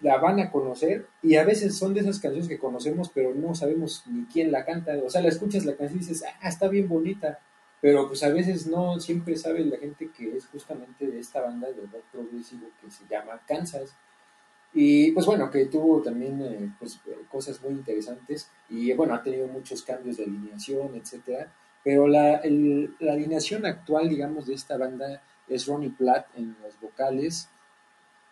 la 0.00 0.18
van 0.18 0.40
a 0.40 0.50
conocer 0.50 1.06
y 1.22 1.36
a 1.36 1.44
veces 1.44 1.76
son 1.76 1.92
de 1.94 2.00
esas 2.00 2.18
canciones 2.20 2.48
que 2.48 2.58
conocemos 2.58 3.10
pero 3.14 3.34
no 3.34 3.54
sabemos 3.54 4.02
ni 4.06 4.24
quién 4.24 4.50
la 4.52 4.64
canta. 4.64 4.94
O 5.04 5.10
sea, 5.10 5.20
la 5.22 5.28
escuchas 5.28 5.64
la 5.64 5.76
canción 5.76 5.98
y 6.00 6.04
dices, 6.06 6.24
ah, 6.42 6.48
está 6.48 6.68
bien 6.68 6.88
bonita, 6.88 7.38
pero 7.80 8.08
pues 8.08 8.22
a 8.22 8.28
veces 8.30 8.66
no 8.66 8.98
siempre 9.00 9.36
sabe 9.36 9.64
la 9.64 9.76
gente 9.78 10.10
que 10.16 10.36
es 10.36 10.46
justamente 10.46 11.06
de 11.06 11.18
esta 11.18 11.40
banda 11.40 11.68
de 11.68 11.80
rock 11.82 12.04
progresivo 12.12 12.68
que 12.80 12.90
se 12.90 13.04
llama 13.10 13.40
Kansas. 13.46 13.94
Y 14.72 15.10
pues 15.12 15.26
bueno, 15.26 15.50
que 15.50 15.66
tuvo 15.66 16.00
también 16.00 16.40
eh, 16.42 16.72
pues, 16.78 17.00
eh, 17.06 17.16
cosas 17.28 17.60
muy 17.60 17.72
interesantes 17.72 18.48
y 18.68 18.92
bueno, 18.92 19.14
ha 19.14 19.22
tenido 19.22 19.48
muchos 19.48 19.82
cambios 19.82 20.16
de 20.18 20.24
alineación, 20.24 20.94
etcétera. 20.94 21.52
Pero 21.82 22.06
la, 22.06 22.36
el- 22.36 22.94
la 23.00 23.12
alineación 23.14 23.66
actual, 23.66 24.08
digamos, 24.08 24.46
de 24.46 24.54
esta 24.54 24.76
banda 24.76 25.22
es 25.48 25.66
Ronnie 25.66 25.90
Platt 25.90 26.26
en 26.36 26.56
las 26.62 26.78
vocales, 26.80 27.48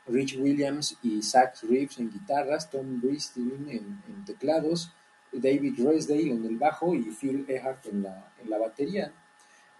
Rich 0.08 0.38
Williams 0.38 0.96
y 1.02 1.22
Zach 1.22 1.62
Reeves 1.62 1.98
en 1.98 2.10
guitarras, 2.10 2.70
Tom 2.70 3.00
Bristein 3.00 3.66
en, 3.68 4.02
en 4.08 4.24
teclados, 4.24 4.92
David 5.32 5.74
Resdale 5.84 6.30
en 6.30 6.44
el 6.44 6.56
bajo 6.56 6.94
y 6.94 7.02
Phil 7.10 7.44
Ehart 7.48 7.86
en 7.86 8.02
la, 8.02 8.32
en 8.42 8.50
la 8.50 8.58
batería. 8.58 9.12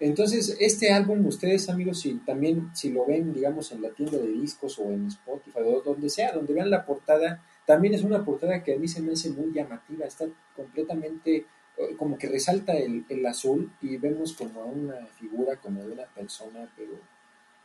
Entonces, 0.01 0.57
este 0.61 0.93
álbum, 0.93 1.27
ustedes 1.27 1.69
amigos, 1.69 2.01
si 2.01 2.15
también 2.19 2.71
si 2.73 2.91
lo 2.91 3.05
ven, 3.05 3.33
digamos, 3.33 3.73
en 3.73 3.83
la 3.83 3.91
tienda 3.91 4.19
de 4.19 4.29
discos 4.29 4.79
o 4.79 4.85
en 4.85 5.09
Spotify 5.09 5.59
o 5.65 5.81
donde 5.81 6.09
sea, 6.09 6.33
donde 6.33 6.55
vean 6.55 6.71
la 6.71 6.85
portada, 6.87 7.43
también 7.67 7.95
es 7.95 8.05
una 8.05 8.25
portada 8.25 8.63
que 8.63 8.75
a 8.75 8.79
mí 8.79 8.87
se 8.87 9.03
me 9.03 9.13
hace 9.13 9.31
muy 9.31 9.53
llamativa, 9.53 10.07
está 10.07 10.27
completamente, 10.55 11.47
eh, 11.77 11.97
como 11.97 12.17
que 12.17 12.29
resalta 12.29 12.75
el, 12.75 13.07
el 13.09 13.27
azul 13.27 13.73
y 13.83 13.97
vemos 13.97 14.35
como 14.35 14.65
una 14.67 15.05
figura, 15.19 15.57
como 15.57 15.83
de 15.83 15.93
una 15.93 16.07
persona, 16.07 16.71
pero, 16.77 16.93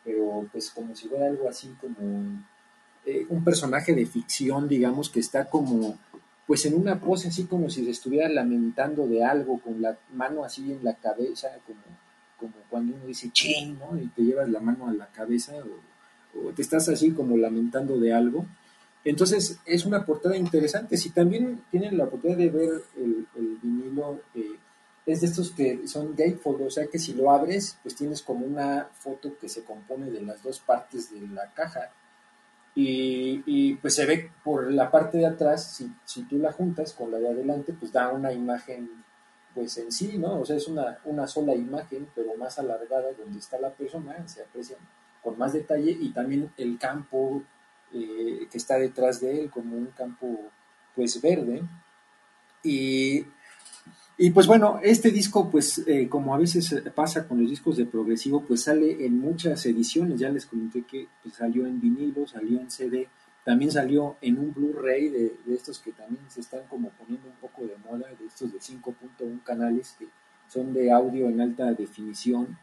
pero 0.04 0.50
pues 0.52 0.72
como 0.72 0.96
si 0.96 1.08
fuera 1.08 1.28
algo 1.28 1.48
así 1.48 1.76
como 1.80 2.44
eh, 3.06 3.26
un 3.30 3.44
personaje 3.44 3.94
de 3.94 4.06
ficción, 4.06 4.68
digamos, 4.68 5.10
que 5.10 5.20
está 5.20 5.50
como 5.50 5.98
pues 6.46 6.66
en 6.66 6.74
una 6.76 7.00
pose 7.00 7.30
así 7.30 7.46
como 7.46 7.70
si 7.70 7.84
se 7.86 7.92
estuviera 7.92 8.28
lamentando 8.30 9.08
de 9.08 9.24
algo, 9.24 9.60
con 9.60 9.82
la 9.82 9.98
mano 10.14 10.44
así 10.44 10.72
en 10.72 10.84
la 10.84 10.96
cabeza, 10.96 11.50
como, 11.66 11.82
como 12.38 12.54
cuando 12.70 12.96
uno 12.96 13.06
dice 13.06 13.30
ching, 13.32 13.78
¿no? 13.80 13.98
Y 13.98 14.08
te 14.08 14.24
llevas 14.24 14.50
la 14.50 14.60
mano 14.60 14.88
a 14.88 14.94
la 14.94 15.08
cabeza 15.08 15.54
o, 16.36 16.50
te 16.56 16.62
estás 16.62 16.90
así 16.90 17.12
como 17.12 17.38
lamentando 17.38 18.00
de 18.00 18.14
algo. 18.14 18.46
Entonces 19.06 19.60
es 19.66 19.86
una 19.86 20.06
portada 20.06 20.36
interesante. 20.36 20.98
Si 20.98 21.12
también 21.12 21.62
tienen 21.70 21.98
la 21.98 22.06
oportunidad 22.06 22.40
de 22.40 22.50
ver 22.50 22.70
el, 22.98 23.28
el 23.36 23.58
vinilo, 23.62 24.22
eh, 24.34 24.58
es 25.06 25.22
de 25.22 25.28
estos 25.28 25.52
que 25.52 25.88
son 25.88 26.16
gatefold, 26.16 26.62
o 26.64 26.72
sea 26.72 26.88
que 26.88 26.98
si 26.98 27.14
lo 27.14 27.30
abres, 27.30 27.78
pues 27.84 27.96
tienes 27.96 28.22
como 28.22 28.46
una 28.46 28.88
foto 28.94 29.38
que 29.40 29.50
se 29.50 29.64
compone 29.64 30.10
de 30.10 30.22
las 30.22 30.42
dos 30.42 30.60
partes 30.60 31.12
de 31.14 31.28
la 31.28 31.54
caja 31.54 31.92
y, 32.76 33.44
y, 33.46 33.76
pues 33.76 33.96
se 33.96 34.06
ve 34.06 34.32
por 34.44 34.72
la 34.72 34.90
parte 34.90 35.20
de 35.20 35.28
atrás, 35.28 35.76
si, 35.76 35.92
si 36.06 36.24
tú 36.24 36.38
la 36.40 36.52
juntas 36.52 36.94
con 36.94 37.12
la 37.12 37.20
de 37.20 37.30
adelante, 37.30 37.74
pues 37.74 37.92
da 37.92 38.10
una 38.10 38.34
imagen 38.34 39.04
pues 39.54 39.78
en 39.78 39.92
sí, 39.92 40.18
¿no? 40.18 40.40
O 40.40 40.46
sea, 40.46 40.56
es 40.56 40.68
una, 40.68 41.00
una 41.06 41.28
sola 41.28 41.54
imagen, 41.54 42.08
pero 42.16 42.36
más 42.36 42.58
alargada 42.58 43.14
donde 43.14 43.40
está 43.40 43.60
la 43.60 43.72
persona, 43.72 44.28
se 44.28 44.42
aprecia 44.42 44.78
con 45.22 45.38
más 45.38 45.54
detalle 45.54 45.92
y 45.92 46.12
también 46.12 46.52
el 46.58 46.78
campo 46.78 47.44
eh, 47.94 48.48
que 48.52 48.58
está 48.58 48.78
detrás 48.78 49.22
de 49.22 49.42
él 49.42 49.52
como 49.52 49.78
un 49.78 49.88
campo 49.88 50.52
pues 50.96 51.22
verde. 51.22 51.64
Y, 52.64 53.26
y 54.24 54.32
pues 54.32 54.48
bueno, 54.48 54.80
este 54.82 55.12
disco 55.12 55.50
pues 55.52 55.84
eh, 55.86 56.08
como 56.08 56.34
a 56.34 56.38
veces 56.38 56.82
pasa 56.96 57.28
con 57.28 57.42
los 57.42 57.50
discos 57.50 57.76
de 57.76 57.86
progresivo 57.86 58.42
pues 58.42 58.64
sale 58.64 59.06
en 59.06 59.20
muchas 59.20 59.66
ediciones, 59.66 60.18
ya 60.18 60.30
les 60.30 60.46
comenté 60.46 60.84
que 60.84 61.10
pues, 61.22 61.36
salió 61.36 61.68
en 61.68 61.82
vinilo, 61.82 62.26
salió 62.26 62.58
en 62.62 62.72
CD, 62.72 63.10
también 63.44 63.70
salió 63.70 64.16
en 64.22 64.40
un 64.40 64.54
Blu-ray 64.54 65.10
de, 65.10 65.36
de, 65.46 65.54
estos 65.54 65.78
que 65.80 65.92
también 65.92 66.24
se 66.30 66.40
están 66.40 66.62
como 66.70 66.88
poniendo 66.92 67.28
un 67.28 67.36
poco 67.36 67.64
de 67.64 67.76
moda, 67.84 68.08
de 68.18 68.26
estos 68.26 68.54
de 68.54 68.60
5.1 68.60 69.44
canales 69.44 69.94
que 70.00 70.08
son 70.48 70.72
de 70.72 70.90
audio 70.90 71.28
en 71.28 71.42
alta 71.42 71.74
definición. 71.74 72.58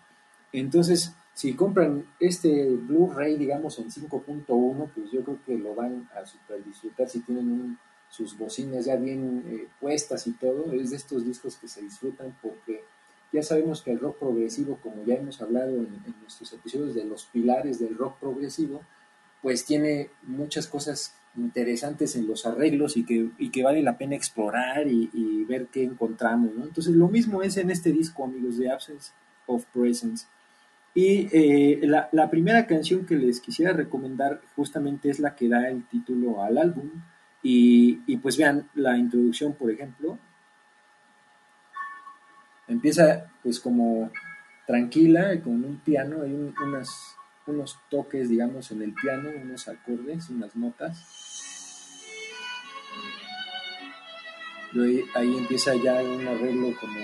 Entonces, 0.53 1.12
si 1.35 1.53
compran 1.53 2.07
este 2.19 2.70
Blu-ray, 2.70 3.37
digamos, 3.37 3.78
en 3.81 3.91
5.1, 3.91 4.91
pues 4.95 5.11
yo 5.11 5.23
creo 5.23 5.39
que 5.45 5.59
lo 5.59 5.74
van 5.74 6.09
a 6.19 6.24
super 6.24 6.65
disfrutar 6.65 7.07
si 7.07 7.20
tienen 7.20 7.53
un, 7.53 7.78
sus 8.11 8.37
bocinas 8.37 8.85
ya 8.85 8.97
bien 8.97 9.45
eh, 9.47 9.69
puestas 9.81 10.27
y 10.27 10.32
todo. 10.32 10.73
Es 10.73 10.91
de 10.91 10.97
estos 10.97 11.24
discos 11.24 11.57
que 11.57 11.69
se 11.69 11.81
disfrutan 11.81 12.37
porque 12.43 12.85
ya 13.32 13.43
sabemos 13.43 13.82
que 13.82 13.93
el 13.93 14.01
rock 14.01 14.19
progresivo, 14.19 14.78
como 14.82 15.05
ya 15.05 15.15
hemos 15.15 15.41
hablado 15.41 15.70
en, 15.77 16.03
en 16.05 16.15
nuestros 16.20 16.53
episodios 16.53 16.95
de 16.95 17.05
los 17.05 17.24
pilares 17.27 17.78
del 17.78 17.97
rock 17.97 18.19
progresivo, 18.19 18.82
pues 19.41 19.65
tiene 19.65 20.11
muchas 20.23 20.66
cosas 20.66 21.15
interesantes 21.37 22.16
en 22.16 22.27
los 22.27 22.45
arreglos 22.45 22.97
y 22.97 23.05
que, 23.05 23.31
y 23.39 23.51
que 23.51 23.62
vale 23.62 23.82
la 23.82 23.97
pena 23.97 24.16
explorar 24.16 24.89
y, 24.89 25.11
y 25.12 25.45
ver 25.45 25.66
qué 25.66 25.85
encontramos. 25.85 26.55
¿no? 26.55 26.65
Entonces 26.65 26.95
lo 26.95 27.09
mismo 27.09 27.43
es 27.43 27.57
en 27.57 27.70
este 27.70 27.93
disco, 27.93 28.24
amigos, 28.24 28.59
de 28.59 28.70
Absence 28.70 29.12
of 29.47 29.65
Presence. 29.73 30.27
Y 30.93 31.28
eh, 31.32 31.81
la, 31.82 32.09
la, 32.11 32.31
primera 32.31 32.66
canción 32.66 33.07
que 33.07 33.15
les 33.15 33.41
quisiera 33.41 33.73
recomendar 33.73 34.41
justamente 34.57 35.09
es 35.09 35.20
la 35.20 35.37
que 35.37 35.49
da 35.49 35.69
el 35.69 35.87
título 35.87 36.43
al 36.43 36.59
álbum. 36.59 36.91
Y, 37.43 38.01
y 38.07 38.17
pues 38.19 38.37
vean 38.37 38.69
la 38.75 38.97
introducción, 38.99 39.55
por 39.55 39.71
ejemplo. 39.71 40.19
Empieza 42.69 43.31
pues 43.43 43.59
como 43.59 44.11
tranquila, 44.67 45.41
con 45.43 45.65
un 45.65 45.79
piano, 45.81 46.23
hay 46.23 46.33
un, 46.33 46.55
unas 46.62 47.17
unos 47.51 47.79
toques, 47.91 48.29
digamos, 48.29 48.71
en 48.71 48.83
el 48.83 48.95
piano, 48.95 49.31
unos 49.43 49.69
acordes, 49.69 50.31
unas 50.31 50.55
notas. 50.57 51.05
Ahí, 54.73 55.05
ahí, 55.15 55.37
empieza 55.37 55.75
ya 55.75 55.95
un 55.95 56.27
arreglo 56.29 56.75
como, 56.79 57.01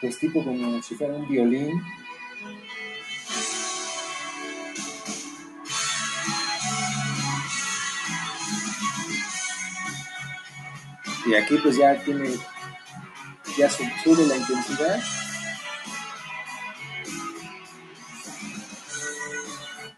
pues 0.00 0.18
tipo 0.18 0.44
como 0.44 0.82
si 0.82 0.94
fuera 0.96 1.14
un 1.14 1.28
violín. 1.28 1.80
Y 11.28 11.34
aquí 11.34 11.56
pues 11.62 11.76
ya 11.76 11.94
tiene, 12.02 12.30
ya 13.58 13.68
sube 13.68 14.26
la 14.26 14.36
intensidad. 14.36 14.98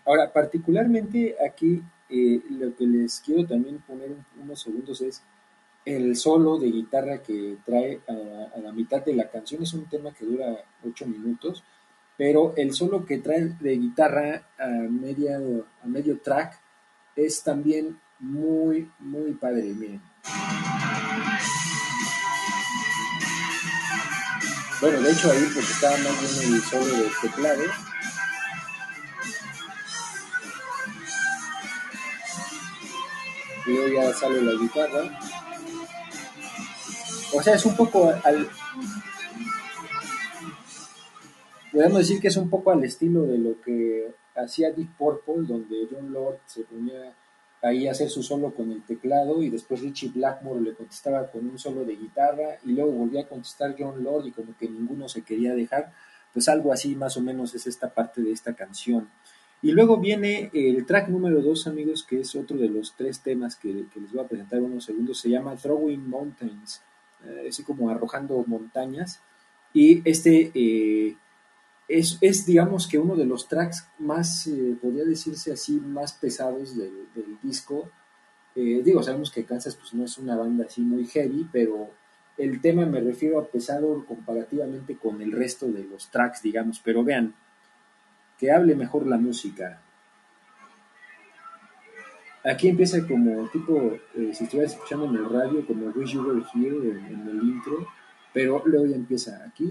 Ahora, 0.05 0.32
particularmente 0.32 1.36
aquí 1.47 1.81
eh, 2.09 2.43
lo 2.51 2.74
que 2.74 2.85
les 2.85 3.20
quiero 3.20 3.47
también 3.47 3.78
poner 3.78 4.16
unos 4.43 4.61
segundos 4.61 5.01
es 5.02 5.23
el 5.85 6.16
solo 6.16 6.59
de 6.59 6.73
guitarra 6.73 7.23
que 7.23 7.59
trae 7.65 8.01
a, 8.09 8.59
la 8.59 8.73
mitad 8.73 9.05
de 9.05 9.15
la 9.15 9.31
canción. 9.31 9.62
Es 9.62 9.73
un 9.73 9.89
tema 9.89 10.12
que 10.12 10.24
dura 10.24 10.65
ocho 10.85 11.07
minutos, 11.07 11.62
pero 12.16 12.55
el 12.57 12.74
solo 12.74 13.07
que 13.07 13.19
trae 13.19 13.55
de 13.61 13.78
guitarra 13.78 14.48
a, 14.59 14.66
media, 14.66 15.39
a 15.81 15.86
medio 15.86 16.19
track 16.19 16.61
es 17.15 17.40
también 17.44 18.01
muy, 18.19 18.90
muy 18.98 19.32
padre. 19.35 19.73
Miren. 19.74 20.01
Bueno, 24.81 25.01
de 25.03 25.12
hecho 25.12 25.31
ahí 25.31 25.45
porque 25.55 25.73
estaba 25.73 25.97
más 25.99 26.41
bien 26.41 26.55
el 26.55 26.62
solo 26.62 26.87
de 26.87 27.11
teclado. 27.20 27.62
y 33.66 33.70
luego 33.70 33.89
ya 33.89 34.12
sale 34.15 34.43
la 34.43 34.53
guitarra. 34.53 35.19
O 37.32 37.43
sea, 37.43 37.55
es 37.55 37.65
un 37.65 37.77
poco 37.77 38.12
al. 38.24 38.49
Podemos 41.73 41.99
decir 41.99 42.20
que 42.20 42.28
es 42.28 42.37
un 42.37 42.51
poco 42.51 42.73
al 42.73 42.82
estilo 42.82 43.23
de 43.23 43.39
lo 43.39 43.61
que 43.61 44.12
hacía 44.35 44.73
Deep 44.73 44.97
Purple, 44.97 45.47
donde 45.47 45.87
John 45.91 46.12
Lord 46.12 46.41
se 46.47 46.62
ponía 46.65 47.15
ahí 47.62 47.89
hacer 47.89 48.09
su 48.09 48.23
solo 48.23 48.55
con 48.55 48.73
el 48.73 48.82
teclado 48.82 49.43
y 49.43 49.51
después 49.51 49.81
Richie 49.81 50.09
Blackmore 50.09 50.62
le 50.62 50.74
contestaba 50.74 51.31
con 51.31 51.47
un 51.49 51.59
solo 51.59 51.85
de 51.85 51.97
guitarra 51.97 52.59
y 52.65 52.73
luego 52.73 52.93
volvía 52.93 53.23
a 53.23 53.28
contestar 53.28 53.77
John 53.78 54.03
Lord 54.03 54.27
y 54.27 54.32
como 54.32 54.57
que 54.57 54.69
ninguno 54.69 55.09
se 55.09 55.23
quería 55.23 55.55
dejar. 55.55 55.93
Pues 56.32 56.49
algo 56.49 56.73
así 56.73 56.95
más 56.95 57.16
o 57.16 57.20
menos 57.20 57.55
es 57.55 57.66
esta 57.66 57.93
parte 57.93 58.23
de 58.23 58.32
esta 58.32 58.55
canción. 58.55 59.09
Y 59.62 59.73
luego 59.73 59.99
viene 59.99 60.51
el 60.55 60.87
track 60.87 61.09
número 61.09 61.43
2, 61.43 61.66
amigos, 61.66 62.03
que 62.03 62.20
es 62.20 62.35
otro 62.35 62.57
de 62.57 62.69
los 62.69 62.95
tres 62.97 63.20
temas 63.20 63.57
que, 63.57 63.87
que, 63.93 64.01
les 64.01 64.11
voy 64.11 64.24
a 64.24 64.28
presentar 64.28 64.59
en 64.59 64.66
unos 64.66 64.85
segundos. 64.85 65.20
Se 65.20 65.28
llama 65.28 65.55
Throwing 65.55 66.09
Mountains, 66.09 66.81
eh, 67.24 67.47
así 67.49 67.62
como 67.62 67.91
arrojando 67.91 68.43
montañas. 68.47 69.20
Y 69.74 70.09
este 70.09 70.51
eh, 70.55 71.16
es, 71.91 72.19
es, 72.21 72.47
digamos 72.47 72.87
que 72.87 72.99
uno 72.99 73.17
de 73.17 73.27
los 73.27 73.49
tracks 73.49 73.89
más, 73.99 74.47
eh, 74.47 74.77
podría 74.81 75.05
decirse 75.05 75.53
así, 75.53 75.73
más 75.81 76.12
pesados 76.12 76.77
del, 76.77 77.09
del 77.12 77.37
disco. 77.43 77.91
Eh, 78.55 78.81
digo, 78.85 79.03
sabemos 79.03 79.33
que 79.33 79.45
Kansas 79.45 79.75
pues, 79.75 79.93
no 79.93 80.05
es 80.05 80.17
una 80.17 80.37
banda 80.37 80.67
así 80.67 80.83
muy 80.83 81.05
heavy, 81.07 81.49
pero 81.53 81.91
el 82.39 82.61
tema 82.61 82.87
me 82.87 83.01
refiero 83.01 83.41
a 83.41 83.47
pesado 83.47 84.05
comparativamente 84.07 84.97
con 84.97 85.21
el 85.21 85.33
resto 85.33 85.67
de 85.67 85.83
los 85.83 86.09
tracks, 86.11 86.43
digamos. 86.43 86.81
Pero 86.85 87.03
vean, 87.03 87.35
que 88.39 88.53
hable 88.53 88.77
mejor 88.77 89.09
la 89.09 89.19
música. 89.19 89.83
Aquí 92.45 92.69
empieza 92.69 93.05
como 93.07 93.49
tipo, 93.49 93.99
eh, 94.15 94.31
si 94.33 94.45
estuvieras 94.45 94.75
escuchando 94.75 95.07
en 95.07 95.17
el 95.17 95.29
radio, 95.29 95.67
como 95.67 95.87
Wish 95.87 96.12
You 96.12 96.23
Were 96.23 96.43
Here 96.55 96.91
en, 96.91 97.05
en, 97.07 97.29
el 97.29 97.43
intro, 97.43 97.87
pero 98.33 98.62
luego 98.65 98.87
ya 98.87 98.95
empieza 98.95 99.45
aquí. 99.45 99.69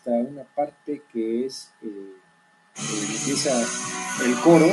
Hasta 0.00 0.12
una 0.12 0.44
parte 0.44 1.02
que 1.12 1.44
es 1.44 1.72
eh, 1.82 1.86
eh, 1.86 3.16
empieza 3.18 3.52
el 4.24 4.34
coro. 4.40 4.66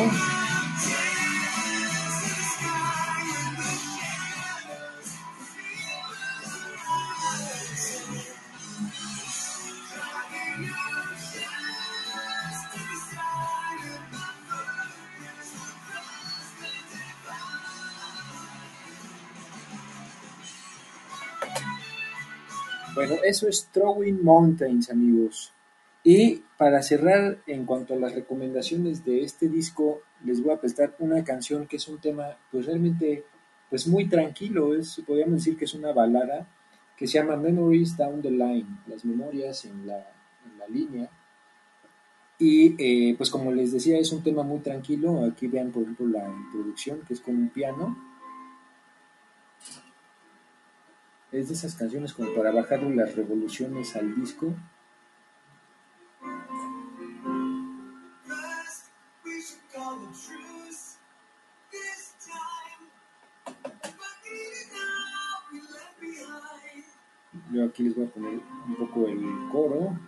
Bueno, 22.97 23.17
eso 23.23 23.47
es 23.47 23.69
Throwing 23.71 24.23
Mountains, 24.23 24.89
amigos. 24.89 25.53
Y 26.03 26.41
para 26.57 26.81
cerrar, 26.81 27.37
en 27.45 27.63
cuanto 27.63 27.93
a 27.93 27.97
las 27.97 28.15
recomendaciones 28.15 29.05
de 29.05 29.21
este 29.21 29.49
disco, 29.49 30.01
les 30.25 30.41
voy 30.41 30.55
a 30.55 30.59
prestar 30.59 30.95
una 30.97 31.23
canción 31.23 31.67
que 31.67 31.75
es 31.75 31.87
un 31.87 31.99
tema, 31.99 32.35
pues 32.51 32.65
realmente, 32.65 33.23
pues 33.69 33.85
muy 33.85 34.09
tranquilo. 34.09 34.73
Es, 34.73 34.99
podríamos 35.05 35.35
decir 35.35 35.55
que 35.55 35.65
es 35.65 35.75
una 35.75 35.93
balada 35.93 36.47
que 36.97 37.05
se 37.05 37.19
llama 37.19 37.35
Memories 37.35 37.95
Down 37.95 38.19
the 38.23 38.31
Line, 38.31 38.65
las 38.87 39.05
memorias 39.05 39.65
en 39.65 39.85
la, 39.85 39.99
en 40.43 40.57
la 40.57 40.67
línea. 40.67 41.07
Y 42.39 42.75
eh, 42.79 43.13
pues 43.15 43.29
como 43.29 43.51
les 43.51 43.73
decía, 43.73 43.99
es 43.99 44.11
un 44.11 44.23
tema 44.23 44.41
muy 44.41 44.61
tranquilo. 44.61 45.23
Aquí 45.23 45.45
vean, 45.45 45.71
por 45.71 45.83
ejemplo, 45.83 46.07
la 46.07 46.27
introducción, 46.27 47.01
que 47.07 47.13
es 47.13 47.21
con 47.21 47.35
un 47.35 47.49
piano. 47.49 47.95
Es 51.29 51.49
de 51.49 51.55
esas 51.55 51.75
canciones 51.75 52.13
como 52.13 52.33
para 52.33 52.51
bajarle 52.51 52.95
las 52.95 53.15
revoluciones 53.15 53.95
al 53.97 54.15
disco. 54.15 54.55
Yo 67.51 67.65
aquí 67.65 67.83
les 67.83 67.95
voy 67.95 68.05
a 68.05 68.09
poner 68.09 68.39
un 68.67 68.75
poco 68.77 69.07
el 69.07 69.19
coro. 69.51 69.99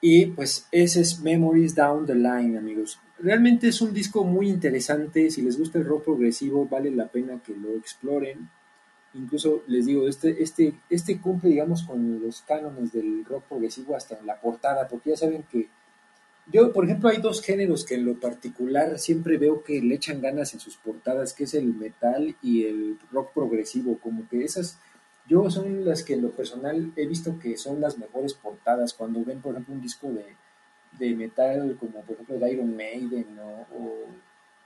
Y 0.00 0.26
pues 0.26 0.68
ese 0.70 1.00
es 1.00 1.20
Memories 1.20 1.74
Down 1.74 2.06
the 2.06 2.14
Line, 2.14 2.56
amigos. 2.56 3.00
Realmente 3.18 3.68
es 3.68 3.80
un 3.80 3.92
disco 3.92 4.24
muy 4.24 4.48
interesante. 4.48 5.30
Si 5.30 5.42
les 5.42 5.58
gusta 5.58 5.78
el 5.78 5.84
rock 5.84 6.04
progresivo, 6.04 6.66
vale 6.68 6.90
la 6.90 7.08
pena 7.08 7.42
que 7.44 7.54
lo 7.54 7.76
exploren. 7.76 8.48
Incluso 9.14 9.64
les 9.66 9.86
digo, 9.86 10.06
este, 10.06 10.42
este, 10.42 10.74
este 10.88 11.20
cumple, 11.20 11.50
digamos, 11.50 11.82
con 11.82 12.20
los 12.20 12.42
cánones 12.42 12.92
del 12.92 13.24
rock 13.24 13.44
progresivo 13.44 13.96
hasta 13.96 14.18
en 14.18 14.26
la 14.26 14.40
portada, 14.40 14.86
porque 14.86 15.10
ya 15.10 15.16
saben 15.16 15.44
que 15.50 15.68
yo, 16.50 16.72
por 16.72 16.84
ejemplo, 16.84 17.10
hay 17.10 17.18
dos 17.18 17.42
géneros 17.42 17.84
que 17.84 17.96
en 17.96 18.06
lo 18.06 18.18
particular 18.18 18.98
siempre 18.98 19.36
veo 19.36 19.62
que 19.62 19.82
le 19.82 19.96
echan 19.96 20.22
ganas 20.22 20.54
en 20.54 20.60
sus 20.60 20.76
portadas, 20.76 21.34
que 21.34 21.44
es 21.44 21.52
el 21.52 21.74
metal 21.74 22.36
y 22.40 22.64
el 22.64 22.98
rock 23.10 23.32
progresivo, 23.34 23.98
como 23.98 24.26
que 24.28 24.44
esas 24.44 24.78
yo 25.28 25.50
son 25.50 25.84
las 25.84 26.02
que 26.02 26.14
en 26.14 26.22
lo 26.22 26.30
personal 26.30 26.92
he 26.96 27.06
visto 27.06 27.38
que 27.38 27.56
son 27.56 27.80
las 27.80 27.98
mejores 27.98 28.34
portadas. 28.34 28.94
Cuando 28.94 29.24
ven, 29.24 29.40
por 29.40 29.52
ejemplo, 29.52 29.74
un 29.74 29.80
disco 29.80 30.08
de, 30.10 30.36
de 30.98 31.14
metal 31.14 31.76
como 31.78 32.00
por 32.02 32.14
ejemplo 32.14 32.38
de 32.38 32.52
Iron 32.52 32.74
Maiden 32.74 33.38
o 33.38 34.06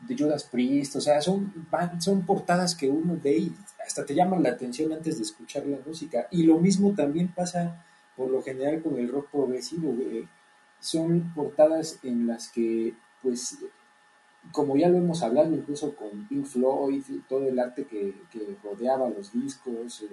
de 0.07 0.17
Judas 0.17 0.45
Priest, 0.45 0.97
o 0.97 1.01
sea, 1.01 1.21
son, 1.21 1.53
son 2.01 2.27
portadas 2.27 2.75
que 2.75 2.89
uno 2.89 3.19
ve 3.23 3.39
y 3.39 3.53
hasta 3.85 4.05
te 4.05 4.15
llaman 4.15 4.43
la 4.43 4.51
atención 4.51 4.93
antes 4.93 5.19
de 5.19 5.23
escuchar 5.23 5.67
la 5.67 5.79
música. 5.85 6.27
Y 6.31 6.45
lo 6.45 6.59
mismo 6.59 6.93
también 6.95 7.29
pasa 7.29 7.85
por 8.17 8.31
lo 8.31 8.43
general 8.43 8.83
con 8.83 8.99
el 8.99 9.09
rock 9.09 9.31
progresivo. 9.31 9.95
Son 10.81 11.33
portadas 11.35 12.01
en 12.03 12.27
las 12.27 12.49
que, 12.51 12.95
pues, 13.23 13.59
como 14.51 14.77
ya 14.77 14.89
lo 14.89 14.99
hemos 14.99 15.23
hablado 15.23 15.55
incluso 15.55 15.95
con 15.95 16.27
Pink 16.27 16.47
Floyd, 16.47 17.05
todo 17.29 17.47
el 17.47 17.59
arte 17.59 17.85
que, 17.85 18.15
que 18.31 18.57
rodeaba 18.63 19.09
los 19.09 19.33
discos, 19.33 20.03
eh, 20.03 20.09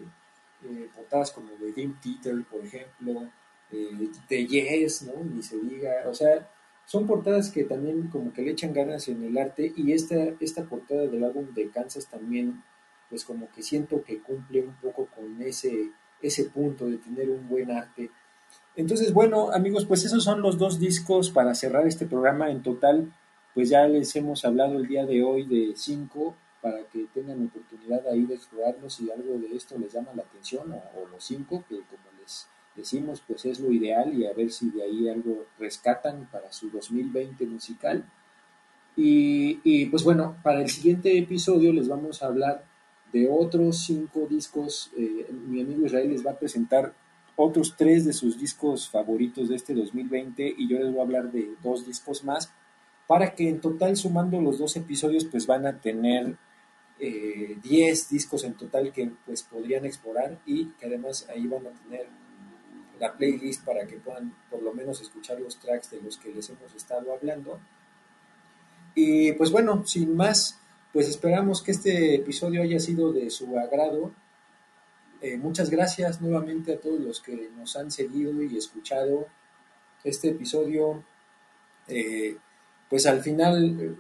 eh, 0.64 0.90
portadas 0.96 1.32
como 1.32 1.50
de 1.56 1.72
Dream 1.72 2.00
Theater, 2.02 2.44
por 2.50 2.66
ejemplo, 2.66 3.30
eh, 3.72 4.10
de 4.28 4.48
Yes, 4.48 5.04
¿no? 5.04 5.24
Ni 5.24 5.42
se 5.42 5.58
diga, 5.60 6.04
o 6.08 6.14
sea, 6.14 6.50
son 6.86 7.06
portadas 7.06 7.52
que 7.52 7.66
también 7.66 8.08
como 8.08 8.34
que 8.34 8.42
le 8.42 8.52
echan 8.52 8.74
ganas 8.74 9.08
en 9.08 9.24
el 9.24 9.38
arte 9.38 9.72
y 9.76 9.94
esta, 9.94 10.16
esta 10.40 10.66
portada 10.66 11.08
del 11.08 11.24
álbum 11.24 11.54
de 11.54 11.70
Kansas 11.70 12.08
también, 12.08 12.64
pues 13.10 13.24
como 13.24 13.50
que 13.52 13.62
siento 13.62 14.04
que 14.04 14.20
cumple 14.20 14.62
un 14.62 14.74
poco 14.76 15.08
con 15.08 15.42
ese, 15.42 15.92
ese 16.22 16.46
punto 16.46 16.88
de 16.88 16.98
tener 16.98 17.30
un 17.30 17.48
buen 17.48 17.72
arte. 17.72 18.10
Entonces, 18.76 19.14
bueno, 19.14 19.52
amigos, 19.52 19.86
pues 19.86 20.04
esos 20.06 20.24
son 20.24 20.42
los 20.42 20.58
dos 20.58 20.80
discos 20.80 21.32
para 21.32 21.54
cerrar 21.54 21.86
este 21.86 22.06
programa. 22.06 22.50
En 22.50 22.64
total, 22.64 23.14
pues 23.54 23.70
ya 23.70 23.88
les 23.88 24.16
hemos 24.16 24.44
hablado 24.46 24.78
el 24.78 24.88
día 24.88 25.06
de 25.06 25.24
hoy 25.24 25.46
de 25.46 25.74
cinco 25.76 26.36
para 26.62 26.84
que 26.86 27.06
tengan 27.14 27.46
oportunidad 27.46 27.59
ahí 28.10 28.26
de 28.26 28.36
explorarlos 28.36 28.94
si 28.94 29.10
algo 29.12 29.38
de 29.38 29.56
esto 29.56 29.78
les 29.78 29.94
llama 29.94 30.12
la 30.16 30.24
atención 30.24 30.72
o, 30.72 31.08
los 31.08 31.24
cinco, 31.24 31.64
que 31.68 31.76
como 31.76 32.20
les 32.22 32.48
decimos, 32.76 33.22
pues 33.28 33.46
es 33.46 33.60
lo 33.60 33.72
ideal 33.72 34.14
y 34.14 34.26
a 34.26 34.34
ver 34.34 34.52
si 34.52 34.70
de 34.70 34.84
ahí 34.84 35.10
algo 35.10 35.46
rescatan 35.58 36.28
para 36.32 36.52
su 36.52 36.70
2020 36.70 37.46
musical. 37.46 38.06
Y, 38.96 39.60
y 39.64 39.86
pues 39.86 40.04
bueno, 40.04 40.38
para 40.44 40.62
el 40.62 40.70
siguiente 40.70 41.18
episodio 41.18 41.72
les 41.72 41.88
vamos 41.88 42.22
a 42.22 42.28
hablar 42.28 42.66
de 43.12 43.28
otros 43.30 43.84
cinco 43.86 44.28
discos. 44.30 44.92
Eh, 44.98 45.28
mi 45.32 45.62
amigo 45.62 45.86
Israel 45.86 46.10
les 46.10 46.26
va 46.26 46.32
a 46.32 46.40
presentar 46.40 46.94
otros 47.36 47.76
tres 47.78 48.06
de 48.06 48.14
sus 48.14 48.38
discos 48.38 48.90
favoritos 48.90 49.50
de 49.50 49.56
este 49.56 49.74
2020 49.74 50.56
y 50.58 50.68
yo 50.68 50.78
les 50.78 50.92
voy 50.92 51.00
a 51.00 51.04
hablar 51.04 51.32
de 51.32 51.54
dos 51.64 51.86
discos 51.86 52.24
más 52.24 52.52
para 53.08 53.34
que 53.34 53.48
en 53.48 53.62
total 53.62 53.96
sumando 53.96 54.42
los 54.42 54.60
dos 54.60 54.76
episodios 54.76 55.26
pues 55.26 55.48
van 55.48 55.66
a 55.66 55.80
tener 55.80 56.36
10 57.00 57.02
eh, 57.02 58.08
discos 58.10 58.44
en 58.44 58.56
total 58.56 58.92
que 58.92 59.10
pues 59.26 59.44
podrían 59.44 59.86
explorar 59.86 60.38
y 60.46 60.66
que 60.72 60.88
además 60.88 61.28
ahí 61.30 61.48
van 61.48 61.68
a 61.68 61.72
tener 61.72 62.08
la 63.00 63.16
playlist 63.16 63.64
para 63.64 63.88
que 63.88 63.98
puedan 63.98 64.36
por 64.50 64.62
lo 64.62 64.74
menos 64.74 65.02
escuchar 65.02 65.40
los 65.40 65.58
tracks 65.60 65.92
de 65.92 66.02
los 66.02 66.18
que 66.18 66.34
les 66.34 66.50
hemos 66.50 66.74
estado 66.76 67.14
hablando. 67.14 67.60
Y 68.94 69.32
pues 69.34 69.52
bueno, 69.52 69.86
sin 69.86 70.16
más, 70.16 70.60
pues 70.92 71.08
esperamos 71.08 71.62
que 71.62 71.72
este 71.72 72.16
episodio 72.16 72.62
haya 72.62 72.80
sido 72.80 73.14
de 73.14 73.30
su 73.30 73.58
agrado. 73.58 74.12
Eh, 75.22 75.38
muchas 75.38 75.70
gracias 75.70 76.22
nuevamente 76.22 76.74
a 76.74 76.80
todos 76.80 77.00
los 77.00 77.22
que 77.22 77.50
nos 77.58 77.78
han 77.78 77.92
seguido 77.92 78.42
y 78.44 78.58
escuchado 78.58 79.28
este 80.04 80.30
episodio. 80.30 81.04
Eh, 81.88 82.36
pues 82.90 83.06
al 83.06 83.22
final 83.22 83.80
eh, 83.80 83.96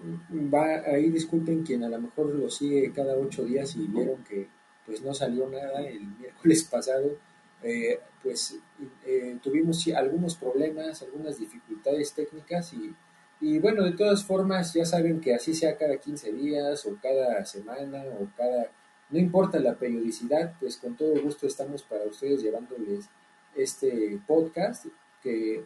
va 0.53 0.81
ahí 0.91 1.09
disculpen 1.09 1.63
quien 1.63 1.83
a 1.83 1.89
lo 1.89 2.01
mejor 2.01 2.33
lo 2.33 2.49
sigue 2.49 2.91
cada 2.91 3.15
ocho 3.15 3.45
días 3.45 3.75
y 3.75 3.85
vieron 3.85 4.23
que 4.23 4.47
pues 4.85 5.03
no 5.03 5.13
salió 5.13 5.47
nada 5.47 5.81
el 5.87 6.07
miércoles 6.17 6.63
pasado 6.63 7.17
eh, 7.61 7.99
pues 8.23 8.57
eh, 9.05 9.37
tuvimos 9.43 9.87
algunos 9.95 10.35
problemas 10.35 11.01
algunas 11.03 11.37
dificultades 11.37 12.13
técnicas 12.13 12.73
y, 12.73 12.95
y, 13.41 13.59
bueno 13.59 13.83
de 13.83 13.91
todas 13.91 14.23
formas 14.23 14.73
ya 14.73 14.85
saben 14.85 15.21
que 15.21 15.35
así 15.35 15.53
sea 15.53 15.77
cada 15.77 15.97
15 15.97 16.33
días 16.33 16.85
o 16.85 16.97
cada 17.01 17.45
semana 17.45 18.03
o 18.19 18.27
cada 18.35 18.71
no 19.11 19.19
importa 19.19 19.59
la 19.59 19.75
periodicidad 19.75 20.55
pues 20.59 20.77
con 20.77 20.95
todo 20.95 21.21
gusto 21.21 21.45
estamos 21.45 21.83
para 21.83 22.05
ustedes 22.05 22.41
llevándoles 22.41 23.07
este 23.55 24.19
podcast 24.25 24.85
que 25.21 25.63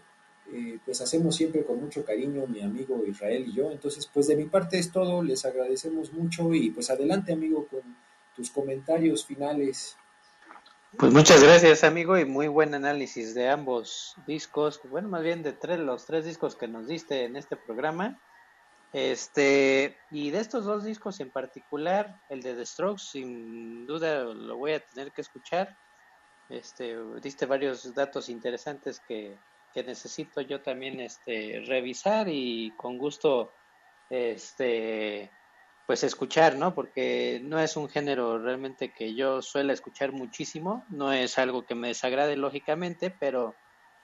eh, 0.52 0.80
pues 0.84 1.00
hacemos 1.02 1.36
siempre 1.36 1.64
con 1.64 1.80
mucho 1.80 2.04
cariño 2.04 2.46
mi 2.48 2.62
amigo 2.62 3.04
Israel 3.06 3.46
y 3.48 3.54
yo. 3.54 3.72
Entonces, 3.72 4.10
pues 4.14 4.28
de 4.28 4.36
mi 4.36 4.46
parte 4.46 4.78
es 4.78 4.92
todo, 4.92 5.24
les 5.24 5.46
agradecemos 5.46 6.12
mucho 6.12 6.54
y 6.54 6.70
pues 6.72 6.90
adelante 6.90 7.34
amigo 7.34 7.68
con 7.68 7.82
tus 8.36 8.52
comentarios 8.52 9.26
finales. 9.26 9.96
Pues 10.98 11.12
muchas 11.12 11.44
gracias 11.44 11.84
amigo 11.84 12.20
y 12.20 12.26
muy 12.26 12.48
buen 12.48 12.76
análisis 12.76 13.34
de 13.34 13.50
ambos 13.50 14.16
discos, 14.28 14.80
bueno 14.92 15.10
más 15.10 15.24
bien 15.24 15.42
de 15.42 15.54
tres, 15.54 15.80
los 15.80 16.06
tres 16.06 16.24
discos 16.24 16.56
que 16.56 16.68
nos 16.68 16.88
diste 16.88 17.26
en 17.26 17.36
este 17.36 17.56
programa. 17.56 18.20
Este, 18.92 19.98
y 20.12 20.30
de 20.30 20.40
estos 20.40 20.66
dos 20.66 20.84
discos 20.84 21.20
en 21.20 21.32
particular, 21.32 22.22
el 22.30 22.44
de 22.44 22.54
The 22.54 22.66
Strokes, 22.66 23.04
sin 23.04 23.88
duda 23.88 24.24
lo 24.24 24.56
voy 24.58 24.74
a 24.74 24.86
tener 24.86 25.12
que 25.12 25.22
escuchar. 25.22 25.76
Este, 26.50 26.96
diste 27.20 27.48
varios 27.48 27.96
datos 27.96 28.30
interesantes 28.30 29.00
que, 29.00 29.36
que 29.74 29.84
necesito 29.84 30.42
yo 30.42 30.62
también 30.62 31.00
este 31.00 31.64
revisar 31.68 32.28
y 32.30 32.72
con 32.78 32.98
gusto 32.98 33.54
este 34.10 35.32
pues 35.86 36.04
escuchar, 36.04 36.56
¿no? 36.56 36.74
Porque 36.74 37.42
no 37.44 37.60
es 37.60 37.76
un 37.76 37.90
género 37.90 38.40
realmente 38.40 38.94
que 38.94 39.16
yo 39.16 39.42
suele 39.42 39.74
escuchar 39.74 40.14
muchísimo, 40.14 40.86
no 40.90 41.12
es 41.12 41.38
algo 41.38 41.66
que 41.66 41.76
me 41.76 41.90
desagrade 41.90 42.38
lógicamente, 42.38 43.12
pero 43.12 43.54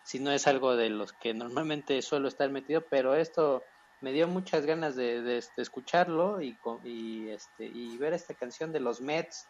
si 0.04 0.20
no 0.20 0.32
es 0.32 0.46
algo 0.48 0.76
de 0.76 0.90
los 0.90 1.14
que 1.14 1.34
normalmente 1.34 2.02
suelo 2.02 2.28
estar 2.28 2.50
metido, 2.50 2.86
pero 2.90 3.16
esto 3.16 3.64
me 4.02 4.12
dio 4.12 4.28
muchas 4.28 4.66
ganas 4.66 4.96
de, 4.96 5.22
de, 5.22 5.38
este, 5.38 5.62
escucharlo 5.62 6.42
y, 6.42 7.30
este, 7.30 7.66
y 7.66 7.98
ver 7.98 8.14
esta 8.14 8.34
canción 8.34 8.72
de 8.72 8.80
los 8.80 9.02
Mets 9.02 9.48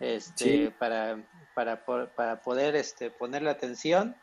este, 0.00 0.66
Sí. 0.66 0.74
para, 0.78 1.22
para, 1.54 1.84
para 1.84 2.42
poder 2.42 2.76
este, 2.76 3.10
ponerle 3.10 3.50
atención. 3.50 4.16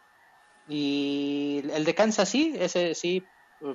Y 0.67 1.63
el 1.71 1.85
de 1.85 1.95
Kansas 1.95 2.29
sí, 2.29 2.55
ese 2.57 2.95
sí 2.95 3.25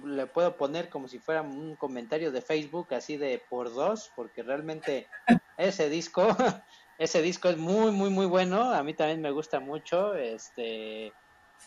le 0.05 0.27
puedo 0.27 0.57
poner 0.57 0.89
como 0.89 1.09
si 1.09 1.19
fuera 1.19 1.43
un 1.43 1.77
comentario 1.77 2.33
de 2.33 2.43
Facebook 2.43 2.93
así 2.95 3.17
de 3.17 3.43
por 3.49 3.73
dos, 3.73 4.11
porque 4.17 4.43
realmente 4.43 5.09
ese 5.57 5.89
disco, 5.89 6.29
ese 6.99 7.23
disco 7.23 7.49
es 7.49 7.57
muy, 7.57 7.91
muy, 7.93 8.11
muy 8.11 8.27
bueno. 8.27 8.73
A 8.73 8.83
mí 8.83 8.95
también 8.95 9.21
me 9.21 9.31
gusta 9.31 9.61
mucho, 9.61 10.15
este, 10.15 11.13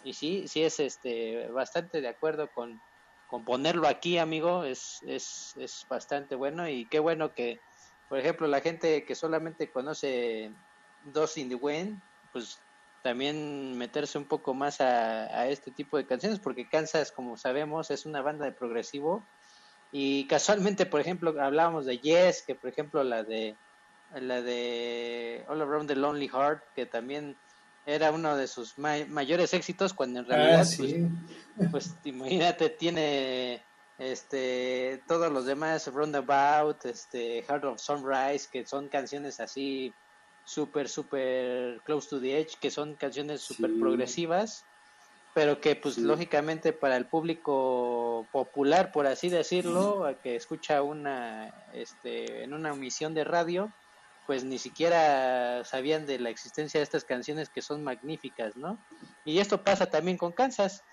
y 0.03 0.13
sí, 0.13 0.47
sí 0.47 0.63
es 0.63 0.79
este 0.79 1.47
bastante 1.47 2.01
de 2.01 2.09
acuerdo 2.09 2.49
con, 2.51 2.79
con 3.27 3.45
ponerlo 3.45 3.87
aquí, 3.87 4.17
amigo, 4.17 4.63
es, 4.63 5.01
es, 5.07 5.53
es 5.57 5.85
bastante 5.89 6.35
bueno 6.35 6.67
y 6.67 6.87
qué 6.87 6.99
bueno 6.99 7.33
que, 7.33 7.59
por 8.09 8.19
ejemplo, 8.19 8.47
la 8.47 8.61
gente 8.61 9.05
que 9.05 9.15
solamente 9.15 9.71
conoce 9.71 10.51
Dos 11.05 11.37
in 11.37 11.49
the 11.49 11.55
Wind, 11.55 12.01
pues 12.33 12.59
también 13.01 13.77
meterse 13.77 14.17
un 14.17 14.27
poco 14.27 14.53
más 14.53 14.81
a, 14.81 15.25
a 15.25 15.47
este 15.49 15.71
tipo 15.71 15.97
de 15.97 16.05
canciones, 16.05 16.39
porque 16.39 16.67
Kansas, 16.69 17.11
como 17.11 17.37
sabemos, 17.37 17.91
es 17.91 18.05
una 18.05 18.21
banda 18.21 18.45
de 18.45 18.51
progresivo 18.53 19.29
y 19.91 20.27
casualmente, 20.27 20.85
por 20.85 21.01
ejemplo, 21.01 21.33
hablábamos 21.41 21.85
de 21.85 21.97
Yes, 21.99 22.43
que 22.45 22.55
por 22.55 22.69
ejemplo 22.69 23.03
la 23.03 23.23
de 23.23 23.59
la 24.11 24.41
de 24.41 25.45
All 25.47 25.61
Around 25.61 25.87
the 25.87 25.95
Lonely 25.95 26.27
Heart, 26.27 26.61
que 26.75 26.85
también 26.87 27.39
era 27.85 28.11
uno 28.11 28.35
de 28.35 28.47
sus 28.47 28.77
ma- 28.77 29.05
mayores 29.07 29.53
éxitos 29.53 29.93
cuando 29.93 30.19
en 30.19 30.25
realidad 30.25 30.61
Ah, 30.61 30.75
pues, 30.77 30.91
sí. 30.91 31.05
pues 31.71 31.99
imagínate, 32.03 32.69
tiene 32.71 33.67
este 33.97 35.03
todos 35.07 35.31
los 35.31 35.45
demás 35.45 35.87
Roundabout, 35.87 36.85
este 36.85 37.43
Heart 37.43 37.65
of 37.65 37.79
Sunrise, 37.79 38.47
que 38.51 38.65
son 38.65 38.89
canciones 38.89 39.39
así 39.39 39.95
súper, 40.49 40.89
súper 40.89 41.81
close 41.83 42.09
to 42.09 42.19
the 42.19 42.39
edge, 42.39 42.57
que 42.59 42.71
son 42.71 42.95
canciones 42.95 43.41
súper 43.41 43.69
Sí. 43.71 43.79
progresivas, 43.79 44.65
pero 45.35 45.61
que 45.61 45.75
pues 45.75 45.95
Sí. 45.95 46.01
lógicamente 46.01 46.73
para 46.73 46.97
el 46.97 47.07
público 47.07 48.27
popular, 48.31 48.91
por 48.91 49.05
así 49.05 49.29
decirlo, 49.29 50.03
que 50.23 50.35
escucha 50.35 50.81
una, 50.81 51.53
este, 51.73 52.43
en 52.43 52.53
una 52.53 52.69
emisión 52.69 53.13
de 53.13 53.23
radio, 53.25 53.75
pues 54.25 54.43
ni 54.43 54.57
siquiera 54.57 55.63
sabían 55.65 56.05
de 56.07 56.19
la 56.19 56.29
existencia 56.31 56.79
de 56.79 56.83
estas 56.83 57.03
canciones 57.03 57.49
que 57.49 57.61
son 57.61 57.83
magníficas, 57.83 58.55
¿no? 58.57 58.83
Y 59.23 59.39
esto 59.39 59.63
pasa 59.63 59.85
también 59.85 60.17
con 60.17 60.33
Kansas, 60.33 60.83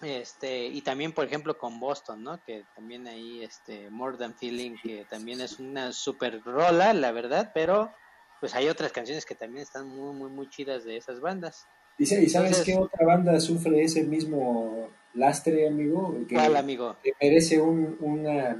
este, 0.00 0.66
y 0.66 0.82
también 0.82 1.12
por 1.12 1.26
ejemplo 1.26 1.56
con 1.58 1.78
Boston, 1.78 2.22
¿no? 2.22 2.42
Que 2.42 2.66
también 2.74 3.06
ahí, 3.06 3.42
este, 3.42 3.90
More 3.90 4.16
Than 4.16 4.36
Feeling, 4.36 4.76
que 4.82 5.04
también 5.10 5.40
es 5.40 5.58
una 5.58 5.92
super 5.92 6.42
rola, 6.42 6.94
la 6.94 7.12
verdad, 7.12 7.50
pero 7.54 7.94
pues 8.42 8.56
hay 8.56 8.68
otras 8.68 8.90
canciones 8.90 9.24
que 9.24 9.36
también 9.36 9.62
están 9.62 9.86
muy, 9.86 10.12
muy, 10.12 10.28
muy 10.28 10.48
chidas 10.50 10.82
de 10.82 10.96
esas 10.96 11.20
bandas. 11.20 11.64
Dice, 11.96 12.20
¿y 12.20 12.28
sabes 12.28 12.50
Entonces- 12.58 12.74
qué 12.74 12.80
otra 12.80 13.06
banda 13.06 13.38
sufre 13.38 13.84
ese 13.84 14.02
mismo 14.02 14.88
lastre, 15.14 15.68
amigo? 15.68 16.18
Que, 16.28 16.34
¿Cuál, 16.34 16.56
amigo? 16.56 16.96
que 17.04 17.12
merece 17.22 17.60
un, 17.60 17.96
una, 18.00 18.56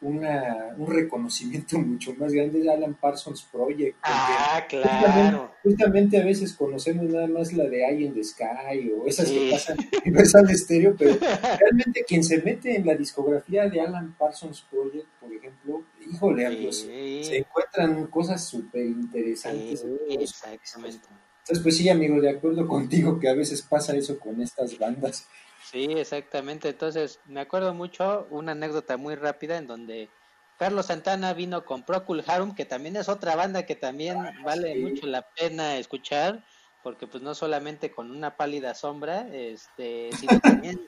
una, 0.00 0.74
un 0.78 0.86
reconocimiento 0.86 1.76
mucho 1.80 2.14
más 2.14 2.32
grande 2.32 2.60
es 2.60 2.68
Alan 2.68 2.94
Parsons 2.94 3.42
Project. 3.50 3.96
Ah, 4.04 4.64
claro. 4.68 5.50
justamente 5.64 6.16
a 6.20 6.24
veces 6.24 6.52
conocemos 6.54 7.06
nada 7.06 7.26
más 7.26 7.52
la 7.52 7.64
de 7.64 7.84
Eye 7.84 8.04
in 8.06 8.14
the 8.14 8.22
Sky 8.22 8.92
o 8.96 9.08
esas 9.08 9.26
Sí. 9.26 9.34
que 9.40 9.50
pasan 9.50 9.76
en 9.80 9.88
Universal 10.04 10.56
Stereo, 10.56 10.94
pero 10.96 11.16
realmente 11.58 12.04
quien 12.06 12.22
se 12.22 12.40
mete 12.42 12.76
en 12.76 12.86
la 12.86 12.94
discografía 12.94 13.68
de 13.68 13.80
Alan 13.80 14.14
Parsons 14.16 14.62
Project, 14.70 15.08
por 15.20 15.32
ejemplo, 15.32 15.82
híjole, 16.10 16.46
amigos, 16.46 16.76
Sí, 16.76 17.24
se 17.24 17.38
encuentran 17.38 18.06
cosas 18.06 18.44
súper 18.46 18.82
interesantes. 18.86 19.80
sí, 19.80 20.14
exactamente. 20.18 21.08
Entonces, 21.40 21.62
pues 21.62 21.76
sí, 21.76 21.88
amigo, 21.88 22.20
de 22.20 22.30
acuerdo 22.30 22.66
contigo 22.66 23.18
que 23.18 23.28
a 23.28 23.34
veces 23.34 23.62
pasa 23.62 23.96
eso 23.96 24.18
con 24.18 24.40
estas 24.40 24.78
bandas. 24.78 25.26
Sí, 25.70 25.84
exactamente. 25.96 26.68
Entonces, 26.68 27.20
me 27.26 27.40
acuerdo 27.40 27.74
mucho 27.74 28.26
una 28.30 28.52
anécdota 28.52 28.96
muy 28.96 29.14
rápida 29.14 29.56
en 29.56 29.66
donde 29.66 30.10
Carlos 30.58 30.86
Santana 30.86 31.32
vino 31.32 31.64
con 31.64 31.84
Procul 31.84 32.22
Harum, 32.26 32.54
que 32.54 32.66
también 32.66 32.96
es 32.96 33.08
otra 33.08 33.34
banda 33.36 33.64
que 33.64 33.76
también 33.76 34.18
vale 34.44 34.74
sí. 34.74 34.80
mucho 34.80 35.06
la 35.06 35.22
pena 35.30 35.76
escuchar, 35.78 36.44
porque 36.82 37.06
pues 37.06 37.22
no 37.22 37.34
solamente 37.34 37.90
con 37.90 38.10
una 38.10 38.36
pálida 38.36 38.74
sombra, 38.74 39.26
este, 39.32 40.10
sino 40.18 40.38
también 40.40 40.86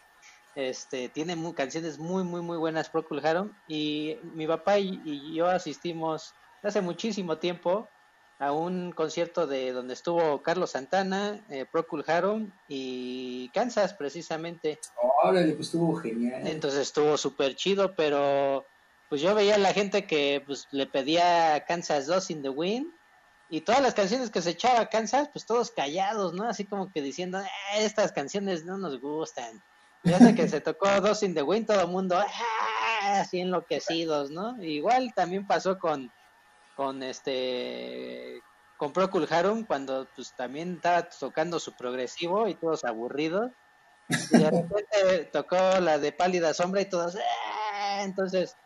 este 0.54 1.08
tiene 1.08 1.36
canciones 1.54 1.98
muy 1.98 2.24
muy 2.24 2.42
muy 2.42 2.58
buenas 2.58 2.90
Procul 2.90 3.24
Harum 3.24 3.52
y 3.66 4.18
mi 4.34 4.46
papá 4.46 4.78
y, 4.78 5.00
y 5.04 5.34
yo 5.34 5.46
asistimos 5.46 6.34
hace 6.62 6.80
muchísimo 6.80 7.38
tiempo 7.38 7.88
a 8.42 8.52
un 8.52 8.90
concierto 8.90 9.46
de 9.46 9.72
donde 9.72 9.94
estuvo 9.94 10.42
Carlos 10.42 10.72
Santana, 10.72 11.44
eh, 11.48 11.64
Procul 11.70 12.04
Harum 12.08 12.50
y 12.66 13.48
Kansas 13.50 13.94
precisamente. 13.94 14.80
Órale, 15.22 15.52
pues 15.52 15.68
estuvo 15.68 15.94
genial. 15.94 16.44
Entonces 16.48 16.80
estuvo 16.80 17.16
súper 17.16 17.54
chido, 17.54 17.94
pero 17.94 18.66
pues 19.08 19.20
yo 19.20 19.32
veía 19.36 19.54
a 19.54 19.58
la 19.58 19.72
gente 19.72 20.08
que 20.08 20.42
pues 20.44 20.66
le 20.72 20.86
pedía 20.86 21.64
Kansas 21.68 22.06
2 22.08 22.30
in 22.30 22.42
the 22.42 22.48
Wind 22.48 22.88
y 23.48 23.60
todas 23.60 23.80
las 23.80 23.94
canciones 23.94 24.30
que 24.30 24.42
se 24.42 24.50
echaba 24.50 24.86
Kansas, 24.88 25.28
pues 25.32 25.46
todos 25.46 25.70
callados, 25.70 26.32
¿no? 26.32 26.48
Así 26.48 26.64
como 26.66 26.90
que 26.90 27.00
diciendo, 27.00 27.38
"Eh, 27.38 27.46
estas 27.84 28.10
canciones 28.10 28.64
no 28.64 28.76
nos 28.76 29.00
gustan. 29.00 29.62
Sé 30.04 30.34
que 30.34 30.48
se 30.48 30.60
tocó 30.60 30.88
2 31.00 31.22
in 31.22 31.34
the 31.34 31.42
Wind, 31.42 31.66
todo 31.66 31.80
el 31.82 31.88
mundo 31.88 32.16
"Ah", 32.18 33.20
así 33.20 33.38
enloquecidos, 33.40 34.30
¿no? 34.30 34.56
Igual 34.60 35.12
también 35.14 35.46
pasó 35.46 35.78
con 35.78 36.12
con 36.74 37.02
este 37.02 38.44
con 38.76 38.92
Procul 38.94 39.28
Harum 39.30 39.66
cuando 39.66 40.10
pues 40.14 40.34
también 40.36 40.74
estaba 40.76 41.08
tocando 41.20 41.60
su 41.60 41.76
progresivo 41.76 42.48
y 42.48 42.58
todos 42.58 42.84
aburridos 42.84 43.52
y 44.28 44.36
de 44.38 44.46
repente 44.52 45.30
tocó 45.32 45.56
la 45.80 45.98
de 45.98 46.12
pálida 46.12 46.54
sombra 46.54 46.82
y 46.82 46.90
todos 46.90 47.16
"Ah", 47.16 48.02
entonces 48.04 48.58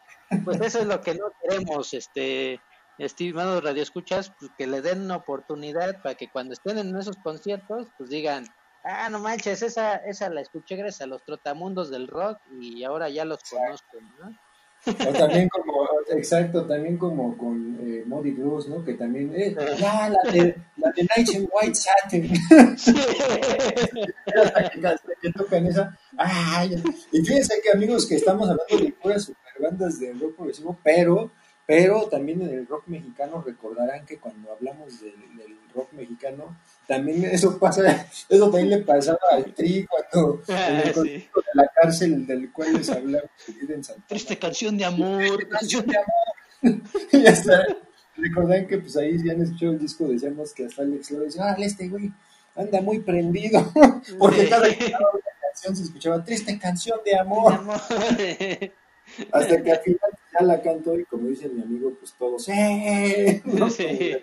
pues 0.44 0.60
eso 0.62 0.80
es 0.80 0.86
lo 0.86 1.02
que 1.02 1.14
no 1.14 1.26
queremos 1.42 1.94
este 1.94 2.64
estimados 2.98 3.64
radioescuchas 3.64 4.32
pues 4.38 4.52
que 4.58 4.66
le 4.68 4.82
den 4.82 5.02
una 5.02 5.16
oportunidad 5.18 5.94
para 6.02 6.16
que 6.16 6.30
cuando 6.32 6.54
estén 6.54 6.78
en 6.78 6.96
esos 6.98 7.18
conciertos 7.22 7.92
pues 7.98 8.10
digan 8.10 8.55
ah 8.86 9.08
no 9.10 9.18
manches 9.18 9.62
esa 9.62 9.96
esa 9.96 10.30
la 10.30 10.40
escuché 10.40 10.76
gracias 10.76 11.02
a 11.02 11.06
los 11.06 11.22
trotamundos 11.22 11.90
del 11.90 12.08
rock 12.08 12.38
y 12.60 12.84
ahora 12.84 13.08
ya 13.08 13.24
los 13.24 13.40
conozco 13.42 13.98
¿no? 14.20 14.36
O 14.86 15.12
también 15.12 15.48
como, 15.48 15.88
exacto, 16.10 16.64
también 16.64 16.96
como 16.96 17.36
con 17.36 17.76
eh, 17.80 18.04
Muddy 18.06 18.30
Blues, 18.30 18.68
¿no? 18.68 18.84
Que 18.84 18.94
también, 18.94 19.32
eh, 19.34 19.52
la, 19.80 20.08
la 20.10 20.30
de, 20.30 20.56
la 20.76 20.92
de 20.92 21.08
Night 21.16 21.34
in 21.34 21.48
White 21.52 21.74
Satin. 21.74 22.32
Que, 24.26 24.96
que 25.22 25.32
tocan 25.32 25.66
esa. 25.66 25.96
Ay, 26.16 26.82
y 27.12 27.22
fíjense 27.22 27.60
que 27.62 27.70
amigos 27.70 28.06
que 28.06 28.16
estamos 28.16 28.48
hablando 28.48 28.84
de 28.84 28.92
puras 28.92 29.24
superbandas 29.24 29.98
de 29.98 30.12
rock 30.12 30.36
progresivo, 30.36 30.78
pero, 30.84 31.30
pero 31.66 32.08
también 32.08 32.40
en 32.42 32.50
el 32.50 32.66
rock 32.66 32.84
mexicano 32.86 33.42
recordarán 33.44 34.06
que 34.06 34.18
cuando 34.18 34.52
hablamos 34.52 35.00
del, 35.00 35.14
del 35.36 35.56
rock 35.74 35.92
mexicano, 35.92 36.56
también 36.86 37.24
eso 37.24 37.58
pasa, 37.58 37.82
eso 38.28 38.44
también 38.50 38.70
le 38.70 38.78
pasaba 38.78 39.18
al 39.32 39.52
Tri 39.52 39.84
cuando 39.86 40.42
en 40.46 40.54
Ah, 40.56 40.80
el 40.84 40.94
sí. 40.94 41.00
de 41.10 41.26
la 41.54 41.68
cárcel 41.74 42.26
del 42.26 42.52
cual 42.52 42.72
les 42.74 42.88
hablamos 42.88 43.30
en 43.68 43.82
Santa 43.84 44.02
triste 44.06 44.38
canción 44.38 44.76
de 44.78 44.84
amor 44.84 45.48
canción 45.50 45.84
de 45.86 45.96
amor. 45.98 46.80
y 47.12 47.26
hasta 47.26 47.66
recordan 48.16 48.66
que 48.66 48.78
pues 48.78 48.96
ahí 48.96 49.18
si 49.18 49.28
han 49.28 49.42
escuchado 49.42 49.72
el 49.72 49.78
disco 49.80 50.08
decíamos 50.08 50.52
que 50.54 50.66
hasta 50.66 50.82
Alex 50.82 51.10
Lora 51.10 51.24
decía, 51.24 51.42
ah, 51.46 51.56
este 51.58 51.88
güey 51.88 52.12
anda 52.54 52.80
muy 52.80 53.00
prendido, 53.00 53.60
porque 54.18 54.48
cada 54.48 54.68
canción 54.74 55.76
se 55.76 55.82
escuchaba 55.82 56.24
triste 56.24 56.58
canción 56.58 56.98
de 57.04 57.18
amor, 57.18 57.52
amor 57.54 57.80
hasta 59.32 59.62
que 59.62 59.72
al 59.72 59.80
final 59.80 60.10
ya 60.32 60.44
la 60.46 60.60
cantó 60.62 60.98
y 60.98 61.04
como 61.04 61.28
dice 61.28 61.48
mi 61.48 61.62
amigo, 61.62 61.92
pues 61.98 62.12
todos, 62.14 62.48
¡eh! 62.48 63.42
¿no? 63.44 63.70
Sí. 63.70 64.16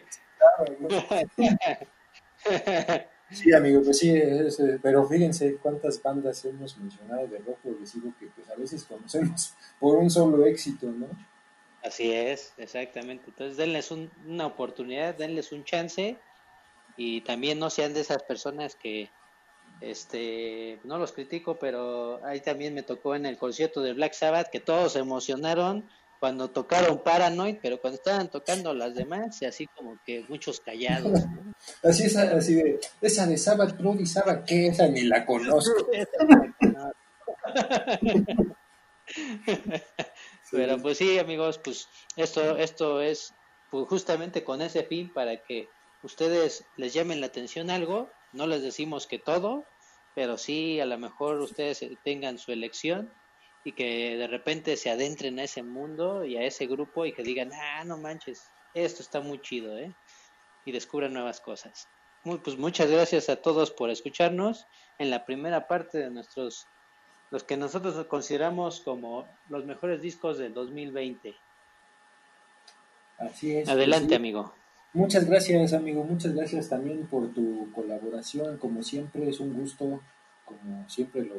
Sí, 3.31 3.51
amigo, 3.53 3.81
pues 3.81 3.97
sí, 3.97 4.11
es, 4.15 4.60
eh, 4.60 4.80
pero 4.81 5.07
fíjense 5.07 5.55
cuántas 5.55 6.01
bandas 6.01 6.43
hemos 6.45 6.77
mencionado 6.77 7.26
de 7.27 7.39
rock 7.39 7.57
progresivo 7.64 8.14
que 8.19 8.27
pues 8.27 8.47
a 8.49 8.55
veces 8.55 8.84
conocemos 8.84 9.55
por 9.80 9.97
un 9.97 10.10
solo 10.10 10.45
éxito, 10.45 10.88
¿no? 10.88 11.07
Así 11.84 12.11
es, 12.14 12.53
exactamente. 12.57 13.26
Entonces 13.27 13.57
denles 13.57 13.89
un- 13.91 14.11
una 14.27 14.45
oportunidad, 14.45 15.15
denles 15.15 15.51
un 15.51 15.64
chance 15.64 16.18
y 16.95 17.22
también 17.22 17.57
no 17.57 17.69
sean 17.72 17.93
de 17.93 18.01
esas 18.01 18.22
personas 18.23 18.76
que, 18.76 19.10
Este, 19.82 20.80
no 20.84 20.98
los 20.98 21.12
critico, 21.12 21.60
pero 21.60 22.24
ahí 22.26 22.40
también 22.40 22.74
me 22.74 22.84
tocó 22.84 23.16
en 23.16 23.26
el 23.26 23.38
concierto 23.38 23.82
de 23.82 23.94
Black 23.94 24.14
Sabbath 24.14 24.50
que 24.50 24.60
todos 24.60 24.94
se 24.94 25.00
emocionaron 25.00 25.90
cuando 26.20 26.50
tocaron 26.50 27.04
Paranoid, 27.04 27.58
pero 27.62 27.82
cuando 27.82 27.98
estaban 27.98 28.30
tocando 28.30 28.74
las 28.74 28.95
demás, 28.95 29.41
y 29.41 29.45
así 29.45 29.68
como 29.68 30.00
que 30.06 30.24
muchos 30.30 30.62
callados. 30.62 31.12
¿no? 31.26 31.54
Así 31.84 32.04
es, 32.06 32.16
así 32.16 32.54
de, 32.56 32.80
esa 33.02 33.28
de 33.28 33.38
Sabbath 33.38 33.78
Bloody 33.78 34.06
Sabbath, 34.06 34.45
¿qué? 34.45 34.68
Esa 34.68 34.88
ni 34.88 35.04
la 35.04 35.26
conozco. 35.26 35.90
Pero 40.52 40.78
pues 40.78 40.98
sí, 40.98 41.20
amigos, 41.20 41.58
pues 41.58 41.88
esto, 42.16 42.58
esto 42.58 43.02
es 43.02 43.34
pues, 43.70 43.88
justamente 43.88 44.44
con 44.44 44.62
ese 44.62 44.84
fin 44.84 45.12
para 45.12 45.38
que 45.44 45.68
ustedes 46.04 46.66
les 46.78 46.94
llamen 46.94 47.22
la 47.22 47.28
atención 47.28 47.70
algo. 47.70 48.10
No 48.34 48.47
les 48.47 48.61
decimos 48.61 49.07
que 49.07 49.19
todo, 49.19 49.65
pero 50.15 50.38
sí 50.38 50.80
a 50.80 50.85
lo 50.85 50.97
mejor 50.97 51.39
ustedes 51.39 51.85
tengan 52.03 52.38
su 52.38 52.51
elección 52.51 53.11
y 53.64 53.73
que 53.73 54.18
de 54.18 54.27
repente 54.27 54.76
se 54.76 54.89
adentren 54.89 55.39
a 55.39 55.43
ese 55.43 55.64
mundo 55.64 56.26
y 56.26 56.35
a 56.38 56.43
ese 56.43 56.68
grupo 56.68 57.05
y 57.05 57.14
que 57.14 57.23
digan, 57.23 57.51
ah, 57.53 57.84
no 57.85 57.97
manches, 57.97 58.51
esto 58.73 59.01
está 59.01 59.22
muy 59.22 59.39
chido, 59.41 59.77
¿eh? 59.77 59.93
Y 60.65 60.72
descubran 60.72 61.14
nuevas 61.14 61.39
cosas. 61.39 61.88
Muy, 62.23 62.39
pues 62.39 62.57
muchas 62.57 62.89
gracias 62.89 63.30
a 63.30 63.35
todos 63.38 63.72
por 63.72 63.89
escucharnos 63.89 64.65
en 64.97 65.10
la 65.10 65.26
primera 65.26 65.68
parte 65.68 65.97
de 65.97 66.10
nuestros 66.10 66.68
los 67.31 67.43
que 67.43 67.57
nosotros 67.57 68.05
consideramos 68.05 68.81
como 68.81 69.27
los 69.49 69.65
mejores 69.65 70.01
discos 70.03 70.38
del 70.38 70.53
2020. 70.53 71.35
Así 73.18 73.55
es. 73.57 73.68
Adelante, 73.68 74.10
Sí. 74.10 74.15
amigo. 74.15 74.53
Muchas 74.94 75.26
gracias, 75.26 75.74
amigo. 75.74 76.03
Muchas 76.03 76.34
gracias 76.36 76.70
también 76.70 77.07
por 77.07 77.34
tu 77.34 77.72
colaboración. 77.72 78.57
Como 78.57 78.84
siempre, 78.84 79.28
es 79.30 79.40
un 79.40 79.53
gusto, 79.53 80.02
como 80.45 80.88
siempre 80.88 81.24
lo, 81.24 81.36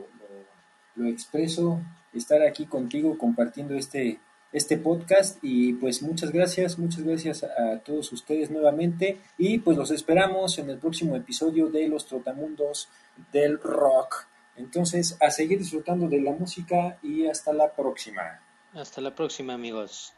lo- 0.97 1.09
expreso, 1.09 1.81
estar 2.13 2.43
aquí 2.43 2.67
contigo 2.67 3.17
compartiendo 3.19 3.75
este, 3.75 4.19
este 4.53 4.77
podcast. 4.77 5.39
Y 5.43 5.75
pues 5.75 6.03
muchas 6.03 6.31
gracias, 6.33 6.79
muchas 6.79 7.03
gracias 7.05 7.45
a 7.45 7.79
todos 7.81 8.13
ustedes 8.13 8.51
nuevamente. 8.51 9.21
Y 9.39 9.59
pues 9.59 9.77
los 9.77 9.91
esperamos 9.93 10.59
en 10.59 10.71
el 10.71 10.79
próximo 10.79 11.15
episodio 11.17 11.69
de 11.69 11.89
Los 11.89 12.07
Trotamundos 12.07 12.89
del 13.33 13.61
Rock. 13.61 14.27
Entonces, 14.57 15.17
a 15.21 15.31
seguir 15.31 15.59
disfrutando 15.59 16.09
de 16.09 16.21
la 16.21 16.33
música 16.33 16.99
y 17.03 17.27
hasta 17.27 17.53
la 17.53 17.73
próxima. 17.73 18.41
Hasta 18.73 19.01
la 19.01 19.15
próxima, 19.15 19.55
amigos. 19.55 20.13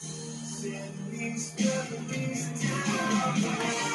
Send 0.00 1.10
these 1.10 1.54
memories 1.58 2.62
down. 2.62 3.87